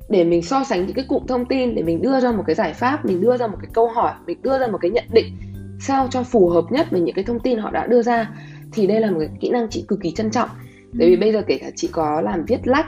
Để 0.08 0.24
mình 0.24 0.42
so 0.42 0.64
sánh 0.64 0.86
những 0.86 0.94
cái 0.94 1.04
cụm 1.08 1.26
thông 1.26 1.44
tin 1.44 1.74
để 1.74 1.82
mình 1.82 2.02
đưa 2.02 2.20
ra 2.20 2.32
một 2.32 2.42
cái 2.46 2.54
giải 2.54 2.72
pháp 2.72 3.04
mình 3.04 3.20
đưa 3.20 3.36
ra 3.36 3.46
một 3.46 3.56
cái 3.60 3.70
câu 3.72 3.88
hỏi 3.88 4.12
mình 4.26 4.42
đưa 4.42 4.58
ra 4.58 4.66
một 4.66 4.78
cái 4.80 4.90
nhận 4.90 5.04
định 5.12 5.36
sao 5.80 6.08
cho 6.10 6.22
phù 6.22 6.48
hợp 6.48 6.64
nhất 6.70 6.86
với 6.90 7.00
những 7.00 7.14
cái 7.14 7.24
thông 7.24 7.40
tin 7.40 7.58
họ 7.58 7.70
đã 7.70 7.86
đưa 7.86 8.02
ra 8.02 8.30
thì 8.72 8.86
đây 8.86 9.00
là 9.00 9.10
một 9.10 9.18
cái 9.18 9.28
kỹ 9.40 9.50
năng 9.50 9.68
chị 9.70 9.84
cực 9.88 10.00
kỳ 10.02 10.10
trân 10.10 10.30
trọng. 10.30 10.48
Tại 10.98 11.08
vì 11.08 11.14
ừ. 11.14 11.20
bây 11.20 11.32
giờ 11.32 11.42
kể 11.46 11.58
cả 11.58 11.70
chị 11.76 11.88
có 11.92 12.20
làm 12.20 12.44
viết 12.44 12.66
lách 12.68 12.86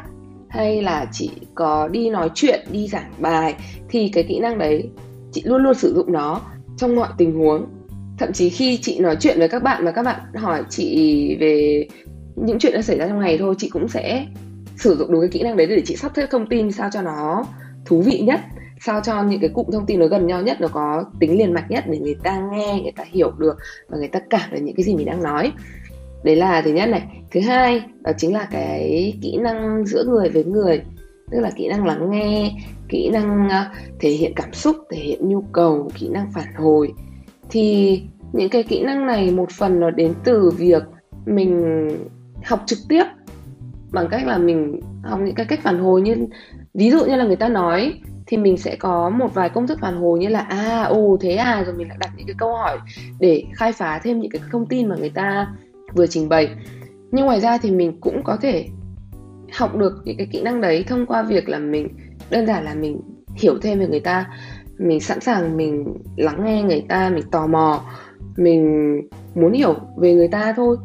hay 0.49 0.83
là 0.83 1.07
chị 1.13 1.31
có 1.55 1.89
đi 1.89 2.11
nói 2.11 2.31
chuyện 2.35 2.61
đi 2.73 2.89
giảng 2.89 3.13
bài 3.19 3.55
thì 3.89 4.11
cái 4.13 4.25
kỹ 4.29 4.41
năng 4.41 4.59
đấy 4.59 4.91
chị 5.33 5.43
luôn 5.45 5.63
luôn 5.63 5.75
sử 5.75 5.95
dụng 5.95 6.13
nó 6.13 6.41
trong 6.77 6.97
mọi 6.97 7.09
tình 7.19 7.39
huống. 7.39 7.67
Thậm 8.19 8.33
chí 8.33 8.51
khi 8.51 8.79
chị 8.83 8.99
nói 8.99 9.17
chuyện 9.21 9.39
với 9.39 9.49
các 9.49 9.63
bạn 9.63 9.85
và 9.85 9.91
các 9.91 10.03
bạn 10.03 10.21
hỏi 10.35 10.63
chị 10.69 11.37
về 11.41 11.87
những 12.37 12.59
chuyện 12.59 12.73
đã 12.73 12.83
xảy 12.83 12.99
ra 12.99 13.09
trong 13.09 13.21
ngày 13.21 13.39
thôi, 13.39 13.55
chị 13.59 13.69
cũng 13.69 13.89
sẽ 13.89 14.27
sử 14.77 14.97
dụng 14.97 15.13
đúng 15.13 15.21
cái 15.21 15.31
kỹ 15.33 15.43
năng 15.43 15.57
đấy 15.57 15.67
để 15.67 15.83
chị 15.85 15.97
sắp 15.97 16.13
xếp 16.17 16.27
thông 16.31 16.47
tin 16.47 16.73
sao 16.73 16.89
cho 16.93 17.03
nó 17.03 17.45
thú 17.85 18.03
vị 18.03 18.19
nhất, 18.19 18.41
sao 18.81 19.01
cho 19.05 19.23
những 19.23 19.41
cái 19.41 19.51
cụm 19.55 19.67
thông 19.73 19.87
tin 19.87 19.99
nó 19.99 20.07
gần 20.07 20.27
nhau 20.27 20.43
nhất, 20.43 20.61
nó 20.61 20.69
có 20.69 21.05
tính 21.21 21.39
liền 21.39 21.53
mạch 21.53 21.71
nhất 21.71 21.85
để 21.89 21.99
người 21.99 22.17
ta 22.23 22.41
nghe, 22.53 22.81
người 22.83 22.93
ta 22.97 23.05
hiểu 23.11 23.31
được 23.39 23.57
và 23.89 23.99
người 23.99 24.09
ta 24.09 24.21
cảm 24.31 24.51
được 24.53 24.61
những 24.63 24.77
cái 24.77 24.85
gì 24.85 24.95
mình 24.95 25.07
đang 25.07 25.23
nói. 25.23 25.53
Đấy 26.25 26.37
là 26.37 26.63
thứ 26.63 26.73
nhất 26.73 26.89
này. 26.89 27.03
Thứ 27.31 27.41
hai, 27.41 27.83
đó 28.01 28.11
chính 28.19 28.33
là 28.33 28.49
cái 28.51 29.15
kỹ 29.23 29.37
năng 29.37 29.87
giữa 29.87 30.05
người 30.05 30.29
với 30.29 30.45
người, 30.45 30.83
tức 31.31 31.41
là 31.41 31.51
kỹ 31.57 31.69
năng 31.69 31.87
lắng 31.87 32.11
nghe, 32.11 32.53
kỹ 32.89 33.11
năng 33.13 33.49
ờ, 33.49 33.65
thể 34.01 34.11
hiện 34.11 34.33
cảm 34.37 34.53
xúc, 34.53 34.77
thể 34.91 34.99
hiện 34.99 35.29
nhu 35.29 35.41
cầu, 35.53 35.91
kỹ 35.99 36.09
năng 36.09 36.33
phản 36.33 36.55
hồi. 36.57 36.93
Thì 37.51 38.03
những 38.33 38.49
cái 38.49 38.63
kỹ 38.63 38.83
năng 38.83 39.07
này 39.07 39.31
một 39.31 39.51
phần 39.51 39.81
nó 39.81 39.91
đến 39.91 40.15
từ 40.25 40.51
việc 40.51 40.83
mình 41.27 41.89
học 42.45 42.63
trực 42.67 42.79
tiếp 42.89 43.05
bằng 43.93 44.09
cách 44.11 44.27
là 44.27 44.39
mình 44.39 44.81
học 45.03 45.21
những 45.23 45.35
cái 45.35 45.47
cách 45.47 45.61
phản 45.63 45.79
hồi 45.79 46.03
như, 46.03 46.17
ví 46.75 46.91
dụ 46.91 47.05
như 47.05 47.17
là 47.17 47.25
người 47.25 47.37
ta 47.37 47.49
nói, 47.49 47.93
thì 48.27 48.37
mình 48.37 48.57
sẽ 48.57 48.77
có 48.77 49.11
một 49.11 49.35
vài 49.35 49.49
công 49.49 49.67
thức 49.67 49.79
phản 49.81 49.97
hồi 49.97 50.19
như 50.19 50.29
là 50.29 50.41
à 50.41 50.83
ồ 50.83 51.17
thế 51.21 51.35
à? 51.35 51.63
Rồi 51.67 51.75
mình 51.75 51.89
lại 51.89 51.97
đặt 52.01 52.11
những 52.17 52.27
cái 52.27 52.37
câu 52.39 52.57
hỏi 52.57 52.79
để 53.21 53.45
khai 53.55 53.73
phá 53.73 54.01
thêm 54.03 54.21
những 54.21 54.31
cái 54.31 54.43
thông 54.53 54.67
tin 54.67 54.89
mà 54.89 54.97
người 54.97 55.11
ta 55.11 55.49
vừa 55.95 56.07
trình 56.07 56.29
bày. 56.29 56.49
Nhưng 57.11 57.27
ngoài 57.27 57.41
ra 57.41 57.59
thì 57.59 57.71
mình 57.71 58.01
cũng 58.01 58.23
có 58.25 58.37
thể 58.37 58.69
học 59.53 59.77
được 59.77 59.93
những 60.05 60.17
cái 60.17 60.27
kỹ 60.33 60.43
năng 60.43 60.61
đấy 60.61 60.85
thông 60.89 61.07
qua 61.07 61.23
việc 61.23 61.49
là 61.49 61.59
mình, 61.59 61.89
đơn 62.31 62.47
giản 62.47 62.65
là 62.65 62.75
mình 62.75 63.01
hiểu 63.35 63.59
thêm 63.63 63.79
về 63.79 63.87
người 63.87 64.01
ta, 64.01 64.27
mình 64.79 65.01
sẵn 65.01 65.21
sàng 65.21 65.57
mình 65.57 65.95
lắng 66.17 66.45
nghe 66.45 66.63
người 66.63 66.85
ta, 66.89 67.11
mình 67.11 67.25
tò 67.31 67.47
mò, 67.47 67.81
mình 68.37 68.95
muốn 69.35 69.53
hiểu 69.53 69.75
về 69.99 70.15
người 70.15 70.29
ta 70.29 70.53
thôi 70.57 70.77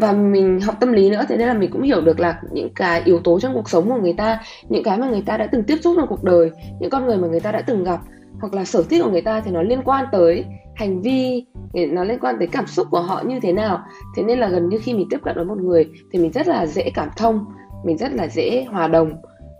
và 0.00 0.12
mình 0.12 0.60
học 0.60 0.74
tâm 0.80 0.92
lý 0.92 1.10
nữa, 1.10 1.24
thế 1.28 1.36
nên 1.36 1.48
là 1.48 1.54
mình 1.54 1.70
cũng 1.70 1.82
hiểu 1.82 2.00
được 2.00 2.20
là 2.20 2.40
những 2.52 2.68
cái 2.74 3.02
yếu 3.04 3.18
tố 3.18 3.40
trong 3.40 3.54
cuộc 3.54 3.70
sống 3.70 3.88
của 3.88 3.96
người 3.96 4.12
ta, 4.12 4.40
những 4.68 4.82
cái 4.82 4.98
mà 4.98 5.08
người 5.08 5.22
ta 5.26 5.36
đã 5.36 5.46
từng 5.46 5.62
tiếp 5.62 5.76
xúc 5.82 5.94
trong 5.96 6.08
cuộc 6.08 6.24
đời, 6.24 6.50
những 6.80 6.90
con 6.90 7.06
người 7.06 7.16
mà 7.16 7.28
người 7.28 7.40
ta 7.40 7.52
đã 7.52 7.60
từng 7.60 7.84
gặp, 7.84 8.00
hoặc 8.40 8.54
là 8.54 8.64
sở 8.64 8.82
thích 8.90 9.02
của 9.04 9.10
người 9.10 9.22
ta 9.22 9.40
thì 9.40 9.50
nó 9.50 9.62
liên 9.62 9.82
quan 9.84 10.04
tới 10.12 10.44
hành 10.74 11.02
vi 11.02 11.44
nó 11.72 12.04
liên 12.04 12.18
quan 12.20 12.34
tới 12.38 12.46
cảm 12.46 12.66
xúc 12.66 12.86
của 12.90 13.00
họ 13.00 13.22
như 13.26 13.40
thế 13.40 13.52
nào. 13.52 13.82
Thế 14.16 14.22
nên 14.22 14.38
là 14.38 14.48
gần 14.48 14.68
như 14.68 14.78
khi 14.82 14.94
mình 14.94 15.06
tiếp 15.10 15.18
cận 15.24 15.36
với 15.36 15.44
một 15.44 15.58
người 15.58 15.88
thì 16.12 16.18
mình 16.18 16.32
rất 16.32 16.48
là 16.48 16.66
dễ 16.66 16.90
cảm 16.94 17.08
thông, 17.16 17.44
mình 17.84 17.98
rất 17.98 18.12
là 18.12 18.28
dễ 18.28 18.66
hòa 18.70 18.88
đồng, 18.88 19.12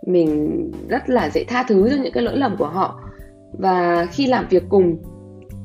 mình 0.07 0.71
rất 0.89 1.09
là 1.09 1.29
dễ 1.29 1.43
tha 1.43 1.63
thứ 1.67 1.89
cho 1.89 1.95
những 2.03 2.13
cái 2.13 2.23
lỗi 2.23 2.37
lầm 2.37 2.57
của 2.57 2.67
họ. 2.67 2.99
Và 3.53 4.05
khi 4.11 4.27
làm 4.27 4.45
việc 4.49 4.63
cùng, 4.69 4.97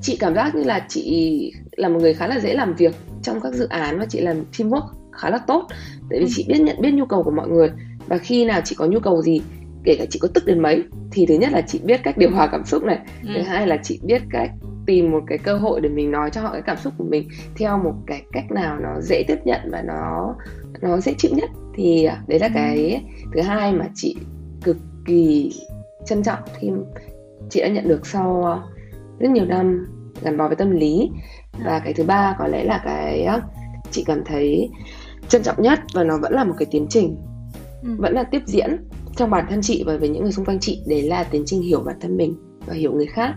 chị 0.00 0.16
cảm 0.20 0.34
giác 0.34 0.54
như 0.54 0.64
là 0.64 0.86
chị 0.88 1.52
là 1.76 1.88
một 1.88 1.98
người 2.02 2.14
khá 2.14 2.26
là 2.26 2.40
dễ 2.40 2.54
làm 2.54 2.74
việc 2.74 2.94
trong 3.24 3.40
các 3.40 3.54
dự 3.54 3.66
án 3.68 3.98
và 3.98 4.06
chị 4.08 4.20
làm 4.20 4.36
teamwork 4.52 4.88
khá 5.12 5.30
là 5.30 5.38
tốt. 5.38 5.66
Tại 6.10 6.20
vì 6.20 6.26
chị 6.28 6.44
biết 6.48 6.60
nhận 6.60 6.80
biết 6.80 6.90
nhu 6.94 7.06
cầu 7.06 7.22
của 7.22 7.30
mọi 7.30 7.48
người. 7.48 7.70
Và 8.06 8.18
khi 8.18 8.44
nào 8.44 8.60
chị 8.64 8.76
có 8.78 8.86
nhu 8.86 9.00
cầu 9.00 9.22
gì 9.22 9.40
kể 9.84 9.96
cả 9.98 10.04
chị 10.10 10.18
có 10.18 10.28
tức 10.34 10.46
đến 10.46 10.60
mấy 10.60 10.84
thì 11.12 11.26
thứ 11.26 11.34
nhất 11.34 11.52
là 11.52 11.60
chị 11.60 11.80
biết 11.84 12.00
cách 12.02 12.18
điều 12.18 12.30
hòa 12.30 12.48
cảm 12.52 12.64
xúc 12.64 12.82
này. 12.84 12.98
Ừ. 13.22 13.28
thứ 13.34 13.42
hai 13.42 13.66
là 13.66 13.76
chị 13.82 14.00
biết 14.02 14.22
cách 14.30 14.50
tìm 14.86 15.10
một 15.10 15.20
cái 15.26 15.38
cơ 15.38 15.56
hội 15.56 15.80
để 15.80 15.88
mình 15.88 16.10
nói 16.10 16.30
cho 16.30 16.40
họ 16.40 16.52
cái 16.52 16.62
cảm 16.62 16.76
xúc 16.76 16.92
của 16.98 17.04
mình 17.04 17.28
theo 17.56 17.78
một 17.78 17.94
cái 18.06 18.22
cách 18.32 18.50
nào 18.50 18.78
nó 18.80 19.00
dễ 19.00 19.24
tiếp 19.28 19.38
nhận 19.44 19.60
và 19.70 19.82
nó 19.82 20.34
nó 20.80 21.00
dễ 21.00 21.14
chịu 21.18 21.30
nhất. 21.34 21.50
Thì 21.74 22.04
à, 22.04 22.22
đấy 22.26 22.38
là 22.38 22.48
cái 22.54 23.04
thứ 23.34 23.40
hai 23.40 23.72
mà 23.72 23.88
chị 23.94 24.16
cực 24.64 24.76
kỳ 25.06 25.52
trân 26.06 26.22
trọng 26.22 26.38
khi 26.58 26.70
chị 27.50 27.60
đã 27.60 27.68
nhận 27.68 27.88
được 27.88 28.06
sau 28.06 28.58
rất 29.18 29.30
nhiều 29.30 29.44
năm 29.44 29.86
gắn 30.22 30.36
bó 30.36 30.48
với 30.48 30.56
tâm 30.56 30.70
lý 30.70 31.10
và 31.64 31.78
cái 31.78 31.92
thứ 31.92 32.04
ba 32.04 32.36
có 32.38 32.46
lẽ 32.46 32.64
là 32.64 32.80
cái 32.84 33.28
chị 33.90 34.04
cảm 34.06 34.22
thấy 34.26 34.70
trân 35.28 35.42
trọng 35.42 35.62
nhất 35.62 35.80
và 35.94 36.04
nó 36.04 36.18
vẫn 36.18 36.32
là 36.32 36.44
một 36.44 36.54
cái 36.58 36.66
tiến 36.70 36.86
trình. 36.90 37.16
Ừ. 37.82 37.90
vẫn 37.98 38.14
là 38.14 38.22
tiếp 38.22 38.42
diễn 38.46 38.76
trong 39.16 39.30
bản 39.30 39.46
thân 39.50 39.62
chị 39.62 39.84
và 39.86 39.96
với 39.96 40.08
những 40.08 40.22
người 40.22 40.32
xung 40.32 40.44
quanh 40.44 40.60
chị 40.60 40.82
đấy 40.86 41.02
là 41.02 41.24
tiến 41.24 41.42
trình 41.46 41.62
hiểu 41.62 41.80
bản 41.80 41.96
thân 42.00 42.16
mình 42.16 42.34
và 42.66 42.74
hiểu 42.74 42.92
người 42.92 43.06
khác. 43.06 43.34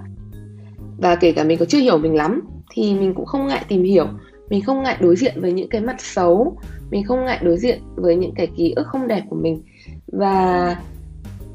Và 0.98 1.16
kể 1.16 1.32
cả 1.32 1.44
mình 1.44 1.58
có 1.58 1.66
chưa 1.66 1.80
hiểu 1.80 1.98
mình 1.98 2.16
lắm 2.16 2.42
thì 2.74 2.94
mình 2.94 3.14
cũng 3.14 3.26
không 3.26 3.48
ngại 3.48 3.66
tìm 3.68 3.84
hiểu. 3.84 4.08
Mình 4.50 4.62
không 4.62 4.84
ngại 4.84 4.98
đối 5.00 5.16
diện 5.16 5.42
với 5.42 5.52
những 5.52 5.70
cái 5.70 5.82
mặt 5.82 5.96
xấu. 6.00 6.58
Mình 6.92 7.04
không 7.04 7.26
ngại 7.26 7.40
đối 7.42 7.58
diện 7.58 7.80
với 7.96 8.16
những 8.16 8.34
cái 8.36 8.48
ký 8.48 8.74
ức 8.76 8.88
không 8.88 9.08
đẹp 9.08 9.24
của 9.30 9.36
mình. 9.36 9.64
Và 10.08 10.76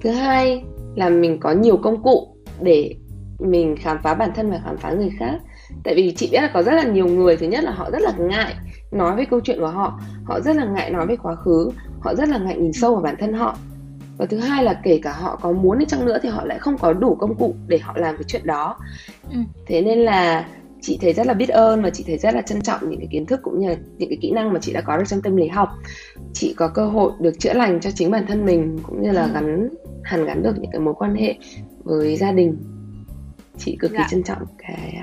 thứ 0.01 0.11
hai 0.11 0.65
là 0.95 1.09
mình 1.09 1.41
có 1.41 1.53
nhiều 1.53 1.77
công 1.77 2.03
cụ 2.03 2.37
để 2.61 2.95
mình 3.39 3.77
khám 3.79 3.99
phá 4.03 4.15
bản 4.15 4.31
thân 4.35 4.51
và 4.51 4.61
khám 4.65 4.77
phá 4.77 4.93
người 4.93 5.11
khác 5.19 5.41
tại 5.85 5.95
vì 5.95 6.15
chị 6.17 6.29
biết 6.33 6.41
là 6.41 6.51
có 6.55 6.63
rất 6.63 6.73
là 6.73 6.83
nhiều 6.83 7.07
người 7.07 7.37
thứ 7.37 7.47
nhất 7.47 7.65
là 7.65 7.71
họ 7.71 7.91
rất 7.91 8.03
là 8.03 8.13
ngại 8.19 8.55
nói 8.91 9.17
về 9.17 9.25
câu 9.31 9.41
chuyện 9.41 9.59
của 9.59 9.69
họ 9.69 10.01
họ 10.25 10.41
rất 10.41 10.57
là 10.57 10.65
ngại 10.65 10.91
nói 10.91 11.07
về 11.07 11.17
quá 11.17 11.35
khứ 11.35 11.71
họ 12.01 12.15
rất 12.15 12.29
là 12.29 12.39
ngại 12.39 12.57
nhìn 12.59 12.73
sâu 12.73 12.93
vào 12.93 13.03
bản 13.03 13.17
thân 13.19 13.33
họ 13.33 13.57
và 14.17 14.27
thứ 14.27 14.39
hai 14.39 14.65
là 14.65 14.81
kể 14.83 15.01
cả 15.03 15.13
họ 15.13 15.39
có 15.43 15.53
muốn 15.53 15.79
đi 15.79 15.85
chăng 15.89 16.05
nữa 16.07 16.19
thì 16.23 16.29
họ 16.29 16.45
lại 16.45 16.59
không 16.59 16.79
có 16.79 16.93
đủ 16.93 17.15
công 17.15 17.35
cụ 17.35 17.55
để 17.67 17.79
họ 17.79 17.93
làm 17.97 18.17
cái 18.17 18.25
chuyện 18.27 18.43
đó 18.47 18.77
ừ. 19.31 19.39
thế 19.67 19.83
nên 19.83 19.99
là 19.99 20.47
chị 20.81 20.99
thấy 21.01 21.13
rất 21.13 21.27
là 21.27 21.35
biết 21.35 21.49
ơn 21.49 21.83
và 21.83 21.91
chị 21.91 22.05
thấy 22.07 22.19
rất 22.19 22.35
là 22.35 22.43
trân 22.43 22.61
trọng 22.61 22.91
những 22.91 22.99
cái 22.99 23.09
kiến 23.11 23.27
thức 23.27 23.41
cũng 23.43 23.61
như 23.61 23.69
là 23.69 23.77
những 23.99 24.09
cái 24.09 24.19
kỹ 24.21 24.31
năng 24.31 24.53
mà 24.53 24.59
chị 24.63 24.73
đã 24.73 24.81
có 24.81 24.97
được 24.97 25.05
trong 25.07 25.23
tâm 25.23 25.37
lý 25.37 25.49
học 25.49 25.69
chị 26.33 26.55
có 26.57 26.69
cơ 26.69 26.87
hội 26.87 27.13
được 27.21 27.39
chữa 27.39 27.53
lành 27.53 27.81
cho 27.81 27.91
chính 27.91 28.11
bản 28.11 28.25
thân 28.29 28.45
mình 28.47 28.79
cũng 28.83 29.03
như 29.03 29.11
là 29.11 29.23
ừ. 29.23 29.31
gắn 29.35 29.69
hàn 30.05 30.25
gắn 30.25 30.43
được 30.43 30.55
những 30.61 30.71
cái 30.71 30.81
mối 30.81 30.95
quan 30.95 31.15
hệ 31.15 31.35
với 31.85 32.17
gia 32.17 32.33
đình 32.33 32.57
chị 33.59 33.77
cực 33.81 33.91
kỳ 33.91 33.97
dạ. 33.99 34.07
trân 34.11 34.23
trọng 34.23 34.43
cái 34.59 34.95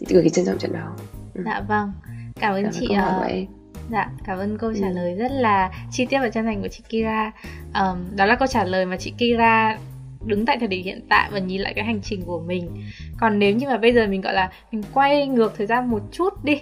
chị 0.00 0.14
cực 0.14 0.24
kỳ 0.24 0.30
trân 0.30 0.44
trọng 0.44 0.58
chuyện 0.58 0.72
đó 0.72 0.96
ừ. 1.34 1.42
dạ 1.44 1.60
vâng 1.68 1.92
cảm 2.40 2.54
ơn 2.54 2.70
chị 2.72 2.88
uh, 2.90 3.48
Dạ, 3.90 4.10
cảm 4.24 4.38
ơn 4.38 4.58
câu 4.58 4.72
trả 4.80 4.88
ừ. 4.88 4.94
lời 4.94 5.14
rất 5.14 5.32
là 5.32 5.70
chi 5.90 6.06
tiết 6.06 6.18
và 6.18 6.28
chân 6.28 6.44
thành 6.44 6.62
của 6.62 6.68
chị 6.68 6.82
Kira. 6.88 7.32
Um, 7.74 8.16
đó 8.16 8.26
là 8.26 8.36
câu 8.36 8.48
trả 8.48 8.64
lời 8.64 8.86
mà 8.86 8.96
chị 8.96 9.12
Kira 9.18 9.78
đứng 10.26 10.46
tại 10.46 10.56
thời 10.58 10.68
điểm 10.68 10.84
hiện 10.84 11.00
tại 11.08 11.30
và 11.32 11.38
nhìn 11.38 11.60
lại 11.60 11.74
cái 11.74 11.84
hành 11.84 12.00
trình 12.02 12.22
của 12.26 12.40
mình. 12.40 12.70
Còn 13.18 13.38
nếu 13.38 13.54
như 13.54 13.68
mà 13.68 13.78
bây 13.78 13.92
giờ 13.92 14.06
mình 14.06 14.20
gọi 14.20 14.34
là 14.34 14.50
mình 14.72 14.82
quay 14.94 15.26
ngược 15.26 15.54
thời 15.56 15.66
gian 15.66 15.90
một 15.90 16.02
chút 16.12 16.44
đi, 16.44 16.60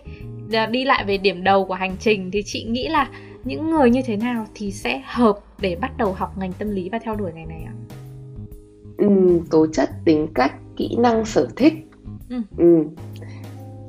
đi 0.71 0.85
lại 0.85 1.05
về 1.05 1.17
điểm 1.17 1.45
đầu 1.45 1.65
của 1.65 1.75
hành 1.75 1.97
trình 2.01 2.31
thì 2.31 2.43
chị 2.47 2.65
nghĩ 2.65 2.89
là 2.89 3.09
những 3.45 3.71
người 3.71 3.91
như 3.91 4.03
thế 4.03 4.17
nào 4.17 4.47
thì 4.55 4.73
sẽ 4.73 5.03
hợp 5.05 5.39
để 5.59 5.77
bắt 5.81 5.99
đầu 5.99 6.13
học 6.13 6.39
ngành 6.39 6.53
tâm 6.53 6.71
lý 6.71 6.89
và 6.89 6.99
theo 6.99 7.15
đuổi 7.15 7.33
ngành 7.35 7.49
này 7.49 7.63
ạ? 7.67 7.73
Ừ, 8.99 9.41
tố 9.51 9.67
chất, 9.73 9.91
tính 10.05 10.27
cách, 10.35 10.55
kỹ 10.77 10.97
năng, 10.99 11.25
sở 11.25 11.49
thích. 11.57 11.75
Ừ. 12.31 12.43
Ừ 12.57 12.85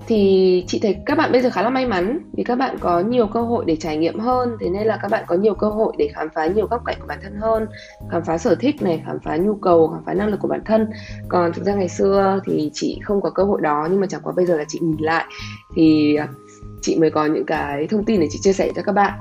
thì 0.07 0.63
chị 0.67 0.79
thấy 0.79 0.97
các 1.05 1.17
bạn 1.17 1.31
bây 1.31 1.41
giờ 1.41 1.49
khá 1.49 1.61
là 1.61 1.69
may 1.69 1.85
mắn 1.85 2.19
vì 2.33 2.43
các 2.43 2.55
bạn 2.55 2.77
có 2.79 2.99
nhiều 2.99 3.27
cơ 3.27 3.41
hội 3.41 3.65
để 3.67 3.75
trải 3.75 3.97
nghiệm 3.97 4.19
hơn. 4.19 4.57
Thế 4.59 4.69
nên 4.69 4.87
là 4.87 4.99
các 5.01 5.11
bạn 5.11 5.23
có 5.27 5.35
nhiều 5.35 5.55
cơ 5.55 5.69
hội 5.69 5.93
để 5.97 6.09
khám 6.13 6.27
phá 6.35 6.47
nhiều 6.47 6.67
góc 6.67 6.81
cạnh 6.85 6.95
của 6.99 7.07
bản 7.07 7.19
thân 7.23 7.35
hơn, 7.35 7.67
khám 8.11 8.23
phá 8.23 8.37
sở 8.37 8.55
thích 8.55 8.81
này, 8.81 9.03
khám 9.05 9.19
phá 9.19 9.37
nhu 9.37 9.55
cầu, 9.55 9.87
khám 9.87 10.03
phá 10.05 10.13
năng 10.13 10.27
lực 10.27 10.39
của 10.39 10.47
bản 10.47 10.61
thân. 10.65 10.89
Còn 11.27 11.53
thực 11.53 11.65
ra 11.65 11.73
ngày 11.73 11.89
xưa 11.89 12.39
thì 12.45 12.71
chị 12.73 12.99
không 13.03 13.21
có 13.21 13.29
cơ 13.29 13.43
hội 13.43 13.61
đó, 13.61 13.87
nhưng 13.91 13.99
mà 13.99 14.07
chẳng 14.07 14.21
qua 14.23 14.33
bây 14.35 14.45
giờ 14.45 14.57
là 14.57 14.63
chị 14.67 14.79
nhìn 14.81 14.97
lại 14.99 15.25
thì 15.75 16.15
à, 16.15 16.27
chị 16.81 16.97
mới 16.99 17.11
có 17.11 17.25
những 17.25 17.45
cái 17.45 17.87
thông 17.87 18.05
tin 18.05 18.19
để 18.19 18.27
chị 18.31 18.39
chia 18.41 18.53
sẻ 18.53 18.71
cho 18.75 18.81
các 18.81 18.91
bạn. 18.91 19.13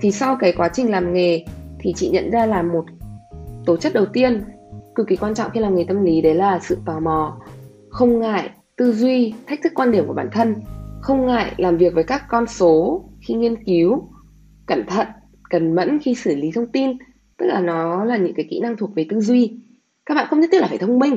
Thì 0.00 0.10
sau 0.10 0.36
cái 0.40 0.52
quá 0.52 0.68
trình 0.72 0.90
làm 0.90 1.12
nghề 1.12 1.44
thì 1.78 1.92
chị 1.96 2.08
nhận 2.08 2.30
ra 2.30 2.46
là 2.46 2.62
một 2.62 2.84
tố 3.66 3.76
chất 3.76 3.94
đầu 3.94 4.06
tiên 4.06 4.44
cực 4.94 5.08
kỳ 5.08 5.16
quan 5.16 5.34
trọng 5.34 5.50
khi 5.50 5.60
làm 5.60 5.74
nghề 5.74 5.84
tâm 5.84 6.04
lý, 6.04 6.20
đấy 6.20 6.34
là 6.34 6.58
sự 6.58 6.78
tò 6.86 7.00
mò, 7.00 7.36
không 7.90 8.20
ngại 8.20 8.50
tư 8.80 8.92
duy, 8.92 9.34
thách 9.46 9.58
thức 9.62 9.72
quan 9.74 9.92
điểm 9.92 10.06
của 10.06 10.14
bản 10.14 10.28
thân, 10.32 10.54
không 11.00 11.26
ngại 11.26 11.54
làm 11.56 11.76
việc 11.76 11.94
với 11.94 12.04
các 12.04 12.22
con 12.28 12.46
số 12.46 13.04
khi 13.20 13.34
nghiên 13.34 13.64
cứu, 13.64 14.08
cẩn 14.66 14.86
thận, 14.86 15.06
cần 15.50 15.74
mẫn 15.74 15.98
khi 15.98 16.14
xử 16.14 16.34
lý 16.34 16.50
thông 16.54 16.66
tin, 16.66 16.90
tức 17.38 17.46
là 17.46 17.60
nó 17.60 18.04
là 18.04 18.16
những 18.16 18.34
cái 18.34 18.46
kỹ 18.50 18.60
năng 18.60 18.76
thuộc 18.76 18.94
về 18.94 19.06
tư 19.10 19.20
duy. 19.20 19.56
Các 20.06 20.14
bạn 20.14 20.26
không 20.30 20.40
nhất 20.40 20.50
thiết 20.52 20.60
là 20.60 20.66
phải 20.66 20.78
thông 20.78 20.98
minh, 20.98 21.16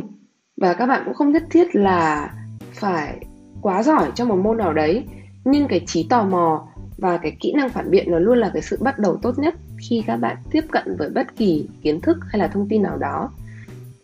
và 0.57 0.73
các 0.73 0.85
bạn 0.85 1.01
cũng 1.05 1.13
không 1.13 1.31
nhất 1.31 1.43
thiết 1.49 1.75
là 1.75 2.33
phải 2.73 3.25
quá 3.61 3.83
giỏi 3.83 4.11
trong 4.15 4.27
một 4.27 4.37
môn 4.37 4.57
nào 4.57 4.73
đấy, 4.73 5.03
nhưng 5.45 5.67
cái 5.67 5.83
trí 5.85 6.07
tò 6.09 6.23
mò 6.23 6.67
và 6.97 7.17
cái 7.17 7.37
kỹ 7.39 7.53
năng 7.55 7.69
phản 7.69 7.91
biện 7.91 8.11
nó 8.11 8.19
luôn 8.19 8.37
là 8.37 8.51
cái 8.53 8.61
sự 8.61 8.77
bắt 8.81 8.99
đầu 8.99 9.19
tốt 9.21 9.39
nhất 9.39 9.55
khi 9.89 10.03
các 10.07 10.17
bạn 10.17 10.37
tiếp 10.51 10.63
cận 10.71 10.95
với 10.97 11.09
bất 11.09 11.35
kỳ 11.35 11.67
kiến 11.81 12.01
thức 12.01 12.17
hay 12.29 12.39
là 12.39 12.47
thông 12.47 12.67
tin 12.69 12.81
nào 12.83 12.97
đó. 12.97 13.31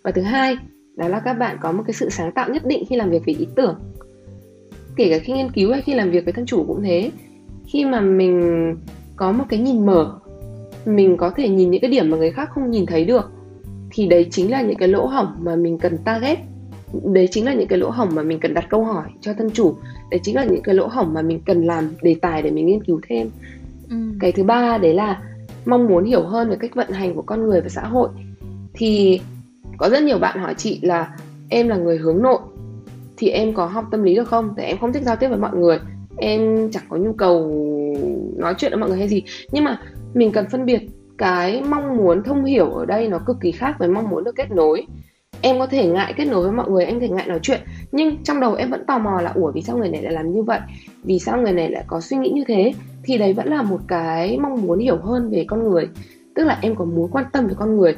Và 0.03 0.12
thứ 0.12 0.22
hai 0.22 0.57
đó 1.00 1.08
là 1.08 1.20
các 1.20 1.34
bạn 1.34 1.58
có 1.62 1.72
một 1.72 1.84
cái 1.88 1.93
sự 1.93 2.10
sáng 2.10 2.32
tạo 2.32 2.50
nhất 2.50 2.66
định 2.66 2.84
khi 2.89 2.95
làm 2.95 3.10
việc 3.10 3.26
với 3.26 3.36
ý 3.36 3.47
tưởng. 3.56 3.80
Kể 4.95 5.10
cả 5.10 5.20
khi 5.20 5.34
nghiên 5.34 5.52
cứu 5.52 5.72
hay 5.72 5.82
khi 5.82 5.93
làm 5.93 6.12
việc 6.12 6.26
với 6.26 6.34
thân 6.34 6.45
chủ 6.45 6.64
cũng 6.68 6.84
thế. 6.84 7.12
Khi 7.66 7.86
mà 7.86 8.02
mình 8.02 8.76
có 9.16 9.32
một 9.32 9.43
cái 9.50 9.60
nhìn 9.60 9.86
mở 9.86 10.20
mình 10.86 11.18
có 11.18 11.30
thể 11.30 11.50
nhìn 11.50 11.72
những 11.72 11.82
cái 11.82 11.91
điểm 11.91 12.10
mà 12.10 12.18
người 12.18 12.32
khác 12.32 12.50
không 12.52 12.72
nhìn 12.72 12.86
thấy 12.86 13.06
được 13.06 13.32
thì 13.91 14.08
đấy 14.08 14.28
chính 14.32 14.52
là 14.52 14.62
những 14.62 14.78
cái 14.78 14.88
lỗ 14.88 15.06
hổng 15.06 15.28
mà 15.39 15.56
mình 15.56 15.78
cần 15.80 15.97
target. 15.97 16.39
Đấy 17.04 17.28
chính 17.32 17.45
là 17.45 17.54
những 17.54 17.68
cái 17.68 17.80
lỗ 17.80 17.89
hổng 17.89 18.10
mà 18.16 18.24
mình 18.24 18.39
cần 18.39 18.54
đặt 18.54 18.66
câu 18.70 18.84
hỏi 18.84 19.08
cho 19.22 19.34
thân 19.34 19.52
chủ. 19.52 19.76
Đấy 20.12 20.20
chính 20.24 20.36
là 20.36 20.43
những 20.43 20.62
cái 20.62 20.76
lỗ 20.76 20.88
hổng 20.88 21.14
mà 21.14 21.22
mình 21.22 21.39
cần 21.45 21.64
làm 21.64 21.89
đề 22.02 22.16
tài 22.22 22.41
để 22.41 22.52
mình 22.52 22.66
nghiên 22.66 22.84
cứu 22.84 23.02
thêm. 23.10 23.30
Ừ. 23.89 23.95
cái 24.20 24.32
thứ 24.32 24.43
ba 24.43 24.78
đấy 24.78 24.93
là 24.93 25.22
mong 25.66 25.88
muốn 25.88 26.06
hiểu 26.06 26.24
hơn 26.24 26.50
về 26.50 26.56
cách 26.60 26.76
vận 26.76 26.91
hành 26.91 27.16
của 27.16 27.22
con 27.22 27.43
người 27.43 27.62
và 27.62 27.70
xã 27.70 27.82
hội. 27.82 28.10
Thì 28.74 29.22
có 29.80 29.90
rất 29.90 30.04
nhiều 30.04 30.20
bạn 30.20 30.40
hỏi 30.40 30.54
chị 30.58 30.80
là 30.84 31.16
em 31.50 31.68
là 31.68 31.76
người 31.76 31.98
hướng 31.98 32.22
nội, 32.22 32.40
thì 33.18 33.30
em 33.30 33.54
có 33.54 33.66
học 33.66 33.86
tâm 33.92 34.04
lý 34.04 34.16
được 34.16 34.28
không? 34.28 34.54
Tại 34.58 34.66
em 34.66 34.78
không 34.78 34.94
thích 34.94 35.04
giao 35.04 35.16
tiếp 35.16 35.28
với 35.28 35.38
mọi 35.38 35.56
người. 35.56 35.80
Em 36.18 36.72
chẳng 36.72 36.84
có 36.90 36.98
nhu 36.98 37.14
cầu 37.14 37.52
nói 38.38 38.54
chuyện 38.58 38.72
với 38.72 38.80
mọi 38.80 38.90
người 38.90 38.98
hay 38.98 39.08
gì. 39.08 39.24
Nhưng 39.52 39.64
mà 39.64 39.82
mình 40.14 40.32
cần 40.32 40.46
phân 40.52 40.66
biệt 40.66 40.82
cái 41.18 41.64
mong 41.70 41.98
muốn 41.98 42.24
thông 42.24 42.46
hiểu 42.46 42.72
ở 42.72 42.86
đây 42.86 43.08
nó 43.08 43.20
cực 43.26 43.38
kỳ 43.42 43.52
khác 43.52 43.76
với 43.80 43.88
mong 43.88 44.10
muốn 44.10 44.24
được 44.24 44.36
kết 44.36 44.52
nối. 44.52 44.86
Em 45.42 45.60
có 45.60 45.68
thể 45.68 45.88
ngại 45.88 46.14
kết 46.18 46.26
nối 46.26 46.44
với 46.44 46.52
mọi 46.52 46.70
người, 46.70 46.86
em 46.86 47.00
có 47.00 47.08
thể 47.08 47.10
ngại 47.10 47.28
nói 47.28 47.40
chuyện, 47.42 47.62
nhưng 47.92 48.24
trong 48.24 48.40
đầu 48.40 48.54
em 48.56 48.70
vẫn 48.70 48.86
tò 48.86 48.98
mò 48.98 49.22
là, 49.22 49.32
ủa, 49.36 49.52
vì 49.52 49.62
sao 49.62 49.78
người 49.78 49.90
này 49.90 50.02
lại 50.02 50.14
làm 50.14 50.32
như 50.32 50.44
vậy? 50.44 50.60
Vì 51.04 51.20
sao 51.20 51.42
người 51.42 51.54
này 51.54 51.70
lại 51.70 51.84
có 51.88 52.02
suy 52.02 52.18
nghĩ 52.18 52.30
như 52.30 52.44
thế? 52.48 52.74
Thì 53.04 53.18
đấy 53.18 53.34
vẫn 53.34 53.48
là 53.48 53.62
một 53.62 53.80
cái 53.88 54.38
mong 54.40 54.62
muốn 54.62 54.80
hiểu 54.80 54.98
hơn 54.98 55.30
về 55.30 55.46
con 55.48 55.70
người. 55.70 55.90
Tức 56.36 56.44
là 56.44 56.60
em 56.62 56.76
có 56.76 56.86
muốn 56.86 57.12
quan 57.12 57.26
tâm 57.34 57.48
về 57.48 57.54
con 57.58 57.78
người 57.78 57.96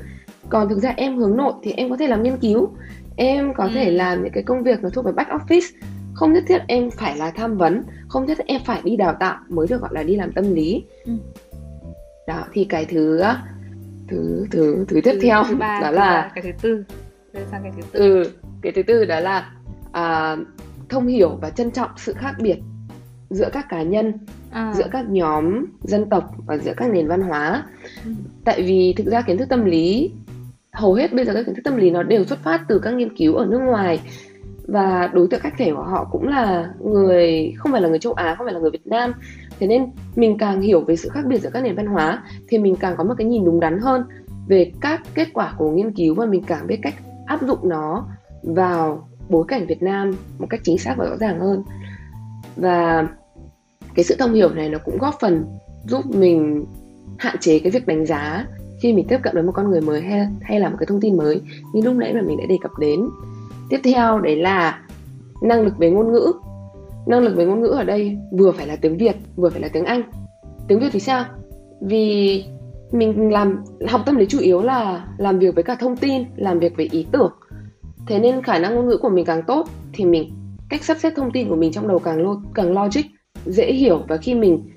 còn 0.51 0.69
thực 0.69 0.79
ra 0.79 0.93
em 0.97 1.17
hướng 1.17 1.37
nội 1.37 1.53
thì 1.63 1.71
em 1.71 1.89
có 1.89 1.97
thể 1.97 2.07
làm 2.07 2.23
nghiên 2.23 2.37
cứu 2.37 2.69
em 3.15 3.53
có 3.53 3.63
ừ. 3.63 3.69
thể 3.73 3.91
làm 3.91 4.23
những 4.23 4.33
cái 4.33 4.43
công 4.43 4.63
việc 4.63 4.83
nó 4.83 4.89
thuộc 4.89 5.05
về 5.05 5.11
back 5.11 5.29
office 5.29 5.75
không 6.13 6.33
nhất 6.33 6.43
thiết 6.47 6.61
em 6.67 6.91
phải 6.91 7.17
là 7.17 7.31
tham 7.31 7.57
vấn 7.57 7.83
không 8.07 8.25
nhất 8.25 8.37
thiết 8.37 8.47
em 8.47 8.61
phải 8.65 8.81
đi 8.83 8.95
đào 8.95 9.15
tạo 9.19 9.37
mới 9.49 9.67
được 9.67 9.81
gọi 9.81 9.89
là 9.93 10.03
đi 10.03 10.15
làm 10.15 10.31
tâm 10.31 10.53
lý 10.53 10.83
ừ. 11.05 11.11
đó 12.27 12.43
thì 12.53 12.65
cái 12.65 12.85
thứ 12.85 13.21
thứ 14.07 14.45
thứ 14.51 14.85
thứ 14.87 15.01
tiếp 15.03 15.11
thứ, 15.13 15.19
theo 15.21 15.43
thứ 15.49 15.55
ba, 15.55 15.79
đó 15.81 15.91
là 15.91 16.31
cái 16.35 16.43
thứ 16.43 16.51
tư 16.61 16.83
sang 17.51 17.63
cái 17.63 17.71
thứ 17.75 17.81
tư 17.91 17.99
ừ 17.99 18.31
cái 18.61 18.71
thứ 18.71 18.83
tư 18.83 19.05
đó 19.05 19.19
là 19.19 19.51
à, 19.91 20.37
thông 20.89 21.07
hiểu 21.07 21.37
và 21.41 21.49
trân 21.49 21.71
trọng 21.71 21.89
sự 21.97 22.13
khác 22.13 22.35
biệt 22.39 22.57
giữa 23.29 23.49
các 23.53 23.65
cá 23.69 23.81
nhân 23.81 24.13
à. 24.51 24.73
giữa 24.75 24.87
các 24.91 25.09
nhóm 25.09 25.65
dân 25.83 26.09
tộc 26.09 26.35
và 26.45 26.57
giữa 26.57 26.73
các 26.77 26.91
nền 26.91 27.07
văn 27.07 27.21
hóa 27.21 27.63
ừ. 28.05 28.11
tại 28.45 28.61
vì 28.61 28.93
thực 28.97 29.05
ra 29.07 29.21
kiến 29.21 29.37
thức 29.37 29.49
tâm 29.49 29.65
lý 29.65 30.11
hầu 30.73 30.93
hết 30.93 31.13
bây 31.13 31.25
giờ 31.25 31.33
các 31.33 31.45
kiến 31.45 31.55
thức 31.55 31.61
tâm 31.63 31.77
lý 31.77 31.89
nó 31.89 32.03
đều 32.03 32.23
xuất 32.23 32.39
phát 32.39 32.61
từ 32.67 32.79
các 32.79 32.93
nghiên 32.93 33.15
cứu 33.17 33.35
ở 33.35 33.45
nước 33.45 33.59
ngoài. 33.59 33.99
Và 34.67 35.09
đối 35.13 35.27
tượng 35.27 35.39
khách 35.39 35.53
thể 35.57 35.71
của 35.75 35.83
họ 35.83 36.07
cũng 36.11 36.27
là 36.27 36.69
người, 36.79 37.53
không 37.57 37.71
phải 37.71 37.81
là 37.81 37.89
người 37.89 37.99
châu 37.99 38.13
Á, 38.13 38.35
không 38.37 38.45
phải 38.47 38.53
là 38.53 38.59
người 38.59 38.71
Việt 38.71 38.87
Nam. 38.87 39.13
Thế 39.59 39.67
nên 39.67 39.85
mình 40.15 40.37
càng 40.37 40.61
hiểu 40.61 40.81
về 40.81 40.95
sự 40.95 41.09
khác 41.09 41.25
biệt 41.25 41.37
giữa 41.37 41.49
các 41.53 41.63
nền 41.63 41.75
văn 41.75 41.85
hóa 41.85 42.23
thì 42.47 42.57
mình 42.57 42.75
càng 42.75 42.95
có 42.97 43.03
một 43.03 43.13
cái 43.17 43.27
nhìn 43.27 43.45
đúng 43.45 43.59
đắn 43.59 43.79
hơn 43.79 44.03
về 44.47 44.71
các 44.81 45.01
kết 45.13 45.27
quả 45.33 45.53
của 45.57 45.71
nghiên 45.71 45.91
cứu 45.91 46.15
và 46.15 46.25
mình 46.25 46.43
càng 46.47 46.67
biết 46.67 46.79
cách 46.81 46.95
áp 47.25 47.41
dụng 47.41 47.69
nó 47.69 48.07
vào 48.43 49.07
bối 49.29 49.45
cảnh 49.47 49.65
Việt 49.67 49.81
Nam 49.81 50.11
một 50.39 50.47
cách 50.49 50.61
chính 50.63 50.77
xác 50.77 50.95
và 50.97 51.05
rõ 51.05 51.17
ràng 51.17 51.39
hơn. 51.39 51.63
Và 52.55 53.07
cái 53.95 54.05
sự 54.05 54.15
thông 54.19 54.33
hiểu 54.33 54.49
này 54.49 54.69
nó 54.69 54.77
cũng 54.85 54.97
góp 54.97 55.15
phần 55.21 55.45
giúp 55.87 56.05
mình 56.05 56.65
hạn 57.17 57.35
chế 57.39 57.59
cái 57.59 57.71
việc 57.71 57.87
đánh 57.87 58.05
giá 58.05 58.45
khi 58.81 58.93
mình 58.93 59.07
tiếp 59.07 59.19
cận 59.23 59.33
với 59.33 59.43
một 59.43 59.51
con 59.55 59.69
người 59.69 59.81
mới 59.81 60.01
hay 60.01 60.27
hay 60.41 60.59
là 60.59 60.69
một 60.69 60.75
cái 60.79 60.85
thông 60.85 61.01
tin 61.01 61.17
mới 61.17 61.41
như 61.73 61.81
lúc 61.81 61.95
nãy 61.95 62.13
mà 62.13 62.21
mình 62.21 62.37
đã 62.37 62.45
đề 62.45 62.57
cập 62.61 62.71
đến. 62.79 63.09
Tiếp 63.69 63.79
theo 63.83 64.19
đấy 64.19 64.35
là 64.35 64.81
năng 65.43 65.61
lực 65.61 65.77
về 65.77 65.89
ngôn 65.89 66.11
ngữ. 66.11 66.31
Năng 67.07 67.19
lực 67.19 67.35
về 67.35 67.45
ngôn 67.45 67.61
ngữ 67.61 67.67
ở 67.67 67.83
đây 67.83 68.17
vừa 68.37 68.51
phải 68.51 68.67
là 68.67 68.75
tiếng 68.75 68.97
việt 68.97 69.15
vừa 69.35 69.49
phải 69.49 69.61
là 69.61 69.67
tiếng 69.73 69.85
anh. 69.85 70.01
Tiếng 70.67 70.79
việt 70.79 70.89
thì 70.91 70.99
sao? 70.99 71.25
Vì 71.81 72.43
mình 72.91 73.31
làm 73.31 73.63
học 73.87 74.01
tâm 74.05 74.15
lý 74.15 74.25
chủ 74.25 74.39
yếu 74.39 74.61
là 74.61 75.07
làm 75.17 75.39
việc 75.39 75.55
với 75.55 75.63
cả 75.63 75.75
thông 75.79 75.97
tin 75.97 76.23
làm 76.35 76.59
việc 76.59 76.77
với 76.77 76.87
ý 76.91 77.07
tưởng. 77.11 77.31
Thế 78.07 78.19
nên 78.19 78.41
khả 78.41 78.59
năng 78.59 78.75
ngôn 78.75 78.87
ngữ 78.87 78.97
của 78.97 79.09
mình 79.09 79.25
càng 79.25 79.43
tốt 79.47 79.67
thì 79.93 80.05
mình 80.05 80.31
cách 80.69 80.83
sắp 80.83 80.97
xếp 80.99 81.13
thông 81.15 81.31
tin 81.31 81.49
của 81.49 81.55
mình 81.55 81.71
trong 81.71 81.87
đầu 81.87 81.99
càng 81.99 82.23
lo, 82.23 82.41
càng 82.53 82.71
logic 82.71 83.01
dễ 83.45 83.73
hiểu. 83.73 84.01
Và 84.07 84.17
khi 84.17 84.35
mình 84.35 84.69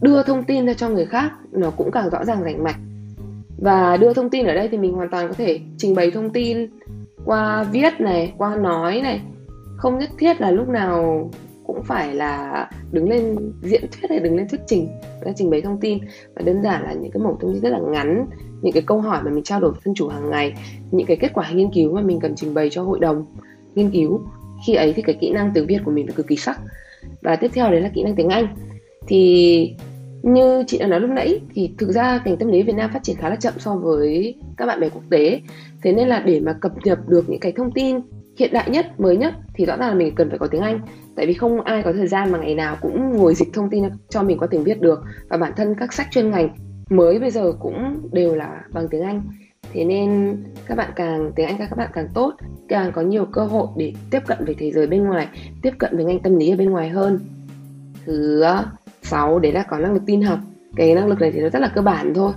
đưa 0.00 0.22
thông 0.22 0.44
tin 0.44 0.66
ra 0.66 0.74
cho 0.74 0.88
người 0.88 1.06
khác 1.06 1.32
nó 1.52 1.70
cũng 1.70 1.90
càng 1.90 2.10
rõ 2.10 2.24
ràng 2.24 2.42
rành 2.42 2.64
mạch 2.64 2.76
và 3.60 3.96
đưa 3.96 4.12
thông 4.12 4.30
tin 4.30 4.46
ở 4.46 4.54
đây 4.54 4.68
thì 4.68 4.78
mình 4.78 4.92
hoàn 4.92 5.10
toàn 5.10 5.28
có 5.28 5.34
thể 5.34 5.60
trình 5.78 5.94
bày 5.94 6.10
thông 6.10 6.30
tin 6.30 6.70
qua 7.24 7.62
viết 7.72 8.00
này, 8.00 8.32
qua 8.38 8.56
nói 8.56 9.00
này. 9.00 9.20
Không 9.76 9.98
nhất 9.98 10.10
thiết 10.18 10.40
là 10.40 10.50
lúc 10.50 10.68
nào 10.68 11.30
cũng 11.66 11.82
phải 11.82 12.14
là 12.14 12.66
đứng 12.92 13.08
lên 13.08 13.36
diễn 13.62 13.80
thuyết 13.80 14.10
hay 14.10 14.18
đứng 14.18 14.36
lên 14.36 14.48
thuyết 14.48 14.60
trình 14.66 14.88
để 15.24 15.32
trình 15.36 15.50
bày 15.50 15.60
thông 15.60 15.80
tin. 15.80 15.98
Và 16.34 16.42
đơn 16.42 16.62
giản 16.62 16.82
là 16.82 16.92
những 16.92 17.10
cái 17.10 17.22
mẫu 17.22 17.38
thông 17.40 17.52
tin 17.52 17.62
rất 17.62 17.68
là 17.68 17.78
ngắn, 17.78 18.26
những 18.62 18.72
cái 18.72 18.82
câu 18.86 19.00
hỏi 19.00 19.22
mà 19.24 19.30
mình 19.30 19.44
trao 19.44 19.60
đổi 19.60 19.70
với 19.70 19.80
thân 19.84 19.94
chủ 19.94 20.08
hàng 20.08 20.30
ngày, 20.30 20.54
những 20.90 21.06
cái 21.06 21.16
kết 21.16 21.30
quả 21.34 21.50
nghiên 21.50 21.70
cứu 21.74 21.94
mà 21.94 22.02
mình 22.02 22.20
cần 22.20 22.34
trình 22.36 22.54
bày 22.54 22.70
cho 22.70 22.82
hội 22.82 22.98
đồng 23.00 23.24
nghiên 23.74 23.90
cứu. 23.90 24.20
Khi 24.66 24.74
ấy 24.74 24.92
thì 24.92 25.02
cái 25.02 25.16
kỹ 25.20 25.30
năng 25.30 25.50
tiếng 25.54 25.66
việt 25.66 25.78
của 25.84 25.90
mình 25.90 26.06
là 26.06 26.12
cực 26.16 26.26
kỳ 26.26 26.36
sắc. 26.36 26.60
Và 27.22 27.36
tiếp 27.36 27.50
theo 27.54 27.70
đấy 27.70 27.80
là 27.80 27.90
kỹ 27.94 28.02
năng 28.02 28.14
tiếng 28.14 28.28
anh. 28.28 28.46
Thì 29.06 29.74
như 30.22 30.64
chị 30.66 30.78
đã 30.78 30.86
nói 30.86 31.00
lúc 31.00 31.10
nãy, 31.10 31.40
thì 31.54 31.74
thực 31.78 31.90
ra 31.90 32.22
ngành 32.24 32.36
tâm 32.36 32.48
lý 32.48 32.62
Việt 32.62 32.74
Nam 32.74 32.90
phát 32.92 33.02
triển 33.02 33.16
khá 33.16 33.28
là 33.28 33.36
chậm 33.36 33.54
so 33.58 33.76
với 33.76 34.34
các 34.56 34.66
bạn 34.66 34.80
bè 34.80 34.88
quốc 34.88 35.02
tế. 35.10 35.40
Thế 35.82 35.92
nên 35.92 36.08
là 36.08 36.22
để 36.26 36.40
mà 36.40 36.52
cập 36.52 36.72
nhật 36.84 37.08
được 37.08 37.30
những 37.30 37.40
cái 37.40 37.52
thông 37.52 37.72
tin 37.72 37.96
hiện 38.38 38.52
đại 38.52 38.70
nhất, 38.70 39.00
mới 39.00 39.16
nhất, 39.16 39.34
thì 39.54 39.66
rõ 39.66 39.76
ràng 39.76 39.88
là 39.88 39.94
mình 39.94 40.14
cần 40.14 40.28
phải 40.28 40.38
có 40.38 40.46
tiếng 40.46 40.60
Anh. 40.60 40.80
Tại 41.16 41.26
vì 41.26 41.34
không 41.34 41.60
ai 41.60 41.82
có 41.82 41.92
thời 41.92 42.06
gian 42.06 42.32
mà 42.32 42.38
ngày 42.38 42.54
nào 42.54 42.76
cũng 42.80 43.16
ngồi 43.16 43.34
dịch 43.34 43.48
thông 43.52 43.70
tin 43.70 43.84
cho 44.08 44.22
mình 44.22 44.38
có 44.38 44.46
tiếng 44.46 44.64
Việt 44.64 44.80
được. 44.80 45.02
Và 45.28 45.36
bản 45.36 45.52
thân 45.56 45.74
các 45.78 45.92
sách 45.92 46.06
chuyên 46.10 46.30
ngành 46.30 46.48
mới 46.90 47.18
bây 47.18 47.30
giờ 47.30 47.52
cũng 47.60 48.08
đều 48.12 48.34
là 48.34 48.64
bằng 48.72 48.88
tiếng 48.88 49.02
Anh. 49.02 49.22
Thế 49.72 49.84
nên 49.84 50.36
các 50.66 50.78
bạn 50.78 50.90
càng, 50.96 51.32
tiếng 51.36 51.46
Anh 51.46 51.56
các 51.58 51.78
bạn 51.78 51.90
càng 51.92 52.08
tốt, 52.14 52.34
càng 52.68 52.92
có 52.92 53.02
nhiều 53.02 53.24
cơ 53.24 53.44
hội 53.44 53.66
để 53.76 53.92
tiếp 54.10 54.20
cận 54.26 54.38
với 54.44 54.54
thế 54.58 54.70
giới 54.70 54.86
bên 54.86 55.04
ngoài, 55.04 55.28
tiếp 55.62 55.72
cận 55.78 55.96
với 55.96 56.04
ngành 56.04 56.20
tâm 56.20 56.36
lý 56.36 56.50
ở 56.50 56.56
bên 56.56 56.70
ngoài 56.70 56.88
hơn. 56.88 57.18
Thứ 58.06 58.44
sáu, 59.10 59.38
đấy 59.38 59.52
là 59.52 59.62
có 59.62 59.78
năng 59.78 59.92
lực 59.92 60.02
tin 60.06 60.22
học. 60.22 60.38
Cái 60.76 60.94
năng 60.94 61.06
lực 61.06 61.20
này 61.20 61.30
thì 61.32 61.40
nó 61.40 61.48
rất 61.48 61.58
là 61.58 61.68
cơ 61.74 61.82
bản 61.82 62.14
thôi. 62.14 62.32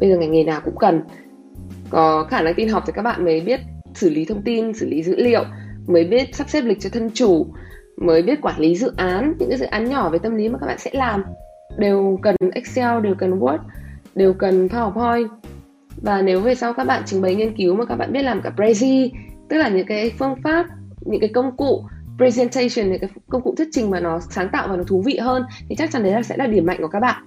Bây 0.00 0.10
giờ 0.10 0.16
ngành 0.16 0.32
nghề 0.32 0.44
nào 0.44 0.60
cũng 0.64 0.78
cần. 0.78 1.00
Có 1.90 2.26
khả 2.30 2.42
năng 2.42 2.54
tin 2.54 2.68
học 2.68 2.82
thì 2.86 2.92
các 2.96 3.02
bạn 3.02 3.24
mới 3.24 3.40
biết 3.40 3.60
xử 3.94 4.10
lý 4.10 4.24
thông 4.24 4.42
tin, 4.42 4.72
xử 4.72 4.88
lý 4.88 5.02
dữ 5.02 5.16
liệu, 5.16 5.44
mới 5.86 6.04
biết 6.04 6.34
sắp 6.34 6.48
xếp 6.48 6.60
lịch 6.60 6.80
cho 6.80 6.90
thân 6.92 7.10
chủ, 7.14 7.46
mới 7.96 8.22
biết 8.22 8.40
quản 8.42 8.60
lý 8.60 8.76
dự 8.76 8.92
án. 8.96 9.34
Những 9.38 9.48
cái 9.48 9.58
dự 9.58 9.66
án 9.66 9.84
nhỏ 9.84 10.08
về 10.08 10.18
tâm 10.18 10.36
lý 10.36 10.48
mà 10.48 10.58
các 10.58 10.66
bạn 10.66 10.78
sẽ 10.78 10.90
làm 10.94 11.24
đều 11.78 12.18
cần 12.22 12.36
excel, 12.52 13.00
đều 13.02 13.14
cần 13.14 13.40
word, 13.40 13.58
đều 14.14 14.32
cần 14.32 14.68
powerpoint. 14.68 15.28
Và 16.02 16.22
nếu 16.22 16.40
về 16.40 16.54
sau 16.54 16.72
các 16.72 16.86
bạn 16.86 17.02
trình 17.06 17.22
bày 17.22 17.34
nghiên 17.34 17.56
cứu 17.56 17.74
mà 17.74 17.84
các 17.84 17.96
bạn 17.96 18.12
biết 18.12 18.22
làm 18.22 18.40
cả 18.42 18.52
prezi, 18.56 19.08
tức 19.48 19.56
là 19.56 19.68
những 19.68 19.86
cái 19.86 20.12
phương 20.18 20.34
pháp, 20.44 20.66
những 21.00 21.20
cái 21.20 21.30
công 21.34 21.56
cụ 21.56 21.82
presentation 22.16 22.90
những 22.90 23.00
cái 23.00 23.10
công 23.28 23.42
cụ 23.42 23.54
thuyết 23.56 23.68
trình 23.72 23.90
mà 23.90 24.00
nó 24.00 24.20
sáng 24.30 24.48
tạo 24.52 24.68
và 24.68 24.76
nó 24.76 24.84
thú 24.84 25.02
vị 25.02 25.18
hơn 25.18 25.42
thì 25.68 25.76
chắc 25.76 25.90
chắn 25.90 26.02
đấy 26.02 26.12
là 26.12 26.22
sẽ 26.22 26.36
là 26.36 26.46
điểm 26.46 26.66
mạnh 26.66 26.78
của 26.80 26.88
các 26.88 27.00
bạn. 27.00 27.22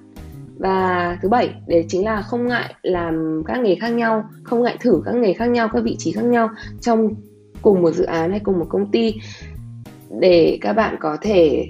Và 0.59 1.17
thứ 1.21 1.29
bảy 1.29 1.49
đấy 1.67 1.85
chính 1.88 2.05
là 2.05 2.21
không 2.21 2.47
ngại 2.47 2.73
làm 2.81 3.43
các 3.45 3.59
nghề 3.59 3.75
khác 3.75 3.89
nhau 3.89 4.29
không 4.43 4.63
ngại 4.63 4.77
thử 4.79 5.01
các 5.05 5.15
nghề 5.15 5.33
khác 5.33 5.45
nhau 5.45 5.69
các 5.73 5.83
vị 5.83 5.95
trí 5.99 6.11
khác 6.11 6.23
nhau 6.23 6.49
trong 6.81 7.09
cùng 7.61 7.81
một 7.81 7.91
dự 7.91 8.03
án 8.03 8.31
hay 8.31 8.39
cùng 8.39 8.59
một 8.59 8.65
công 8.69 8.91
ty 8.91 9.13
để 10.19 10.57
các 10.61 10.73
bạn 10.73 10.95
có 10.99 11.17
thể 11.21 11.69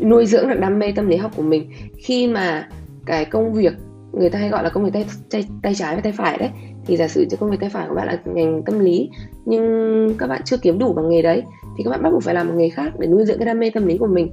nuôi 0.00 0.26
dưỡng 0.26 0.48
được 0.48 0.60
đam 0.60 0.78
mê 0.78 0.92
tâm 0.92 1.08
lý 1.08 1.16
học 1.16 1.30
của 1.36 1.42
mình. 1.42 1.70
Khi 1.98 2.26
mà 2.26 2.68
cái 3.06 3.24
công 3.24 3.52
việc 3.52 3.72
người 4.12 4.30
ta 4.30 4.38
hay 4.38 4.48
gọi 4.48 4.62
là 4.62 4.68
công 4.68 4.84
việc 4.84 4.90
tay, 4.92 5.06
tay, 5.30 5.48
tay 5.62 5.74
trái 5.74 5.94
và 5.94 6.00
tay 6.00 6.12
phải 6.12 6.38
đấy 6.38 6.50
thì 6.86 6.96
giả 6.96 7.08
sử 7.08 7.24
cho 7.30 7.36
công 7.36 7.50
việc 7.50 7.60
tay 7.60 7.70
phải 7.70 7.88
của 7.88 7.94
bạn 7.94 8.06
là 8.06 8.18
ngành 8.24 8.62
tâm 8.62 8.78
lý 8.78 9.10
nhưng 9.44 10.14
các 10.18 10.26
bạn 10.26 10.42
chưa 10.44 10.56
kiếm 10.56 10.78
đủ 10.78 10.92
bằng 10.92 11.08
nghề 11.08 11.22
đấy 11.22 11.42
thì 11.78 11.84
các 11.84 11.90
bạn 11.90 12.02
bắt 12.02 12.10
buộc 12.10 12.22
phải 12.22 12.34
làm 12.34 12.48
một 12.48 12.54
nghề 12.56 12.68
khác 12.68 12.92
để 12.98 13.06
nuôi 13.06 13.24
dưỡng 13.24 13.38
cái 13.38 13.46
đam 13.46 13.58
mê 13.58 13.70
tâm 13.70 13.86
lý 13.86 13.98
của 13.98 14.06
mình. 14.06 14.30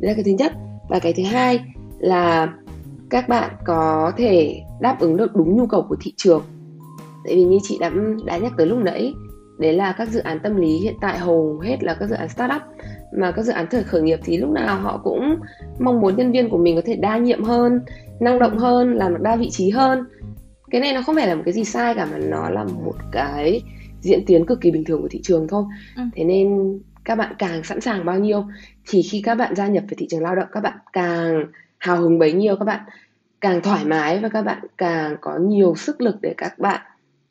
Đấy 0.00 0.10
là 0.10 0.14
cái 0.14 0.24
thứ 0.24 0.30
nhất. 0.30 0.52
Và 0.88 0.98
cái 0.98 1.12
thứ 1.12 1.22
hai 1.22 1.60
là 1.98 2.54
các 3.10 3.28
bạn 3.28 3.50
có 3.64 4.12
thể 4.16 4.60
đáp 4.80 4.96
ứng 5.00 5.16
được 5.16 5.36
đúng 5.36 5.56
nhu 5.56 5.66
cầu 5.66 5.86
của 5.88 5.96
thị 6.00 6.12
trường. 6.16 6.42
Tại 7.24 7.34
vì 7.34 7.44
như 7.44 7.58
chị 7.62 7.78
đã 7.80 7.90
đã 8.24 8.38
nhắc 8.38 8.52
tới 8.56 8.66
lúc 8.66 8.78
nãy, 8.78 9.14
đấy 9.58 9.72
là 9.72 9.92
các 9.92 10.08
dự 10.08 10.20
án 10.20 10.40
tâm 10.40 10.56
lý 10.56 10.78
hiện 10.78 10.94
tại 11.00 11.18
hầu 11.18 11.58
hết 11.58 11.82
là 11.82 11.94
các 11.94 12.06
dự 12.06 12.14
án 12.14 12.28
startup. 12.28 12.62
Mà 13.16 13.32
các 13.32 13.42
dự 13.42 13.52
án 13.52 13.66
thời 13.70 13.82
khởi 13.82 14.02
nghiệp 14.02 14.18
thì 14.24 14.36
lúc 14.36 14.50
nào 14.50 14.80
họ 14.80 15.00
cũng 15.04 15.36
mong 15.78 16.00
muốn 16.00 16.16
nhân 16.16 16.32
viên 16.32 16.50
của 16.50 16.58
mình 16.58 16.76
có 16.76 16.82
thể 16.84 16.96
đa 16.96 17.18
nhiệm 17.18 17.44
hơn, 17.44 17.80
năng 18.20 18.38
động 18.38 18.58
hơn, 18.58 18.94
làm 18.94 19.14
được 19.14 19.20
đa 19.22 19.36
vị 19.36 19.50
trí 19.50 19.70
hơn. 19.70 20.04
Cái 20.70 20.80
này 20.80 20.92
nó 20.92 21.02
không 21.02 21.14
phải 21.14 21.26
là 21.26 21.34
một 21.34 21.42
cái 21.44 21.54
gì 21.54 21.64
sai 21.64 21.94
cả, 21.94 22.08
mà 22.12 22.18
nó 22.18 22.50
là 22.50 22.64
một 22.64 22.94
cái 23.12 23.62
diễn 24.04 24.24
tiến 24.26 24.46
cực 24.46 24.60
kỳ 24.60 24.70
bình 24.70 24.84
thường 24.84 25.02
của 25.02 25.08
thị 25.08 25.20
trường 25.22 25.48
thôi 25.48 25.64
ừ. 25.96 26.02
thế 26.14 26.24
nên 26.24 26.78
các 27.04 27.14
bạn 27.14 27.34
càng 27.38 27.64
sẵn 27.64 27.80
sàng 27.80 28.04
bao 28.04 28.18
nhiêu 28.18 28.44
thì 28.88 29.02
khi 29.02 29.22
các 29.24 29.34
bạn 29.34 29.54
gia 29.54 29.66
nhập 29.66 29.84
về 29.88 29.94
thị 29.98 30.06
trường 30.10 30.22
lao 30.22 30.34
động 30.34 30.48
các 30.52 30.60
bạn 30.60 30.78
càng 30.92 31.44
hào 31.78 31.96
hứng 31.96 32.18
bấy 32.18 32.32
nhiêu 32.32 32.56
các 32.56 32.64
bạn 32.64 32.80
càng 33.40 33.60
thoải 33.60 33.84
mái 33.84 34.18
và 34.18 34.28
các 34.28 34.42
bạn 34.42 34.58
càng 34.78 35.16
có 35.20 35.38
nhiều 35.38 35.74
sức 35.74 36.00
lực 36.00 36.16
để 36.22 36.34
các 36.36 36.58
bạn 36.58 36.80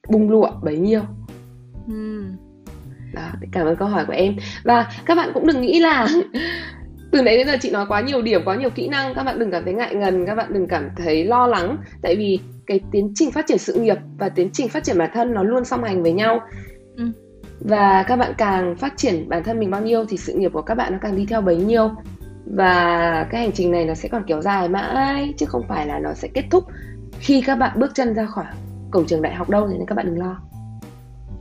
bung 0.09 0.29
lụa 0.29 0.51
bấy 0.63 0.77
nhiêu 0.77 1.01
ừ. 1.87 2.23
đó 3.13 3.29
cảm 3.51 3.67
ơn 3.67 3.75
câu 3.75 3.87
hỏi 3.87 4.05
của 4.05 4.13
em 4.13 4.35
và 4.63 4.91
các 5.05 5.15
bạn 5.15 5.29
cũng 5.33 5.47
đừng 5.47 5.61
nghĩ 5.61 5.79
là 5.79 6.07
từ 7.11 7.21
nãy 7.21 7.37
đến 7.37 7.47
giờ 7.47 7.57
chị 7.61 7.71
nói 7.71 7.85
quá 7.89 8.01
nhiều 8.01 8.21
điểm 8.21 8.41
quá 8.45 8.55
nhiều 8.55 8.69
kỹ 8.69 8.87
năng 8.87 9.13
các 9.13 9.23
bạn 9.23 9.39
đừng 9.39 9.51
cảm 9.51 9.63
thấy 9.63 9.73
ngại 9.73 9.95
ngần 9.95 10.25
các 10.25 10.35
bạn 10.35 10.53
đừng 10.53 10.67
cảm 10.67 10.89
thấy 10.97 11.25
lo 11.25 11.47
lắng 11.47 11.77
tại 12.01 12.15
vì 12.15 12.39
cái 12.67 12.79
tiến 12.91 13.11
trình 13.15 13.31
phát 13.31 13.47
triển 13.47 13.57
sự 13.57 13.73
nghiệp 13.73 13.97
và 14.17 14.29
tiến 14.29 14.49
trình 14.53 14.69
phát 14.69 14.83
triển 14.83 14.97
bản 14.97 15.09
thân 15.13 15.33
nó 15.33 15.43
luôn 15.43 15.65
song 15.65 15.83
hành 15.83 16.03
với 16.03 16.13
nhau. 16.13 16.39
Ừ. 16.97 17.11
và 17.59 18.03
các 18.07 18.15
bạn 18.15 18.33
càng 18.37 18.75
phát 18.75 18.93
triển 18.97 19.29
bản 19.29 19.43
thân 19.43 19.59
mình 19.59 19.71
bao 19.71 19.81
nhiêu 19.81 20.05
thì 20.05 20.17
sự 20.17 20.33
nghiệp 20.33 20.49
của 20.53 20.61
các 20.61 20.75
bạn 20.75 20.93
nó 20.93 20.99
càng 21.01 21.15
đi 21.15 21.25
theo 21.25 21.41
bấy 21.41 21.57
nhiêu. 21.57 21.91
Và 22.45 23.27
cái 23.29 23.41
hành 23.41 23.51
trình 23.51 23.71
này 23.71 23.85
nó 23.85 23.93
sẽ 23.93 24.09
còn 24.09 24.23
kéo 24.27 24.41
dài 24.41 24.69
mãi 24.69 25.33
chứ 25.37 25.45
không 25.45 25.63
phải 25.67 25.87
là 25.87 25.99
nó 25.99 26.13
sẽ 26.13 26.27
kết 26.33 26.43
thúc 26.51 26.63
khi 27.19 27.41
các 27.41 27.55
bạn 27.55 27.79
bước 27.79 27.91
chân 27.95 28.13
ra 28.13 28.25
khỏi 28.25 28.45
cổng 28.91 29.05
trường 29.05 29.21
đại 29.21 29.35
học 29.35 29.49
đâu 29.49 29.67
nên 29.67 29.85
các 29.87 29.95
bạn 29.95 30.05
đừng 30.05 30.19
lo 30.19 30.41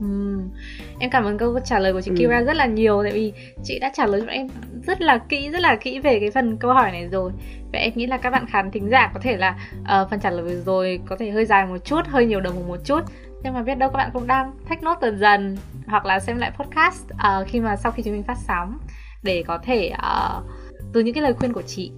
Uhm. 0.04 0.50
Em 0.98 1.10
cảm 1.10 1.24
ơn 1.24 1.38
câu 1.38 1.58
trả 1.64 1.78
lời 1.78 1.92
của 1.92 2.00
chị 2.00 2.10
ừ. 2.10 2.16
Kira 2.18 2.42
rất 2.42 2.56
là 2.56 2.66
nhiều 2.66 3.02
tại 3.02 3.12
vì 3.12 3.32
chị 3.64 3.78
đã 3.78 3.90
trả 3.94 4.06
lời 4.06 4.20
cho 4.26 4.32
em 4.32 4.48
rất 4.86 5.00
là 5.00 5.18
kỹ 5.18 5.50
rất 5.50 5.60
là 5.60 5.76
kỹ 5.76 5.98
về 5.98 6.20
cái 6.20 6.30
phần 6.30 6.56
câu 6.56 6.72
hỏi 6.72 6.92
này 6.92 7.08
rồi 7.08 7.32
và 7.72 7.78
em 7.78 7.92
nghĩ 7.94 8.06
là 8.06 8.16
các 8.16 8.30
bạn 8.30 8.46
khán 8.46 8.70
thính 8.70 8.88
giả 8.90 9.10
có 9.14 9.20
thể 9.22 9.36
là 9.36 9.58
uh, 9.80 10.10
phần 10.10 10.20
trả 10.20 10.30
lời 10.30 10.56
rồi 10.66 11.00
có 11.06 11.16
thể 11.18 11.30
hơi 11.30 11.44
dài 11.44 11.66
một 11.66 11.78
chút 11.84 12.00
hơi 12.06 12.26
nhiều 12.26 12.40
đồng 12.40 12.56
hồ 12.56 12.62
một 12.68 12.80
chút 12.84 13.00
nhưng 13.42 13.54
mà 13.54 13.62
biết 13.62 13.74
đâu 13.74 13.90
các 13.90 13.96
bạn 13.96 14.10
cũng 14.12 14.26
đang 14.26 14.52
take 14.68 14.82
note 14.82 14.98
dần 15.02 15.18
dần 15.18 15.56
hoặc 15.86 16.06
là 16.06 16.20
xem 16.20 16.38
lại 16.38 16.52
podcast 16.58 17.04
uh, 17.12 17.48
khi 17.48 17.60
mà 17.60 17.76
sau 17.76 17.92
khi 17.92 18.02
chúng 18.02 18.14
mình 18.14 18.22
phát 18.22 18.38
sóng 18.48 18.78
để 19.22 19.44
có 19.46 19.58
thể 19.58 19.92
uh, 19.92 20.44
từ 20.92 21.00
những 21.00 21.14
cái 21.14 21.22
lời 21.22 21.32
khuyên 21.32 21.52
của 21.52 21.62
chị 21.62 21.92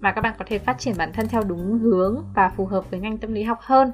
mà 0.00 0.12
các 0.12 0.20
bạn 0.20 0.34
có 0.38 0.44
thể 0.48 0.58
phát 0.58 0.78
triển 0.78 0.94
bản 0.98 1.12
thân 1.12 1.28
theo 1.28 1.42
đúng 1.42 1.78
hướng 1.78 2.24
và 2.34 2.48
phù 2.48 2.66
hợp 2.66 2.90
với 2.90 3.00
ngành 3.00 3.18
tâm 3.18 3.32
lý 3.32 3.42
học 3.42 3.58
hơn 3.60 3.92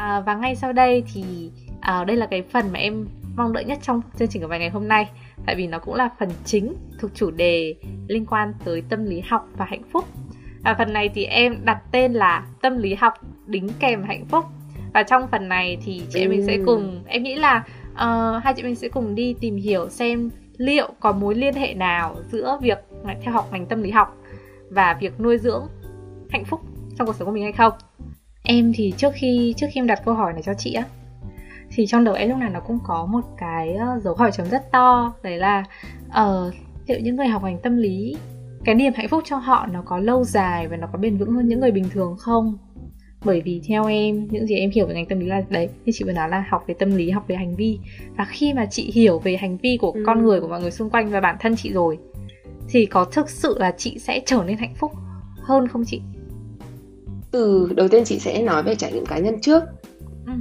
à, 0.00 0.20
và 0.20 0.34
ngay 0.34 0.56
sau 0.56 0.72
đây 0.72 1.04
thì 1.14 1.50
à, 1.80 2.04
đây 2.04 2.16
là 2.16 2.26
cái 2.26 2.42
phần 2.42 2.72
mà 2.72 2.78
em 2.78 3.06
mong 3.36 3.52
đợi 3.52 3.64
nhất 3.64 3.78
trong 3.82 4.02
chương 4.18 4.28
trình 4.28 4.42
của 4.42 4.48
vài 4.48 4.58
ngày 4.58 4.70
hôm 4.70 4.88
nay. 4.88 5.10
Tại 5.46 5.54
vì 5.56 5.66
nó 5.66 5.78
cũng 5.78 5.94
là 5.94 6.08
phần 6.18 6.28
chính 6.44 6.74
thuộc 7.00 7.10
chủ 7.14 7.30
đề 7.30 7.74
liên 8.08 8.26
quan 8.26 8.54
tới 8.64 8.82
tâm 8.88 9.04
lý 9.04 9.20
học 9.20 9.48
và 9.56 9.64
hạnh 9.64 9.82
phúc. 9.92 10.04
Và 10.64 10.74
phần 10.78 10.92
này 10.92 11.08
thì 11.14 11.24
em 11.24 11.64
đặt 11.64 11.82
tên 11.92 12.12
là 12.12 12.46
tâm 12.62 12.78
lý 12.78 12.94
học 12.94 13.14
đính 13.46 13.68
kèm 13.78 14.02
hạnh 14.02 14.24
phúc. 14.28 14.44
Và 14.94 15.02
trong 15.02 15.28
phần 15.28 15.48
này 15.48 15.78
thì 15.84 16.02
chị 16.10 16.20
em 16.20 16.30
mình 16.30 16.46
sẽ 16.46 16.58
cùng 16.66 17.02
em 17.06 17.22
nghĩ 17.22 17.34
là 17.34 17.64
uh, 17.92 18.44
hai 18.44 18.54
chị 18.56 18.62
mình 18.62 18.74
sẽ 18.74 18.88
cùng 18.88 19.14
đi 19.14 19.34
tìm 19.40 19.56
hiểu 19.56 19.88
xem 19.88 20.30
liệu 20.56 20.92
có 21.00 21.12
mối 21.12 21.34
liên 21.34 21.54
hệ 21.54 21.74
nào 21.74 22.16
giữa 22.32 22.58
việc 22.62 22.78
theo 23.22 23.34
học 23.34 23.48
ngành 23.52 23.66
tâm 23.66 23.82
lý 23.82 23.90
học 23.90 24.16
và 24.70 24.96
việc 25.00 25.20
nuôi 25.20 25.38
dưỡng 25.38 25.66
hạnh 26.30 26.44
phúc 26.44 26.60
trong 26.98 27.06
cuộc 27.06 27.16
sống 27.16 27.26
của 27.26 27.34
mình 27.34 27.42
hay 27.42 27.52
không 27.52 27.72
em 28.50 28.72
thì 28.74 28.92
trước 28.96 29.12
khi 29.14 29.54
trước 29.56 29.66
khi 29.72 29.80
em 29.80 29.86
đặt 29.86 30.02
câu 30.04 30.14
hỏi 30.14 30.32
này 30.32 30.42
cho 30.42 30.54
chị 30.54 30.72
á 30.72 30.84
thì 31.70 31.86
trong 31.86 32.04
đầu 32.04 32.14
em 32.14 32.28
lúc 32.28 32.38
nào 32.38 32.50
nó 32.50 32.60
cũng 32.60 32.78
có 32.84 33.06
một 33.06 33.20
cái 33.38 33.76
uh, 33.96 34.02
dấu 34.02 34.14
hỏi 34.14 34.32
chấm 34.32 34.46
rất 34.50 34.72
to. 34.72 35.14
Đấy 35.22 35.38
là 35.38 35.64
uh, 36.08 36.54
liệu 36.86 37.00
những 37.00 37.16
người 37.16 37.26
học 37.26 37.42
ngành 37.44 37.58
tâm 37.58 37.76
lý 37.76 38.16
cái 38.64 38.74
niềm 38.74 38.92
hạnh 38.96 39.08
phúc 39.08 39.22
cho 39.26 39.36
họ 39.36 39.66
nó 39.72 39.82
có 39.82 39.98
lâu 39.98 40.24
dài 40.24 40.68
và 40.68 40.76
nó 40.76 40.86
có 40.92 40.98
bền 40.98 41.16
vững 41.16 41.32
hơn 41.32 41.48
những 41.48 41.60
người 41.60 41.70
bình 41.70 41.88
thường 41.92 42.16
không? 42.18 42.58
Bởi 43.24 43.40
vì 43.40 43.62
theo 43.68 43.86
em 43.86 44.28
những 44.30 44.46
gì 44.46 44.54
em 44.54 44.70
hiểu 44.70 44.86
về 44.86 44.94
ngành 44.94 45.06
tâm 45.06 45.20
lý 45.20 45.26
là 45.26 45.42
đấy 45.48 45.68
như 45.84 45.92
chị 45.94 46.04
vừa 46.04 46.12
nói 46.12 46.28
là 46.28 46.44
học 46.48 46.64
về 46.66 46.74
tâm 46.78 46.96
lý 46.96 47.10
học 47.10 47.24
về 47.28 47.36
hành 47.36 47.56
vi. 47.56 47.78
Và 48.16 48.24
khi 48.24 48.52
mà 48.52 48.66
chị 48.66 48.90
hiểu 48.94 49.18
về 49.18 49.36
hành 49.36 49.56
vi 49.56 49.78
của 49.80 49.90
ừ. 49.90 50.02
con 50.06 50.24
người 50.24 50.40
của 50.40 50.48
mọi 50.48 50.60
người 50.60 50.70
xung 50.70 50.90
quanh 50.90 51.10
và 51.10 51.20
bản 51.20 51.36
thân 51.40 51.56
chị 51.56 51.72
rồi 51.72 51.98
thì 52.68 52.86
có 52.86 53.04
thực 53.04 53.30
sự 53.30 53.56
là 53.58 53.74
chị 53.76 53.98
sẽ 53.98 54.20
trở 54.26 54.44
nên 54.46 54.56
hạnh 54.56 54.74
phúc 54.74 54.92
hơn 55.42 55.68
không 55.68 55.84
chị 55.86 56.00
từ 57.30 57.68
đầu 57.76 57.88
tiên 57.88 58.04
chị 58.04 58.18
sẽ 58.18 58.42
nói 58.42 58.62
về 58.62 58.74
trải 58.74 58.92
nghiệm 58.92 59.06
cá 59.06 59.18
nhân 59.18 59.40
trước 59.40 59.62
ừ. 60.26 60.32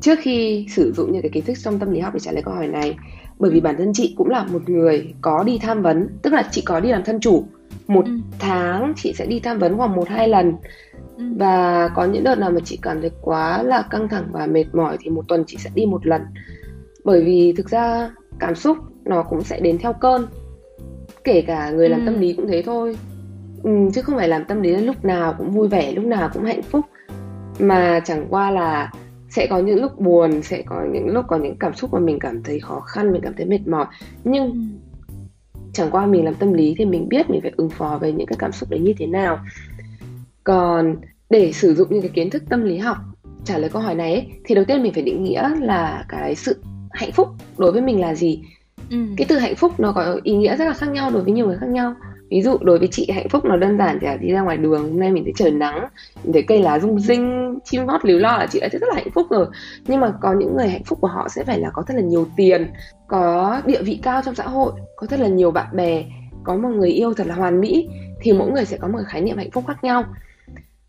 trước 0.00 0.18
khi 0.22 0.66
sử 0.70 0.92
dụng 0.92 1.12
những 1.12 1.22
cái 1.22 1.30
kiến 1.30 1.44
thức 1.44 1.56
trong 1.62 1.78
tâm 1.78 1.90
lý 1.90 2.00
học 2.00 2.14
để 2.14 2.20
trả 2.20 2.32
lời 2.32 2.42
câu 2.42 2.54
hỏi 2.54 2.66
này 2.66 2.96
bởi 3.38 3.50
vì 3.50 3.60
bản 3.60 3.76
thân 3.78 3.92
chị 3.94 4.14
cũng 4.16 4.28
là 4.28 4.44
một 4.44 4.68
người 4.68 5.14
có 5.20 5.44
đi 5.44 5.58
tham 5.58 5.82
vấn 5.82 6.08
tức 6.22 6.32
là 6.32 6.48
chị 6.50 6.62
có 6.66 6.80
đi 6.80 6.88
làm 6.88 7.04
thân 7.04 7.20
chủ 7.20 7.44
một 7.88 8.04
ừ. 8.04 8.12
tháng 8.38 8.92
chị 8.96 9.12
sẽ 9.12 9.26
đi 9.26 9.40
tham 9.40 9.58
vấn 9.58 9.76
khoảng 9.76 9.96
một 9.96 10.08
hai 10.08 10.28
lần 10.28 10.52
ừ. 11.16 11.24
và 11.38 11.88
có 11.88 12.04
những 12.04 12.24
đợt 12.24 12.38
nào 12.38 12.50
mà 12.50 12.60
chị 12.64 12.78
cảm 12.82 13.00
thấy 13.00 13.10
quá 13.22 13.62
là 13.62 13.82
căng 13.90 14.08
thẳng 14.08 14.24
và 14.32 14.46
mệt 14.46 14.64
mỏi 14.72 14.96
thì 15.00 15.10
một 15.10 15.24
tuần 15.28 15.44
chị 15.46 15.56
sẽ 15.60 15.70
đi 15.74 15.86
một 15.86 16.06
lần 16.06 16.22
bởi 17.04 17.24
vì 17.24 17.52
thực 17.56 17.68
ra 17.70 18.10
cảm 18.38 18.54
xúc 18.54 18.76
nó 19.04 19.22
cũng 19.22 19.42
sẽ 19.42 19.60
đến 19.60 19.78
theo 19.78 19.92
cơn 19.92 20.26
kể 21.24 21.42
cả 21.46 21.70
người 21.70 21.88
làm 21.88 22.00
ừ. 22.00 22.06
tâm 22.06 22.20
lý 22.20 22.32
cũng 22.32 22.48
thế 22.48 22.62
thôi 22.62 22.96
ừ, 23.62 23.70
chứ 23.94 24.02
không 24.02 24.16
phải 24.16 24.28
làm 24.28 24.44
tâm 24.44 24.62
lý 24.62 24.76
lúc 24.76 25.04
nào 25.04 25.34
cũng 25.38 25.50
vui 25.50 25.68
vẻ 25.68 25.92
lúc 25.92 26.04
nào 26.04 26.30
cũng 26.34 26.44
hạnh 26.44 26.62
phúc. 26.62 26.86
Mà 27.58 28.00
chẳng 28.04 28.26
qua 28.30 28.50
là 28.50 28.92
sẽ 29.28 29.46
có 29.50 29.58
những 29.58 29.80
lúc 29.80 30.00
buồn 30.00 30.42
sẽ 30.42 30.62
có 30.66 30.84
những 30.92 31.08
lúc 31.08 31.24
có 31.28 31.36
những 31.36 31.56
cảm 31.56 31.74
xúc 31.74 31.94
mà 31.94 32.00
mình 32.00 32.18
cảm 32.18 32.42
thấy 32.42 32.60
khó 32.60 32.80
khăn 32.80 33.12
mình 33.12 33.22
cảm 33.22 33.34
thấy 33.36 33.46
mệt 33.46 33.66
mỏi. 33.66 33.86
Nhưng 34.24 34.44
ừ. 34.44 34.58
chẳng 35.72 35.90
qua 35.90 36.06
mình 36.06 36.24
làm 36.24 36.34
tâm 36.34 36.52
lý 36.52 36.74
thì 36.78 36.84
mình 36.84 37.08
biết 37.08 37.30
mình 37.30 37.40
phải 37.40 37.52
ứng 37.56 37.70
phó 37.70 37.98
với 38.00 38.12
những 38.12 38.26
cái 38.26 38.36
cảm 38.38 38.52
xúc 38.52 38.70
đấy 38.70 38.80
như 38.80 38.92
thế 38.98 39.06
nào. 39.06 39.38
Còn 40.44 40.96
để 41.30 41.52
sử 41.52 41.74
dụng 41.74 41.88
những 41.90 42.02
cái 42.02 42.10
kiến 42.14 42.30
thức 42.30 42.42
tâm 42.48 42.62
lý 42.62 42.78
học 42.78 42.96
trả 43.44 43.58
lời 43.58 43.70
câu 43.70 43.82
hỏi 43.82 43.94
này 43.94 44.12
ấy, 44.12 44.26
thì 44.44 44.54
đầu 44.54 44.64
tiên 44.64 44.82
mình 44.82 44.92
phải 44.92 45.02
định 45.02 45.24
nghĩa 45.24 45.48
là 45.60 46.04
cái 46.08 46.34
sự 46.34 46.56
hạnh 46.90 47.12
phúc 47.12 47.28
đối 47.58 47.72
với 47.72 47.82
mình 47.82 48.00
là 48.00 48.14
gì? 48.14 48.42
Ừ. 48.90 48.96
cái 49.16 49.26
từ 49.28 49.38
hạnh 49.38 49.54
phúc 49.56 49.80
nó 49.80 49.92
có 49.92 50.20
ý 50.22 50.36
nghĩa 50.36 50.56
rất 50.56 50.64
là 50.64 50.72
khác 50.72 50.86
nhau 50.86 51.10
đối 51.10 51.22
với 51.22 51.32
nhiều 51.32 51.46
người 51.46 51.56
khác 51.56 51.68
nhau 51.68 51.94
ví 52.30 52.42
dụ 52.42 52.56
đối 52.60 52.78
với 52.78 52.88
chị, 52.92 53.10
hạnh 53.14 53.28
phúc 53.28 53.44
nó 53.44 53.56
đơn 53.56 53.78
giản, 53.78 53.98
chỉ 54.00 54.06
là 54.06 54.16
đi 54.16 54.32
ra 54.32 54.40
ngoài 54.40 54.56
đường, 54.56 54.82
hôm 54.82 55.00
nay 55.00 55.10
mình 55.10 55.24
thấy 55.24 55.32
trời 55.36 55.50
nắng, 55.50 55.88
mình 56.24 56.32
thấy 56.32 56.42
cây 56.42 56.62
lá 56.62 56.78
rung 56.78 57.00
rinh, 57.00 57.58
chim 57.64 57.86
hót 57.86 58.04
líu 58.04 58.18
lo 58.18 58.38
là 58.38 58.46
chị 58.46 58.60
đã 58.60 58.68
thấy 58.72 58.78
rất 58.78 58.86
là 58.88 58.94
hạnh 58.94 59.10
phúc 59.14 59.26
rồi. 59.30 59.46
Nhưng 59.86 60.00
mà 60.00 60.12
có 60.20 60.32
những 60.32 60.56
người 60.56 60.68
hạnh 60.68 60.84
phúc 60.84 60.98
của 61.00 61.08
họ 61.08 61.28
sẽ 61.28 61.44
phải 61.44 61.60
là 61.60 61.70
có 61.70 61.82
thật 61.86 61.94
là 61.94 62.02
nhiều 62.02 62.26
tiền, 62.36 62.70
có 63.08 63.60
địa 63.66 63.82
vị 63.82 64.00
cao 64.02 64.22
trong 64.24 64.34
xã 64.34 64.44
hội, 64.44 64.72
có 64.96 65.06
thật 65.06 65.20
là 65.20 65.28
nhiều 65.28 65.50
bạn 65.50 65.66
bè, 65.76 66.04
có 66.44 66.56
một 66.56 66.68
người 66.68 66.90
yêu 66.90 67.14
thật 67.14 67.26
là 67.26 67.34
hoàn 67.34 67.60
mỹ, 67.60 67.88
thì 68.22 68.32
mỗi 68.32 68.50
người 68.50 68.64
sẽ 68.64 68.76
có 68.76 68.88
một 68.88 68.98
khái 69.06 69.20
niệm 69.20 69.36
hạnh 69.36 69.50
phúc 69.50 69.64
khác 69.66 69.84
nhau. 69.84 70.04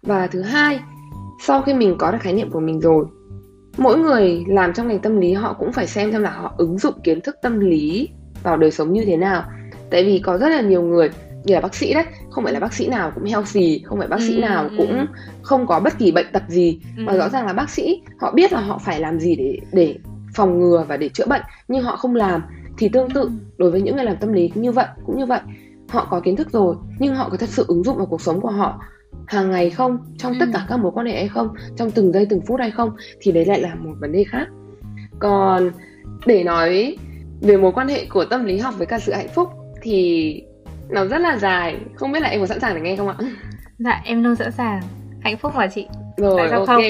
Và 0.02 0.28
thứ 0.28 0.42
hai, 0.42 0.80
sau 1.44 1.62
khi 1.62 1.74
mình 1.74 1.96
có 2.00 2.12
được 2.12 2.18
khái 2.22 2.34
niệm 2.34 2.50
của 2.50 2.60
mình 2.60 2.80
rồi, 2.80 3.06
mỗi 3.78 3.98
người 3.98 4.44
làm 4.48 4.74
trong 4.74 4.88
ngành 4.88 5.00
tâm 5.00 5.20
lý 5.20 5.34
họ 5.34 5.54
cũng 5.54 5.74
phải 5.74 5.88
xem 5.88 6.12
xem 6.12 6.24
là 6.24 6.30
họ 6.30 6.54
ứng 6.58 6.78
dụng 6.78 6.94
kiến 7.04 7.22
thức 7.22 7.36
tâm 7.42 7.60
lý 7.60 8.10
vào 8.44 8.58
đời 8.58 8.72
sống 8.72 8.94
như 8.94 9.06
thế 9.06 9.18
nào. 9.18 9.44
Tại 9.90 10.04
vì 10.04 10.20
có 10.20 10.38
rất 10.38 10.50
là 10.50 10.62
nhiều 10.62 10.82
người 10.82 11.10
như 11.44 11.54
là 11.54 11.62
bác 11.62 11.76
sĩ 11.76 11.94
đấy 11.94 12.06
không 12.30 12.44
phải 12.44 12.54
là 12.54 12.60
bác 12.60 12.74
sĩ 12.74 12.88
nào 12.88 13.12
cũng 13.16 13.24
healthy 13.24 13.82
không 13.86 14.00
phải 14.00 14.08
bác 14.08 14.22
sĩ 14.22 14.36
ừ, 14.36 14.42
nào 14.42 14.64
ừ. 14.64 14.76
cũng 14.78 15.06
không 15.42 15.68
có 15.68 15.80
bất 15.80 15.98
kỳ 16.00 16.12
bệnh 16.12 16.28
tật 16.34 16.44
gì. 16.48 16.80
Ừ. 16.98 17.04
mà 17.04 17.14
rõ 17.14 17.30
ràng 17.30 17.46
là 17.46 17.54
bác 17.54 17.70
sĩ 17.70 18.02
họ 18.20 18.32
biết 18.32 18.54
là 18.54 18.60
họ 18.60 18.78
phải 18.78 19.00
làm 19.00 19.20
gì 19.20 19.36
để 19.36 19.60
để 19.72 19.96
phòng 20.36 20.60
ngừa 20.60 20.86
và 20.88 20.98
để 20.98 21.10
chữa 21.10 21.26
bệnh 21.26 21.42
nhưng 21.68 21.84
họ 21.84 21.96
không 21.96 22.16
làm. 22.16 22.42
Thì 22.78 22.90
tương 22.90 23.10
tự 23.10 23.32
đối 23.58 23.72
với 23.72 23.82
những 23.82 23.96
người 23.96 24.06
làm 24.06 24.18
tâm 24.18 24.34
lý 24.34 24.48
cũng 24.48 24.64
như 24.64 24.72
vậy 24.72 24.86
cũng 25.06 25.18
như 25.18 25.26
vậy 25.26 25.40
họ 25.90 26.08
có 26.10 26.20
kiến 26.20 26.36
thức 26.36 26.52
rồi 26.52 26.76
nhưng 27.00 27.16
họ 27.16 27.30
có 27.30 27.38
thật 27.38 27.50
sự 27.50 27.66
ứng 27.68 27.84
dụng 27.84 27.98
vào 27.98 28.06
cuộc 28.06 28.22
sống 28.22 28.42
của 28.42 28.50
họ 28.50 28.82
hàng 29.28 29.52
ngày 29.52 29.70
không? 29.70 29.98
Trong 30.18 30.34
ừ. 30.34 30.38
tất 30.40 30.46
cả 30.54 30.66
các 30.70 30.78
mối 30.78 30.92
quan 30.92 31.06
hệ 31.06 31.14
hay 31.14 31.28
không? 31.28 31.54
Trong 31.78 31.92
từng 31.92 32.12
giây 32.12 32.26
từng 32.26 32.42
phút 32.48 32.60
hay 32.60 32.72
không? 32.72 32.92
Thì 33.20 33.32
đấy 33.32 33.46
lại 33.46 33.62
là 33.62 33.76
một 33.76 33.94
vấn 34.00 34.12
đề 34.12 34.24
khác. 34.24 34.48
Còn 35.20 35.72
để 36.26 36.44
nói 36.44 36.98
về 37.42 37.58
mối 37.58 37.72
quan 37.72 37.88
hệ 37.88 38.06
của 38.06 38.26
tâm 38.26 38.46
lý 38.46 38.58
học 38.58 38.74
với 38.78 38.88
cả 38.88 39.00
sự 39.00 39.14
hạnh 39.14 39.28
phúc 39.36 39.50
thì 39.82 40.44
nó 40.92 41.06
rất 41.06 41.22
là 41.22 41.38
dài. 41.38 41.78
Không 41.96 42.12
biết 42.12 42.20
là 42.20 42.30
em 42.30 42.40
có 42.40 42.46
sẵn 42.46 42.60
sàng 42.60 42.76
để 42.76 42.82
nghe 42.82 42.96
không 42.96 43.08
ạ? 43.08 43.16
Dạ 43.78 44.02
em 44.06 44.24
luôn 44.24 44.36
sẵn 44.36 44.52
sàng. 44.52 44.82
Hạnh 45.22 45.38
phúc 45.38 45.56
mà 45.56 45.68
chị? 45.68 45.88
Rồi 46.18 46.50
ok. 46.50 46.68
không? 46.68 46.82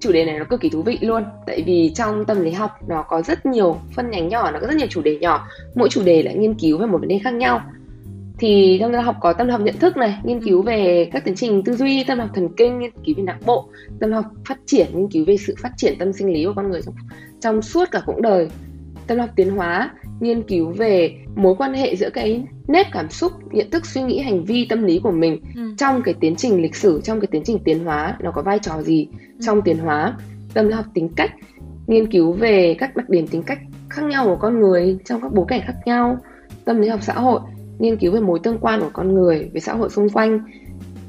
chủ 0.00 0.12
đề 0.12 0.24
này 0.24 0.38
nó 0.38 0.44
cực 0.44 0.60
kỳ 0.60 0.68
thú 0.68 0.82
vị 0.82 0.98
luôn. 1.00 1.24
Tại 1.46 1.62
vì 1.66 1.92
trong 1.94 2.24
tâm 2.24 2.40
lý 2.40 2.50
học 2.50 2.70
nó 2.88 3.02
có 3.02 3.22
rất 3.22 3.46
nhiều 3.46 3.76
phân 3.94 4.10
nhánh 4.10 4.28
nhỏ 4.28 4.50
nó 4.50 4.58
có 4.60 4.66
rất 4.66 4.76
nhiều 4.76 4.86
chủ 4.90 5.02
đề 5.02 5.18
nhỏ. 5.18 5.46
Mỗi 5.74 5.88
chủ 5.88 6.02
đề 6.02 6.22
lại 6.22 6.34
nghiên 6.34 6.54
cứu 6.54 6.78
về 6.78 6.86
một 6.86 6.98
vấn 6.98 7.08
đề 7.08 7.20
khác 7.24 7.34
nhau. 7.34 7.60
Thì 8.38 8.78
tâm 8.80 8.92
lý 8.92 8.98
học 8.98 9.16
có 9.20 9.32
tâm 9.32 9.46
lý 9.46 9.52
học 9.52 9.60
nhận 9.60 9.78
thức 9.78 9.96
này 9.96 10.18
nghiên 10.22 10.40
cứu 10.40 10.62
về 10.62 11.10
các 11.12 11.24
tiến 11.24 11.34
trình 11.34 11.64
tư 11.64 11.76
duy 11.76 12.04
tâm 12.04 12.18
lý 12.18 12.22
học 12.22 12.30
thần 12.34 12.48
kinh 12.56 12.78
nghiên 12.78 12.90
cứu 13.04 13.14
về 13.16 13.22
não 13.22 13.36
bộ 13.46 13.68
tâm 14.00 14.10
lý 14.10 14.14
học 14.14 14.24
phát 14.48 14.58
triển 14.66 14.86
nghiên 14.94 15.10
cứu 15.10 15.24
về 15.24 15.36
sự 15.36 15.54
phát 15.62 15.70
triển 15.76 15.98
tâm 15.98 16.12
sinh 16.12 16.32
lý 16.32 16.44
của 16.44 16.52
con 16.56 16.70
người 16.70 16.82
trong, 16.82 16.94
trong 17.40 17.62
suốt 17.62 17.90
cả 17.90 18.02
cuộc 18.06 18.20
đời 18.20 18.48
tâm 19.10 19.16
lý 19.18 19.20
học 19.20 19.30
tiến 19.36 19.50
hóa 19.50 19.90
nghiên 20.20 20.42
cứu 20.42 20.70
về 20.70 21.16
mối 21.34 21.54
quan 21.58 21.74
hệ 21.74 21.96
giữa 21.96 22.10
cái 22.10 22.44
nếp 22.68 22.86
cảm 22.92 23.10
xúc 23.10 23.32
nhận 23.50 23.70
thức 23.70 23.86
suy 23.86 24.02
nghĩ 24.02 24.18
hành 24.18 24.44
vi 24.44 24.66
tâm 24.68 24.82
lý 24.82 24.98
của 24.98 25.10
mình 25.10 25.40
ừ. 25.56 25.74
trong 25.78 26.02
cái 26.02 26.14
tiến 26.20 26.36
trình 26.36 26.62
lịch 26.62 26.76
sử 26.76 27.00
trong 27.04 27.20
cái 27.20 27.28
tiến 27.30 27.42
trình 27.44 27.58
tiến 27.64 27.84
hóa 27.84 28.16
nó 28.20 28.30
có 28.30 28.42
vai 28.42 28.58
trò 28.58 28.82
gì 28.82 29.08
ừ. 29.12 29.36
trong 29.46 29.62
tiến 29.62 29.78
hóa 29.78 30.16
tâm 30.54 30.66
lý 30.68 30.72
học 30.72 30.84
tính 30.94 31.08
cách 31.16 31.30
nghiên 31.86 32.10
cứu 32.10 32.32
về 32.32 32.76
các 32.78 32.96
đặc 32.96 33.08
điểm 33.08 33.26
tính 33.26 33.42
cách 33.42 33.58
khác 33.88 34.02
nhau 34.02 34.24
của 34.24 34.36
con 34.36 34.60
người 34.60 34.98
trong 35.04 35.20
các 35.20 35.32
bối 35.32 35.44
cảnh 35.48 35.60
khác 35.66 35.76
nhau 35.84 36.18
tâm 36.64 36.80
lý 36.80 36.88
học 36.88 37.00
xã 37.02 37.14
hội 37.14 37.40
nghiên 37.78 37.96
cứu 37.96 38.12
về 38.12 38.20
mối 38.20 38.38
tương 38.42 38.58
quan 38.58 38.80
của 38.80 38.90
con 38.92 39.14
người 39.14 39.48
với 39.52 39.60
xã 39.60 39.74
hội 39.74 39.90
xung 39.90 40.08
quanh 40.08 40.40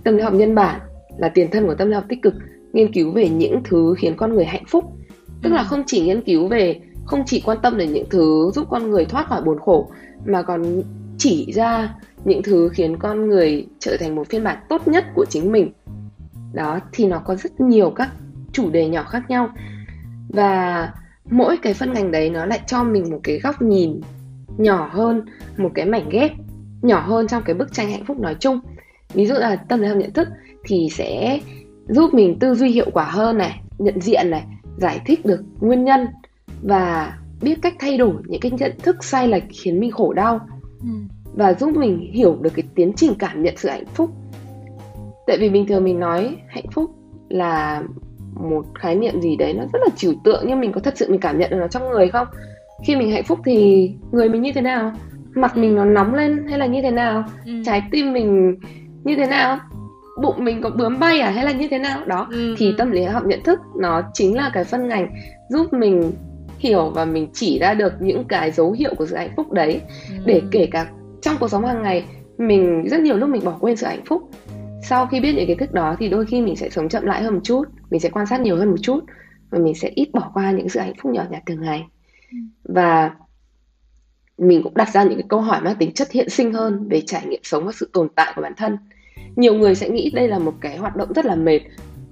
tâm 0.03 0.17
lý 0.17 0.23
học 0.23 0.33
nhân 0.33 0.55
bản 0.55 0.79
là 1.17 1.29
tiền 1.29 1.51
thân 1.51 1.67
của 1.67 1.75
tâm 1.75 1.87
lý 1.87 1.93
học 1.93 2.05
tích 2.09 2.21
cực 2.21 2.33
nghiên 2.73 2.93
cứu 2.93 3.11
về 3.11 3.29
những 3.29 3.61
thứ 3.63 3.95
khiến 3.97 4.13
con 4.17 4.35
người 4.35 4.45
hạnh 4.45 4.65
phúc 4.67 4.85
tức 5.41 5.49
là 5.49 5.61
ừ. 5.61 5.65
không 5.69 5.83
chỉ 5.87 6.01
nghiên 6.01 6.21
cứu 6.21 6.47
về 6.47 6.81
không 7.05 7.23
chỉ 7.25 7.41
quan 7.45 7.57
tâm 7.61 7.77
đến 7.77 7.93
những 7.93 8.09
thứ 8.09 8.51
giúp 8.55 8.67
con 8.69 8.91
người 8.91 9.05
thoát 9.05 9.27
khỏi 9.27 9.41
buồn 9.41 9.59
khổ, 9.59 9.91
mà 10.25 10.41
còn 10.41 10.81
chỉ 11.17 11.51
ra 11.53 11.95
những 12.25 12.43
thứ 12.43 12.69
khiến 12.73 12.97
con 12.97 13.29
người 13.29 13.67
trở 13.79 13.97
thành 13.99 14.15
một 14.15 14.27
phiên 14.29 14.43
bản 14.43 14.57
tốt 14.69 14.87
nhất 14.87 15.05
của 15.15 15.25
chính 15.29 15.51
mình. 15.51 15.71
Đó, 16.53 16.79
thì 16.91 17.05
nó 17.05 17.19
có 17.19 17.35
rất 17.35 17.61
nhiều 17.61 17.89
các 17.89 18.09
chủ 18.51 18.69
đề 18.69 18.87
nhỏ 18.87 19.03
khác 19.03 19.29
nhau. 19.29 19.49
Và 20.29 20.89
mỗi 21.29 21.57
cái 21.57 21.73
phân 21.73 21.93
ngành 21.93 22.11
đấy 22.11 22.29
nó 22.29 22.45
lại 22.45 22.59
cho 22.67 22.83
mình 22.83 23.11
một 23.11 23.19
cái 23.23 23.39
góc 23.39 23.61
nhìn 23.61 24.01
nhỏ 24.57 24.89
hơn, 24.91 25.25
một 25.57 25.71
cái 25.75 25.85
mảnh 25.85 26.09
ghép 26.09 26.31
nhỏ 26.81 26.99
hơn 26.99 27.27
trong 27.27 27.43
cái 27.45 27.55
bức 27.55 27.73
tranh 27.73 27.91
hạnh 27.91 28.05
phúc 28.05 28.19
nói 28.19 28.35
chung. 28.39 28.59
Ví 29.13 29.25
dụ 29.25 29.33
là 29.33 29.55
tâm 29.55 29.81
lý 29.81 29.87
học 29.87 29.97
nhận 29.97 30.13
thức 30.13 30.27
thì 30.63 30.87
sẽ 30.91 31.39
giúp 31.87 32.13
mình 32.13 32.39
tư 32.39 32.55
duy 32.55 32.69
hiệu 32.69 32.89
quả 32.93 33.05
hơn 33.05 33.37
này, 33.37 33.61
nhận 33.77 34.01
diện 34.01 34.29
này, 34.29 34.43
giải 34.77 35.01
thích 35.05 35.25
được 35.25 35.43
nguyên 35.59 35.83
nhân 35.83 36.07
và 36.63 37.17
biết 37.41 37.55
cách 37.61 37.73
thay 37.79 37.97
đổi 37.97 38.13
những 38.25 38.41
cái 38.41 38.51
nhận 38.51 38.71
thức 38.83 39.03
sai 39.03 39.27
lệch 39.27 39.43
khiến 39.49 39.79
mình 39.79 39.91
khổ 39.91 40.13
đau. 40.13 40.39
Ừ. 40.81 40.87
và 41.33 41.53
giúp 41.53 41.77
mình 41.77 42.11
hiểu 42.13 42.37
được 42.41 42.53
cái 42.53 42.63
tiến 42.75 42.93
trình 42.95 43.13
cảm 43.19 43.43
nhận 43.43 43.53
sự 43.57 43.69
hạnh 43.69 43.85
phúc. 43.93 44.09
Tại 45.27 45.37
vì 45.39 45.49
bình 45.49 45.67
thường 45.67 45.83
mình 45.83 45.99
nói 45.99 46.35
hạnh 46.47 46.65
phúc 46.71 46.91
là 47.29 47.83
một 48.39 48.65
khái 48.75 48.95
niệm 48.95 49.21
gì 49.21 49.35
đấy 49.35 49.53
nó 49.53 49.63
rất 49.73 49.79
là 49.81 49.87
trừu 49.95 50.13
tượng 50.23 50.43
nhưng 50.47 50.59
mình 50.59 50.71
có 50.71 50.81
thật 50.81 50.93
sự 50.97 51.07
mình 51.09 51.19
cảm 51.19 51.39
nhận 51.39 51.49
được 51.49 51.57
nó 51.59 51.67
trong 51.67 51.89
người 51.89 52.09
không? 52.09 52.27
Khi 52.85 52.95
mình 52.95 53.11
hạnh 53.11 53.23
phúc 53.23 53.39
thì 53.45 53.89
người 54.11 54.29
mình 54.29 54.41
như 54.41 54.51
thế 54.53 54.61
nào? 54.61 54.93
Mặt 55.35 55.57
mình 55.57 55.75
nó 55.75 55.85
nóng 55.85 56.13
lên 56.13 56.47
hay 56.49 56.59
là 56.59 56.65
như 56.65 56.81
thế 56.81 56.91
nào? 56.91 57.23
Ừ. 57.45 57.51
trái 57.65 57.83
tim 57.91 58.13
mình 58.13 58.55
như 59.03 59.15
thế 59.15 59.27
nào? 59.27 59.59
Bụng 60.21 60.43
mình 60.43 60.61
có 60.61 60.69
bướm 60.69 60.99
bay 60.99 61.19
à 61.19 61.29
hay 61.29 61.45
là 61.45 61.51
như 61.51 61.67
thế 61.71 61.79
nào? 61.79 62.05
Đó 62.05 62.27
ừ. 62.31 62.55
thì 62.57 62.73
tâm 62.77 62.91
lý 62.91 63.03
học 63.03 63.23
nhận 63.25 63.43
thức 63.43 63.59
nó 63.79 64.01
chính 64.13 64.37
là 64.37 64.51
cái 64.53 64.63
phân 64.63 64.87
ngành 64.87 65.13
giúp 65.49 65.73
mình 65.73 66.11
hiểu 66.61 66.89
và 66.89 67.05
mình 67.05 67.27
chỉ 67.33 67.59
ra 67.59 67.73
được 67.73 67.93
những 67.99 68.23
cái 68.23 68.51
dấu 68.51 68.71
hiệu 68.71 68.93
của 68.97 69.05
sự 69.05 69.15
hạnh 69.15 69.33
phúc 69.35 69.51
đấy. 69.51 69.81
Ừ. 70.09 70.15
để 70.25 70.41
kể 70.51 70.67
cả 70.71 70.87
trong 71.21 71.35
cuộc 71.39 71.47
sống 71.47 71.65
hàng 71.65 71.83
ngày 71.83 72.05
mình 72.37 72.87
rất 72.87 73.01
nhiều 73.01 73.17
lúc 73.17 73.29
mình 73.29 73.45
bỏ 73.45 73.57
quên 73.59 73.75
sự 73.75 73.87
hạnh 73.87 74.05
phúc. 74.05 74.21
Sau 74.83 75.07
khi 75.07 75.19
biết 75.19 75.33
những 75.35 75.47
kiến 75.47 75.57
thức 75.57 75.73
đó 75.73 75.95
thì 75.99 76.09
đôi 76.09 76.25
khi 76.25 76.41
mình 76.41 76.55
sẽ 76.55 76.69
sống 76.69 76.89
chậm 76.89 77.05
lại 77.05 77.23
hơn 77.23 77.33
một 77.33 77.41
chút 77.43 77.63
mình 77.91 77.99
sẽ 77.99 78.09
quan 78.09 78.25
sát 78.25 78.41
nhiều 78.41 78.57
hơn 78.57 78.69
một 78.69 78.77
chút 78.81 78.99
và 79.49 79.59
mình 79.59 79.75
sẽ 79.75 79.91
ít 79.95 80.09
bỏ 80.13 80.31
qua 80.33 80.51
những 80.51 80.69
sự 80.69 80.79
hạnh 80.79 80.93
phúc 81.01 81.11
nhỏ 81.11 81.23
nhặt 81.29 81.43
thường 81.45 81.61
ngày. 81.61 81.83
Ừ. 82.31 82.37
và 82.63 83.11
mình 84.37 84.63
cũng 84.63 84.73
đặt 84.75 84.89
ra 84.93 85.03
những 85.03 85.15
cái 85.15 85.25
câu 85.29 85.41
hỏi 85.41 85.61
mang 85.61 85.75
tính 85.75 85.91
chất 85.91 86.11
hiện 86.11 86.29
sinh 86.29 86.53
hơn 86.53 86.87
về 86.89 87.01
trải 87.01 87.25
nghiệm 87.25 87.39
sống 87.43 87.65
và 87.65 87.71
sự 87.71 87.89
tồn 87.93 88.07
tại 88.15 88.33
của 88.35 88.41
bản 88.41 88.53
thân. 88.57 88.77
Nhiều 89.35 89.53
người 89.53 89.75
sẽ 89.75 89.89
nghĩ 89.89 90.11
đây 90.13 90.27
là 90.27 90.39
một 90.39 90.53
cái 90.61 90.77
hoạt 90.77 90.95
động 90.95 91.13
rất 91.13 91.25
là 91.25 91.35
mệt. 91.35 91.59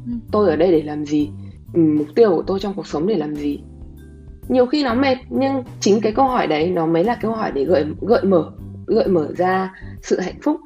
Ừ. 0.06 0.12
tôi 0.32 0.50
ở 0.50 0.56
đây 0.56 0.72
để 0.72 0.82
làm 0.82 1.06
gì? 1.06 1.30
Mục 1.74 2.08
tiêu 2.16 2.30
của 2.30 2.44
tôi 2.48 2.60
trong 2.60 2.74
cuộc 2.74 2.88
sống 2.88 3.08
để 3.08 3.16
làm 3.16 3.36
gì 3.36 3.60
nhiều 4.50 4.66
khi 4.66 4.84
nó 4.84 4.94
mệt, 4.94 5.18
nhưng 5.30 5.64
chính 5.80 6.02
cái 6.02 6.12
câu 6.12 6.28
hỏi 6.28 6.48
đấy 6.48 6.70
nó 6.70 6.86
mới 6.86 7.04
là 7.04 7.18
câu 7.22 7.32
hỏi 7.32 7.52
để 7.52 7.66
gợi 7.66 7.86
gợi 8.02 8.24
mở 8.24 8.52
gợi 8.88 9.08
mở 9.08 9.28
ra 9.38 9.74
sự 10.02 10.20
hạnh 10.20 10.40
phúc. 10.44 10.58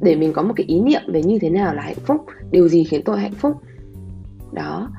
Để 0.00 0.16
mình 0.16 0.32
có 0.32 0.42
một 0.42 0.52
cái 0.56 0.66
ý 0.66 0.80
niệm 0.80 1.02
về 1.08 1.22
như 1.22 1.38
thế 1.38 1.50
nào 1.50 1.74
là 1.74 1.82
hạnh 1.82 2.00
phúc, 2.06 2.24
điều 2.50 2.68
gì 2.68 2.84
khiến 2.84 3.02
tôi 3.04 3.20
hạnh 3.20 3.34
phúc. 3.34 3.56
Đó, 4.52 4.90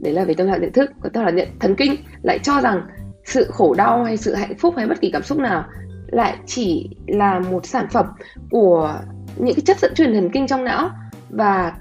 đấy 0.00 0.12
là 0.12 0.24
về 0.24 0.34
tâm 0.34 0.48
trạng 0.48 0.60
nhận 0.60 0.72
thức. 0.72 0.90
Còn 1.00 1.12
tâm 1.12 1.24
trạng 1.24 1.36
nhận, 1.36 1.48
thần 1.60 1.74
kinh 1.74 1.94
lại 2.22 2.38
cho 2.38 2.60
rằng 2.60 2.82
sự 3.24 3.46
khổ 3.50 3.74
đau 3.74 4.04
hay 4.04 4.16
sự 4.16 4.34
hạnh 4.34 4.58
phúc 4.58 4.74
hay 4.76 4.86
bất 4.86 5.00
kỳ 5.00 5.10
cảm 5.10 5.22
xúc 5.22 5.38
nào 5.38 5.64
lại 6.06 6.36
chỉ 6.46 6.90
là 7.06 7.38
một 7.38 7.66
sản 7.66 7.86
phẩm 7.90 8.06
của 8.50 9.00
những 9.36 9.54
cái 9.54 9.62
chất 9.66 9.78
dẫn 9.78 9.94
truyền 9.94 10.14
thần 10.14 10.30
kinh 10.32 10.46
trong 10.46 10.64
não 10.64 10.90
và 11.30 11.76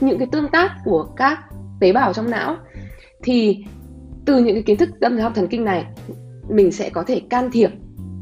những 0.00 0.18
cái 0.18 0.28
tương 0.32 0.48
tác 0.48 0.70
của 0.84 1.04
các 1.16 1.38
tế 1.80 1.92
bào 1.92 2.12
trong 2.12 2.30
não. 2.30 2.56
Thì 3.22 3.64
từ 4.26 4.38
những 4.38 4.54
cái 4.54 4.62
kiến 4.62 4.76
thức 4.76 4.88
tâm 5.00 5.16
lý 5.16 5.22
học 5.22 5.32
thần 5.34 5.48
kinh 5.48 5.64
này 5.64 5.84
mình 6.48 6.72
sẽ 6.72 6.90
có 6.90 7.02
thể 7.02 7.20
can 7.30 7.50
thiệp 7.50 7.70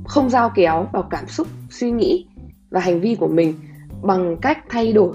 không 0.05 0.30
giao 0.30 0.50
kéo 0.55 0.86
vào 0.92 1.02
cảm 1.11 1.28
xúc 1.28 1.46
suy 1.70 1.90
nghĩ 1.90 2.26
và 2.70 2.80
hành 2.80 3.00
vi 3.00 3.14
của 3.14 3.28
mình 3.28 3.55
bằng 4.02 4.36
cách 4.42 4.59
thay 4.68 4.92
đổi 4.92 5.14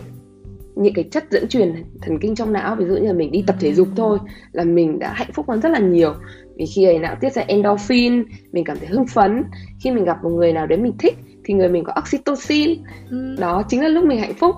những 0.76 0.94
cái 0.94 1.06
chất 1.12 1.26
dẫn 1.32 1.48
truyền 1.48 1.84
thần 2.02 2.20
kinh 2.20 2.36
trong 2.36 2.54
não. 2.54 2.76
Ví 2.76 2.86
dụ 2.86 2.96
như 2.96 3.08
là 3.08 3.14
mình 3.14 3.32
đi 3.32 3.44
tập 3.48 3.56
thể 3.60 3.74
dục 3.74 3.88
thôi 3.96 4.20
là 4.52 4.64
mình 4.64 5.00
đã 5.00 5.14
hạnh 5.14 5.30
phúc 5.34 5.50
hơn 5.50 5.62
rất 5.62 5.70
là 5.70 5.80
nhiều. 5.80 6.14
Vì 6.58 6.66
khi 6.66 6.84
ấy 6.84 7.00
não 7.00 7.16
tiết 7.22 7.34
ra 7.34 7.44
endorphin 7.48 8.24
mình 8.52 8.64
cảm 8.64 8.78
thấy 8.78 8.88
hưng 8.88 9.08
phấn. 9.08 9.44
Khi 9.84 9.92
mình 9.92 10.06
gặp 10.06 10.24
một 10.24 10.30
người 10.30 10.54
nào 10.54 10.68
đấy 10.68 10.80
mình 10.80 10.94
thích 11.00 11.18
thì 11.46 11.54
người 11.54 11.70
mình 11.70 11.84
có 11.84 11.94
oxytocin. 12.00 12.82
Ừ. 13.10 13.36
đó 13.40 13.64
chính 13.70 13.82
là 13.82 13.88
lúc 13.88 14.06
mình 14.06 14.20
hạnh 14.20 14.34
phúc. 14.34 14.56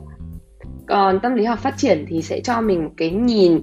Còn 0.88 1.20
tâm 1.20 1.36
lý 1.36 1.46
học 1.46 1.60
phát 1.60 1.78
triển 1.78 2.06
thì 2.08 2.22
sẽ 2.22 2.40
cho 2.40 2.62
mình 2.62 2.84
một 2.84 2.92
cái 2.98 3.10
nhìn 3.10 3.60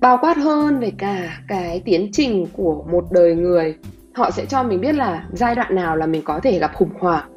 bao 0.00 0.18
quát 0.20 0.36
hơn 0.36 0.80
về 0.80 0.92
cả 0.98 1.40
cái 1.48 1.82
tiến 1.84 2.08
trình 2.12 2.46
của 2.52 2.84
một 2.92 3.04
đời 3.10 3.34
người. 3.34 3.74
Họ 4.14 4.30
sẽ 4.30 4.44
cho 4.44 4.62
mình 4.62 4.80
biết 4.80 4.94
là 4.94 5.24
giai 5.32 5.54
đoạn 5.54 5.74
nào 5.74 5.96
là 5.96 6.06
mình 6.06 6.22
có 6.24 6.40
thể 6.40 6.58
gặp 6.58 6.74
khủng 6.74 6.90
hoảng 6.98 7.28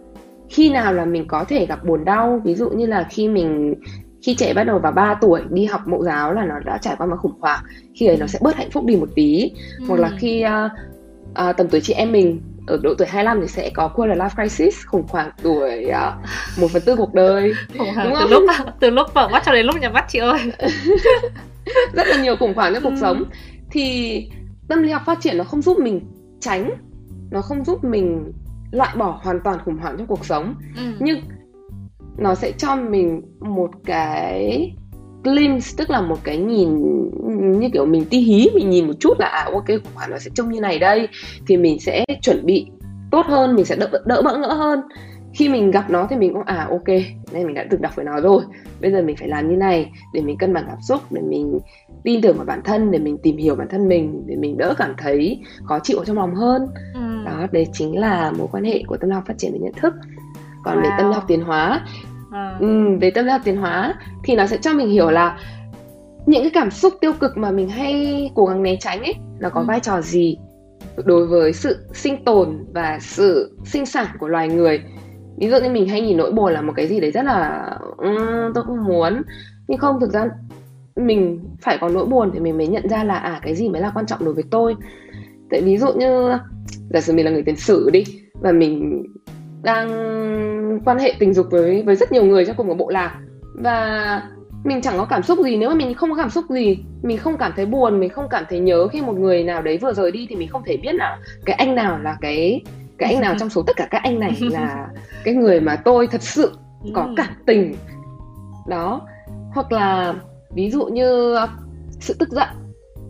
khi 0.50 0.70
nào 0.70 0.94
là 0.94 1.06
mình 1.06 1.28
có 1.28 1.44
thể 1.44 1.66
gặp 1.66 1.86
buồn 1.86 2.06
đau. 2.06 2.42
Ví 2.44 2.56
dụ 2.56 2.70
như 2.70 2.86
là 2.86 3.08
khi 3.10 3.28
mình 3.28 3.76
khi 4.24 4.36
trẻ 4.36 4.54
bắt 4.54 4.64
đầu 4.64 4.80
vào 4.80 4.92
3 4.92 5.16
tuổi 5.22 5.42
đi 5.50 5.66
học 5.66 5.82
mẫu 5.88 6.04
giáo 6.04 6.34
là 6.34 6.46
nó 6.46 6.60
đã 6.66 6.78
trải 6.82 6.96
qua 6.98 7.08
một 7.08 7.16
khủng 7.20 7.40
hoảng 7.40 7.64
khi 7.96 8.08
ấy 8.08 8.18
nó 8.18 8.28
sẽ 8.28 8.40
bớt 8.42 8.56
hạnh 8.56 8.72
phúc 8.72 8.86
đi 8.86 8.96
một 8.96 9.10
tí. 9.16 9.52
Ừ. 9.80 9.86
hoặc 9.88 10.00
là 10.00 10.12
khi 10.18 10.46
uh, 10.46 10.72
uh, 11.50 11.58
tầm 11.58 11.68
tuổi 11.68 11.82
chị 11.82 11.94
em 11.94 12.12
mình 12.12 12.42
ở 12.68 12.80
độ 12.84 12.94
tuổi 12.98 13.08
25 13.08 13.42
thì 13.42 13.48
sẽ 13.48 13.70
có 13.74 13.88
quarter 13.88 14.18
life 14.18 14.30
crisis 14.30 14.86
khủng 14.86 15.06
hoảng 15.10 15.32
tuổi 15.44 15.86
uh, 15.90 16.14
một 16.62 16.68
phần 16.74 16.82
tư 16.86 16.96
cuộc 16.96 17.14
đời. 17.14 17.54
Khủng 17.78 17.94
hoảng 17.96 18.14
từ 18.20 18.28
lúc 18.28 18.44
từ 18.80 18.90
lúc 18.90 19.08
mở 19.14 19.28
mắt 19.28 19.44
cho 19.46 19.52
đến 19.52 19.66
lúc 19.66 19.76
nhập 19.82 19.94
mắt 19.94 20.06
chị 20.10 20.20
ơi 20.20 20.40
rất 21.94 22.08
là 22.08 22.22
nhiều 22.22 22.36
khủng 22.36 22.54
hoảng 22.54 22.74
trong 22.74 22.84
cuộc 22.84 22.90
ừ. 22.90 22.98
sống 23.02 23.24
thì 23.72 24.26
tâm 24.68 24.84
lý 24.84 24.92
học 24.92 25.02
phát 25.06 25.22
triển 25.22 25.38
nó 25.38 25.44
không 25.44 25.62
giúp 25.62 25.80
mình 25.80 26.02
tránh 26.40 26.70
nó 27.32 27.42
không 27.42 27.66
giúp 27.66 27.84
mình 27.84 28.32
loại 28.72 28.96
bỏ 28.98 29.20
hoàn 29.24 29.40
toàn 29.44 29.60
khủng 29.66 29.78
hoảng 29.78 29.96
trong 29.98 30.08
cuộc 30.08 30.26
sống 30.26 30.56
ừ. 30.78 30.84
nhưng 31.00 31.22
nó 32.18 32.36
sẽ 32.36 32.52
cho 32.52 32.76
mình 32.76 33.22
một 33.40 33.70
cái 33.86 34.72
glimpse 35.24 35.74
tức 35.78 35.90
là 35.90 36.02
một 36.02 36.18
cái 36.24 36.38
nhìn 36.38 36.70
như 37.60 37.70
kiểu 37.74 37.86
mình 37.86 38.06
ti 38.06 38.20
hí 38.20 38.50
mình 38.56 38.70
nhìn 38.70 38.88
một 38.88 38.94
chút 39.00 39.20
là 39.20 39.28
à 39.28 39.50
ok 39.54 39.68
khủng 39.68 39.94
hoảng 39.96 40.12
nó 40.12 40.18
sẽ 40.18 40.32
trông 40.34 40.52
như 40.52 40.60
này 40.60 40.80
đây 40.80 41.08
thì 41.48 41.58
mình 41.58 41.80
sẽ 41.80 42.06
chuẩn 42.22 42.46
bị 42.46 42.68
tốt 43.12 43.26
hơn 43.26 43.56
mình 43.56 43.66
sẽ 43.66 43.76
đỡ 43.76 43.90
đỡ 44.06 44.22
bỡ 44.22 44.38
ngỡ 44.38 44.54
hơn 44.54 44.82
khi 45.34 45.50
mình 45.50 45.72
gặp 45.72 45.90
nó 45.90 46.08
thì 46.10 46.16
mình 46.16 46.34
cũng 46.34 46.44
à 46.44 46.68
ok 46.70 46.88
nay 47.32 47.46
mình 47.46 47.54
đã 47.54 47.66
từng 47.70 47.82
đọc 47.82 47.96
với 47.96 48.06
nó 48.06 48.22
rồi 48.22 48.44
bây 48.82 48.92
giờ 48.92 49.02
mình 49.02 49.16
phải 49.16 49.28
làm 49.28 49.50
như 49.50 49.56
này 49.56 49.92
để 50.14 50.22
mình 50.22 50.38
cân 50.38 50.54
bằng 50.54 50.64
cảm 50.68 50.82
xúc 50.82 51.02
để 51.12 51.22
mình 51.22 51.60
tin 52.04 52.22
tưởng 52.22 52.38
vào 52.38 52.46
bản 52.46 52.62
thân 52.64 52.92
để 52.92 53.00
mình 53.00 53.18
tìm 53.24 53.38
hiểu 53.38 53.56
bản 53.56 53.68
thân 53.70 53.88
mình 53.88 54.24
để 54.26 54.36
mình 54.36 54.58
đỡ 54.58 54.74
cảm 54.78 54.94
thấy 54.98 55.42
khó 55.64 55.80
chịu 55.80 55.98
ở 55.98 56.06
trong 56.06 56.18
lòng 56.18 56.36
hơn 56.36 56.68
ừ. 56.94 57.24
đó 57.26 57.48
đấy 57.52 57.68
chính 57.74 58.00
là 58.00 58.32
mối 58.32 58.48
quan 58.52 58.64
hệ 58.64 58.84
của 58.88 58.98
tâm 58.98 59.10
học 59.10 59.24
phát 59.28 59.38
triển 59.38 59.52
về 59.54 59.60
nhận 59.60 59.74
thức 59.74 59.94
còn 60.64 60.78
wow. 60.78 60.84
về 60.84 60.90
tâm 60.98 61.12
học 61.12 61.24
tiến 61.28 61.42
hóa 61.42 61.86
à. 62.32 62.58
um, 62.60 63.00
về 63.00 63.12
tâm 63.12 63.28
học 63.28 63.42
tiến 63.44 63.58
hóa 63.58 63.94
thì 64.24 64.36
nó 64.36 64.48
sẽ 64.48 64.58
cho 64.58 64.74
mình 64.74 64.90
hiểu 64.90 65.10
là 65.10 65.40
những 66.26 66.42
cái 66.42 66.52
cảm 66.54 66.72
xúc 66.72 66.94
tiêu 67.02 67.14
cực 67.14 67.38
mà 67.38 67.52
mình 67.52 67.70
hay 67.70 68.32
cố 68.36 68.46
gắng 68.46 68.64
né 68.64 68.76
tránh 68.80 69.04
ấy 69.04 69.16
nó 69.40 69.50
có 69.50 69.62
ừ. 69.62 69.66
vai 69.66 69.80
trò 69.80 70.02
gì 70.02 70.38
đối 71.06 71.28
với 71.28 71.54
sự 71.54 71.88
sinh 71.94 72.24
tồn 72.24 72.66
và 72.74 73.00
sự 73.02 73.58
sinh 73.66 73.86
sản 73.86 74.08
của 74.20 74.28
loài 74.28 74.48
người 74.48 74.82
ví 75.40 75.50
dụ 75.50 75.58
như 75.64 75.70
mình 75.70 75.88
hay 75.88 76.02
nhìn 76.02 76.18
nỗi 76.18 76.32
buồn 76.32 76.54
là 76.54 76.62
một 76.62 76.74
cái 76.76 76.88
gì 76.88 77.00
đấy 77.00 77.12
rất 77.12 77.26
là 77.26 77.70
um, 77.98 78.54
tôi 78.56 78.64
không 78.64 78.86
muốn. 78.86 79.22
Nhưng 79.68 79.80
không 79.80 80.00
thực 80.00 80.14
ra 80.14 80.30
mình 80.96 81.40
phải 81.62 81.78
có 81.82 81.90
nỗi 81.90 82.06
buồn 82.06 82.32
thì 82.34 82.40
mình 82.40 82.58
mới 82.58 82.68
nhận 82.68 82.90
ra 82.90 83.04
là 83.04 83.16
à 83.16 83.40
cái 83.44 83.56
gì 83.56 83.70
mới 83.70 83.82
là 83.82 83.92
quan 83.96 84.06
trọng 84.06 84.26
đối 84.26 84.34
với 84.34 84.44
tôi. 84.52 84.76
Tại 85.50 85.62
ví 85.62 85.78
dụ 85.78 85.94
như 85.94 86.38
giả 86.90 87.02
sử 87.02 87.14
mình 87.14 87.26
là 87.26 87.32
người 87.32 87.44
tiền 87.44 87.56
sử 87.56 87.90
đi 87.94 88.04
và 88.42 88.52
mình 88.52 89.04
đang 89.64 89.90
quan 90.86 91.00
hệ 91.00 91.14
tình 91.20 91.34
dục 91.34 91.48
với 91.52 91.84
với 91.84 91.96
rất 91.96 92.12
nhiều 92.12 92.24
người 92.24 92.46
trong 92.46 92.56
cùng 92.56 92.68
một 92.68 92.78
bộ 92.78 92.90
lạc 92.90 93.20
và 93.54 94.22
mình 94.64 94.82
chẳng 94.82 94.98
có 94.98 95.06
cảm 95.06 95.24
xúc 95.24 95.40
gì. 95.44 95.58
Nếu 95.58 95.70
mà 95.70 95.76
mình 95.76 95.94
không 95.94 96.10
có 96.10 96.16
cảm 96.16 96.30
xúc 96.30 96.46
gì 96.50 96.78
mình 97.04 97.18
không 97.18 97.38
cảm 97.38 97.54
thấy 97.56 97.66
buồn 97.66 98.00
mình 98.00 98.10
không 98.10 98.30
cảm 98.30 98.44
thấy 98.50 98.60
nhớ 98.60 98.88
khi 98.88 99.02
một 99.02 99.18
người 99.18 99.44
nào 99.44 99.62
đấy 99.62 99.78
vừa 99.78 99.94
rời 99.94 100.12
đi 100.12 100.28
thì 100.30 100.36
mình 100.36 100.48
không 100.48 100.64
thể 100.66 100.78
biết 100.78 100.96
là 100.96 101.18
cái 101.46 101.56
anh 101.56 101.76
nào 101.76 102.00
là 102.00 102.18
cái 102.22 102.62
cái 103.00 103.14
anh 103.14 103.22
nào 103.22 103.36
trong 103.40 103.50
số 103.50 103.64
tất 103.68 103.76
cả 103.76 103.88
các 103.92 104.04
anh 104.04 104.20
này 104.20 104.38
là 104.42 104.88
cái 105.24 105.34
người 105.34 105.62
mà 105.62 105.76
tôi 105.76 106.08
thật 106.08 106.24
sự 106.24 106.58
có 106.94 107.02
ừ. 107.02 107.14
cảm 107.18 107.34
tình. 107.46 107.76
Đó. 108.68 109.02
Hoặc 109.54 109.72
là 109.72 110.16
ví 110.56 110.72
dụ 110.72 110.86
như 110.86 111.38
sự 112.00 112.14
tức 112.20 112.30
giận. 112.30 112.48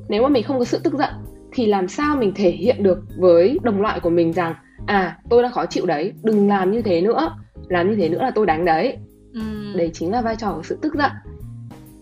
Nếu 0.10 0.24
mà 0.24 0.30
mình 0.30 0.44
không 0.44 0.60
có 0.60 0.66
sự 0.66 0.80
tức 0.84 0.94
giận 0.94 1.14
thì 1.52 1.66
làm 1.66 1.88
sao 1.88 2.16
mình 2.16 2.34
thể 2.36 2.52
hiện 2.52 2.84
được 2.84 3.00
với 3.18 3.58
đồng 3.64 3.82
loại 3.82 4.00
của 4.00 4.10
mình 4.10 4.34
rằng 4.34 4.56
à 4.86 5.18
tôi 5.30 5.44
đang 5.44 5.52
khó 5.52 5.66
chịu 5.66 5.86
đấy 5.86 6.14
đừng 6.24 6.48
làm 6.48 6.72
như 6.72 6.82
thế 6.82 7.02
nữa. 7.02 7.36
Làm 7.68 7.90
như 7.90 7.96
thế 7.96 8.10
nữa 8.10 8.22
là 8.22 8.32
tôi 8.32 8.46
đánh 8.46 8.66
đấy. 8.66 8.98
Ừ. 9.34 9.42
đấy 9.76 9.92
chính 9.94 10.12
là 10.12 10.22
vai 10.22 10.36
trò 10.36 10.54
của 10.54 10.64
sự 10.64 10.80
tức 10.82 10.94
giận. 10.96 11.12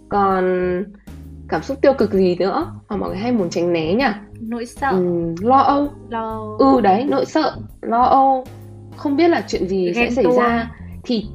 Còn 0.10 0.44
cảm 1.50 1.64
xúc 1.64 1.82
tiêu 1.82 1.94
cực 1.94 2.14
gì 2.14 2.36
nữa 2.36 2.72
mà 2.90 2.98
mọi 2.98 3.10
người 3.10 3.18
hay 3.18 3.32
muốn 3.32 3.50
tránh 3.50 3.74
né 3.74 3.94
nhỉ 3.94 4.06
nỗi 4.42 4.66
sợ. 4.66 4.90
Ừ, 4.90 5.36
lo 5.42 5.58
âu. 5.58 5.88
Lo 6.10 6.56
ừ 6.60 6.82
đấy 6.82 7.06
nỗi 7.10 7.26
sợ 7.26 7.56
lo 7.82 8.02
âu. 8.04 8.46
Không 8.98 9.18
biết 9.18 9.28
là 9.28 9.44
chuyện 9.48 9.68
gì 9.68 9.86
ghen 9.86 9.96
sẽ 9.96 10.12
xảy 10.12 10.24
tua. 10.24 10.38
ra. 10.38 10.72
Thì 11.04 11.26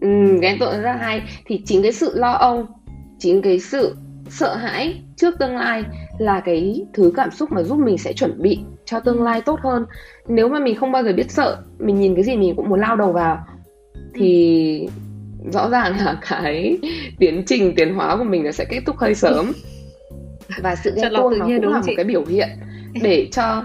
ừ, 0.00 0.38
ghen 0.42 0.58
tuông 0.60 0.82
rất 0.82 0.92
hay. 1.00 1.22
Thì 1.46 1.62
chính 1.64 1.82
cái 1.82 1.92
sự 1.92 2.12
lo 2.14 2.32
âu 2.32 2.66
chính 3.18 3.42
cái 3.42 3.58
sự 3.58 3.96
sợ 4.28 4.54
hãi 4.54 5.00
trước 5.16 5.38
tương 5.38 5.56
lai 5.56 5.84
là 6.18 6.40
cái 6.40 6.84
thứ 6.92 7.12
cảm 7.16 7.30
xúc 7.30 7.52
mà 7.52 7.62
giúp 7.62 7.78
mình 7.78 7.98
sẽ 7.98 8.12
chuẩn 8.12 8.42
bị 8.42 8.58
cho 8.84 9.00
tương 9.00 9.22
lai 9.22 9.40
tốt 9.40 9.60
hơn. 9.62 9.86
Nếu 10.28 10.48
mà 10.48 10.58
mình 10.58 10.76
không 10.76 10.92
bao 10.92 11.02
giờ 11.02 11.12
biết 11.12 11.30
sợ 11.30 11.62
mình 11.78 12.00
nhìn 12.00 12.14
cái 12.14 12.24
gì 12.24 12.36
mình 12.36 12.56
cũng 12.56 12.68
muốn 12.68 12.80
lao 12.80 12.96
đầu 12.96 13.12
vào 13.12 13.44
thì 14.14 14.88
rõ 15.52 15.68
ràng 15.68 15.96
là 15.96 16.18
cái 16.28 16.78
tiến 17.18 17.42
trình 17.46 17.74
tiến 17.76 17.94
hóa 17.94 18.16
của 18.16 18.24
mình 18.24 18.44
nó 18.44 18.52
sẽ 18.52 18.64
kết 18.64 18.80
thúc 18.86 18.96
hơi 18.98 19.14
sớm 19.14 19.52
và 20.62 20.76
sự 20.76 20.92
ghen 20.96 21.12
tuông 21.16 21.38
nó 21.38 21.46
cũng 21.46 21.72
là 21.72 21.78
một 21.78 21.92
cái 21.96 22.04
biểu 22.04 22.24
hiện 22.24 22.48
để 23.02 23.28
cho 23.32 23.64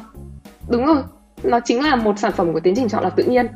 đúng 0.69 0.85
rồi 0.85 1.03
nó 1.43 1.59
chính 1.59 1.83
là 1.83 1.95
một 1.95 2.19
sản 2.19 2.31
phẩm 2.31 2.53
của 2.53 2.59
tiến 2.59 2.75
trình 2.75 2.89
chọn 2.89 3.03
lọc 3.03 3.15
tự 3.15 3.23
nhiên. 3.23 3.47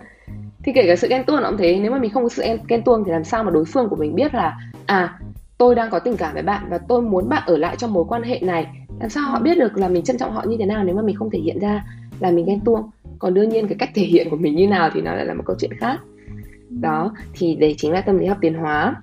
Thì 0.63 0.71
kể 0.75 0.83
cả 0.87 0.95
sự 0.95 1.07
ghen 1.09 1.23
tuông 1.23 1.41
nó 1.41 1.49
cũng 1.49 1.57
thế 1.57 1.79
nếu 1.81 1.91
mà 1.91 1.99
mình 1.99 2.11
không 2.11 2.23
có 2.23 2.29
sự 2.29 2.43
ghen 2.67 2.83
tuông 2.83 3.03
thì 3.05 3.11
làm 3.11 3.23
sao 3.23 3.43
mà 3.43 3.51
đối 3.51 3.65
phương 3.65 3.89
của 3.89 3.95
mình 3.95 4.15
biết 4.15 4.33
là 4.35 4.57
à 4.85 5.19
tôi 5.57 5.75
đang 5.75 5.89
có 5.89 5.99
tình 5.99 6.17
cảm 6.17 6.33
với 6.33 6.43
bạn 6.43 6.63
và 6.69 6.77
tôi 6.77 7.01
muốn 7.01 7.29
bạn 7.29 7.43
ở 7.45 7.57
lại 7.57 7.75
trong 7.77 7.93
mối 7.93 8.05
quan 8.07 8.23
hệ 8.23 8.39
này. 8.41 8.67
Làm 8.99 9.09
sao 9.09 9.23
họ 9.23 9.39
biết 9.39 9.57
được 9.57 9.77
là 9.77 9.87
mình 9.87 10.03
trân 10.03 10.17
trọng 10.17 10.31
họ 10.31 10.43
như 10.47 10.55
thế 10.59 10.65
nào 10.65 10.83
nếu 10.83 10.95
mà 10.95 11.01
mình 11.01 11.15
không 11.15 11.29
thể 11.29 11.39
hiện 11.39 11.59
ra 11.59 11.83
là 12.19 12.31
mình 12.31 12.45
ghen 12.45 12.59
tuông? 12.59 12.89
Còn 13.19 13.33
đương 13.33 13.49
nhiên 13.49 13.67
cái 13.67 13.75
cách 13.79 13.89
thể 13.93 14.03
hiện 14.03 14.29
của 14.29 14.35
mình 14.35 14.55
như 14.55 14.67
nào 14.67 14.89
thì 14.93 15.01
nó 15.01 15.13
lại 15.13 15.25
là 15.25 15.33
một 15.33 15.43
câu 15.45 15.55
chuyện 15.59 15.73
khác. 15.79 15.99
Đó 16.69 17.13
thì 17.33 17.55
đấy 17.55 17.75
chính 17.77 17.91
là 17.91 18.01
tâm 18.01 18.17
lý 18.17 18.25
học 18.25 18.37
tiến 18.41 18.53
hóa 18.53 18.95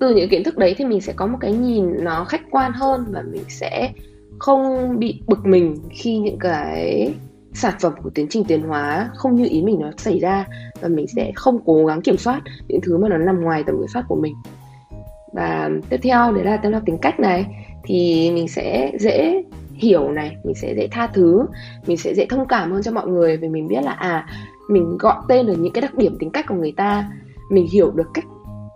từ 0.00 0.14
những 0.14 0.28
kiến 0.28 0.44
thức 0.44 0.58
đấy 0.58 0.74
thì 0.78 0.84
mình 0.84 1.00
sẽ 1.00 1.12
có 1.12 1.26
một 1.26 1.38
cái 1.40 1.52
nhìn 1.52 2.04
nó 2.04 2.24
khách 2.24 2.42
quan 2.50 2.72
hơn 2.72 3.04
và 3.10 3.22
mình 3.32 3.44
sẽ 3.48 3.92
không 4.38 4.98
bị 4.98 5.20
bực 5.26 5.46
mình 5.46 5.76
khi 5.90 6.18
những 6.18 6.38
cái 6.38 7.12
sản 7.52 7.74
phẩm 7.80 7.92
của 8.02 8.10
tiến 8.10 8.26
trình 8.30 8.44
tiến 8.44 8.62
hóa 8.62 9.10
không 9.14 9.34
như 9.34 9.46
ý 9.50 9.62
mình 9.62 9.78
nó 9.80 9.90
xảy 9.96 10.18
ra 10.18 10.46
và 10.80 10.88
mình 10.88 11.06
sẽ 11.06 11.32
không 11.34 11.58
cố 11.64 11.86
gắng 11.86 12.02
kiểm 12.02 12.16
soát 12.16 12.40
những 12.68 12.80
thứ 12.80 12.98
mà 12.98 13.08
nó 13.08 13.16
nằm 13.16 13.40
ngoài 13.40 13.64
tầm 13.66 13.78
kiểm 13.78 13.88
soát 13.88 14.04
của 14.08 14.16
mình. 14.16 14.34
Và 15.32 15.70
tiếp 15.88 16.00
theo, 16.02 16.32
đấy 16.32 16.44
là 16.44 16.56
tâm 16.56 16.72
lý 16.72 16.78
tính 16.86 16.98
cách 16.98 17.20
này. 17.20 17.46
Thì 17.84 18.30
mình 18.34 18.48
sẽ 18.48 18.92
dễ 19.00 19.42
hiểu 19.74 20.10
này, 20.10 20.36
mình 20.44 20.54
sẽ 20.54 20.74
dễ 20.74 20.88
tha 20.90 21.06
thứ, 21.06 21.46
mình 21.86 21.96
sẽ 21.96 22.14
dễ 22.14 22.26
thông 22.26 22.48
cảm 22.48 22.72
hơn 22.72 22.82
cho 22.82 22.92
mọi 22.92 23.06
người 23.06 23.36
vì 23.36 23.48
mình 23.48 23.68
biết 23.68 23.82
là 23.82 23.92
à 23.92 24.26
mình 24.70 24.98
gọi 24.98 25.16
tên 25.28 25.46
được 25.46 25.56
những 25.58 25.72
cái 25.72 25.82
đặc 25.82 25.94
điểm 25.94 26.16
tính 26.18 26.30
cách 26.30 26.44
của 26.48 26.54
người 26.54 26.72
ta, 26.76 27.10
mình 27.50 27.66
hiểu 27.72 27.90
được 27.90 28.06
cách 28.14 28.24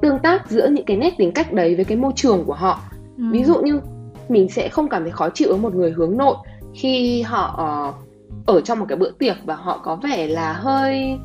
tương 0.02 0.18
tác 0.18 0.50
giữa 0.50 0.68
những 0.68 0.84
cái 0.84 0.96
nét 0.96 1.14
tính 1.18 1.32
cách 1.32 1.52
đấy 1.52 1.74
với 1.74 1.84
cái 1.84 1.96
môi 1.96 2.12
trường 2.16 2.44
của 2.44 2.54
họ 2.54 2.80
ừ. 3.16 3.24
ví 3.32 3.44
dụ 3.44 3.62
như 3.62 3.80
mình 4.28 4.48
sẽ 4.48 4.68
không 4.68 4.88
cảm 4.88 5.02
thấy 5.02 5.10
khó 5.10 5.28
chịu 5.28 5.48
với 5.48 5.58
một 5.58 5.74
người 5.74 5.90
hướng 5.90 6.16
nội 6.16 6.36
khi 6.74 7.22
họ 7.22 7.60
uh, 7.88 7.94
ở 8.46 8.60
trong 8.60 8.78
một 8.78 8.86
cái 8.88 8.98
bữa 8.98 9.10
tiệc 9.10 9.36
và 9.44 9.54
họ 9.54 9.80
có 9.84 9.96
vẻ 9.96 10.26
là 10.26 10.52
hơi 10.52 11.18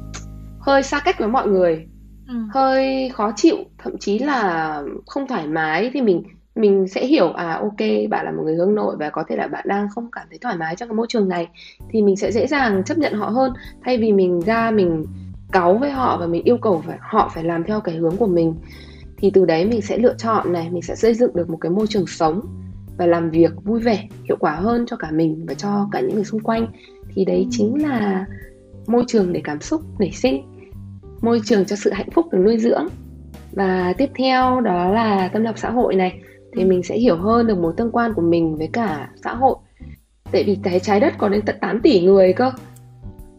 hơi 0.59 0.83
xa 0.83 0.99
cách 0.99 1.19
với 1.19 1.27
mọi 1.27 1.47
người 1.47 1.87
ừ. 2.27 2.33
hơi 2.53 3.09
khó 3.13 3.31
chịu 3.35 3.57
thậm 3.77 3.97
chí 3.97 4.19
là 4.19 4.83
không 5.05 5.27
thoải 5.27 5.47
mái 5.47 5.91
thì 5.93 6.01
mình 6.01 6.23
mình 6.55 6.87
sẽ 6.87 7.05
hiểu 7.05 7.31
à 7.31 7.53
ok 7.53 8.09
bạn 8.09 8.25
là 8.25 8.31
một 8.31 8.43
người 8.43 8.55
hướng 8.55 8.75
nội 8.75 8.95
và 8.99 9.09
có 9.09 9.23
thể 9.27 9.35
là 9.35 9.47
bạn 9.47 9.65
đang 9.67 9.87
không 9.95 10.11
cảm 10.11 10.27
thấy 10.29 10.39
thoải 10.39 10.57
mái 10.57 10.75
trong 10.75 10.89
cái 10.89 10.95
môi 10.95 11.07
trường 11.09 11.29
này 11.29 11.47
thì 11.89 12.01
mình 12.01 12.15
sẽ 12.15 12.31
dễ 12.31 12.47
dàng 12.47 12.83
chấp 12.83 12.97
nhận 12.97 13.13
họ 13.13 13.29
hơn 13.29 13.53
thay 13.83 13.97
vì 13.97 14.11
mình 14.11 14.41
ra 14.41 14.71
mình 14.71 15.05
cáu 15.51 15.77
với 15.77 15.91
họ 15.91 16.17
và 16.17 16.27
mình 16.27 16.43
yêu 16.43 16.57
cầu 16.57 16.83
phải, 16.87 16.97
họ 17.01 17.31
phải 17.33 17.43
làm 17.43 17.63
theo 17.63 17.81
cái 17.81 17.95
hướng 17.95 18.17
của 18.17 18.27
mình, 18.27 18.55
thì 19.17 19.31
từ 19.33 19.45
đấy 19.45 19.65
mình 19.65 19.81
sẽ 19.81 19.97
lựa 19.97 20.15
chọn 20.17 20.53
này, 20.53 20.69
mình 20.69 20.81
sẽ 20.81 20.95
xây 20.95 21.13
dựng 21.13 21.35
được 21.35 21.49
một 21.49 21.57
cái 21.61 21.69
môi 21.69 21.87
trường 21.87 22.07
sống 22.07 22.41
và 22.97 23.05
làm 23.05 23.29
việc 23.29 23.51
vui 23.63 23.79
vẻ, 23.79 24.07
hiệu 24.23 24.37
quả 24.39 24.55
hơn 24.55 24.85
cho 24.87 24.95
cả 24.95 25.11
mình 25.11 25.45
và 25.47 25.53
cho 25.53 25.87
cả 25.91 25.99
những 25.99 26.15
người 26.15 26.23
xung 26.23 26.39
quanh. 26.39 26.67
Thì 27.13 27.25
đấy 27.25 27.47
chính 27.51 27.87
là 27.87 28.25
môi 28.87 29.03
trường 29.07 29.33
để 29.33 29.41
cảm 29.43 29.61
xúc, 29.61 29.81
nảy 29.99 30.11
sinh, 30.11 30.43
môi 31.21 31.41
trường 31.45 31.65
cho 31.65 31.75
sự 31.75 31.91
hạnh 31.91 32.11
phúc 32.11 32.25
được 32.31 32.37
nuôi 32.37 32.57
dưỡng. 32.57 32.87
Và 33.51 33.93
tiếp 33.97 34.09
theo 34.15 34.61
đó 34.61 34.91
là 34.91 35.27
tâm 35.33 35.43
lập 35.43 35.53
xã 35.57 35.69
hội 35.69 35.95
này, 35.95 36.19
thì 36.55 36.63
mình 36.63 36.83
sẽ 36.83 36.97
hiểu 36.97 37.17
hơn 37.17 37.47
được 37.47 37.57
mối 37.57 37.73
tương 37.77 37.91
quan 37.91 38.13
của 38.13 38.21
mình 38.21 38.57
với 38.57 38.69
cả 38.73 39.09
xã 39.23 39.33
hội. 39.33 39.55
Tại 40.31 40.43
vì 40.43 40.57
cái 40.63 40.79
trái 40.79 40.99
đất 40.99 41.13
có 41.17 41.29
đến 41.29 41.41
tận 41.45 41.55
8 41.61 41.81
tỷ 41.81 42.01
người 42.01 42.33
cơ 42.33 42.51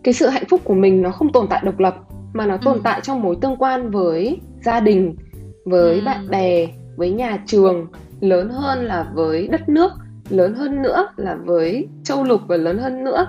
cái 0.05 0.15
sự 0.15 0.27
hạnh 0.29 0.45
phúc 0.49 0.61
của 0.65 0.75
mình 0.75 1.03
nó 1.03 1.11
không 1.11 1.33
tồn 1.33 1.47
tại 1.51 1.63
độc 1.65 1.79
lập 1.79 1.97
mà 2.33 2.47
nó 2.47 2.57
tồn 2.57 2.75
ừ. 2.75 2.81
tại 2.85 3.01
trong 3.03 3.23
mối 3.23 3.37
tương 3.41 3.57
quan 3.57 3.91
với 3.91 4.41
gia 4.65 4.81
đình 4.81 5.17
với 5.65 5.95
ừ. 5.95 6.03
bạn 6.05 6.29
bè 6.31 6.67
với 6.97 7.11
nhà 7.11 7.43
trường 7.47 7.87
lớn 8.21 8.49
hơn 8.51 8.85
là 8.85 9.11
với 9.15 9.49
đất 9.49 9.69
nước 9.69 9.93
lớn 10.29 10.55
hơn 10.55 10.83
nữa 10.83 11.09
là 11.17 11.37
với 11.45 11.89
châu 12.05 12.25
lục 12.25 12.41
và 12.49 12.57
lớn 12.57 12.79
hơn 12.79 13.05
nữa 13.05 13.27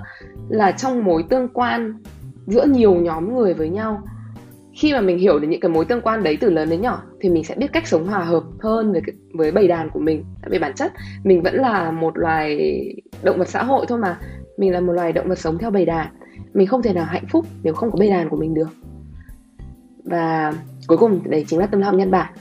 là 0.48 0.72
trong 0.72 1.04
mối 1.04 1.24
tương 1.28 1.48
quan 1.48 2.02
giữa 2.46 2.64
nhiều 2.64 2.94
nhóm 2.94 3.34
người 3.34 3.54
với 3.54 3.68
nhau 3.68 4.02
khi 4.72 4.92
mà 4.92 5.00
mình 5.00 5.18
hiểu 5.18 5.38
được 5.38 5.48
những 5.48 5.60
cái 5.60 5.68
mối 5.68 5.84
tương 5.84 6.00
quan 6.00 6.22
đấy 6.22 6.38
từ 6.40 6.50
lớn 6.50 6.70
đến 6.70 6.80
nhỏ 6.80 7.02
thì 7.20 7.28
mình 7.28 7.44
sẽ 7.44 7.54
biết 7.54 7.72
cách 7.72 7.86
sống 7.86 8.06
hòa 8.06 8.24
hợp 8.24 8.42
hơn 8.60 8.92
với 8.92 9.02
với 9.34 9.52
bầy 9.52 9.68
đàn 9.68 9.90
của 9.90 10.00
mình 10.00 10.24
tại 10.42 10.50
vì 10.50 10.58
bản 10.58 10.72
chất 10.74 10.92
mình 11.24 11.42
vẫn 11.42 11.54
là 11.54 11.90
một 11.90 12.18
loài 12.18 12.82
động 13.22 13.38
vật 13.38 13.48
xã 13.48 13.62
hội 13.62 13.86
thôi 13.88 13.98
mà 13.98 14.18
mình 14.56 14.72
là 14.72 14.80
một 14.80 14.92
loài 14.92 15.12
động 15.12 15.28
vật 15.28 15.38
sống 15.38 15.58
theo 15.58 15.70
bầy 15.70 15.84
đàn 15.84 16.06
mình 16.54 16.66
không 16.66 16.82
thể 16.82 16.92
nào 16.92 17.04
hạnh 17.04 17.26
phúc 17.30 17.46
nếu 17.62 17.74
không 17.74 17.90
có 17.90 17.96
bầy 17.98 18.10
đàn 18.10 18.28
của 18.28 18.36
mình 18.36 18.54
được. 18.54 18.68
Và 20.04 20.52
cuối 20.86 20.98
cùng 20.98 21.20
đấy 21.24 21.44
chính 21.48 21.58
là 21.58 21.66
tâm 21.66 21.80
lý 21.80 21.84
học 21.84 21.94
nhân 21.94 22.10
bản. 22.10 22.32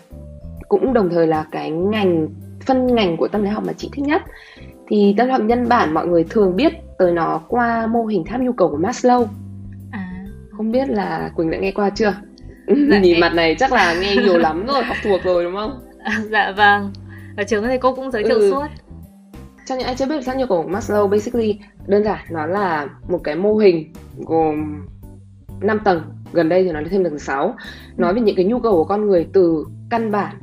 Cũng 0.67 0.93
đồng 0.93 1.09
thời 1.09 1.27
là 1.27 1.45
cái 1.51 1.71
ngành 1.71 2.27
phân 2.65 2.95
ngành 2.95 3.17
của 3.17 3.27
tâm 3.27 3.43
lý 3.43 3.49
học 3.49 3.63
mà 3.67 3.73
chị 3.73 3.89
thích 3.93 4.05
nhất. 4.05 4.21
Thì 4.87 5.15
tâm 5.17 5.27
lý 5.27 5.31
học 5.31 5.41
nhân 5.41 5.69
bản 5.69 5.93
mọi 5.93 6.07
người 6.07 6.23
thường 6.29 6.55
biết 6.55 6.73
tới 6.97 7.11
nó 7.11 7.41
qua 7.47 7.87
mô 7.87 8.05
hình 8.05 8.23
tháp 8.25 8.41
nhu 8.41 8.51
cầu 8.51 8.69
của 8.69 8.77
Maslow. 8.77 9.25
À. 9.91 10.25
không 10.51 10.71
biết 10.71 10.89
là 10.89 11.31
Quỳnh 11.35 11.51
đã 11.51 11.57
nghe 11.57 11.71
qua 11.71 11.89
chưa? 11.89 12.13
Dạ, 12.67 12.99
nhìn 12.99 13.15
em... 13.15 13.21
mặt 13.21 13.33
này 13.33 13.55
chắc 13.59 13.73
là 13.73 13.95
nghe 14.01 14.15
nhiều 14.15 14.37
lắm 14.37 14.65
rồi 14.67 14.83
học 14.83 14.97
thuộc 15.03 15.23
rồi 15.23 15.43
đúng 15.43 15.55
không? 15.55 15.79
À, 16.03 16.21
dạ 16.31 16.53
vâng. 16.57 16.91
Ở 17.37 17.43
trường 17.43 17.67
thì 17.67 17.77
cô 17.77 17.95
cũng 17.95 18.11
giới 18.11 18.23
thiệu 18.23 18.39
ừ. 18.39 18.51
suốt 18.51 18.67
cho 19.69 19.75
những 19.75 19.85
ai 19.85 19.95
chưa 19.95 20.05
biết 20.05 20.25
tháp 20.25 20.37
nhu 20.37 20.45
cầu 20.45 20.63
của 20.63 20.69
Maslow 20.69 21.07
basically 21.07 21.59
đơn 21.87 22.03
giản 22.03 22.25
nó 22.29 22.45
là 22.45 22.89
một 23.07 23.19
cái 23.23 23.35
mô 23.35 23.55
hình 23.55 23.93
gồm 24.17 24.85
5 25.61 25.79
tầng. 25.85 26.01
Gần 26.33 26.49
đây 26.49 26.63
thì 26.63 26.71
nó 26.71 26.79
thêm 26.89 27.03
tầng 27.03 27.19
6 27.19 27.55
nói 27.97 28.13
về 28.13 28.21
những 28.21 28.35
cái 28.35 28.45
nhu 28.45 28.59
cầu 28.59 28.71
của 28.73 28.83
con 28.83 29.05
người 29.05 29.27
từ 29.33 29.65
căn 29.89 30.11
bản 30.11 30.35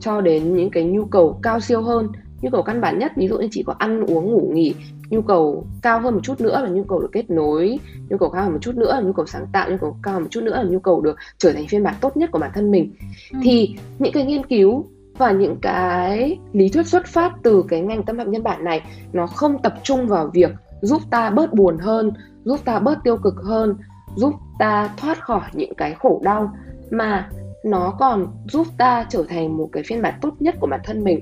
cho 0.00 0.20
đến 0.20 0.56
những 0.56 0.70
cái 0.70 0.84
nhu 0.84 1.04
cầu 1.04 1.38
cao 1.42 1.60
siêu 1.60 1.82
hơn. 1.82 2.08
Nhu 2.42 2.50
cầu 2.50 2.62
căn 2.62 2.80
bản 2.80 2.98
nhất 2.98 3.12
ví 3.16 3.28
dụ 3.28 3.38
như 3.38 3.48
chỉ 3.50 3.62
có 3.62 3.74
ăn 3.78 4.06
uống 4.06 4.32
ngủ 4.32 4.50
nghỉ. 4.54 4.74
Nhu 5.10 5.22
cầu 5.22 5.66
cao 5.82 6.00
hơn 6.00 6.14
một 6.14 6.20
chút 6.22 6.40
nữa 6.40 6.60
là 6.62 6.68
nhu 6.68 6.84
cầu 6.84 7.00
được 7.00 7.10
kết 7.12 7.30
nối. 7.30 7.78
Nhu 8.08 8.18
cầu 8.18 8.30
cao 8.30 8.42
hơn 8.42 8.52
một 8.52 8.58
chút 8.62 8.74
nữa 8.74 8.94
là 8.94 9.00
nhu 9.00 9.12
cầu 9.12 9.26
sáng 9.26 9.46
tạo. 9.52 9.70
Nhu 9.70 9.76
cầu 9.80 9.96
cao 10.02 10.14
hơn 10.14 10.22
một 10.22 10.28
chút 10.30 10.40
nữa 10.40 10.56
là 10.56 10.62
nhu 10.62 10.78
cầu 10.78 11.00
được 11.00 11.16
trở 11.38 11.52
thành 11.52 11.66
phiên 11.68 11.82
bản 11.82 11.94
tốt 12.00 12.16
nhất 12.16 12.30
của 12.32 12.38
bản 12.38 12.50
thân 12.54 12.70
mình. 12.70 12.92
Ừ. 13.32 13.38
thì 13.42 13.76
những 13.98 14.12
cái 14.12 14.24
nghiên 14.24 14.46
cứu 14.46 14.86
và 15.18 15.32
những 15.32 15.56
cái 15.62 16.38
lý 16.52 16.68
thuyết 16.68 16.86
xuất 16.86 17.06
phát 17.06 17.32
từ 17.42 17.64
cái 17.68 17.80
ngành 17.80 18.02
tâm 18.02 18.18
học 18.18 18.28
nhân 18.28 18.42
bản 18.42 18.64
này, 18.64 18.82
nó 19.12 19.26
không 19.26 19.62
tập 19.62 19.74
trung 19.82 20.06
vào 20.06 20.30
việc 20.32 20.50
giúp 20.80 21.02
ta 21.10 21.30
bớt 21.30 21.54
buồn 21.54 21.78
hơn, 21.78 22.12
giúp 22.44 22.60
ta 22.64 22.78
bớt 22.78 22.98
tiêu 23.04 23.16
cực 23.16 23.34
hơn, 23.44 23.76
giúp 24.16 24.34
ta 24.58 24.90
thoát 24.96 25.20
khỏi 25.20 25.50
những 25.52 25.74
cái 25.74 25.94
khổ 25.94 26.20
đau, 26.24 26.52
mà 26.90 27.30
nó 27.64 27.94
còn 27.98 28.26
giúp 28.48 28.66
ta 28.78 29.06
trở 29.08 29.24
thành 29.28 29.56
một 29.56 29.68
cái 29.72 29.82
phiên 29.86 30.02
bản 30.02 30.14
tốt 30.20 30.34
nhất 30.40 30.54
của 30.60 30.66
bản 30.66 30.80
thân 30.84 31.04
mình. 31.04 31.20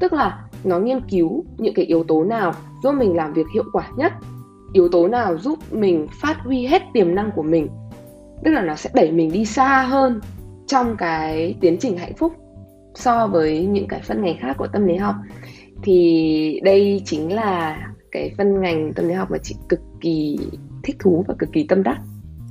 Tức 0.00 0.12
là 0.12 0.44
nó 0.64 0.78
nghiên 0.78 1.00
cứu 1.00 1.44
những 1.58 1.74
cái 1.74 1.84
yếu 1.84 2.04
tố 2.04 2.24
nào 2.24 2.52
giúp 2.82 2.92
mình 2.92 3.16
làm 3.16 3.32
việc 3.32 3.46
hiệu 3.54 3.64
quả 3.72 3.88
nhất, 3.96 4.12
yếu 4.72 4.88
tố 4.88 5.08
nào 5.08 5.38
giúp 5.38 5.58
mình 5.70 6.06
phát 6.22 6.36
huy 6.44 6.66
hết 6.66 6.82
tiềm 6.92 7.14
năng 7.14 7.30
của 7.30 7.42
mình. 7.42 7.68
Tức 8.44 8.50
là 8.50 8.62
nó 8.62 8.74
sẽ 8.74 8.90
đẩy 8.94 9.12
mình 9.12 9.32
đi 9.32 9.44
xa 9.44 9.82
hơn 9.82 10.20
trong 10.66 10.96
cái 10.96 11.56
tiến 11.60 11.76
trình 11.80 11.96
hạnh 11.96 12.14
phúc 12.16 12.32
so 12.94 13.26
với 13.26 13.66
những 13.66 13.88
cái 13.88 14.00
phân 14.00 14.22
ngành 14.22 14.36
khác 14.40 14.56
của 14.58 14.66
tâm 14.66 14.86
lý 14.86 14.96
học 14.96 15.14
thì 15.82 16.60
đây 16.64 17.02
chính 17.04 17.34
là 17.34 17.78
cái 18.10 18.34
phân 18.38 18.60
ngành 18.60 18.92
tâm 18.92 19.08
lý 19.08 19.14
học 19.14 19.30
mà 19.30 19.38
chị 19.42 19.56
cực 19.68 19.80
kỳ 20.00 20.38
thích 20.82 20.96
thú 20.98 21.24
và 21.28 21.34
cực 21.38 21.52
kỳ 21.52 21.66
tâm 21.68 21.82
đắc 21.82 21.98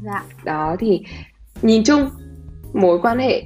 dạ. 0.02 0.24
đó 0.44 0.76
thì 0.80 1.02
nhìn 1.61 1.84
chung 1.84 2.10
mối 2.74 2.99
quan 3.02 3.20
hệ 3.20 3.44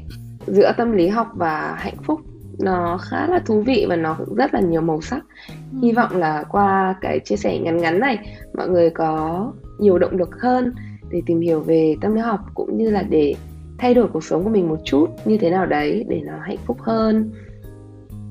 giữa 0.47 0.71
tâm 0.77 0.91
lý 0.91 1.07
học 1.07 1.27
và 1.35 1.75
hạnh 1.79 1.97
phúc 2.03 2.21
nó 2.59 2.97
khá 3.01 3.27
là 3.27 3.39
thú 3.39 3.61
vị 3.61 3.85
và 3.89 3.95
nó 3.95 4.15
cũng 4.17 4.35
rất 4.35 4.53
là 4.53 4.59
nhiều 4.59 4.81
màu 4.81 5.01
sắc 5.01 5.25
ừ. 5.49 5.77
hy 5.81 5.91
vọng 5.91 6.15
là 6.15 6.43
qua 6.49 6.95
cái 7.01 7.19
chia 7.19 7.35
sẻ 7.35 7.59
ngắn 7.59 7.77
ngắn 7.77 7.99
này 7.99 8.17
mọi 8.57 8.69
người 8.69 8.89
có 8.89 9.51
nhiều 9.79 9.99
động 9.99 10.17
lực 10.17 10.41
hơn 10.41 10.73
để 11.09 11.21
tìm 11.25 11.39
hiểu 11.39 11.59
về 11.59 11.95
tâm 12.01 12.15
lý 12.15 12.21
học 12.21 12.39
cũng 12.53 12.77
như 12.77 12.89
là 12.89 13.03
để 13.09 13.35
thay 13.77 13.93
đổi 13.93 14.07
cuộc 14.07 14.23
sống 14.23 14.43
của 14.43 14.49
mình 14.49 14.69
một 14.69 14.77
chút 14.83 15.07
như 15.25 15.37
thế 15.37 15.49
nào 15.49 15.65
đấy 15.65 16.05
để 16.09 16.21
nó 16.25 16.33
hạnh 16.41 16.57
phúc 16.65 16.77
hơn 16.81 17.31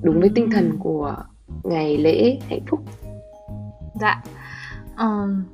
đúng 0.03 0.21
với 0.21 0.31
tinh 0.35 0.51
thần 0.51 0.77
của 0.79 1.17
ngày 1.65 1.99
lễ 1.99 2.39
hạnh 2.49 2.65
phúc 2.67 2.81
dạ 4.01 4.23
um, 4.99 5.45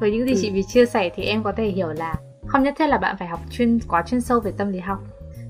với 0.00 0.12
những 0.12 0.26
gì 0.26 0.32
ừ. 0.32 0.38
chị 0.42 0.50
vì 0.50 0.62
chia 0.62 0.86
sẻ 0.86 1.10
thì 1.14 1.22
em 1.22 1.42
có 1.42 1.52
thể 1.52 1.68
hiểu 1.68 1.88
là 1.88 2.14
không 2.46 2.62
nhất 2.62 2.74
thiết 2.78 2.86
là 2.86 2.98
bạn 2.98 3.16
phải 3.18 3.28
học 3.28 3.40
chuyên 3.50 3.78
quá 3.88 4.02
chuyên 4.02 4.20
sâu 4.20 4.40
về 4.40 4.52
tâm 4.56 4.72
lý 4.72 4.78
học 4.78 4.98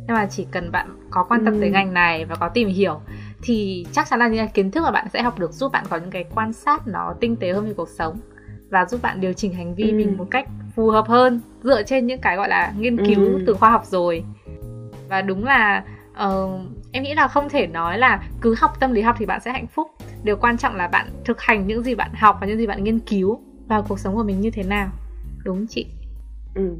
nhưng 0.06 0.16
mà 0.16 0.26
chỉ 0.26 0.46
cần 0.50 0.70
bạn 0.72 0.96
có 1.10 1.24
quan 1.28 1.44
tâm 1.44 1.54
ừ. 1.54 1.60
tới 1.60 1.70
ngành 1.70 1.94
này 1.94 2.24
và 2.24 2.34
có 2.34 2.48
tìm 2.48 2.68
hiểu 2.68 3.00
thì 3.42 3.86
chắc 3.92 4.08
chắn 4.08 4.18
là 4.18 4.28
những 4.28 4.48
kiến 4.48 4.70
thức 4.70 4.80
mà 4.84 4.90
bạn 4.90 5.06
sẽ 5.12 5.22
học 5.22 5.38
được 5.38 5.52
giúp 5.52 5.72
bạn 5.72 5.84
có 5.90 5.96
những 5.96 6.10
cái 6.10 6.24
quan 6.34 6.52
sát 6.52 6.86
nó 6.86 7.14
tinh 7.20 7.36
tế 7.36 7.52
hơn 7.52 7.66
về 7.66 7.74
cuộc 7.74 7.88
sống 7.88 8.16
và 8.70 8.84
giúp 8.84 9.02
bạn 9.02 9.20
điều 9.20 9.32
chỉnh 9.32 9.52
hành 9.52 9.74
vi 9.74 9.90
ừ. 9.90 9.96
mình 9.96 10.16
một 10.16 10.26
cách 10.30 10.48
phù 10.76 10.90
hợp 10.90 11.08
hơn 11.08 11.40
dựa 11.62 11.82
trên 11.82 12.06
những 12.06 12.20
cái 12.20 12.36
gọi 12.36 12.48
là 12.48 12.72
nghiên 12.78 13.06
cứu 13.06 13.24
ừ. 13.24 13.42
từ 13.46 13.54
khoa 13.54 13.70
học 13.70 13.86
rồi 13.86 14.24
và 15.08 15.22
đúng 15.22 15.44
là 15.44 15.84
uh, 16.26 16.60
em 16.92 17.02
nghĩ 17.02 17.14
là 17.14 17.28
không 17.28 17.48
thể 17.48 17.66
nói 17.66 17.98
là 17.98 18.22
cứ 18.40 18.54
học 18.58 18.80
tâm 18.80 18.92
lý 18.92 19.02
học 19.02 19.16
thì 19.18 19.26
bạn 19.26 19.40
sẽ 19.40 19.52
hạnh 19.52 19.66
phúc 19.66 19.90
điều 20.22 20.36
quan 20.36 20.58
trọng 20.58 20.76
là 20.76 20.88
bạn 20.88 21.08
thực 21.24 21.40
hành 21.40 21.66
những 21.66 21.82
gì 21.82 21.94
bạn 21.94 22.10
học 22.14 22.38
và 22.40 22.46
những 22.46 22.58
gì 22.58 22.66
bạn 22.66 22.84
nghiên 22.84 22.98
cứu 22.98 23.40
vào 23.68 23.84
cuộc 23.88 23.98
sống 23.98 24.14
của 24.14 24.22
mình 24.22 24.40
như 24.40 24.50
thế 24.50 24.62
nào 24.62 24.88
đúng 25.44 25.66
chị 25.66 25.86
ừ. 26.54 26.76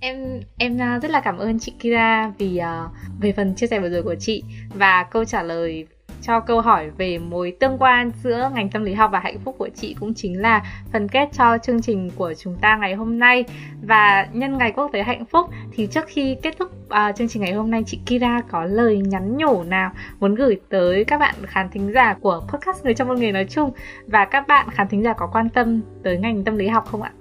em 0.00 0.40
em 0.58 0.78
à, 0.78 0.98
rất 1.02 1.10
là 1.10 1.20
cảm 1.20 1.38
ơn 1.38 1.58
chị 1.58 1.72
Kira 1.78 2.32
vì 2.38 2.60
uh, 2.60 2.92
về 3.20 3.32
phần 3.32 3.54
chia 3.54 3.66
sẻ 3.66 3.80
vừa 3.80 3.90
rồi 3.90 4.02
của 4.02 4.14
chị 4.14 4.42
và 4.74 5.06
câu 5.10 5.24
trả 5.24 5.42
lời 5.42 5.86
cho 6.22 6.40
câu 6.40 6.60
hỏi 6.60 6.90
về 6.90 7.18
mối 7.18 7.56
tương 7.60 7.78
quan 7.78 8.10
giữa 8.22 8.50
ngành 8.54 8.68
tâm 8.68 8.84
lý 8.84 8.94
học 8.94 9.10
và 9.12 9.20
hạnh 9.20 9.38
phúc 9.44 9.54
của 9.58 9.68
chị 9.74 9.96
cũng 10.00 10.14
chính 10.14 10.40
là 10.40 10.62
phần 10.92 11.08
kết 11.08 11.28
cho 11.32 11.58
chương 11.58 11.82
trình 11.82 12.10
của 12.16 12.34
chúng 12.34 12.56
ta 12.60 12.76
ngày 12.76 12.94
hôm 12.94 13.18
nay 13.18 13.44
và 13.82 14.28
nhân 14.32 14.58
ngày 14.58 14.72
quốc 14.72 14.90
tế 14.92 15.02
hạnh 15.02 15.24
phúc 15.24 15.50
thì 15.72 15.86
trước 15.86 16.04
khi 16.06 16.36
kết 16.42 16.54
thúc 16.58 16.70
uh, 16.86 17.16
chương 17.16 17.28
trình 17.28 17.42
ngày 17.42 17.52
hôm 17.52 17.70
nay 17.70 17.82
chị 17.86 17.98
Kira 18.06 18.40
có 18.50 18.64
lời 18.64 18.98
nhắn 18.98 19.36
nhủ 19.36 19.62
nào 19.62 19.90
muốn 20.20 20.34
gửi 20.34 20.60
tới 20.68 21.04
các 21.04 21.18
bạn 21.18 21.34
khán 21.46 21.68
thính 21.70 21.92
giả 21.92 22.14
của 22.20 22.42
podcast 22.48 22.84
người 22.84 22.94
trong 22.94 23.08
một 23.08 23.18
nghề 23.18 23.32
nói 23.32 23.46
chung 23.50 23.70
và 24.06 24.24
các 24.24 24.46
bạn 24.48 24.66
khán 24.70 24.88
thính 24.88 25.02
giả 25.02 25.12
có 25.12 25.28
quan 25.32 25.48
tâm 25.48 25.80
tới 26.02 26.18
ngành 26.18 26.44
tâm 26.44 26.56
lý 26.56 26.68
học 26.68 26.84
không 26.86 27.02
ạ? 27.02 27.12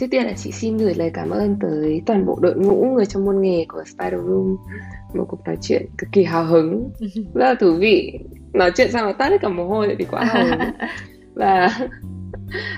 Trước 0.00 0.06
tiên 0.10 0.24
là 0.24 0.32
chị 0.36 0.52
xin 0.52 0.76
gửi 0.76 0.94
lời 0.94 1.10
cảm 1.14 1.30
ơn 1.30 1.56
tới 1.60 2.02
toàn 2.06 2.26
bộ 2.26 2.38
đội 2.42 2.54
ngũ 2.56 2.84
người 2.84 3.06
trong 3.06 3.24
môn 3.24 3.40
nghề 3.40 3.64
của 3.68 3.84
Spider 3.84 4.20
Room. 4.26 4.56
Một 5.14 5.24
cuộc 5.28 5.46
nói 5.46 5.56
chuyện 5.62 5.86
cực 5.98 6.08
kỳ 6.12 6.24
hào 6.24 6.44
hứng, 6.44 6.90
rất 7.34 7.44
là 7.44 7.54
thú 7.60 7.74
vị. 7.74 8.18
Nói 8.52 8.70
chuyện 8.76 8.92
xong 8.92 9.06
là 9.06 9.12
tắt 9.12 9.30
hết 9.30 9.40
cả 9.40 9.48
mồ 9.48 9.68
hôi 9.68 9.96
vì 9.98 10.04
quá 10.04 10.24
hào 10.24 10.46
hứng. 10.46 10.58
Và, 11.34 11.78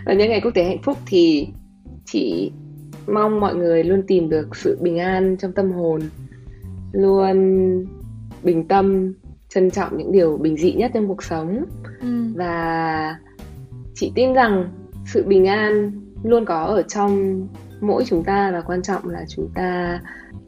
và 0.07 0.13
những 0.13 0.29
ngày 0.29 0.41
quốc 0.41 0.51
tế 0.55 0.65
hạnh 0.65 0.83
phúc 0.83 0.99
thì 1.07 1.49
chị 2.05 2.53
mong 3.07 3.41
mọi 3.41 3.55
người 3.55 3.85
luôn 3.85 4.03
tìm 4.07 4.29
được 4.29 4.57
sự 4.57 4.79
bình 4.81 4.99
an 4.99 5.37
trong 5.37 5.53
tâm 5.53 5.73
hồn 5.73 6.01
Luôn 6.93 7.37
bình 8.43 8.69
tâm, 8.69 9.13
trân 9.49 9.71
trọng 9.71 9.99
những 9.99 10.13
điều 10.13 10.37
bình 10.37 10.57
dị 10.57 10.73
nhất 10.73 10.91
trong 10.95 11.09
cuộc 11.09 11.23
sống. 11.23 11.65
Ừ. 12.01 12.25
Và 12.35 13.17
chị 13.95 14.13
tin 14.15 14.33
rằng 14.33 14.69
sự 15.07 15.25
bình 15.27 15.47
an 15.47 16.02
luôn 16.23 16.45
có 16.45 16.65
ở 16.65 16.83
trong 16.83 17.47
mỗi 17.81 18.05
chúng 18.07 18.25
ta 18.25 18.51
và 18.53 18.61
quan 18.61 18.83
trọng 18.83 19.09
là 19.09 19.25
chúng 19.29 19.49
ta 19.55 20.01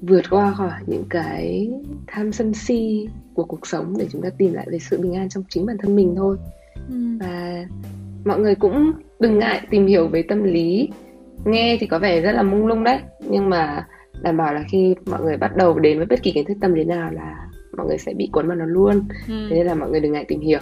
vượt 0.03 0.23
qua 0.31 0.53
khỏi 0.53 0.81
những 0.87 1.05
cái 1.11 1.71
tham 2.07 2.33
sân 2.33 2.55
si 2.55 3.09
của 3.35 3.45
cuộc 3.45 3.67
sống 3.67 3.95
để 3.99 4.07
chúng 4.11 4.23
ta 4.23 4.29
tìm 4.39 4.53
lại 4.53 4.67
về 4.71 4.79
sự 4.79 5.01
bình 5.01 5.15
an 5.15 5.29
trong 5.29 5.45
chính 5.49 5.67
bản 5.67 5.77
thân 5.79 5.97
mình 5.97 6.15
thôi. 6.17 6.37
Ừ. 6.89 6.95
và 7.21 7.65
mọi 8.25 8.41
người 8.41 8.55
cũng 8.55 8.93
đừng 9.21 9.39
ngại 9.39 9.67
tìm 9.71 9.87
hiểu 9.87 10.09
về 10.09 10.23
tâm 10.29 10.43
lý. 10.43 10.89
Nghe 11.45 11.77
thì 11.81 11.87
có 11.87 11.99
vẻ 11.99 12.21
rất 12.21 12.33
là 12.33 12.43
mông 12.43 12.67
lung 12.67 12.85
đấy 12.85 12.99
nhưng 13.29 13.51
mà 13.51 13.87
đảm 14.23 14.37
bảo 14.37 14.55
là 14.55 14.65
khi 14.69 14.95
mọi 15.07 15.23
người 15.23 15.37
bắt 15.37 15.57
đầu 15.57 15.79
đến 15.79 15.97
với 15.99 16.07
bất 16.07 16.23
kỳ 16.23 16.33
kiến 16.33 16.45
thức 16.45 16.57
tâm 16.61 16.75
lý 16.75 16.85
nào 16.85 17.11
là 17.13 17.49
mọi 17.77 17.87
người 17.87 17.99
sẽ 17.99 18.15
bị 18.15 18.29
cuốn 18.33 18.47
vào 18.47 18.57
nó 18.57 18.65
luôn. 18.65 19.03
Ừ. 19.29 19.47
thế 19.51 19.57
nên 19.57 19.67
là 19.67 19.75
mọi 19.75 19.91
người 19.91 20.01
đừng 20.01 20.13
ngại 20.13 20.25
tìm 20.29 20.41
hiểu. 20.41 20.61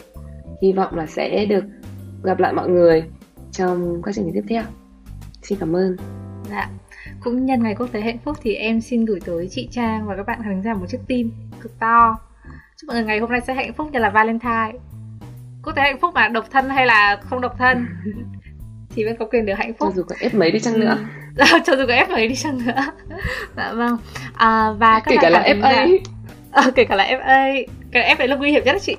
Hy 0.63 0.73
vọng 0.73 0.95
là 0.95 1.07
sẽ 1.07 1.47
được 1.47 1.65
gặp 2.23 2.39
lại 2.39 2.53
mọi 2.53 2.69
người 2.69 3.05
trong 3.53 4.03
các 4.03 4.15
chương 4.15 4.25
trình 4.25 4.35
tiếp 4.35 4.45
theo 4.49 4.63
Xin 5.43 5.59
cảm 5.59 5.77
ơn. 5.77 5.97
Dạ. 6.51 6.69
Cũng 7.21 7.47
nhân 7.47 7.63
ngày 7.63 7.75
quốc 7.75 7.93
tế 7.93 8.01
hạnh 8.01 8.19
phúc 8.25 8.37
thì 8.43 8.55
em 8.55 8.81
xin 8.81 9.05
gửi 9.05 9.21
tới 9.25 9.49
chị 9.51 9.69
Trang 9.71 10.07
và 10.07 10.17
các 10.17 10.27
bạn 10.27 10.43
khán 10.43 10.63
giả 10.63 10.75
một 10.75 10.87
chiếc 10.89 11.01
tim 11.07 11.33
cực 11.61 11.79
to. 11.79 12.19
Chúc 12.77 12.89
mọi 12.89 12.97
người 12.97 13.05
ngày 13.05 13.19
hôm 13.19 13.31
nay 13.31 13.41
sẽ 13.47 13.55
hạnh 13.55 13.73
phúc 13.73 13.89
như 13.93 13.99
là 13.99 14.11
Valentine. 14.11 14.73
Quốc 15.63 15.73
tế 15.77 15.83
hạnh 15.83 16.01
phúc 16.01 16.15
mà 16.15 16.29
độc 16.29 16.51
thân 16.51 16.69
hay 16.69 16.87
là 16.87 17.21
không 17.25 17.41
độc 17.41 17.59
thân? 17.59 17.87
thì 18.95 19.05
vẫn 19.05 19.17
có 19.17 19.25
quyền 19.25 19.47
được 19.47 19.55
hạnh 19.55 19.73
phúc 19.79 19.89
cho 19.89 19.97
dù 19.97 20.03
có 20.03 20.15
ép 20.21 20.35
mấy 20.35 20.51
đi 20.51 20.61
chăng 20.61 20.81
nữa 20.81 20.99
ừ. 21.37 21.45
cho 21.67 21.77
dù 21.77 21.85
có 21.87 21.93
ép 21.93 22.11
mấy 22.11 22.29
đi 22.29 22.37
chăng 22.37 22.67
nữa 22.67 22.83
dạ 23.57 23.73
vâng 23.73 23.97
à, 24.35 24.73
và 24.79 25.01
các 25.01 25.11
kể 25.11 25.17
cả 25.21 25.31
là 25.31 25.43
FA 25.43 25.99
à, 26.53 26.71
kể 26.75 26.85
cả 26.85 26.97
là 26.97 27.05
FA 27.05 27.65
cái 27.93 28.17
FA 28.17 28.27
là 28.27 28.37
nguy 28.37 28.51
hiểm 28.51 28.65
nhất 28.65 28.77
chị 28.83 28.97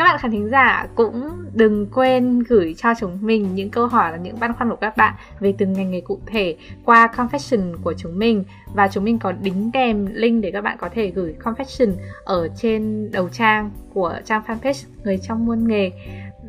các 0.00 0.04
bạn 0.04 0.18
khán 0.18 0.30
thính 0.30 0.48
giả 0.50 0.86
cũng 0.94 1.30
đừng 1.54 1.86
quên 1.86 2.38
gửi 2.48 2.74
cho 2.78 2.94
chúng 3.00 3.18
mình 3.20 3.54
những 3.54 3.70
câu 3.70 3.86
hỏi 3.86 4.12
là 4.12 4.16
những 4.16 4.40
băn 4.40 4.52
khoăn 4.52 4.70
của 4.70 4.76
các 4.76 4.96
bạn 4.96 5.14
về 5.40 5.54
từng 5.58 5.72
ngành 5.72 5.90
nghề 5.90 6.00
cụ 6.00 6.20
thể 6.26 6.56
qua 6.84 7.08
confession 7.16 7.76
của 7.82 7.94
chúng 7.96 8.18
mình 8.18 8.44
và 8.74 8.88
chúng 8.88 9.04
mình 9.04 9.18
có 9.18 9.32
đính 9.32 9.70
kèm 9.72 10.06
link 10.12 10.42
để 10.42 10.50
các 10.50 10.60
bạn 10.60 10.76
có 10.80 10.88
thể 10.88 11.10
gửi 11.10 11.34
confession 11.44 11.92
ở 12.24 12.48
trên 12.56 13.10
đầu 13.12 13.28
trang 13.28 13.70
của 13.94 14.14
trang 14.24 14.42
fanpage 14.46 14.86
người 15.04 15.18
trong 15.18 15.46
muôn 15.46 15.68
nghề 15.68 15.90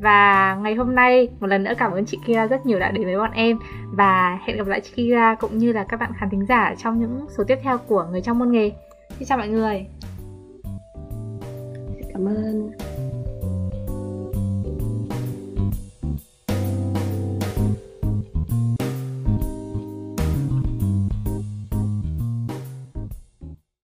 và 0.02 0.56
ngày 0.56 0.76
hôm 0.76 0.96
nay, 0.96 1.28
một 1.40 1.48
lần 1.48 1.64
nữa 1.64 1.74
cảm 1.78 1.92
ơn 1.92 2.06
chị 2.06 2.18
Kira 2.26 2.48
rất 2.48 2.66
nhiều 2.66 2.80
đã 2.80 2.92
đến 2.92 3.06
với 3.06 3.18
bọn 3.18 3.32
em 3.32 3.60
và 3.92 4.40
hẹn 4.46 4.58
gặp 4.58 4.68
lại 4.68 4.82
chị 4.82 4.92
Kira 4.96 5.36
cũng 5.36 5.58
như 5.58 5.74
là 5.74 5.84
các 5.84 6.00
bạn 6.00 6.12
khán 6.18 6.30
thính 6.30 6.46
giả 6.46 6.76
trong 6.84 7.00
những 7.00 7.26
số 7.38 7.44
tiếp 7.44 7.58
theo 7.64 7.78
của 7.78 8.08
người 8.12 8.22
trong 8.22 8.40
môn 8.40 8.52
nghề. 8.52 8.72
Xin 9.20 9.28
chào 9.28 9.38
mọi 9.38 9.48
người. 9.48 9.86
Cảm 12.14 12.26
ơn. 12.26 12.72